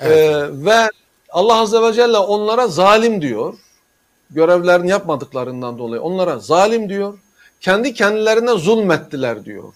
Evet. 0.00 0.18
Ee, 0.18 0.48
ve 0.52 0.90
Allah 1.30 1.60
Azze 1.60 1.82
ve 1.82 1.92
Celle 1.92 2.18
onlara 2.18 2.68
zalim 2.68 3.22
diyor. 3.22 3.54
Görevlerini 4.30 4.90
yapmadıklarından 4.90 5.78
dolayı 5.78 6.02
onlara 6.02 6.38
zalim 6.38 6.88
diyor. 6.88 7.18
Kendi 7.60 7.94
kendilerine 7.94 8.52
zulmettiler 8.52 9.44
diyor. 9.44 9.72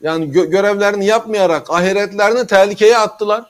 Yani 0.00 0.30
gö 0.30 0.44
görevlerini 0.44 1.06
yapmayarak 1.06 1.70
ahiretlerini 1.70 2.46
tehlikeye 2.46 2.98
attılar. 2.98 3.49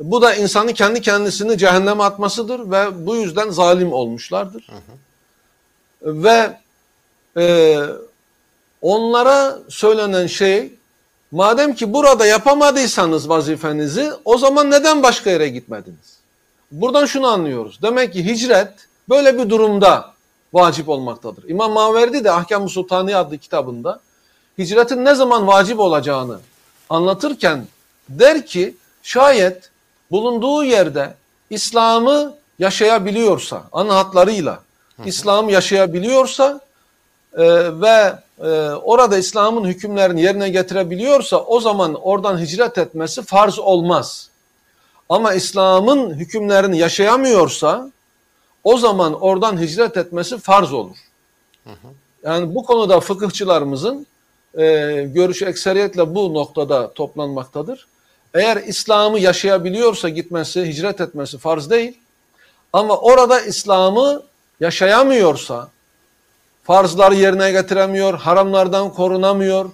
Bu 0.00 0.22
da 0.22 0.34
insanı 0.34 0.72
kendi 0.72 1.00
kendisini 1.00 1.58
cehenneme 1.58 2.04
atmasıdır 2.04 2.70
ve 2.70 3.06
bu 3.06 3.16
yüzden 3.16 3.50
zalim 3.50 3.92
olmuşlardır. 3.92 4.68
Hı 4.68 4.76
hı. 4.76 6.24
Ve 6.24 6.56
e, 7.36 7.76
onlara 8.82 9.58
söylenen 9.68 10.26
şey 10.26 10.72
Madem 11.30 11.74
ki 11.74 11.92
burada 11.92 12.26
yapamadıysanız 12.26 13.28
vazifenizi 13.28 14.12
o 14.24 14.38
zaman 14.38 14.70
neden 14.70 15.02
başka 15.02 15.30
yere 15.30 15.48
gitmediniz? 15.48 16.18
Buradan 16.72 17.06
şunu 17.06 17.26
anlıyoruz. 17.26 17.78
Demek 17.82 18.12
ki 18.12 18.24
hicret 18.24 18.72
böyle 19.08 19.38
bir 19.38 19.50
durumda 19.50 20.12
vacip 20.52 20.88
olmaktadır. 20.88 21.48
İmam 21.48 21.72
Maverdi 21.72 22.24
de 22.24 22.30
Ahkam-ı 22.30 22.68
Sultani 22.68 23.16
adlı 23.16 23.38
kitabında 23.38 24.00
hicretin 24.58 25.04
ne 25.04 25.14
zaman 25.14 25.46
vacip 25.46 25.80
olacağını 25.80 26.38
anlatırken 26.90 27.66
der 28.08 28.46
ki 28.46 28.76
şayet 29.02 29.70
bulunduğu 30.10 30.64
yerde 30.64 31.14
İslam'ı 31.50 32.34
yaşayabiliyorsa, 32.58 33.62
ana 33.72 33.96
hatlarıyla 33.96 34.60
İslam'ı 35.04 35.52
yaşayabiliyorsa 35.52 36.60
e, 37.32 37.44
ve 37.80 38.14
e, 38.40 38.48
orada 38.70 39.18
İslam'ın 39.18 39.64
hükümlerini 39.64 40.22
yerine 40.22 40.48
getirebiliyorsa 40.48 41.36
o 41.36 41.60
zaman 41.60 41.94
oradan 41.94 42.38
hicret 42.38 42.78
etmesi 42.78 43.22
farz 43.22 43.58
olmaz. 43.58 44.28
Ama 45.08 45.34
İslam'ın 45.34 46.14
hükümlerini 46.14 46.78
yaşayamıyorsa 46.78 47.90
o 48.64 48.78
zaman 48.78 49.20
oradan 49.20 49.60
hicret 49.60 49.96
etmesi 49.96 50.38
farz 50.38 50.72
olur. 50.72 50.96
Yani 52.22 52.54
bu 52.54 52.64
konuda 52.64 53.00
fıkıhçılarımızın 53.00 54.06
e, 54.54 54.64
görüşü 55.14 55.44
ekseriyetle 55.44 56.14
bu 56.14 56.34
noktada 56.34 56.92
toplanmaktadır. 56.92 57.86
Eğer 58.34 58.56
İslam'ı 58.56 59.18
yaşayabiliyorsa 59.18 60.08
gitmesi, 60.08 60.66
hicret 60.66 61.00
etmesi 61.00 61.38
farz 61.38 61.70
değil. 61.70 61.98
Ama 62.72 62.96
orada 62.96 63.40
İslam'ı 63.40 64.22
yaşayamıyorsa, 64.60 65.68
farzları 66.62 67.14
yerine 67.14 67.50
getiremiyor, 67.52 68.18
haramlardan 68.18 68.92
korunamıyor. 68.92 69.70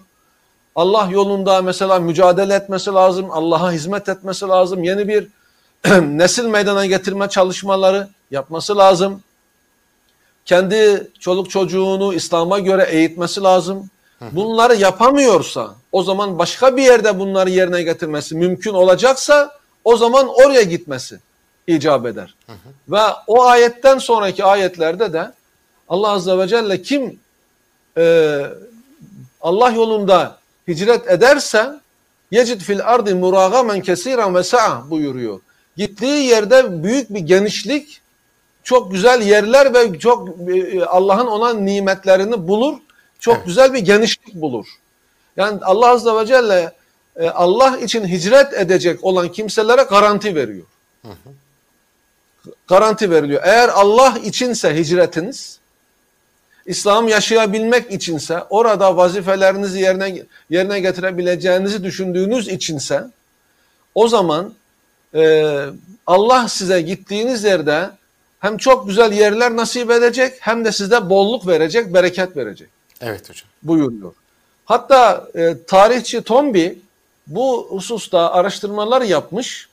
Allah 0.74 1.08
yolunda 1.10 1.62
mesela 1.62 1.98
mücadele 1.98 2.54
etmesi 2.54 2.90
lazım, 2.90 3.30
Allah'a 3.30 3.72
hizmet 3.72 4.08
etmesi 4.08 4.46
lazım, 4.46 4.84
yeni 4.84 5.08
bir 5.08 5.28
nesil 6.02 6.44
meydana 6.44 6.86
getirme 6.86 7.28
çalışmaları 7.28 8.08
yapması 8.30 8.76
lazım. 8.76 9.22
Kendi 10.44 11.10
çoluk 11.20 11.50
çocuğunu 11.50 12.14
İslam'a 12.14 12.58
göre 12.58 12.86
eğitmesi 12.90 13.40
lazım. 13.40 13.90
Bunları 14.32 14.74
yapamıyorsa 14.74 15.74
o 15.94 16.02
zaman 16.02 16.38
başka 16.38 16.76
bir 16.76 16.82
yerde 16.82 17.18
bunları 17.18 17.50
yerine 17.50 17.82
getirmesi 17.82 18.34
mümkün 18.34 18.74
olacaksa 18.74 19.58
o 19.84 19.96
zaman 19.96 20.28
oraya 20.28 20.62
gitmesi 20.62 21.18
icap 21.66 22.06
eder. 22.06 22.34
Ve 22.88 23.00
o 23.26 23.42
ayetten 23.44 23.98
sonraki 23.98 24.44
ayetlerde 24.44 25.12
de 25.12 25.32
Allah 25.88 26.08
Azze 26.10 26.38
ve 26.38 26.48
Celle 26.48 26.82
kim 26.82 27.18
e, 27.98 28.42
Allah 29.40 29.70
yolunda 29.70 30.38
hicret 30.68 31.10
ederse 31.10 31.80
yecid 32.30 32.60
fil 32.60 32.84
ardi 32.84 33.14
muragamen 33.14 33.80
kesiren 33.80 34.34
ve 34.34 34.42
sa'a 34.42 34.90
buyuruyor. 34.90 35.40
Gittiği 35.76 36.24
yerde 36.26 36.82
büyük 36.82 37.14
bir 37.14 37.20
genişlik, 37.20 38.00
çok 38.64 38.92
güzel 38.92 39.22
yerler 39.22 39.74
ve 39.74 39.98
çok 39.98 40.28
e, 40.28 40.84
Allah'ın 40.84 41.26
ona 41.26 41.54
nimetlerini 41.54 42.48
bulur. 42.48 42.78
Çok 43.18 43.36
Evet. 43.36 43.46
güzel 43.46 43.72
bir 43.72 43.78
genişlik 43.78 44.34
bulur. 44.34 44.66
Yani 45.36 45.60
Allah 45.64 45.88
Azze 45.88 46.16
ve 46.16 46.26
Celle 46.26 46.72
e, 47.16 47.28
Allah 47.28 47.78
için 47.78 48.06
hicret 48.08 48.54
edecek 48.54 49.04
olan 49.04 49.32
kimselere 49.32 49.82
garanti 49.82 50.34
veriyor. 50.34 50.66
Garanti 52.68 53.10
veriliyor. 53.10 53.42
Eğer 53.44 53.68
Allah 53.68 54.18
içinse 54.24 54.76
hicretiniz, 54.76 55.58
İslam 56.66 57.08
yaşayabilmek 57.08 57.92
içinse, 57.92 58.42
orada 58.50 58.96
vazifelerinizi 58.96 59.80
yerine 59.80 60.22
yerine 60.50 60.80
getirebileceğinizi 60.80 61.84
düşündüğünüz 61.84 62.48
içinse, 62.48 63.04
o 63.94 64.08
zaman 64.08 64.54
e, 65.14 65.44
Allah 66.06 66.48
size 66.48 66.80
gittiğiniz 66.80 67.44
yerde 67.44 67.90
hem 68.40 68.56
çok 68.56 68.86
güzel 68.86 69.12
yerler 69.12 69.56
nasip 69.56 69.90
edecek, 69.90 70.34
hem 70.40 70.64
de 70.64 70.72
size 70.72 71.10
bolluk 71.10 71.46
verecek, 71.46 71.94
bereket 71.94 72.36
verecek 72.36 72.68
Evet 73.00 73.30
hocam. 73.30 73.48
buyuruyor. 73.62 74.12
Hatta 74.64 75.28
e, 75.34 75.54
tarihçi 75.66 76.22
Tombi 76.22 76.78
bu 77.26 77.66
hususta 77.70 78.32
araştırmalar 78.32 79.02
yapmış. 79.02 79.68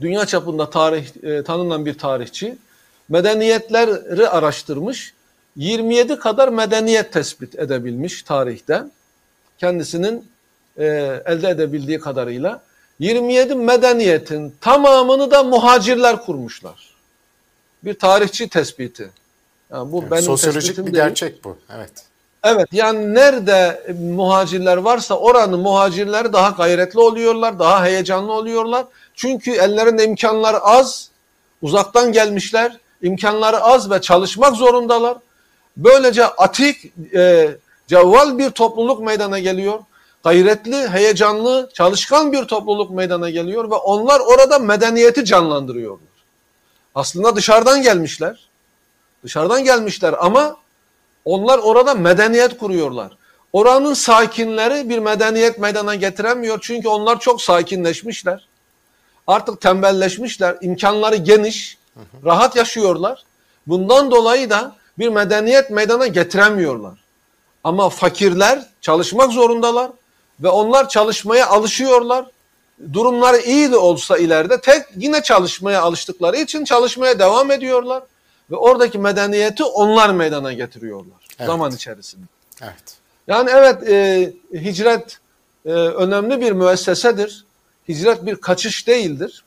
Dünya 0.00 0.26
çapında 0.26 0.70
tarih 0.70 1.06
e, 1.22 1.42
tanınan 1.42 1.86
bir 1.86 1.98
tarihçi. 1.98 2.56
Medeniyetleri 3.08 4.28
araştırmış. 4.28 5.14
27 5.56 6.18
kadar 6.18 6.48
medeniyet 6.48 7.12
tespit 7.12 7.58
edebilmiş 7.58 8.22
tarihte. 8.22 8.82
Kendisinin 9.58 10.28
e, 10.78 10.84
elde 11.26 11.48
edebildiği 11.48 12.00
kadarıyla. 12.00 12.62
27 12.98 13.54
medeniyetin 13.54 14.54
tamamını 14.60 15.30
da 15.30 15.42
muhacirler 15.42 16.22
kurmuşlar. 16.22 16.94
Bir 17.84 17.94
tarihçi 17.94 18.48
tespiti. 18.48 19.10
Yani 19.72 19.92
bu 19.92 20.00
Evet, 20.00 20.10
benim 20.10 20.22
Sosyolojik 20.22 20.78
bir 20.78 20.84
değil. 20.84 20.94
gerçek 20.94 21.44
bu. 21.44 21.58
Evet. 21.76 22.11
Evet 22.44 22.68
yani 22.72 23.14
nerede 23.14 23.86
muhacirler 24.00 24.76
varsa 24.76 25.18
oranın 25.18 25.60
muhacirleri 25.60 26.32
daha 26.32 26.48
gayretli 26.48 27.00
oluyorlar, 27.00 27.58
daha 27.58 27.84
heyecanlı 27.84 28.32
oluyorlar. 28.32 28.84
Çünkü 29.14 29.50
ellerinde 29.50 30.04
imkanlar 30.04 30.56
az, 30.62 31.08
uzaktan 31.62 32.12
gelmişler, 32.12 32.76
imkanları 33.02 33.60
az 33.60 33.90
ve 33.90 34.00
çalışmak 34.00 34.56
zorundalar. 34.56 35.16
Böylece 35.76 36.26
atik, 36.26 36.92
e, 37.14 37.50
cevval 37.86 38.38
bir 38.38 38.50
topluluk 38.50 39.00
meydana 39.00 39.38
geliyor. 39.38 39.78
Gayretli, 40.24 40.88
heyecanlı, 40.88 41.70
çalışkan 41.74 42.32
bir 42.32 42.44
topluluk 42.44 42.90
meydana 42.90 43.30
geliyor 43.30 43.70
ve 43.70 43.74
onlar 43.74 44.20
orada 44.20 44.58
medeniyeti 44.58 45.24
canlandırıyorlar. 45.24 46.08
Aslında 46.94 47.36
dışarıdan 47.36 47.82
gelmişler. 47.82 48.48
Dışarıdan 49.24 49.64
gelmişler 49.64 50.14
ama 50.18 50.56
onlar 51.24 51.58
orada 51.58 51.94
medeniyet 51.94 52.58
kuruyorlar. 52.58 53.16
Oranın 53.52 53.94
sakinleri 53.94 54.88
bir 54.88 54.98
medeniyet 54.98 55.58
meydana 55.58 55.94
getiremiyor 55.94 56.58
çünkü 56.62 56.88
onlar 56.88 57.20
çok 57.20 57.42
sakinleşmişler. 57.42 58.48
Artık 59.26 59.60
tembelleşmişler, 59.60 60.56
imkanları 60.60 61.16
geniş, 61.16 61.78
rahat 62.24 62.56
yaşıyorlar. 62.56 63.24
Bundan 63.66 64.10
dolayı 64.10 64.50
da 64.50 64.76
bir 64.98 65.08
medeniyet 65.08 65.70
meydana 65.70 66.06
getiremiyorlar. 66.06 66.98
Ama 67.64 67.88
fakirler 67.88 68.66
çalışmak 68.80 69.32
zorundalar 69.32 69.90
ve 70.40 70.48
onlar 70.48 70.88
çalışmaya 70.88 71.46
alışıyorlar. 71.46 72.26
Durumları 72.92 73.38
iyi 73.38 73.72
de 73.72 73.76
olsa 73.76 74.18
ileride 74.18 74.60
tek 74.60 74.82
yine 74.96 75.22
çalışmaya 75.22 75.82
alıştıkları 75.82 76.36
için 76.36 76.64
çalışmaya 76.64 77.18
devam 77.18 77.50
ediyorlar. 77.50 78.02
Ve 78.52 78.56
oradaki 78.56 78.98
medeniyeti 78.98 79.64
onlar 79.64 80.10
meydana 80.10 80.52
getiriyorlar 80.52 81.26
Evet. 81.38 81.46
zaman 81.46 81.72
içerisinde. 81.72 82.24
Evet. 82.62 82.96
Yani 83.28 83.50
evet 83.50 83.88
e, 83.88 84.32
hicret 84.54 85.18
e, 85.66 85.70
önemli 85.72 86.40
bir 86.40 86.52
müessesedir. 86.52 87.44
Hicret 87.88 88.26
bir 88.26 88.36
kaçış 88.36 88.86
değildir. 88.86 89.44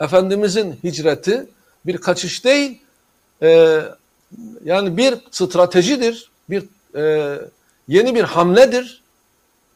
Efendimizin 0.00 0.78
hicreti 0.84 1.46
bir 1.86 1.98
kaçış 1.98 2.44
değil, 2.44 2.80
e, 3.42 3.80
yani 4.64 4.96
bir 4.96 5.14
stratejidir, 5.30 6.30
bir 6.50 6.64
e, 6.94 7.38
yeni 7.88 8.14
bir 8.14 8.24
hamledir 8.24 9.02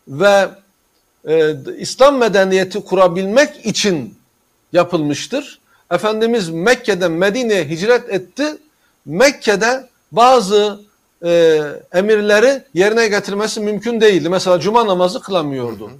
ve 0.08 0.48
e, 1.24 1.54
İslam 1.78 2.18
medeniyeti 2.18 2.84
kurabilmek 2.84 3.66
için 3.66 4.18
yapılmıştır. 4.72 5.58
Efendimiz 5.90 6.48
Mekke'den 6.48 7.12
Medine'ye 7.12 7.68
hicret 7.68 8.10
etti. 8.10 8.56
Mekke'de 9.06 9.86
bazı 10.12 10.80
e, 11.24 11.62
emirleri 11.92 12.62
yerine 12.74 13.08
getirmesi 13.08 13.60
mümkün 13.60 14.00
değildi. 14.00 14.28
Mesela 14.28 14.60
cuma 14.60 14.86
namazı 14.86 15.20
kılamıyordu. 15.20 15.90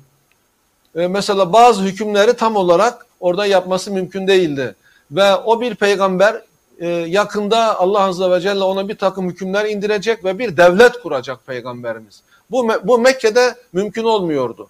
E, 0.97 1.07
mesela 1.07 1.53
bazı 1.53 1.83
hükümleri 1.83 2.35
tam 2.35 2.57
olarak 2.57 3.07
orada 3.21 3.47
yapması 3.47 3.91
mümkün 3.91 4.27
değildi. 4.27 4.75
Ve 5.11 5.35
o 5.35 5.61
bir 5.61 5.75
peygamber 5.75 6.43
e, 6.79 6.89
yakında 6.89 7.81
Allah 7.81 8.01
Azze 8.01 8.31
ve 8.31 8.41
Celle 8.41 8.65
ona 8.65 8.89
bir 8.89 8.97
takım 8.97 9.31
hükümler 9.31 9.65
indirecek 9.65 10.25
ve 10.25 10.39
bir 10.39 10.57
devlet 10.57 11.03
kuracak 11.03 11.47
peygamberimiz. 11.47 12.23
Bu, 12.51 12.69
bu 12.85 12.99
Mekke'de 12.99 13.55
mümkün 13.73 14.05
olmuyordu. 14.05 14.69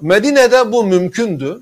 Medine'de 0.00 0.72
bu 0.72 0.84
mümkündü. 0.84 1.60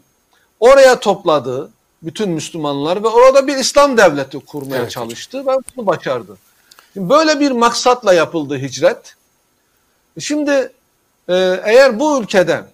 Oraya 0.60 1.00
topladı 1.00 1.70
bütün 2.02 2.30
Müslümanlar 2.30 3.02
ve 3.02 3.08
orada 3.08 3.46
bir 3.46 3.56
İslam 3.56 3.96
devleti 3.96 4.38
kurmaya 4.38 4.82
Evet. 4.82 4.90
çalıştı 4.90 5.46
ve 5.46 5.52
bunu 5.76 5.86
başardı. 5.86 6.36
Şimdi 6.94 7.08
böyle 7.10 7.40
bir 7.40 7.50
maksatla 7.50 8.14
yapıldı 8.14 8.58
hicret. 8.58 9.14
Şimdi 10.18 10.72
e, 11.28 11.60
eğer 11.64 12.00
bu 12.00 12.20
ülkede 12.20 12.64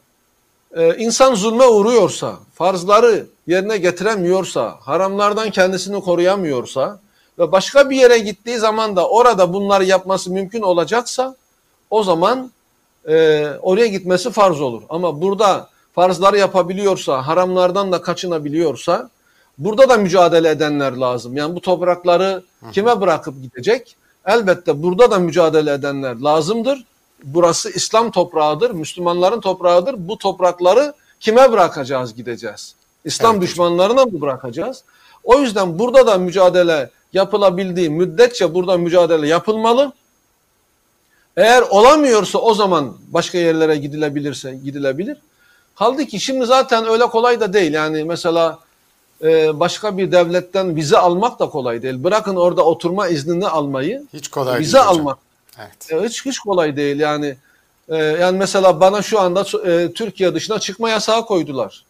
e, 0.76 0.96
insan 0.96 1.34
zulme 1.34 1.66
uğruyorsa, 1.66 2.36
farzları 2.54 3.26
yerine 3.46 3.78
getiremiyorsa, 3.78 4.76
haramlardan 4.80 5.50
kendisini 5.50 6.00
koruyamıyorsa 6.00 7.00
ve 7.38 7.52
başka 7.52 7.90
bir 7.90 7.96
yere 7.96 8.18
gittiği 8.18 8.58
zaman 8.58 8.96
da 8.96 9.08
orada 9.08 9.52
bunları 9.52 9.84
yapması 9.84 10.30
mümkün 10.30 10.62
olacaksa 10.62 11.36
o 11.90 12.02
zaman 12.02 12.52
e, 13.08 13.46
oraya 13.62 13.86
gitmesi 13.86 14.30
farz 14.30 14.60
olur. 14.60 14.82
Ama 14.88 15.20
burada 15.20 15.68
farzları 15.94 16.38
yapabiliyorsa, 16.38 17.26
haramlardan 17.26 17.92
da 17.92 18.02
kaçınabiliyorsa 18.02 19.10
burada 19.58 19.88
da 19.88 19.96
mücadele 19.96 20.48
edenler 20.48 20.92
lazım. 20.92 21.36
Yani 21.36 21.54
bu 21.54 21.60
toprakları 21.60 22.42
kime 22.72 23.00
bırakıp 23.00 23.42
gidecek? 23.42 23.96
Elbette 24.26 24.82
burada 24.82 25.10
da 25.10 25.18
mücadele 25.18 25.72
edenler 25.72 26.16
lazımdır. 26.20 26.84
Burası 27.24 27.70
İslam 27.70 28.10
toprağıdır, 28.10 28.70
Müslümanların 28.70 29.40
toprağıdır. 29.40 29.94
Bu 29.98 30.18
toprakları 30.18 30.94
kime 31.20 31.52
bırakacağız 31.52 32.14
gideceğiz? 32.14 32.74
İslam 33.04 33.36
Evet 33.36 33.42
düşmanlarına 33.42 34.04
mı 34.04 34.20
bırakacağız? 34.20 34.84
O 35.24 35.40
yüzden 35.40 35.78
burada 35.78 36.06
da 36.06 36.18
mücadele 36.18 36.90
yapılabildiği 37.12 37.90
müddetçe 37.90 38.54
burada 38.54 38.76
mücadele 38.76 39.28
yapılmalı. 39.28 39.92
Eğer 41.36 41.62
olamıyorsa 41.62 42.38
o 42.38 42.54
zaman 42.54 42.96
başka 43.08 43.38
yerlere 43.38 43.76
gidilebilirse 43.76 44.54
gidilebilir. 44.64 45.16
Kaldı 45.76 46.04
ki 46.06 46.20
şimdi 46.20 46.46
zaten 46.46 46.86
öyle 46.88 47.06
kolay 47.06 47.40
da 47.40 47.52
değil. 47.52 47.72
Yani 47.72 48.04
mesela 48.04 48.58
e, 49.22 49.60
başka 49.60 49.98
bir 49.98 50.12
devletten 50.12 50.76
vize 50.76 50.98
almak 50.98 51.38
da 51.38 51.48
kolay 51.48 51.82
değil. 51.82 52.04
Bırakın 52.04 52.36
orada 52.36 52.64
oturma 52.64 53.08
iznini 53.08 53.48
almayı. 53.48 54.06
Hiç 54.12 54.28
kolay 54.28 54.60
vize 54.60 54.72
değil 54.72 54.84
hocam. 54.86 55.00
almak 55.00 55.18
Evet. 55.58 55.92
e, 55.92 56.08
hiç 56.08 56.26
hiç 56.26 56.38
kolay 56.38 56.76
değil. 56.76 57.00
Yani 57.00 57.36
e, 57.88 57.96
yani 57.96 58.38
mesela 58.38 58.80
bana 58.80 59.02
şu 59.02 59.20
anda 59.20 59.44
e, 59.70 59.92
Türkiye 59.92 60.34
dışına 60.34 60.58
çıkma 60.58 60.90
yasağı 60.90 61.26
koydular. 61.26 61.84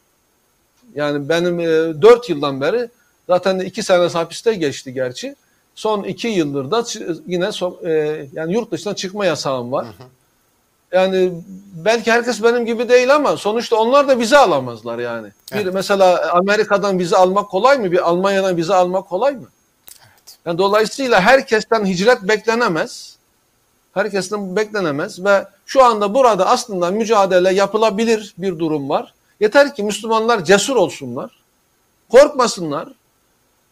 Yani 0.95 1.29
benim 1.29 1.61
e, 1.61 1.67
4 2.03 2.31
yıldan 2.31 2.61
beri 2.61 2.89
zaten 3.27 3.59
2 3.59 3.83
sene 3.83 4.09
hapiste 4.09 4.55
geçti 4.55 4.95
gerçi. 4.95 5.35
Son 5.75 6.05
2 6.05 6.29
yıldır 6.29 6.71
da 6.71 6.85
yine 7.27 7.45
so- 7.45 7.89
e, 7.89 8.27
yani 8.33 8.53
yurt 8.53 8.73
dışına 8.73 8.95
çıkma 8.97 9.27
yasağım 9.27 9.73
var. 9.73 9.87
Yani 10.93 11.33
belki 11.73 12.13
herkes 12.13 12.43
benim 12.43 12.67
gibi 12.67 12.89
değil 12.89 13.15
ama 13.15 13.37
sonuçta 13.37 13.77
onlar 13.77 14.09
da 14.09 14.19
vize 14.19 14.39
alamazlar 14.39 14.99
yani. 14.99 15.29
Bir 15.53 15.57
Evet. 15.57 15.75
mesela 15.75 16.33
Amerika'dan 16.33 16.99
vize 16.99 17.17
almak 17.17 17.51
kolay 17.51 17.79
mı? 17.79 17.93
Bir 17.93 18.09
Almanya'dan 18.09 18.57
vize 18.57 18.75
almak 18.75 19.09
kolay 19.09 19.35
mı? 19.35 19.47
Yani 20.47 20.59
dolayısıyla 20.59 21.21
herkesten 21.21 21.87
hicret 21.87 22.23
beklenemez. 22.23 23.17
Herkesten 23.95 24.57
beklenemez 24.57 25.25
ve 25.25 25.47
şu 25.67 25.85
anda 25.85 26.15
burada 26.15 26.47
aslında 26.47 26.91
mücadele 26.91 27.55
yapılabilir 27.55 28.35
bir 28.39 28.59
durum 28.59 28.89
var. 28.89 29.15
Yeter 29.41 29.75
ki 29.75 29.83
Müslümanlar 29.83 30.45
cesur 30.45 30.77
olsunlar, 30.77 31.31
korkmasınlar, 32.11 32.89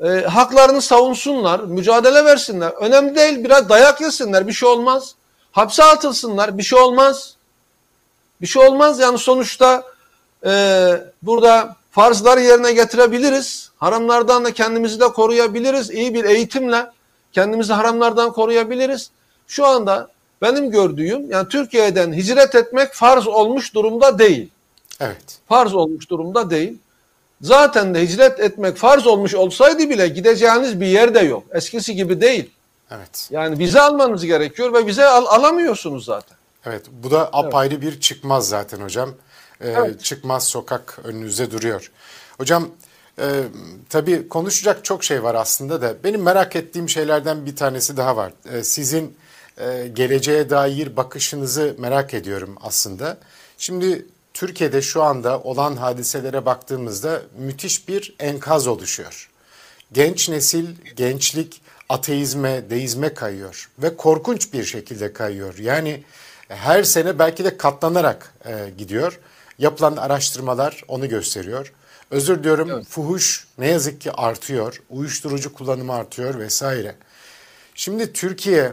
e, 0.05 0.09
haklarını 0.09 0.83
savunsunlar, 0.83 1.61
mücadele 1.61 2.25
versinler. 2.25 2.71
Önemli 2.71 3.17
değil 3.17 3.45
biraz 3.45 3.69
dayak 3.69 4.01
yesinler 4.01 4.47
bir 4.49 4.53
şey 4.53 4.69
olmaz. 4.69 5.15
Hapse 5.57 5.85
atılsınlar 5.85 6.59
bir 6.59 6.63
şey 6.63 6.79
olmaz. 6.79 7.35
Bir 8.41 8.47
şey 8.47 8.67
olmaz 8.67 8.99
yani 8.99 9.19
sonuçta 9.19 9.83
e, 10.47 10.53
burada 11.23 11.77
farzları 11.91 12.41
yerine 12.41 12.73
getirebiliriz. 12.73 13.71
Haramlardan 13.77 14.45
da 14.45 14.53
kendimizi 14.53 15.01
de 15.01 15.09
koruyabiliriz. 15.09 15.91
İyi 15.91 16.15
bir 16.15 16.25
eğitimle 16.25 16.87
kendimizi 17.33 17.73
haramlardan 17.73 18.33
koruyabiliriz. 18.33 19.11
Şu 19.47 19.67
anda 19.67 20.09
benim 20.43 20.71
gördüğüm 20.71 21.31
yani 21.31 21.49
Türkiye'den 21.49 22.13
hicret 22.13 22.55
etmek 22.55 22.93
farz 22.93 23.27
olmuş 23.27 23.75
durumda 23.75 24.19
değil. 24.19 24.49
Evet. 25.01 25.39
Farz 25.49 25.75
olmuş 25.75 26.11
durumda 26.11 26.51
değil. 26.51 26.79
Zaten 27.41 27.95
de 27.95 28.03
hicret 28.03 28.41
etmek 28.41 28.77
farz 28.77 29.07
olmuş 29.07 29.35
olsaydı 29.35 29.91
bile 29.91 30.09
gideceğiniz 30.09 30.81
bir 30.81 30.87
yer 30.87 31.15
de 31.15 31.21
yok. 31.21 31.43
Eskisi 31.53 31.95
gibi 31.95 32.21
değil. 32.21 32.51
Evet. 32.91 33.29
Yani 33.31 33.59
vize 33.59 33.81
almanız 33.81 34.25
gerekiyor 34.25 34.73
ve 34.73 34.87
vize 34.87 35.05
al 35.07 35.27
alamıyorsunuz 35.27 36.05
zaten. 36.05 36.37
Evet. 36.67 36.87
Bu 36.91 37.11
da 37.11 37.29
apayrı 37.33 37.81
bir 37.81 38.01
çıkmaz 38.01 38.49
zaten 38.49 38.81
hocam. 38.81 39.11
Ee, 39.61 39.69
Evet. 39.71 40.05
Çıkmaz 40.05 40.45
sokak 40.45 40.99
önünüzde 41.05 41.51
duruyor. 41.51 41.91
Hocam 42.39 42.69
e, 43.19 43.43
tabii 43.89 44.29
konuşacak 44.29 44.85
çok 44.85 45.05
şey 45.05 45.23
var 45.23 45.35
aslında 45.35 45.83
da 45.83 45.95
benim 46.05 46.23
merak 46.23 46.57
ettiğim 46.57 46.89
şeylerden 46.89 47.47
bir 47.47 47.57
tanesi 47.57 47.97
daha 47.97 48.17
var. 48.17 48.33
Ee, 48.53 48.65
sizin 48.65 49.17
e, 49.59 49.89
geleceğe 49.93 50.51
dair 50.51 50.97
bakışınızı 50.97 51.75
merak 51.79 52.15
ediyorum 52.15 52.57
aslında. 52.63 53.19
Şimdi 53.59 54.07
Türkiye'de 54.35 54.83
şu 54.83 55.03
anda 55.03 55.41
olan 55.41 55.77
hadiselere 55.77 56.47
baktığımızda 56.47 57.23
müthiş 57.39 57.89
bir 57.89 58.17
enkaz 58.19 58.67
oluşuyor. 58.67 59.31
Genç 59.93 60.29
nesil, 60.29 60.67
gençlik 60.97 61.63
ateizme, 61.89 62.71
deizme 62.71 63.15
kayıyor 63.15 63.71
ve 63.79 63.97
korkunç 63.97 64.53
bir 64.53 64.65
şekilde 64.65 65.13
kayıyor. 65.13 65.59
Yani 65.59 66.05
her 66.49 66.83
sene 66.83 67.19
belki 67.19 67.45
de 67.45 67.57
katlanarak 67.57 68.35
e, 68.45 68.71
gidiyor. 68.79 69.21
Yapılan 69.59 69.97
araştırmalar 69.97 70.85
onu 70.89 71.09
gösteriyor. 71.09 71.73
Özür 72.11 72.39
diliyorum 72.39 72.71
Evet. 72.71 72.87
fuhuş 72.87 73.47
ne 73.59 73.69
yazık 73.69 74.01
ki 74.01 74.13
artıyor. 74.13 74.83
Uyuşturucu 74.91 75.55
kullanımı 75.55 75.93
artıyor 75.93 76.39
vesaire. 76.39 76.95
Şimdi 77.75 78.13
Türkiye 78.13 78.73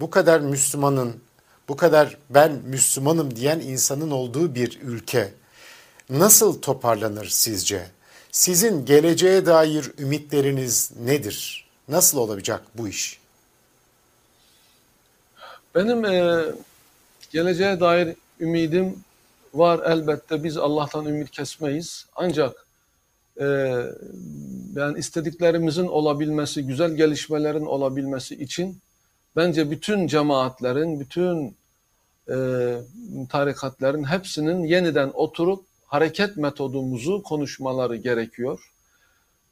bu 0.00 0.10
kadar 0.10 0.40
Müslümanın, 0.40 1.16
bu 1.68 1.76
kadar 1.76 2.16
ben 2.30 2.52
Müslümanım 2.52 3.36
diyen 3.36 3.60
insanın 3.60 4.10
olduğu 4.10 4.54
bir 4.54 4.80
ülke 4.82 5.32
nasıl 6.10 6.62
toparlanır 6.62 7.26
sizce? 7.26 7.86
Sizin 8.32 8.84
geleceğe 8.84 9.46
dair 9.46 9.92
ümitleriniz 9.98 10.90
nedir? 11.00 11.63
Nasıl 11.88 12.18
olacak 12.18 12.62
bu 12.74 12.88
iş? 12.88 13.20
Benim 15.74 16.04
e, 16.04 16.44
geleceğe 17.30 17.80
dair 17.80 18.16
ümidim 18.40 19.04
var 19.54 19.80
elbette. 19.86 20.44
Biz 20.44 20.56
Allah'tan 20.56 21.06
ümit 21.06 21.30
kesmeyiz. 21.30 22.06
Ancak 22.16 22.66
e, 23.40 23.44
yani 24.74 24.98
istediklerimizin 24.98 25.86
olabilmesi, 25.86 26.66
güzel 26.66 26.90
gelişmelerin 26.90 27.66
olabilmesi 27.66 28.34
için 28.34 28.78
bence 29.36 29.70
bütün 29.70 30.06
cemaatlerin, 30.06 31.00
bütün 31.00 31.56
e, 32.28 32.36
tarikatların 33.28 34.04
hepsinin 34.04 34.64
yeniden 34.64 35.10
oturup 35.14 35.64
hareket 35.86 36.36
metodumuzu 36.36 37.22
konuşmaları 37.22 37.96
gerekiyor. 37.96 38.70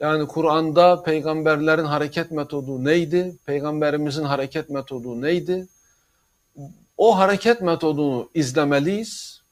Yani 0.02 0.26
Kur'an'da 0.26 1.02
peygamberlerin 1.02 1.84
hareket 1.84 2.30
metodu 2.30 2.84
neydi? 2.84 3.36
Peygamberimizin 3.46 4.24
hareket 4.24 4.70
metodu 4.70 5.22
neydi? 5.22 5.66
O 6.98 7.18
hareket 7.18 7.60
metodunu 7.60 8.28
izlemeliyiz. 8.34 9.42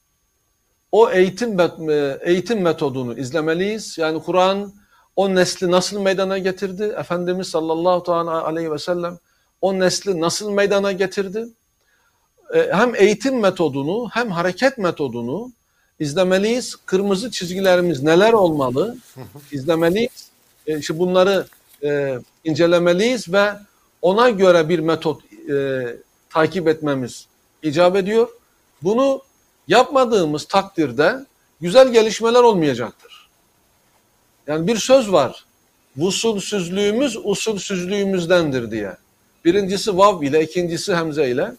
O 0.91 1.09
eğitim 1.11 1.57
met- 1.57 2.19
eğitim 2.23 2.61
metodunu 2.61 3.19
izlemeliyiz. 3.19 3.97
Yani 3.97 4.23
Kur'an 4.23 4.73
o 5.15 5.35
nesli 5.35 5.71
nasıl 5.71 6.01
meydana 6.01 6.37
getirdi? 6.37 6.83
Efendimiz 6.99 7.47
sallallahu 7.47 8.13
aleyhi 8.13 8.71
ve 8.71 8.77
sellem 8.79 9.17
o 9.61 9.79
nesli 9.79 10.21
nasıl 10.21 10.51
meydana 10.51 10.91
getirdi? 10.91 11.47
E, 12.53 12.69
Hem 12.71 12.95
eğitim 12.95 13.39
metodunu 13.39 14.09
hem 14.13 14.31
hareket 14.31 14.77
metodunu 14.77 15.51
izlemeliyiz. 15.99 16.75
Kırmızı 16.75 17.31
çizgilerimiz 17.31 18.03
neler 18.03 18.33
olmalı? 18.33 18.97
İzlemeliyiz. 19.51 20.30
E, 20.71 20.79
işte 20.79 20.99
bunları 20.99 21.45
e, 21.83 22.19
incelemeliyiz 22.43 23.33
ve 23.33 23.53
ona 24.01 24.29
göre 24.29 24.69
bir 24.69 24.79
metot 24.79 25.21
e, 25.49 25.81
takip 26.29 26.67
etmemiz 26.67 27.25
icap 27.63 27.95
ediyor. 27.95 28.27
Bunu 28.81 29.21
yapmadığımız 29.67 30.47
takdirde 30.47 31.25
güzel 31.61 31.91
gelişmeler 31.91 32.43
olmayacaktır. 32.43 33.29
Yani 34.47 34.67
bir 34.67 34.77
söz 34.77 35.11
var. 35.11 35.45
Vusulsüzlüğümüz 35.97 37.17
usulsüzlüğümüzdendir 37.23 38.71
diye. 38.71 38.97
Birincisi 39.45 39.97
vav 39.97 40.21
ile, 40.21 40.43
ikincisi 40.43 40.95
hemze 40.95 41.29
ile. 41.29 41.51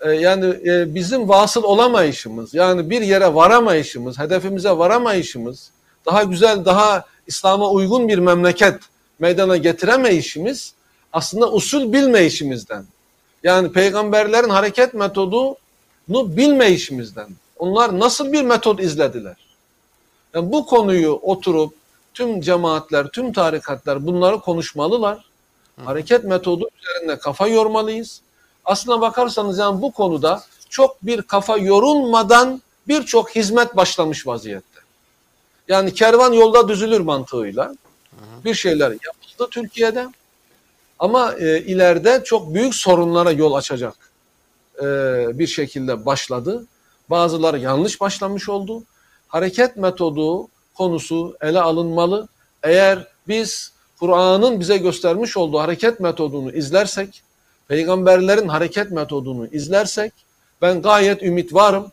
Ee, 0.00 0.10
yani 0.10 0.46
e, 0.66 0.94
bizim 0.94 1.28
vasıl 1.28 1.62
olamayışımız, 1.62 2.54
yani 2.54 2.90
bir 2.90 3.02
yere 3.02 3.34
varamayışımız, 3.34 4.18
hedefimize 4.18 4.70
varamayışımız, 4.70 5.70
daha 6.06 6.22
güzel, 6.22 6.64
daha 6.64 7.04
İslam'a 7.28 7.70
uygun 7.70 8.08
bir 8.08 8.18
memleket 8.18 8.80
meydana 9.18 9.56
getiremeyişimiz 9.56 10.74
aslında 11.12 11.52
usul 11.52 11.92
bilmeyişimizden. 11.92 12.84
Yani 13.42 13.72
peygamberlerin 13.72 14.48
hareket 14.48 14.94
metodunu 14.94 15.56
bilmeyişimizden. 16.08 17.28
Onlar 17.58 17.98
nasıl 17.98 18.32
bir 18.32 18.42
metot 18.42 18.80
izlediler? 18.80 19.36
Yani 20.34 20.52
bu 20.52 20.66
konuyu 20.66 21.12
oturup 21.12 21.74
tüm 22.14 22.40
cemaatler, 22.40 23.06
tüm 23.08 23.32
tarikatlar 23.32 24.06
bunları 24.06 24.40
konuşmalılar. 24.40 25.24
Hareket 25.84 26.24
metodu 26.24 26.68
üzerinde 26.80 27.18
kafa 27.18 27.46
yormalıyız. 27.46 28.20
Aslına 28.64 29.00
bakarsanız 29.00 29.58
yani 29.58 29.82
bu 29.82 29.92
konuda 29.92 30.42
çok 30.68 31.02
bir 31.02 31.22
kafa 31.22 31.56
yorulmadan 31.56 32.62
birçok 32.88 33.36
hizmet 33.36 33.76
başlamış 33.76 34.26
vaziyette. 34.26 34.77
Yani 35.68 35.94
kervan 35.94 36.32
yolda 36.32 36.68
düzülür 36.68 37.00
mantığıyla 37.00 37.74
bir 38.44 38.54
şeyler 38.54 38.90
yapıldı 38.90 39.48
Türkiye'de. 39.50 40.08
Ama 40.98 41.34
e, 41.34 41.60
ileride 41.60 42.22
çok 42.24 42.54
büyük 42.54 42.74
sorunlara 42.74 43.30
yol 43.30 43.52
açacak 43.52 43.94
e, 44.78 44.84
bir 45.38 45.46
şekilde 45.46 46.06
başladı. 46.06 46.66
Bazıları 47.10 47.58
yanlış 47.58 48.00
başlamış 48.00 48.48
oldu. 48.48 48.82
Hareket 49.28 49.76
metodu 49.76 50.48
konusu 50.74 51.36
ele 51.40 51.60
alınmalı. 51.60 52.28
Eğer 52.62 53.06
biz 53.28 53.72
Kur'an'ın 54.00 54.60
bize 54.60 54.76
göstermiş 54.76 55.36
olduğu 55.36 55.58
hareket 55.58 56.00
metodunu 56.00 56.52
izlersek, 56.52 57.22
peygamberlerin 57.68 58.48
hareket 58.48 58.90
metodunu 58.90 59.46
izlersek 59.46 60.12
ben 60.62 60.82
gayet 60.82 61.22
ümit 61.22 61.54
varım. 61.54 61.92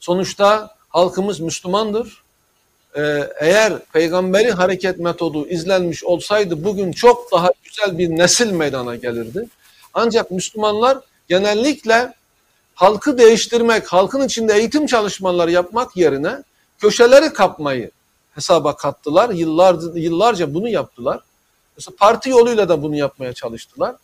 Sonuçta 0.00 0.76
halkımız 0.88 1.40
Müslümandır. 1.40 2.22
Ee, 2.96 3.30
eğer 3.40 3.78
peygamberi 3.92 4.50
hareket 4.50 4.98
metodu 4.98 5.48
izlenmiş 5.48 6.04
olsaydı 6.04 6.64
bugün 6.64 6.92
çok 6.92 7.32
daha 7.32 7.50
güzel 7.64 7.98
bir 7.98 8.10
nesil 8.10 8.50
meydana 8.50 8.96
gelirdi. 8.96 9.46
Ancak 9.94 10.30
Müslümanlar 10.30 10.98
genellikle 11.28 12.14
halkı 12.74 13.18
değiştirmek, 13.18 13.92
halkın 13.92 14.26
içinde 14.26 14.54
eğitim 14.54 14.86
çalışmaları 14.86 15.50
yapmak 15.50 15.96
yerine 15.96 16.42
köşeleri 16.78 17.32
kapmayı 17.32 17.90
hesaba 18.34 18.76
kattılar. 18.76 19.30
Yıllarca, 19.30 19.88
yıllarca 19.94 20.54
bunu 20.54 20.68
yaptılar. 20.68 21.20
Mesela 21.76 21.96
parti 21.98 22.30
yoluyla 22.30 22.68
da 22.68 22.82
bunu 22.82 22.96
yapmaya 22.96 23.32
çalıştılar. 23.32 23.96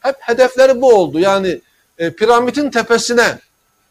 Hep 0.00 0.16
hedefleri 0.20 0.80
bu 0.80 0.94
oldu. 0.94 1.20
Yani 1.20 1.60
e, 1.98 2.10
piramidin 2.10 2.70
tepesine 2.70 3.38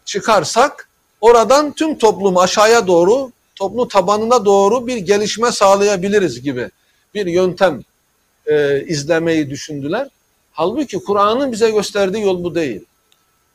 çıkarsak 0.05 0.89
oradan 1.21 1.71
tüm 1.71 1.97
toplumu 1.97 2.41
aşağıya 2.41 2.87
doğru, 2.87 3.31
toplum 3.55 3.87
tabanına 3.87 4.45
doğru 4.45 4.87
bir 4.87 4.97
gelişme 4.97 5.51
sağlayabiliriz 5.51 6.41
gibi 6.41 6.69
bir 7.13 7.25
yöntem 7.25 7.81
e, 8.45 8.83
izlemeyi 8.85 9.49
düşündüler. 9.49 10.07
Halbuki 10.51 11.03
Kur'an'ın 11.03 11.51
bize 11.51 11.71
gösterdiği 11.71 12.23
yol 12.23 12.43
bu 12.43 12.55
değil. 12.55 12.85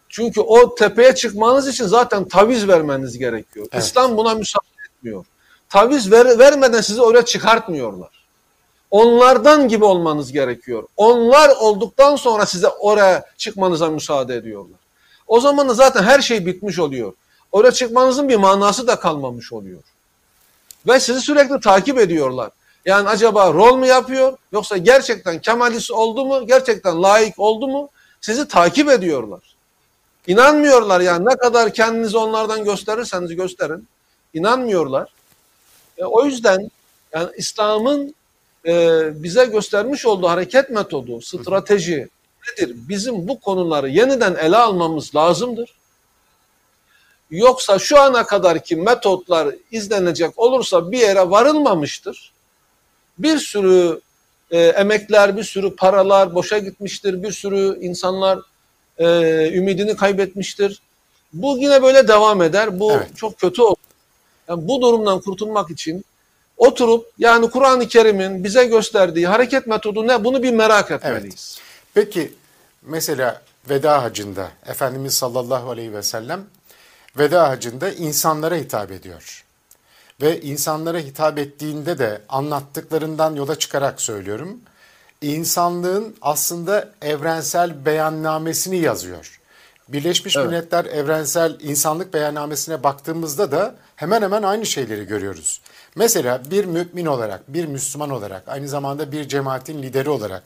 Çünkü 0.09 0.41
o 0.41 0.75
tepeye 0.75 1.15
çıkmanız 1.15 1.69
için 1.69 1.87
zaten 1.87 2.25
taviz 2.25 2.69
vermeniz 2.69 3.19
gerekiyor. 3.19 3.67
Evet. 3.73 3.85
İslam 3.85 4.17
buna 4.17 4.35
müsaade 4.35 4.67
etmiyor. 4.89 5.25
Taviz 5.69 6.13
ver, 6.13 6.39
vermeden 6.39 6.81
sizi 6.81 7.03
oraya 7.03 7.25
çıkartmıyorlar. 7.25 8.11
Onlardan 8.91 9.69
gibi 9.69 9.85
olmanız 9.85 10.33
gerekiyor. 10.33 10.83
Onlar 10.97 11.49
olduktan 11.61 12.17
sonra 12.17 12.47
size 12.47 12.69
oraya 12.69 13.25
çıkmanıza 13.37 13.91
müsaade 13.91 14.37
ediyorlar. 14.37 14.79
O 15.27 15.41
zaman 15.41 15.69
da 15.69 15.75
zaten 15.75 16.03
her 16.03 16.21
şey 16.21 16.47
bitmiş 16.47 16.79
oluyor. 16.79 17.13
Oraya 17.53 17.73
çıkmanızın 17.73 18.29
bir 18.29 18.37
manası 18.37 18.87
da 18.87 19.01
kalmamış 19.01 19.53
oluyor. 19.53 19.83
Ve 20.87 21.01
sizi 21.01 21.21
sürekli 21.21 21.61
takip 21.61 21.99
ediyorlar. 21.99 22.51
Yani 22.85 23.09
acaba 23.09 23.53
rol 23.53 23.77
mu 23.77 23.87
yapıyor 23.87 24.37
yoksa 24.53 24.77
gerçekten 24.77 25.41
kemalist 25.41 25.91
oldu 25.91 26.25
mu, 26.25 26.47
gerçekten 26.47 27.03
layık 27.03 27.39
oldu 27.39 27.69
mu 27.69 27.89
sizi 28.21 28.49
takip 28.49 28.91
ediyorlar. 28.91 29.41
İnanmıyorlar 30.27 31.01
yani 31.01 31.27
ne 31.27 31.37
kadar 31.37 31.73
kendinizi 31.75 32.17
onlardan 32.17 32.65
gösterirseniz 32.65 33.37
gösterin. 33.37 33.89
İnanmıyorlar. 34.35 35.09
E, 35.99 36.05
o 36.05 36.25
yüzden 36.25 36.71
yani 37.13 37.29
İslam'ın 37.37 38.15
e, 38.67 38.73
bize 39.23 39.45
göstermiş 39.45 40.07
olduğu 40.07 40.29
hareket 40.29 40.71
metodu, 40.71 41.21
strateji 41.21 42.09
nedir? 42.49 42.77
Bizim 42.89 43.29
bu 43.29 43.41
konuları 43.41 43.89
yeniden 43.89 44.35
ele 44.35 44.57
almamız 44.57 45.15
lazımdır. 45.15 45.78
Yoksa 47.31 47.79
şu 47.79 48.01
ana 48.01 48.27
kadarki 48.27 48.77
metotlar 48.77 49.55
izlenecek 49.71 50.39
olursa 50.39 50.93
bir 50.93 50.99
yere 50.99 51.31
varılmamıştır. 51.31 52.33
Bir 53.19 53.39
sürü 53.39 54.01
e, 54.51 54.59
emekler, 54.59 55.37
bir 55.37 55.45
sürü 55.45 55.77
paralar 55.77 56.35
boşa 56.35 56.59
gitmiştir. 56.59 57.23
Bir 57.23 57.33
sürü 57.33 57.79
insanlar 57.81 58.39
e, 58.99 59.07
ümidini 59.55 59.97
kaybetmiştir. 59.97 60.83
Bu 61.33 61.59
yine 61.59 61.83
böyle 61.83 62.09
devam 62.09 62.43
eder. 62.43 62.81
Bu 62.81 62.93
Evet. 62.93 63.17
çok 63.17 63.39
kötü 63.39 63.63
olur. 63.63 63.77
Yani 64.49 64.69
bu 64.69 64.83
durumdan 64.83 65.21
kurtulmak 65.21 65.71
için 65.71 66.05
oturup 66.57 67.07
yani 67.19 67.51
Kur'an-ı 67.51 67.89
Kerim'in 67.89 68.45
bize 68.45 68.65
gösterdiği 68.65 69.27
hareket 69.27 69.67
metodu 69.67 70.07
ne? 70.07 70.25
Bunu 70.25 70.43
bir 70.43 70.53
merak 70.53 70.91
etmeliyiz. 70.91 71.59
Peki 71.95 72.35
mesela 72.83 73.43
veda 73.71 74.03
hacında 74.03 74.49
Efendimiz 74.67 75.15
sallallahu 75.15 75.71
aleyhi 75.71 75.93
ve 75.93 76.03
sellem 76.03 76.47
veda 77.19 77.49
hacında 77.49 77.91
insanlara 77.91 78.55
hitap 78.57 78.91
ediyor. 78.91 79.45
Ve 80.23 80.41
insanlara 80.41 80.99
hitap 80.99 81.39
ettiğinde 81.39 81.99
de 81.99 82.23
anlattıklarından 82.29 83.35
yola 83.35 83.59
çıkarak 83.59 84.01
söylüyorum. 84.01 84.61
İnsanlığın 85.23 86.17
aslında 86.23 86.89
evrensel 87.03 87.87
beyannamesini 87.87 88.77
yazıyor. 88.79 89.41
Birleşmiş 89.89 90.37
Evet. 90.37 90.47
Milletler 90.47 90.85
Evrensel 90.85 91.57
İnsanlık 91.61 92.15
Beyannamesi'ne 92.15 92.83
baktığımızda 92.83 93.53
da 93.53 93.75
hemen 93.97 94.23
hemen 94.23 94.43
aynı 94.43 94.67
şeyleri 94.67 95.07
görüyoruz. 95.07 95.61
Mesela 95.95 96.51
bir 96.51 96.65
mümin 96.65 97.07
olarak, 97.07 97.49
bir 97.49 97.67
Müslüman 97.67 98.11
olarak, 98.11 98.43
aynı 98.47 98.69
zamanda 98.69 99.13
bir 99.13 99.29
cemaatin 99.29 99.83
lideri 99.83 100.11
olarak 100.11 100.43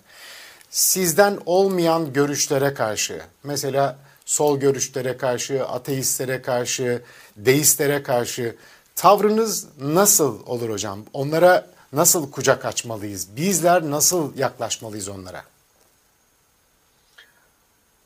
sizden 0.70 1.38
olmayan 1.46 2.12
görüşlere 2.12 2.74
karşı, 2.74 3.22
mesela 3.44 3.96
sol 4.32 4.58
görüşlere 4.60 5.16
karşı, 5.16 5.64
ateistlere 5.66 6.42
karşı, 6.42 7.02
deistlere 7.36 8.02
karşı 8.02 8.56
tavrınız 8.96 9.66
nasıl 9.80 10.46
olur 10.46 10.70
hocam? 10.70 10.98
Onlara 11.12 11.66
nasıl 11.92 12.30
kucak 12.30 12.64
açmalıyız? 12.64 13.36
Bizler 13.36 13.82
nasıl 13.90 14.36
yaklaşmalıyız 14.38 15.08
onlara? 15.08 15.42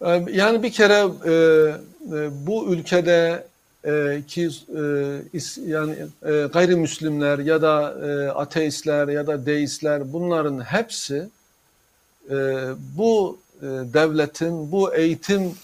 Ee, 0.02 0.24
Yani 0.30 0.62
bir 0.62 0.72
kere 0.72 0.94
e, 1.24 1.32
e, 2.16 2.46
bu 2.46 2.66
ülkede 2.74 3.46
e, 3.84 4.22
ki 4.28 4.42
e, 4.42 4.80
is- 5.34 5.68
yani 5.68 5.94
e, 6.22 6.46
gayrimüslimler 6.52 7.38
ya 7.38 7.62
da 7.62 7.94
e, 8.08 8.28
ateistler 8.30 9.08
ya 9.08 9.26
da 9.26 9.46
deistler 9.46 10.12
bunların 10.12 10.60
hepsi 10.60 11.28
e, 12.30 12.34
bu 12.96 13.38
e, 13.62 13.66
devletin 13.66 14.72
bu 14.72 14.94
eğitim 14.94 15.54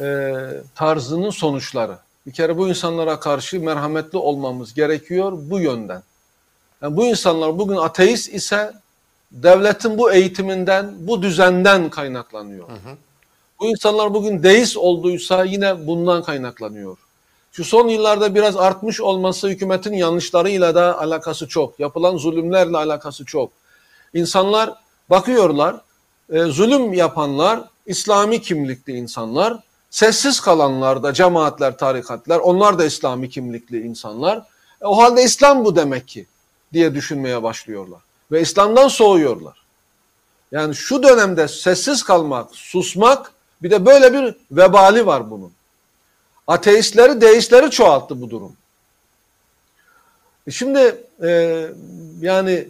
e, 0.00 0.34
tarzının 0.74 1.30
sonuçları. 1.30 1.98
Bir 2.26 2.32
kere 2.32 2.58
bu 2.58 2.68
insanlara 2.68 3.20
karşı 3.20 3.60
merhametli 3.60 4.18
olmamız 4.18 4.74
gerekiyor 4.74 5.32
bu 5.36 5.60
yönden. 5.60 6.02
Yani 6.82 6.96
bu 6.96 7.06
insanlar 7.06 7.58
bugün 7.58 7.76
ateist 7.76 8.34
ise 8.34 8.72
devletin 9.32 9.98
bu 9.98 10.12
eğitiminden, 10.12 10.94
bu 10.98 11.22
düzenden 11.22 11.90
kaynaklanıyor. 11.90 12.68
Bu 13.60 13.66
insanlar 13.66 14.14
bugün 14.14 14.42
deist 14.42 14.76
olduysa 14.76 15.44
yine 15.44 15.86
bundan 15.86 16.22
kaynaklanıyor. 16.22 16.96
Şu 17.52 17.64
son 17.64 17.88
yıllarda 17.88 18.34
biraz 18.34 18.56
artmış 18.56 19.00
olması 19.00 19.48
hükümetin 19.48 19.92
yanlışlarıyla 19.92 20.74
da 20.74 21.00
alakası 21.00 21.48
çok. 21.48 21.80
Yapılan 21.80 22.16
zulümlerle 22.16 22.76
alakası 22.76 23.24
çok. 23.24 23.50
İnsanlar 24.14 24.74
bakıyorlar, 25.10 25.76
e, 26.32 26.40
zulüm 26.42 26.92
yapanlar 26.92 27.60
İslami 27.86 28.42
kimlikli 28.42 28.92
insanlar, 28.92 29.58
sessiz 29.90 30.40
kalanlar 30.40 31.02
da 31.02 31.12
cemaatler, 31.12 31.78
tarikatlar, 31.78 32.38
onlar 32.38 32.78
da 32.78 32.84
İslami 32.84 33.30
kimlikli 33.30 33.80
insanlar. 33.80 34.36
E, 34.82 34.86
o 34.86 34.98
halde 34.98 35.22
İslam 35.22 35.64
bu 35.64 35.76
demek 35.76 36.08
ki 36.08 36.26
diye 36.72 36.94
düşünmeye 36.94 37.42
başlıyorlar. 37.42 38.00
Ve 38.32 38.40
İslam'dan 38.40 38.88
soğuyorlar. 38.88 39.58
Yani 40.52 40.74
şu 40.74 41.02
dönemde 41.02 41.48
sessiz 41.48 42.02
kalmak, 42.02 42.54
susmak 42.54 43.32
bir 43.62 43.70
de 43.70 43.86
böyle 43.86 44.12
bir 44.12 44.34
vebali 44.50 45.06
var 45.06 45.30
bunun. 45.30 45.52
Ateistleri, 46.46 47.20
deistleri 47.20 47.70
çoğalttı 47.70 48.20
bu 48.20 48.30
durum. 48.30 48.56
E 50.46 50.50
Şimdi 50.50 51.04
e, 51.22 51.66
yani 52.20 52.68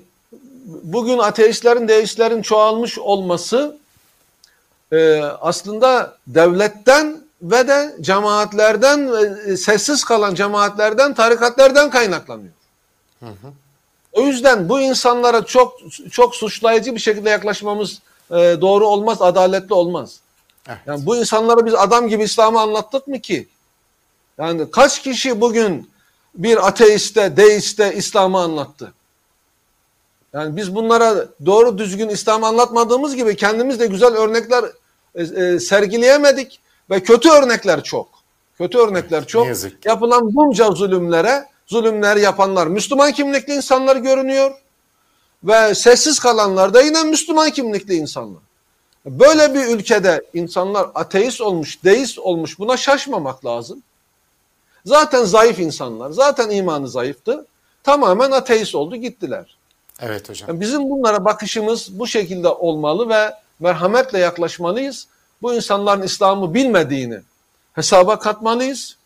bugün 0.65 1.19
ateistlerin, 1.19 1.89
deistlerin 1.89 2.43
çoğalmış 2.43 2.99
olması 2.99 3.78
e, 4.93 5.23
aslında 5.23 6.16
devletten 6.27 7.20
ve 7.43 7.69
de 7.69 7.97
cemaatlerden, 8.01 9.12
ve 9.12 9.56
sessiz 9.56 10.05
kalan 10.05 10.35
cemaatlerden, 10.35 11.15
tarikatlerden 11.15 11.90
kaynaklanıyor. 11.90 12.52
O 14.12 14.23
yüzden 14.23 14.69
bu 14.69 14.81
insanlara 14.81 15.44
çok 15.44 15.78
çok 16.10 16.36
suçlayıcı 16.36 16.94
bir 16.94 17.01
şekilde 17.01 17.31
yaklaşmamız 17.31 17.98
e, 18.31 18.35
doğru 18.35 18.86
olmaz, 18.86 19.23
adaletli 19.23 19.74
olmaz. 19.74 20.20
Evet. 20.69 20.78
Yani 20.86 21.06
bu 21.06 21.16
insanlara 21.16 21.66
biz 21.66 21.74
adam 21.74 22.09
gibi 22.09 22.23
İslam'ı 22.23 22.60
anlattık 22.60 23.06
mı 23.06 23.20
ki? 23.20 23.48
Yani 24.39 24.70
kaç 24.70 25.02
kişi 25.02 25.40
bugün 25.40 25.90
bir 26.35 26.66
ateiste, 26.66 27.36
deiste 27.36 27.94
İslam'ı 27.94 28.39
anlattı? 28.39 28.93
Yani 30.33 30.57
biz 30.57 30.75
bunlara 30.75 31.29
doğru 31.47 31.79
düzgün 31.79 32.09
İslam'ı 32.09 32.47
anlatmadığımız 32.47 33.17
gibi 33.17 33.37
kendimiz 33.37 33.81
de 33.81 33.87
güzel 33.87 34.15
örnekler 34.17 34.65
e, 35.15 35.23
e, 35.23 35.61
sergileyemedik 35.61 36.61
ve 36.91 37.03
kötü 37.03 37.29
örnekler 37.31 37.83
çok. 37.83 38.09
Kötü 38.59 38.79
örnekler 38.79 39.27
çok. 39.27 39.43
ne 39.43 39.49
yazık 39.49 39.83
ki. 39.83 39.89
Yapılan 39.89 40.35
bunca 40.35 40.71
zulümlere, 40.71 41.49
zulümler 41.67 42.17
yapanlar 42.17 42.67
Müslüman 42.67 43.13
kimlikli 43.13 43.55
insanlar 43.55 43.97
görünüyor 43.97 44.55
ve 45.45 45.75
sessiz 45.75 46.19
kalanlar 46.19 46.75
da 46.75 46.83
yine 46.83 47.03
Müslüman 47.03 47.51
kimlikli 47.51 47.95
insanlar. 47.95 48.43
Böyle 49.07 49.55
bir 49.55 49.77
ülkede 49.77 50.23
insanlar 50.35 50.87
ateist 50.95 51.41
olmuş, 51.41 51.85
deist 51.85 52.19
olmuş 52.19 52.59
buna 52.59 52.77
şaşmamak 52.77 53.45
lazım. 53.45 53.83
Zaten 54.85 55.25
zayıf 55.25 55.59
insanlar, 55.59 56.11
zaten 56.11 56.51
imanı 56.51 56.89
zayıftı. 56.89 57.47
Tamamen 57.83 58.31
ateist 58.31 58.75
oldu 58.75 58.97
gittiler. 58.97 59.58
Evet 60.03 60.29
hocam. 60.29 60.61
Bizim 60.61 60.91
bunlara 60.91 61.25
bakışımız 61.25 61.99
bu 61.99 62.07
şekilde 62.07 62.49
olmalı 62.49 63.09
ve 63.09 63.35
merhametle 63.61 64.19
yaklaşmalıyız. 64.19 65.07
Bu 65.43 65.55
insanların 65.55 66.03
İslam'ı 66.03 66.55
bilmediğini 66.55 67.20
hesaba 67.73 68.19
katmalıyız 68.19 68.97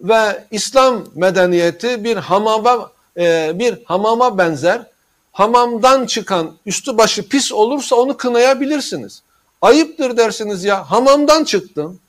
ve 0.00 0.44
İslam 0.50 1.04
medeniyeti 1.14 2.04
bir 2.04 2.16
hamama 2.16 2.90
e, 3.16 3.52
bir 3.54 3.78
hamama 3.84 4.38
benzer. 4.38 4.86
Hamamdan 5.32 6.06
çıkan 6.06 6.52
üstü 6.66 6.98
başı 6.98 7.28
pis 7.28 7.52
olursa 7.52 7.96
onu 7.96 8.16
kınayabilirsiniz. 8.16 9.22
Ayıptır 9.62 10.16
dersiniz 10.16 10.64
ya 10.64 10.90
hamamdan 10.90 11.44
çıktın. 11.44 12.00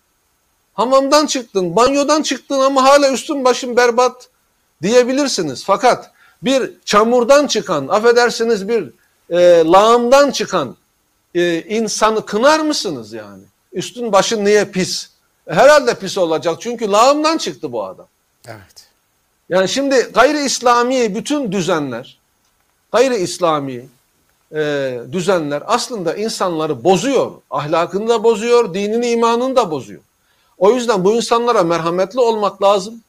Hamamdan 0.74 1.26
çıktın, 1.26 1.76
banyodan 1.76 2.22
çıktın 2.22 2.60
ama 2.60 2.84
hala 2.84 3.12
üstün 3.12 3.46
başın 3.46 3.78
berbat 3.78 4.30
diyebilirsiniz. 4.82 5.64
Fakat 5.66 6.12
bir 6.46 6.72
çamurdan 6.86 7.48
çıkan, 7.48 7.88
affedersiniz 7.88 8.70
bir 8.70 8.92
e, 9.30 9.64
lağımdan 9.66 10.32
çıkan 10.32 10.76
e, 11.36 11.62
insanı 11.62 12.26
kınar 12.26 12.60
mısınız 12.60 13.14
yani? 13.14 13.44
Üstün 13.74 14.12
başın 14.12 14.46
niye 14.46 14.66
pis? 14.66 15.10
Herhalde 15.50 15.96
pis 15.96 16.18
olacak 16.18 16.56
çünkü 16.60 16.92
lağımdan 16.92 17.38
çıktı 17.38 17.72
bu 17.72 17.84
adam. 17.84 18.08
Evet. 18.48 18.88
Yani 19.50 19.70
şimdi 19.70 19.96
gayri 19.96 20.46
İslami 20.46 21.16
bütün 21.16 21.52
düzenler, 21.52 22.18
gayri 22.92 23.16
İslami 23.16 23.88
e, 24.56 25.00
düzenler 25.12 25.64
aslında 25.66 26.16
insanları 26.16 26.84
bozuyor. 26.84 27.32
Ahlakını 27.50 28.10
da 28.10 28.24
bozuyor, 28.24 28.74
dinini, 28.74 29.10
imanını 29.10 29.56
da 29.56 29.72
bozuyor. 29.72 30.02
O 30.58 30.72
yüzden 30.72 31.04
bu 31.04 31.14
insanlara 31.16 31.64
merhametli 31.64 32.20
olmak 32.20 32.64
lazım. 32.64 33.02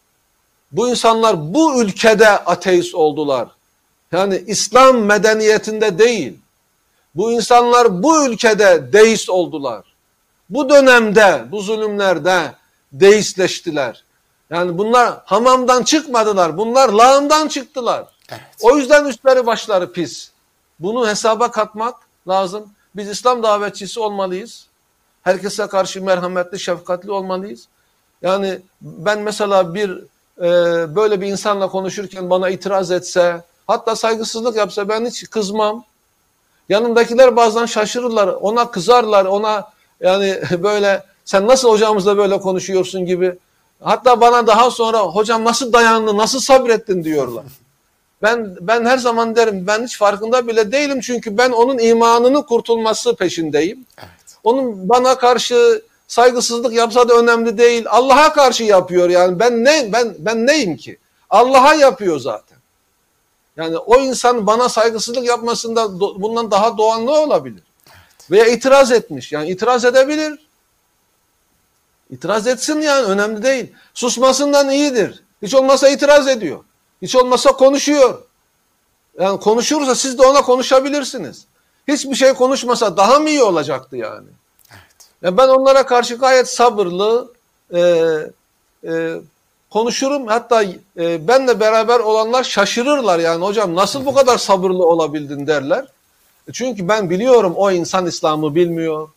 Bu 0.77 0.89
insanlar 0.89 1.55
bu 1.55 1.83
ülkede 1.83 2.29
ateist 2.29 2.95
oldular. 2.95 3.49
Yani 4.13 4.45
İslam 4.47 4.99
medeniyetinde 4.99 5.99
değil. 5.99 6.39
Bu 7.15 7.33
insanlar 7.33 8.03
bu 8.03 8.27
ülkede 8.27 8.93
deist 8.93 9.31
oldular. 9.31 9.85
Bu 10.51 10.71
dönemde, 10.71 11.45
bu 11.53 11.61
zulümlerde 11.61 12.55
deistleştiler. 12.93 14.05
Yani 14.51 14.79
bunlar 14.79 15.15
hamamdan 15.25 15.83
çıkmadılar. 15.83 16.59
Bunlar 16.59 16.89
lağımdan 16.89 17.49
çıktılar. 17.49 18.05
Evet. 18.31 18.41
O 18.61 18.77
yüzden 18.77 19.05
üstleri 19.05 19.47
başları 19.47 19.93
pis. 19.93 20.31
Bunu 20.79 21.09
hesaba 21.09 21.51
katmak 21.51 21.95
lazım. 22.29 22.71
Biz 22.97 23.09
İslam 23.09 23.43
davetçisi 23.43 24.01
olmalıyız. 24.01 24.67
Herkese 25.23 25.67
karşı 25.67 26.03
merhametli, 26.03 26.61
şefkatli 26.61 27.11
olmalıyız. 27.11 27.69
Yani 28.23 28.59
ben 28.81 29.21
mesela 29.21 29.75
bir 29.75 30.05
e, 30.39 30.45
böyle 30.97 31.21
bir 31.21 31.27
insanla 31.27 31.69
konuşurken 31.69 32.31
bana 32.31 32.49
itiraz 32.49 32.91
etse, 32.91 33.43
hatta 33.67 33.97
saygısızlık 33.97 34.57
yapsa 34.57 34.89
ben 34.89 35.07
hiç 35.07 35.31
kızmam. 35.31 35.85
Yanındakiler 36.69 37.37
bazen 37.37 37.67
şaşırırlar, 37.67 38.29
ona 38.29 38.71
kızarlar, 38.71 39.25
ona 39.25 39.71
yani 40.01 40.41
böyle 40.63 41.03
sen 41.25 41.47
nasıl 41.47 41.71
hocamızla 41.71 42.17
böyle 42.17 42.41
konuşuyorsun 42.41 43.07
gibi. 43.07 43.39
Hatta 43.81 44.21
bana 44.21 44.47
daha 44.47 44.71
sonra 44.71 44.99
hocam 44.99 45.45
nasıl 45.45 45.73
dayandın, 45.73 46.17
nasıl 46.17 46.41
sabrettin 46.41 47.05
diyorlar. 47.05 47.45
Ben 48.23 48.57
ben 48.61 48.85
her 48.85 48.99
zaman 48.99 49.37
derim 49.37 49.67
ben 49.67 49.85
hiç 49.85 49.99
farkında 49.99 50.47
bile 50.47 50.73
değilim 50.73 51.01
çünkü 51.01 51.39
ben 51.39 51.51
onun 51.51 51.79
imanının 51.79 52.43
kurtulması 52.43 53.17
peşindeyim. 53.17 53.87
Evet. 53.99 54.37
Onun 54.45 54.89
bana 54.89 55.19
karşı 55.19 55.83
saygısızlık 56.09 56.73
yapsa 56.73 57.09
da 57.09 57.15
önemli 57.15 57.59
değil. 57.59 57.85
Allah'a 57.89 58.33
karşı 58.33 58.65
yapıyor 58.65 59.11
yani 59.11 59.39
ben 59.39 59.65
ne 59.65 59.93
ben 59.93 60.15
ben 60.19 60.47
neyim 60.47 60.77
ki? 60.77 60.99
Allah'a 61.31 61.75
yapıyor 61.75 62.19
zaten. 62.19 62.59
Yani 63.57 63.79
o 63.79 64.01
insan 64.01 64.47
bana 64.47 64.69
saygısızlık 64.69 65.27
yapmasında 65.27 65.81
do- 65.81 66.23
bundan 66.23 66.51
daha 66.51 66.79
doğal 66.79 66.99
ne 66.99 67.11
olabilir? 67.11 67.63
Veya 68.31 68.47
itiraz 68.47 68.93
etmiş. 68.93 69.33
Yani 69.33 69.49
itiraz 69.49 69.85
edebilir. 69.85 70.47
İtiraz 72.11 72.47
etsin 72.47 72.81
yani 72.81 73.07
önemli 73.07 73.43
değil. 73.43 73.73
Susmasından 73.95 74.71
iyidir. 74.71 75.23
Hiç 75.43 75.55
olmazsa 75.55 75.89
itiraz 75.89 76.29
ediyor. 76.29 76.65
Hiç 77.03 77.17
olmazsa 77.17 77.53
konuşuyor. 77.53 78.23
Yani 79.21 79.41
konuşursa 79.41 79.95
siz 79.95 80.19
de 80.19 80.27
ona 80.27 80.43
konuşabilirsiniz. 80.43 81.45
Hiçbir 81.89 82.15
şey 82.15 82.33
konuşmasa 82.33 82.97
daha 82.97 83.19
mı 83.19 83.31
iyi 83.31 83.43
olacaktı 83.43 83.97
yani? 83.97 84.29
Evet. 85.23 85.33
Ya 85.33 85.37
ben 85.39 85.49
onlara 85.49 85.87
karşı 85.87 86.17
gayet 86.17 86.49
sabırlı 86.49 87.33
e, 87.75 87.81
e, 88.89 89.15
konuşurum. 89.71 90.27
Hatta 90.27 90.63
e, 90.99 91.29
benle 91.29 91.61
beraber 91.61 92.01
olanlar 92.01 92.45
şaşırırlar 92.45 93.19
yani 93.19 93.45
hocam 93.45 93.75
nasıl 93.75 94.07
bu 94.07 94.15
kadar 94.15 94.39
sabırlı 94.39 94.87
olabildin 94.87 95.47
derler. 95.47 95.85
E, 96.49 96.53
Çünkü 96.53 96.89
ben 96.89 97.11
biliyorum 97.11 97.53
o 97.57 97.71
insan 97.71 98.07
İslam'ı 98.07 98.55
bilmiyor. 98.55 99.09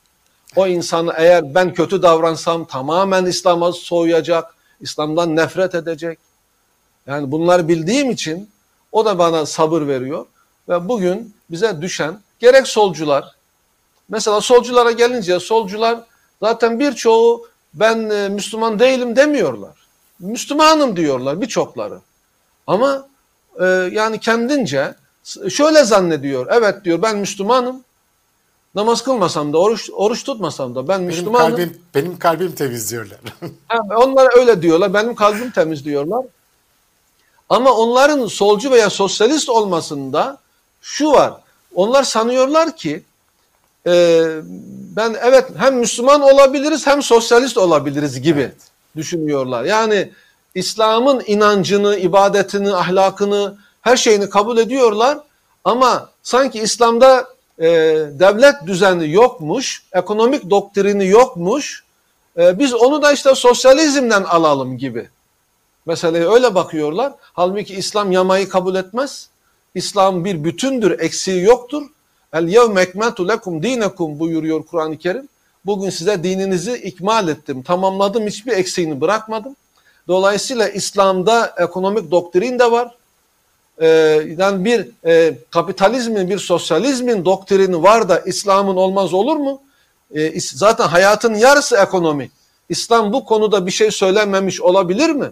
O 0.55 0.67
insanı 0.67 1.13
eğer 1.17 1.55
ben 1.55 1.73
kötü 1.73 2.01
davransam 2.01 2.65
tamamen 2.65 3.25
İslam'a 3.25 3.71
soğuyacak, 3.71 4.55
İslam'dan 4.81 5.35
nefret 5.35 5.75
edecek. 5.75 6.19
Yani 7.07 7.31
bunları 7.31 7.67
bildiğim 7.67 8.11
için 8.11 8.49
o 8.91 9.05
da 9.05 9.19
bana 9.19 9.45
sabır 9.45 9.87
veriyor. 9.87 10.25
Ve 10.69 10.89
bugün 10.89 11.33
bize 11.51 11.81
düşen 11.81 12.19
gerek 12.39 12.67
solcular, 12.67 13.35
mesela 14.09 14.41
solculara 14.41 14.91
gelince 14.91 15.39
solcular 15.39 15.99
zaten 16.41 16.79
birçoğu 16.79 17.47
ben 17.73 18.09
e, 18.09 18.29
Müslüman 18.29 18.79
değilim 18.79 19.15
demiyorlar. 19.15 19.71
Müslümanım 20.19 20.95
diyorlar 20.95 21.41
birçokları. 21.41 21.99
Ama 22.67 23.07
e, 23.59 23.65
yani 23.91 24.19
kendince 24.19 24.95
şöyle 25.49 25.83
zannediyor. 25.83 26.47
Evet 26.51 26.85
diyor 26.85 27.01
ben 27.01 27.17
Müslümanım. 27.17 27.83
Namaz 28.75 29.03
kılmasam 29.03 29.53
da 29.53 29.57
oruç 29.57 29.89
oruç 29.93 30.23
tutmasam 30.23 30.75
da 30.75 30.87
ben 30.87 30.99
Benim 30.99 31.07
Müslümanım. 31.07 31.49
kalbim, 31.49 31.81
benim 31.95 32.19
kalbim 32.19 32.51
temiz 32.51 32.91
diyorlar. 32.91 33.17
Ha, 33.67 33.81
onlar 33.95 34.37
öyle 34.37 34.61
diyorlar. 34.61 34.93
Benim 34.93 35.15
kalbim 35.15 35.51
temiz 35.51 35.85
diyorlar. 35.85 36.25
Ama 37.49 37.71
onların 37.71 38.25
solcu 38.25 38.71
veya 38.71 38.89
sosyalist 38.89 39.49
olmasında 39.49 40.37
şu 40.81 41.11
var. 41.11 41.33
Onlar 41.75 42.03
sanıyorlar 42.03 42.75
ki 42.77 43.03
e, 43.89 44.25
ben 44.95 45.15
evet 45.23 45.45
hem 45.57 45.77
Müslüman 45.77 46.21
olabiliriz 46.21 46.87
hem 46.87 47.03
sosyalist 47.03 47.57
olabiliriz 47.57 48.21
gibi 48.21 48.51
düşünüyorlar. 48.95 49.63
Yani 49.63 50.11
İslam'ın 50.55 51.23
inancını, 51.27 51.97
ibadetini, 51.97 52.75
ahlakını, 52.75 53.57
her 53.81 53.97
şeyini 53.97 54.29
kabul 54.29 54.57
ediyorlar. 54.57 55.17
Ama 55.63 56.09
sanki 56.23 56.59
İslam'da 56.59 57.27
e, 57.59 57.67
devlet 58.19 58.55
düzeni 58.65 59.11
yokmuş, 59.11 59.83
ekonomik 59.93 60.49
doktrini 60.49 61.07
yokmuş. 61.07 61.83
E, 62.37 62.59
biz 62.59 62.73
onu 62.73 63.01
da 63.01 63.11
işte 63.11 63.35
sosyalizmden 63.35 64.23
alalım 64.23 64.77
gibi. 64.77 65.09
Meseleye 65.85 66.29
öyle 66.29 66.55
bakıyorlar. 66.55 67.13
Halbuki 67.19 67.75
İslam 67.75 68.11
yamayı 68.11 68.49
kabul 68.49 68.75
etmez. 68.75 69.29
İslam 69.75 70.25
bir 70.25 70.43
bütündür, 70.43 70.99
eksiği 70.99 71.43
yoktur. 71.43 71.83
El 72.33 72.47
yevme 72.47 72.81
ekmentu 72.81 73.27
lekum 73.27 73.63
dinekum 73.63 74.19
buyuruyor 74.19 74.63
Kur'an-ı 74.65 74.97
Kerim. 74.97 75.27
Bugün 75.65 75.89
size 75.89 76.23
dininizi 76.23 76.73
ikmal 76.73 77.27
ettim, 77.27 77.63
tamamladım, 77.63 78.27
hiçbir 78.27 78.51
eksiğini 78.51 79.01
bırakmadım. 79.01 79.55
Dolayısıyla 80.07 80.69
İslam'da 80.69 81.55
ekonomik 81.57 82.11
doktrin 82.11 82.59
de 82.59 82.71
var. 82.71 82.95
Ee, 83.81 83.87
yani 84.37 84.65
bir 84.65 84.87
e, 85.05 85.37
kapitalizmin, 85.49 86.29
bir 86.29 86.39
sosyalizmin 86.39 87.25
doktrini 87.25 87.83
var 87.83 88.09
da 88.09 88.19
İslam'ın 88.19 88.75
olmaz 88.75 89.13
olur 89.13 89.35
mu? 89.35 89.61
Ee, 90.15 90.39
zaten 90.39 90.87
hayatın 90.87 91.33
yarısı 91.33 91.77
ekonomi. 91.77 92.29
İslam 92.69 93.13
bu 93.13 93.25
konuda 93.25 93.65
bir 93.65 93.71
şey 93.71 93.91
söylememiş 93.91 94.61
olabilir 94.61 95.09
mi? 95.09 95.31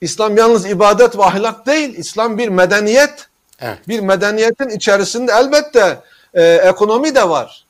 İslam 0.00 0.36
yalnız 0.36 0.66
ibadet 0.66 1.18
ve 1.18 1.24
ahlak 1.24 1.66
değil, 1.66 1.94
İslam 1.96 2.38
bir 2.38 2.48
medeniyet. 2.48 3.29
Evet. 3.60 3.88
Bir 3.88 4.00
medeniyetin 4.00 4.68
içerisinde 4.68 5.32
elbette 5.32 6.00
e, 6.34 6.42
ekonomi 6.42 7.14
de 7.14 7.28
var. 7.28 7.64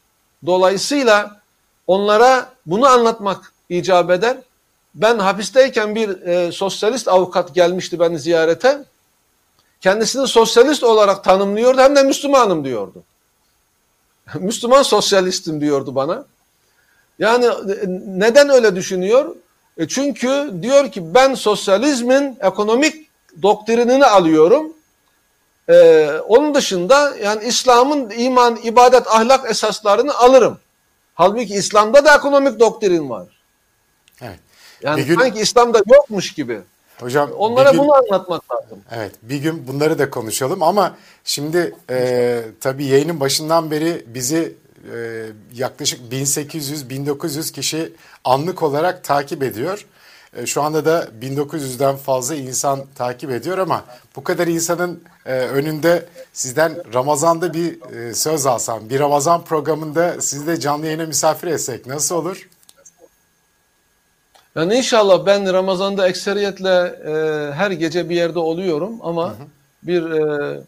Dolayısıyla 0.47 1.41
onlara 1.87 2.49
bunu 2.67 2.87
anlatmak 2.87 3.53
icap 3.69 4.11
eder. 4.11 4.37
Ben 4.95 5.19
hapisteyken 5.19 5.95
bir 5.95 6.23
e, 6.27 6.53
sosyalist 6.53 7.09
avukat 7.09 7.55
gelmişti 7.55 8.01
beni 8.01 8.19
ziyarete. 8.19 8.85
Kendisini 9.81 10.29
sosyalist 10.29 10.85
olarak 10.85 11.25
tanımlıyordu 11.25 11.81
hem 11.81 11.97
de 11.97 12.03
Müslümanım 12.03 12.65
diyordu. 12.65 13.03
Müslüman 14.35 14.83
sosyalistim 14.83 15.61
diyordu 15.61 15.95
bana. 15.95 16.25
Yani 17.19 17.45
e, 17.47 17.87
neden 18.07 18.49
öyle 18.49 18.77
düşünüyor? 18.77 19.37
E 19.79 19.89
çünkü 19.89 20.53
diyor 20.63 20.93
ki 20.93 21.15
ben 21.15 21.35
sosyalizmin 21.35 22.39
ekonomik 22.41 23.11
doktrinini 23.43 24.07
alıyorum. 24.07 24.73
Ee, 25.71 26.11
onun 26.29 26.55
dışında 26.55 27.17
yani 27.23 27.45
İslam'ın 27.45 28.11
iman, 28.17 28.59
ibadet, 28.63 29.07
ahlak 29.07 29.51
esaslarını 29.51 30.15
alırım. 30.15 30.59
Halbuki 31.15 31.55
İslam'da 31.55 32.05
da 32.05 32.15
ekonomik 32.17 32.61
doktrin 32.61 33.11
var. 33.11 33.27
Evet. 34.23 34.39
Yani 34.83 35.01
Bir 35.01 35.07
gün- 35.07 35.19
sanki 35.19 35.41
İslam'da 35.41 35.83
yokmuş 35.87 36.33
gibi. 36.35 36.61
Hocam 37.01 37.31
Onlara 37.33 37.71
gün- 37.71 37.81
bunu 37.81 37.95
anlatmak 37.95 38.43
lazım. 38.53 38.79
Evet 38.91 39.13
bir 39.23 39.37
gün 39.37 39.69
bunları 39.69 39.99
da 39.99 40.11
konuşalım 40.11 40.63
ama 40.63 40.97
şimdi 41.25 41.75
e, 41.91 42.41
tabii 42.61 42.85
yayının 42.85 43.21
başından 43.21 43.71
beri 43.71 44.05
bizi 44.07 44.57
e, 44.95 45.27
yaklaşık 45.55 46.01
1800-1900 46.13 47.53
kişi 47.53 47.93
anlık 48.25 48.63
olarak 48.63 49.05
takip 49.05 49.43
ediyor. 49.43 49.87
E, 50.37 50.47
şu 50.47 50.63
anda 50.63 50.85
da 50.85 51.09
1900'den 51.23 51.97
fazla 51.97 52.35
insan 52.35 52.81
takip 52.95 53.31
ediyor 53.31 53.59
ama 53.59 53.85
bu 54.17 54.25
kadar 54.25 54.47
insanın 54.47 55.03
e, 55.27 55.33
önünde 55.33 56.07
sizden 56.33 56.95
Ramazan'da 56.95 57.55
bir 57.55 57.93
e, 57.93 58.15
söz 58.15 58.47
alsam, 58.47 58.91
bir 58.91 59.01
Ramazan 59.01 59.45
programında 59.45 60.21
sizi 60.21 60.47
de 60.47 60.61
canlı 60.61 60.87
yayına 60.87 61.07
misafir 61.07 61.49
etsek 61.49 61.87
nasıl 61.87 62.15
olur? 62.15 62.49
Yani 64.55 64.75
inşallah 64.75 65.27
ben 65.27 65.53
Ramazan'da 65.53 66.09
ekseriyetle 66.09 66.99
e, 67.07 67.53
her 67.53 67.71
gece 67.71 68.09
bir 68.09 68.17
yerde 68.17 68.39
oluyorum 68.39 68.99
ama 69.03 69.35
bir 69.83 70.03
e, 70.11 70.61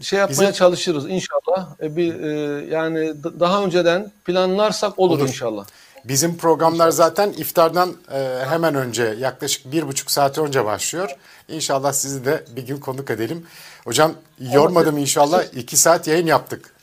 şey 0.00 0.18
yapmaya 0.18 0.40
Bizim- 0.40 0.52
çalışırız 0.52 1.08
inşallah. 1.08 1.68
E, 1.82 1.96
bir 1.96 2.20
e, 2.20 2.64
yani 2.66 3.14
daha 3.40 3.64
önceden 3.64 4.12
planlarsak 4.24 4.98
olur, 4.98 5.18
Olur. 5.18 5.28
inşallah. 5.28 5.66
Bizim 6.04 6.36
programlar 6.36 6.90
zaten 6.90 7.32
iftardan 7.32 7.96
e, 8.12 8.44
hemen 8.48 8.74
önce 8.74 9.02
yaklaşık 9.18 9.72
bir 9.72 9.88
buçuk 9.88 10.10
saat 10.10 10.38
önce 10.38 10.64
başlıyor. 10.64 11.16
İnşallah 11.48 11.92
sizi 11.92 12.24
de 12.24 12.44
bir 12.56 12.66
gün 12.66 12.76
konuk 12.76 13.10
edelim. 13.10 13.46
Hocam 13.84 14.14
yormadım 14.40 14.98
inşallah. 14.98 15.44
iki 15.54 15.76
saat 15.76 16.06
yayın 16.08 16.26
yaptık. 16.26 16.74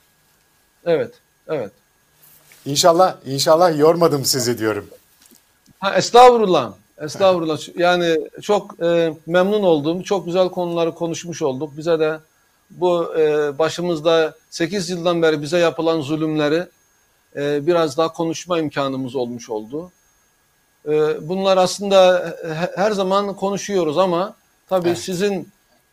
Evet, 0.86 1.14
evet. 1.48 1.72
İnşallah 2.66 3.16
inşallah 3.26 3.78
yormadım 3.80 4.26
sizi 4.26 4.58
diyorum. 4.58 4.88
Ha, 5.80 5.96
estağfurullah. 5.96 6.74
Estağfurullah. 7.02 7.78
Yani 7.78 8.30
çok 8.42 8.84
e, 8.84 9.14
memnun 9.26 9.64
oldum. 9.64 10.02
Çok 10.02 10.26
güzel 10.26 10.50
konuları 10.50 10.96
konuşmuş 10.96 11.42
olduk. 11.42 11.78
Bize 11.78 12.00
de 12.00 12.20
bu 12.70 13.18
e, 13.18 13.58
başımızda 13.60 14.36
8 14.50 14.90
yıldan 14.90 15.22
beri 15.22 15.42
bize 15.42 15.58
yapılan 15.58 16.02
zulümleri 16.02 16.66
e, 17.38 17.68
biraz 17.68 17.98
daha 17.98 18.14
konuşma 18.14 18.60
imkanımız 18.60 19.16
olmuş 19.16 19.50
oldu. 19.50 19.92
e, 20.88 21.28
bunlar 21.30 21.58
aslında 21.58 22.26
he- 22.44 22.72
her 22.76 22.92
zaman 22.92 23.36
konuşuyoruz 23.36 23.98
ama 23.98 24.36
tabii 24.70 24.88
Evet. 24.88 24.98
sizin 25.00 25.50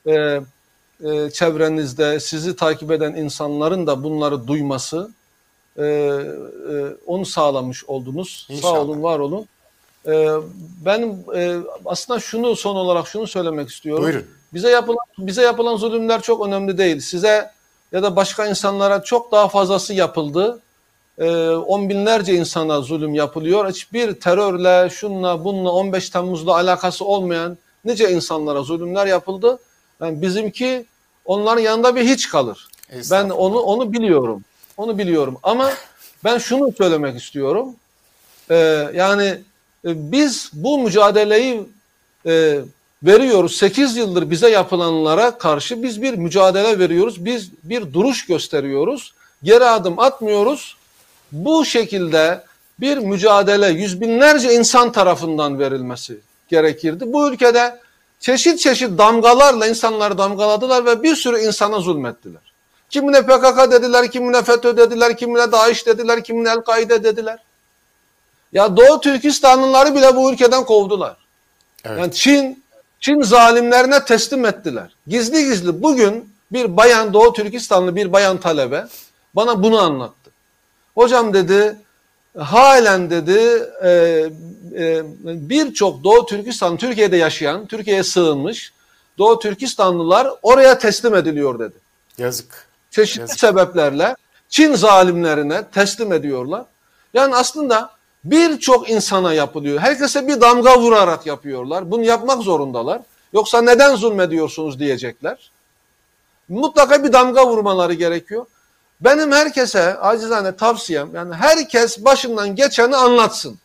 e, 0.07 0.12
e, 0.12 1.31
çevrenizde 1.33 2.21
sizi 2.21 2.57
takip 2.57 2.91
eden 2.91 3.15
insanların 3.15 3.87
da 3.87 4.05
bunları 4.05 4.47
duyması 4.47 5.11
e, 5.77 5.83
e, 5.85 6.23
onu 7.07 7.27
sağlamış 7.27 7.85
oldunuz. 7.85 8.47
İnşallah. 8.51 8.73
Sağ 8.75 8.81
olun, 8.81 9.03
var 9.03 9.19
olun. 9.19 9.47
E, 10.07 10.29
ben 10.85 11.16
e, 11.35 11.57
aslında 11.85 12.21
şunu 12.21 12.57
son 12.57 12.77
olarak 12.77 13.07
şunu 13.09 13.27
söylemek 13.27 13.69
istiyorum. 13.69 14.05
Buyurun. 14.05 14.25
Bize 14.55 14.71
yapılan 14.71 15.07
bize 15.19 15.43
yapılan 15.43 15.77
zulümler 15.77 16.23
çok 16.23 16.47
önemli 16.47 16.79
değil. 16.79 17.01
Size 17.01 17.51
ya 17.93 18.03
da 18.03 18.16
başka 18.16 18.47
insanlara 18.47 19.03
çok 19.03 19.33
daha 19.33 19.49
fazlası 19.49 19.95
yapıldı. 19.95 20.61
Ee, 21.19 21.51
on 21.51 21.89
binlerce 21.89 22.35
insana 22.35 22.81
zulüm 22.81 23.15
yapılıyor. 23.15 23.69
Hiçbir 23.69 24.15
terörle, 24.15 24.91
şunla, 24.91 25.45
bununla, 25.45 25.73
15 25.73 26.11
Temmuz'la 26.11 26.55
alakası 26.55 27.05
olmayan 27.05 27.59
nice 27.85 28.11
insanlara 28.11 28.62
zulümler 28.62 29.07
yapıldı. 29.07 29.59
Yani 30.01 30.23
bizimki 30.23 30.86
onların 31.24 31.62
yanında 31.62 31.97
bir 31.97 32.05
hiç 32.05 32.28
kalır. 32.28 32.69
Ben 33.11 33.31
onu 33.31 33.59
onu 33.59 33.93
biliyorum. 33.93 34.45
Onu 34.77 34.99
biliyorum. 34.99 35.39
Ama 35.43 35.70
ben 36.24 36.39
şunu 36.39 36.73
söylemek 36.78 37.23
istiyorum. 37.23 37.77
Ee, 38.51 38.89
yani 38.95 39.24
e, 39.85 40.12
biz 40.12 40.51
bu 40.53 40.78
mücadeleyi 40.78 41.62
e, 42.27 42.61
veriyoruz. 43.03 43.57
8 43.57 43.97
yıldır 43.97 44.31
bize 44.31 44.51
yapılanlara 44.51 45.39
karşı 45.39 45.82
biz 45.82 46.03
bir 46.03 46.15
mücadele 46.15 46.78
veriyoruz. 46.78 47.24
Biz 47.24 47.51
bir 47.62 47.93
duruş 47.93 48.27
gösteriyoruz. 48.27 49.15
Geri 49.43 49.65
adım 49.65 49.99
atmıyoruz. 49.99 50.77
Bu 51.35 51.65
şekilde 51.65 52.44
bir 52.81 52.98
mücadele 52.98 53.69
yüz 53.69 54.01
binlerce 54.01 54.55
insan 54.55 54.93
tarafından 54.93 55.59
verilmesi 55.59 56.19
gerekirdi. 56.48 57.12
Bu 57.12 57.28
ülkede 57.28 57.81
çeşit 58.20 58.59
çeşit 58.61 58.98
damgalarla 58.98 59.66
insanları 59.66 60.19
damgaladılar 60.19 60.86
ve 60.86 61.02
bir 61.02 61.16
sürü 61.16 61.39
insana 61.39 61.81
zulmettiler. 61.81 62.40
Kimine 62.90 63.23
PKK 63.23 63.70
dediler, 63.70 64.11
kimine 64.11 64.43
FETÖ 64.43 64.77
dediler, 64.77 65.16
kimine 65.16 65.52
DAEŞ 65.52 65.86
dediler, 65.86 66.24
kimine 66.24 66.48
El-Kaide 66.48 67.05
dediler. 67.05 67.39
Ya 68.52 68.77
Doğu 68.77 69.01
Türkistanlıları 69.01 69.94
bile 69.94 70.16
bu 70.16 70.32
ülkeden 70.32 70.65
kovdular. 70.65 71.16
Evet. 71.85 71.98
Yani 71.98 72.12
Çin, 72.12 72.65
Çin 73.01 73.23
zalimlerine 73.23 74.05
teslim 74.05 74.44
ettiler. 74.44 74.97
Gizli 75.06 75.44
gizli 75.44 75.82
bugün 75.82 76.35
bir 76.52 76.77
bayan 76.77 77.12
Doğu 77.12 77.32
Türkistanlı 77.32 77.97
bir 77.97 78.12
bayan 78.12 78.40
talebe 78.40 78.86
bana 79.35 79.62
bunu 79.62 79.81
anlattı. 79.81 80.24
Hocam 80.95 81.35
dedi 81.35 81.77
halen 82.39 83.11
dedi 83.11 83.62
e, 83.83 83.91
e, 84.79 85.03
birçok 85.25 86.05
Doğu 86.05 86.27
Türkistan 86.27 86.77
Türkiye'de 86.77 87.16
yaşayan, 87.16 87.66
Türkiye'ye 87.66 88.03
sığınmış 88.03 88.73
Doğu 89.19 89.39
Türkistanlılar 89.39 90.29
oraya 90.43 90.79
teslim 90.79 91.15
ediliyor 91.15 91.59
dedi. 91.59 91.75
Yazık. 92.19 92.66
Çeşitli 92.91 93.21
Yazık. 93.21 93.41
sebeplerle 93.41 94.16
Çin 94.49 94.75
zalimlerine 94.75 95.65
teslim 95.65 96.12
ediyorlar. 96.12 96.65
Yani 97.15 97.37
aslında 97.37 97.91
birçok 98.25 98.91
insana 98.91 99.35
yapılıyor. 99.35 99.79
Herkese 99.79 100.29
bir 100.29 100.41
damga 100.41 100.81
vurarak 100.81 101.27
yapıyorlar. 101.27 101.91
Bunu 101.91 102.05
yapmak 102.05 102.43
zorundalar. 102.43 103.03
Yoksa 103.33 103.62
neden 103.62 103.97
zulmediyorsunuz 103.97 104.79
diyecekler. 104.79 105.51
Mutlaka 106.49 107.05
bir 107.05 107.12
damga 107.12 107.47
vurmaları 107.47 107.95
gerekiyor. 107.95 108.47
Benim 109.05 109.33
herkese 109.33 109.99
acizane 109.99 110.57
tavsiyem 110.57 111.15
yani 111.15 111.35
herkes 111.35 112.05
başından 112.05 112.57
geçeni 112.57 112.97
anlatsın. 112.97 113.59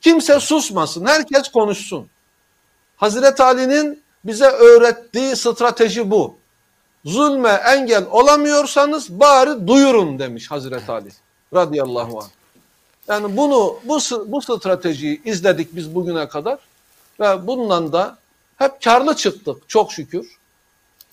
Kimse 0.00 0.40
susmasın. 0.40 1.06
Herkes 1.06 1.48
konuşsun. 1.48 2.08
Hazreti 2.96 3.42
Ali'nin 3.42 4.02
bize 4.24 4.46
öğrettiği 4.46 5.36
strateji 5.36 6.10
bu. 6.10 6.36
Zulme 7.04 7.48
engel 7.48 8.04
olamıyorsanız 8.10 9.10
bari 9.10 9.66
duyurun 9.66 10.18
demiş 10.18 10.50
Hazreti 10.50 10.92
Ali 10.92 11.08
radıyallahu 11.54 12.18
anh. 12.18 12.28
Yani 13.08 13.36
bunu 13.36 13.78
bu 13.84 13.98
bu 14.26 14.42
stratejiyi 14.42 15.22
izledik 15.24 15.76
biz 15.76 15.94
bugüne 15.94 16.28
kadar 16.28 16.58
ve 17.20 17.46
bundan 17.46 17.92
da 17.92 18.18
hep 18.56 18.82
karlı 18.82 19.16
çıktık 19.16 19.68
çok 19.68 19.92
şükür. 19.92 20.36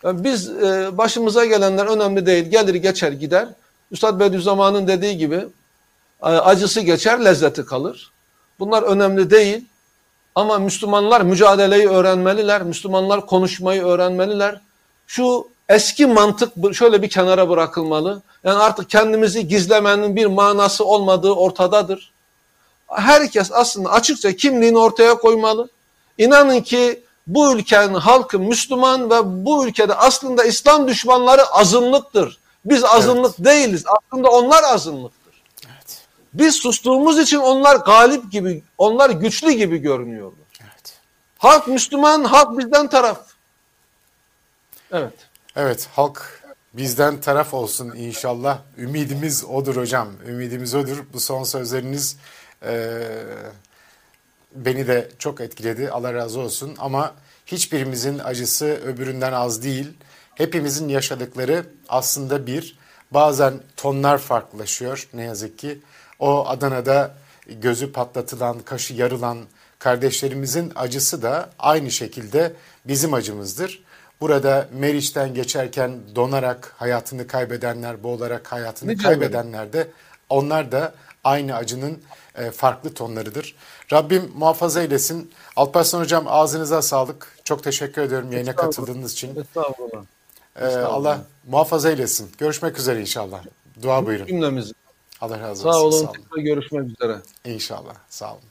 Yani 0.04 0.24
biz 0.24 0.50
e, 0.50 0.98
başımıza 0.98 1.46
gelenler 1.46 1.86
önemli 1.86 2.26
değil. 2.26 2.46
Gelir 2.46 2.76
geçer 2.76 3.12
gider. 3.12 3.48
Üstad 3.94 4.20
Bediüzzaman'ın 4.20 4.88
dediği 4.88 5.18
gibi 5.18 5.48
e, 6.24 6.26
acısı 6.26 6.82
geçer 6.82 7.26
lezzeti 7.26 7.66
kalır. 7.66 8.12
Bunlar 8.60 8.84
önemli 8.84 9.30
değil. 9.30 9.66
Ama 10.36 10.60
Müslümanlar 10.60 11.22
mücadeleyi 11.22 11.90
öğrenmeliler. 11.90 12.64
Müslümanlar 12.64 13.26
konuşmayı 13.26 13.84
öğrenmeliler. 13.84 14.60
Şu 15.08 15.48
eski 15.70 16.06
mantık 16.06 16.76
şöyle 16.76 17.02
bir 17.02 17.10
kenara 17.10 17.50
bırakılmalı. 17.50 18.22
Yani 18.44 18.60
artık 18.60 18.90
kendimizi 18.90 19.48
gizlemenin 19.48 20.16
bir 20.16 20.26
manası 20.26 20.86
olmadığı 20.86 21.32
ortadadır. 21.32 22.12
Herkes 22.88 23.52
aslında 23.52 23.92
açıkça 23.92 24.36
kimliğini 24.36 24.78
ortaya 24.78 25.16
koymalı. 25.16 25.70
İnanın 26.18 26.62
ki 26.62 27.04
bu 27.28 27.54
ülkenin 27.54 27.94
halkı 27.94 28.40
Müslüman 28.40 29.10
ve 29.10 29.46
bu 29.46 29.68
ülkede 29.68 29.96
aslında 29.96 30.44
İslam 30.44 30.88
düşmanları 30.88 31.46
azınlıktır. 31.46 32.38
Biz 32.66 32.84
azınlık 32.84 33.46
değiliz. 33.46 33.84
Aslında 33.88 34.30
onlar 34.30 34.64
azınlıktır. 34.64 35.44
Evet. 35.66 36.02
Biz 36.34 36.56
sustuğumuz 36.56 37.20
için 37.20 37.38
onlar 37.38 37.76
galip 37.76 38.32
gibi, 38.32 38.64
onlar 38.78 39.10
güçlü 39.10 39.52
gibi 39.52 39.78
görünüyorlar. 39.78 40.40
Evet. 40.62 41.00
Halk 41.38 41.68
Müslüman, 41.68 42.24
halk 42.24 42.58
bizden 42.58 42.90
taraf. 42.90 43.20
Evet. 44.92 45.14
Evet 45.56 45.88
halk 45.96 46.44
bizden 46.74 47.22
taraf 47.22 47.54
olsun 47.54 47.94
inşallah. 47.96 48.60
Ümidimiz 48.78 49.46
odur 49.46 49.76
hocam. 49.76 50.10
Ümidimiz 50.28 50.76
odur. 50.76 51.04
Bu 51.14 51.20
son 51.20 51.44
sözleriniz 51.44 52.18
eee, 52.66 53.02
beni 54.56 54.88
de 54.88 55.12
çok 55.20 55.42
etkiledi. 55.42 55.90
Allah 55.92 56.14
razı 56.14 56.40
olsun. 56.40 56.76
Ama 56.78 57.14
hiçbirimizin 57.46 58.20
acısı 58.20 58.66
öbüründen 58.66 59.34
az 59.34 59.64
değil. 59.64 59.94
Hepimizin 60.36 60.90
yaşadıkları 60.90 61.66
aslında 61.90 62.48
bir. 62.48 62.78
Bazen 63.12 63.54
tonlar 63.78 64.18
farklılaşıyor 64.18 65.08
ne 65.14 65.24
yazık 65.24 65.60
ki. 65.60 65.80
O 66.20 66.48
Adana'da 66.48 67.16
gözü 67.48 67.92
patlatılan, 67.92 68.60
kaşı 68.60 68.94
yarılan 68.94 69.38
kardeşlerimizin 69.80 70.72
acısı 70.76 71.22
da 71.22 71.50
aynı 71.60 71.92
şekilde 71.92 72.54
bizim 72.86 73.14
acımızdır. 73.14 73.84
Burada 74.22 74.68
Meriç'ten 74.74 75.34
geçerken 75.34 76.00
donarak 76.16 76.74
hayatını 76.78 77.28
kaybedenler, 77.28 78.04
boğularak 78.04 78.52
hayatını 78.52 78.92
Nice 78.92 79.04
kaybedenler 79.04 79.74
de 79.74 79.88
onlar 80.30 80.72
da 80.72 80.94
aynı 81.24 81.56
acının 81.56 82.02
e, 82.36 82.52
farklı 82.52 82.94
tonlarıdır. 82.94 83.56
Rabbim 83.94 84.32
muhafaza 84.36 84.82
eylesin. 84.82 85.32
Alparslan 85.56 86.02
Hocam 86.02 86.26
ağzınıza 86.28 86.82
sağlık. 86.82 87.38
Çok 87.44 87.64
teşekkür 87.64 88.02
ediyorum 88.02 88.32
yayına 88.32 88.56
katıldığınız 88.56 89.14
için. 89.14 89.36
Estağfurullah. 89.36 90.04
Ee, 90.60 90.66
Allah 90.66 91.22
muhafaza 91.48 91.90
eylesin. 91.90 92.32
Görüşmek 92.38 92.80
üzere 92.80 93.02
inşallah. 93.02 93.44
Dua 93.82 94.06
buyurun. 94.06 94.26
Cümlemizi. 94.26 94.74
Allah 95.22 95.40
razı 95.40 95.70
olsun. 95.70 95.72
Sağ 95.72 95.84
olun. 95.84 96.06
Sağ 96.06 96.12
olun. 96.36 96.44
Görüşmek 96.44 96.90
üzere. 96.90 97.18
İnşallah. 97.46 97.96
Sağ 98.10 98.32
olun. 98.32 98.42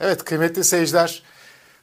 Evet 0.00 0.24
kıymetli 0.24 0.64
seyirciler. 0.64 1.22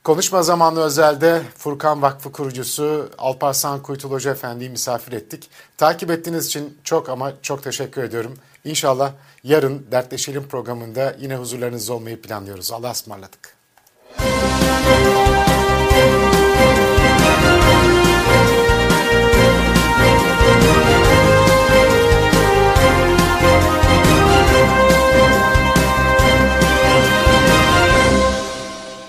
Konuşma 0.03 0.43
zamanı 0.43 0.79
özelde 0.79 1.41
Furkan 1.57 2.01
Vakfı 2.01 2.31
kurucusu 2.31 3.09
Alparslan 3.17 3.81
Kuytul 3.81 4.11
Hoca 4.11 4.31
Efendi'yi 4.31 4.69
misafir 4.69 5.11
ettik. 5.11 5.49
Takip 5.77 6.11
ettiğiniz 6.11 6.47
için 6.47 6.77
çok 6.83 7.09
ama 7.09 7.33
çok 7.41 7.63
teşekkür 7.63 8.03
ediyorum. 8.03 8.33
İnşallah 8.65 9.11
yarın 9.43 9.85
Dertleşelim 9.91 10.47
programında 10.47 11.15
yine 11.19 11.35
huzurlarınızda 11.35 11.93
olmayı 11.93 12.21
planlıyoruz. 12.21 12.71
Allah'a 12.71 12.91
ısmarladık. 12.91 13.55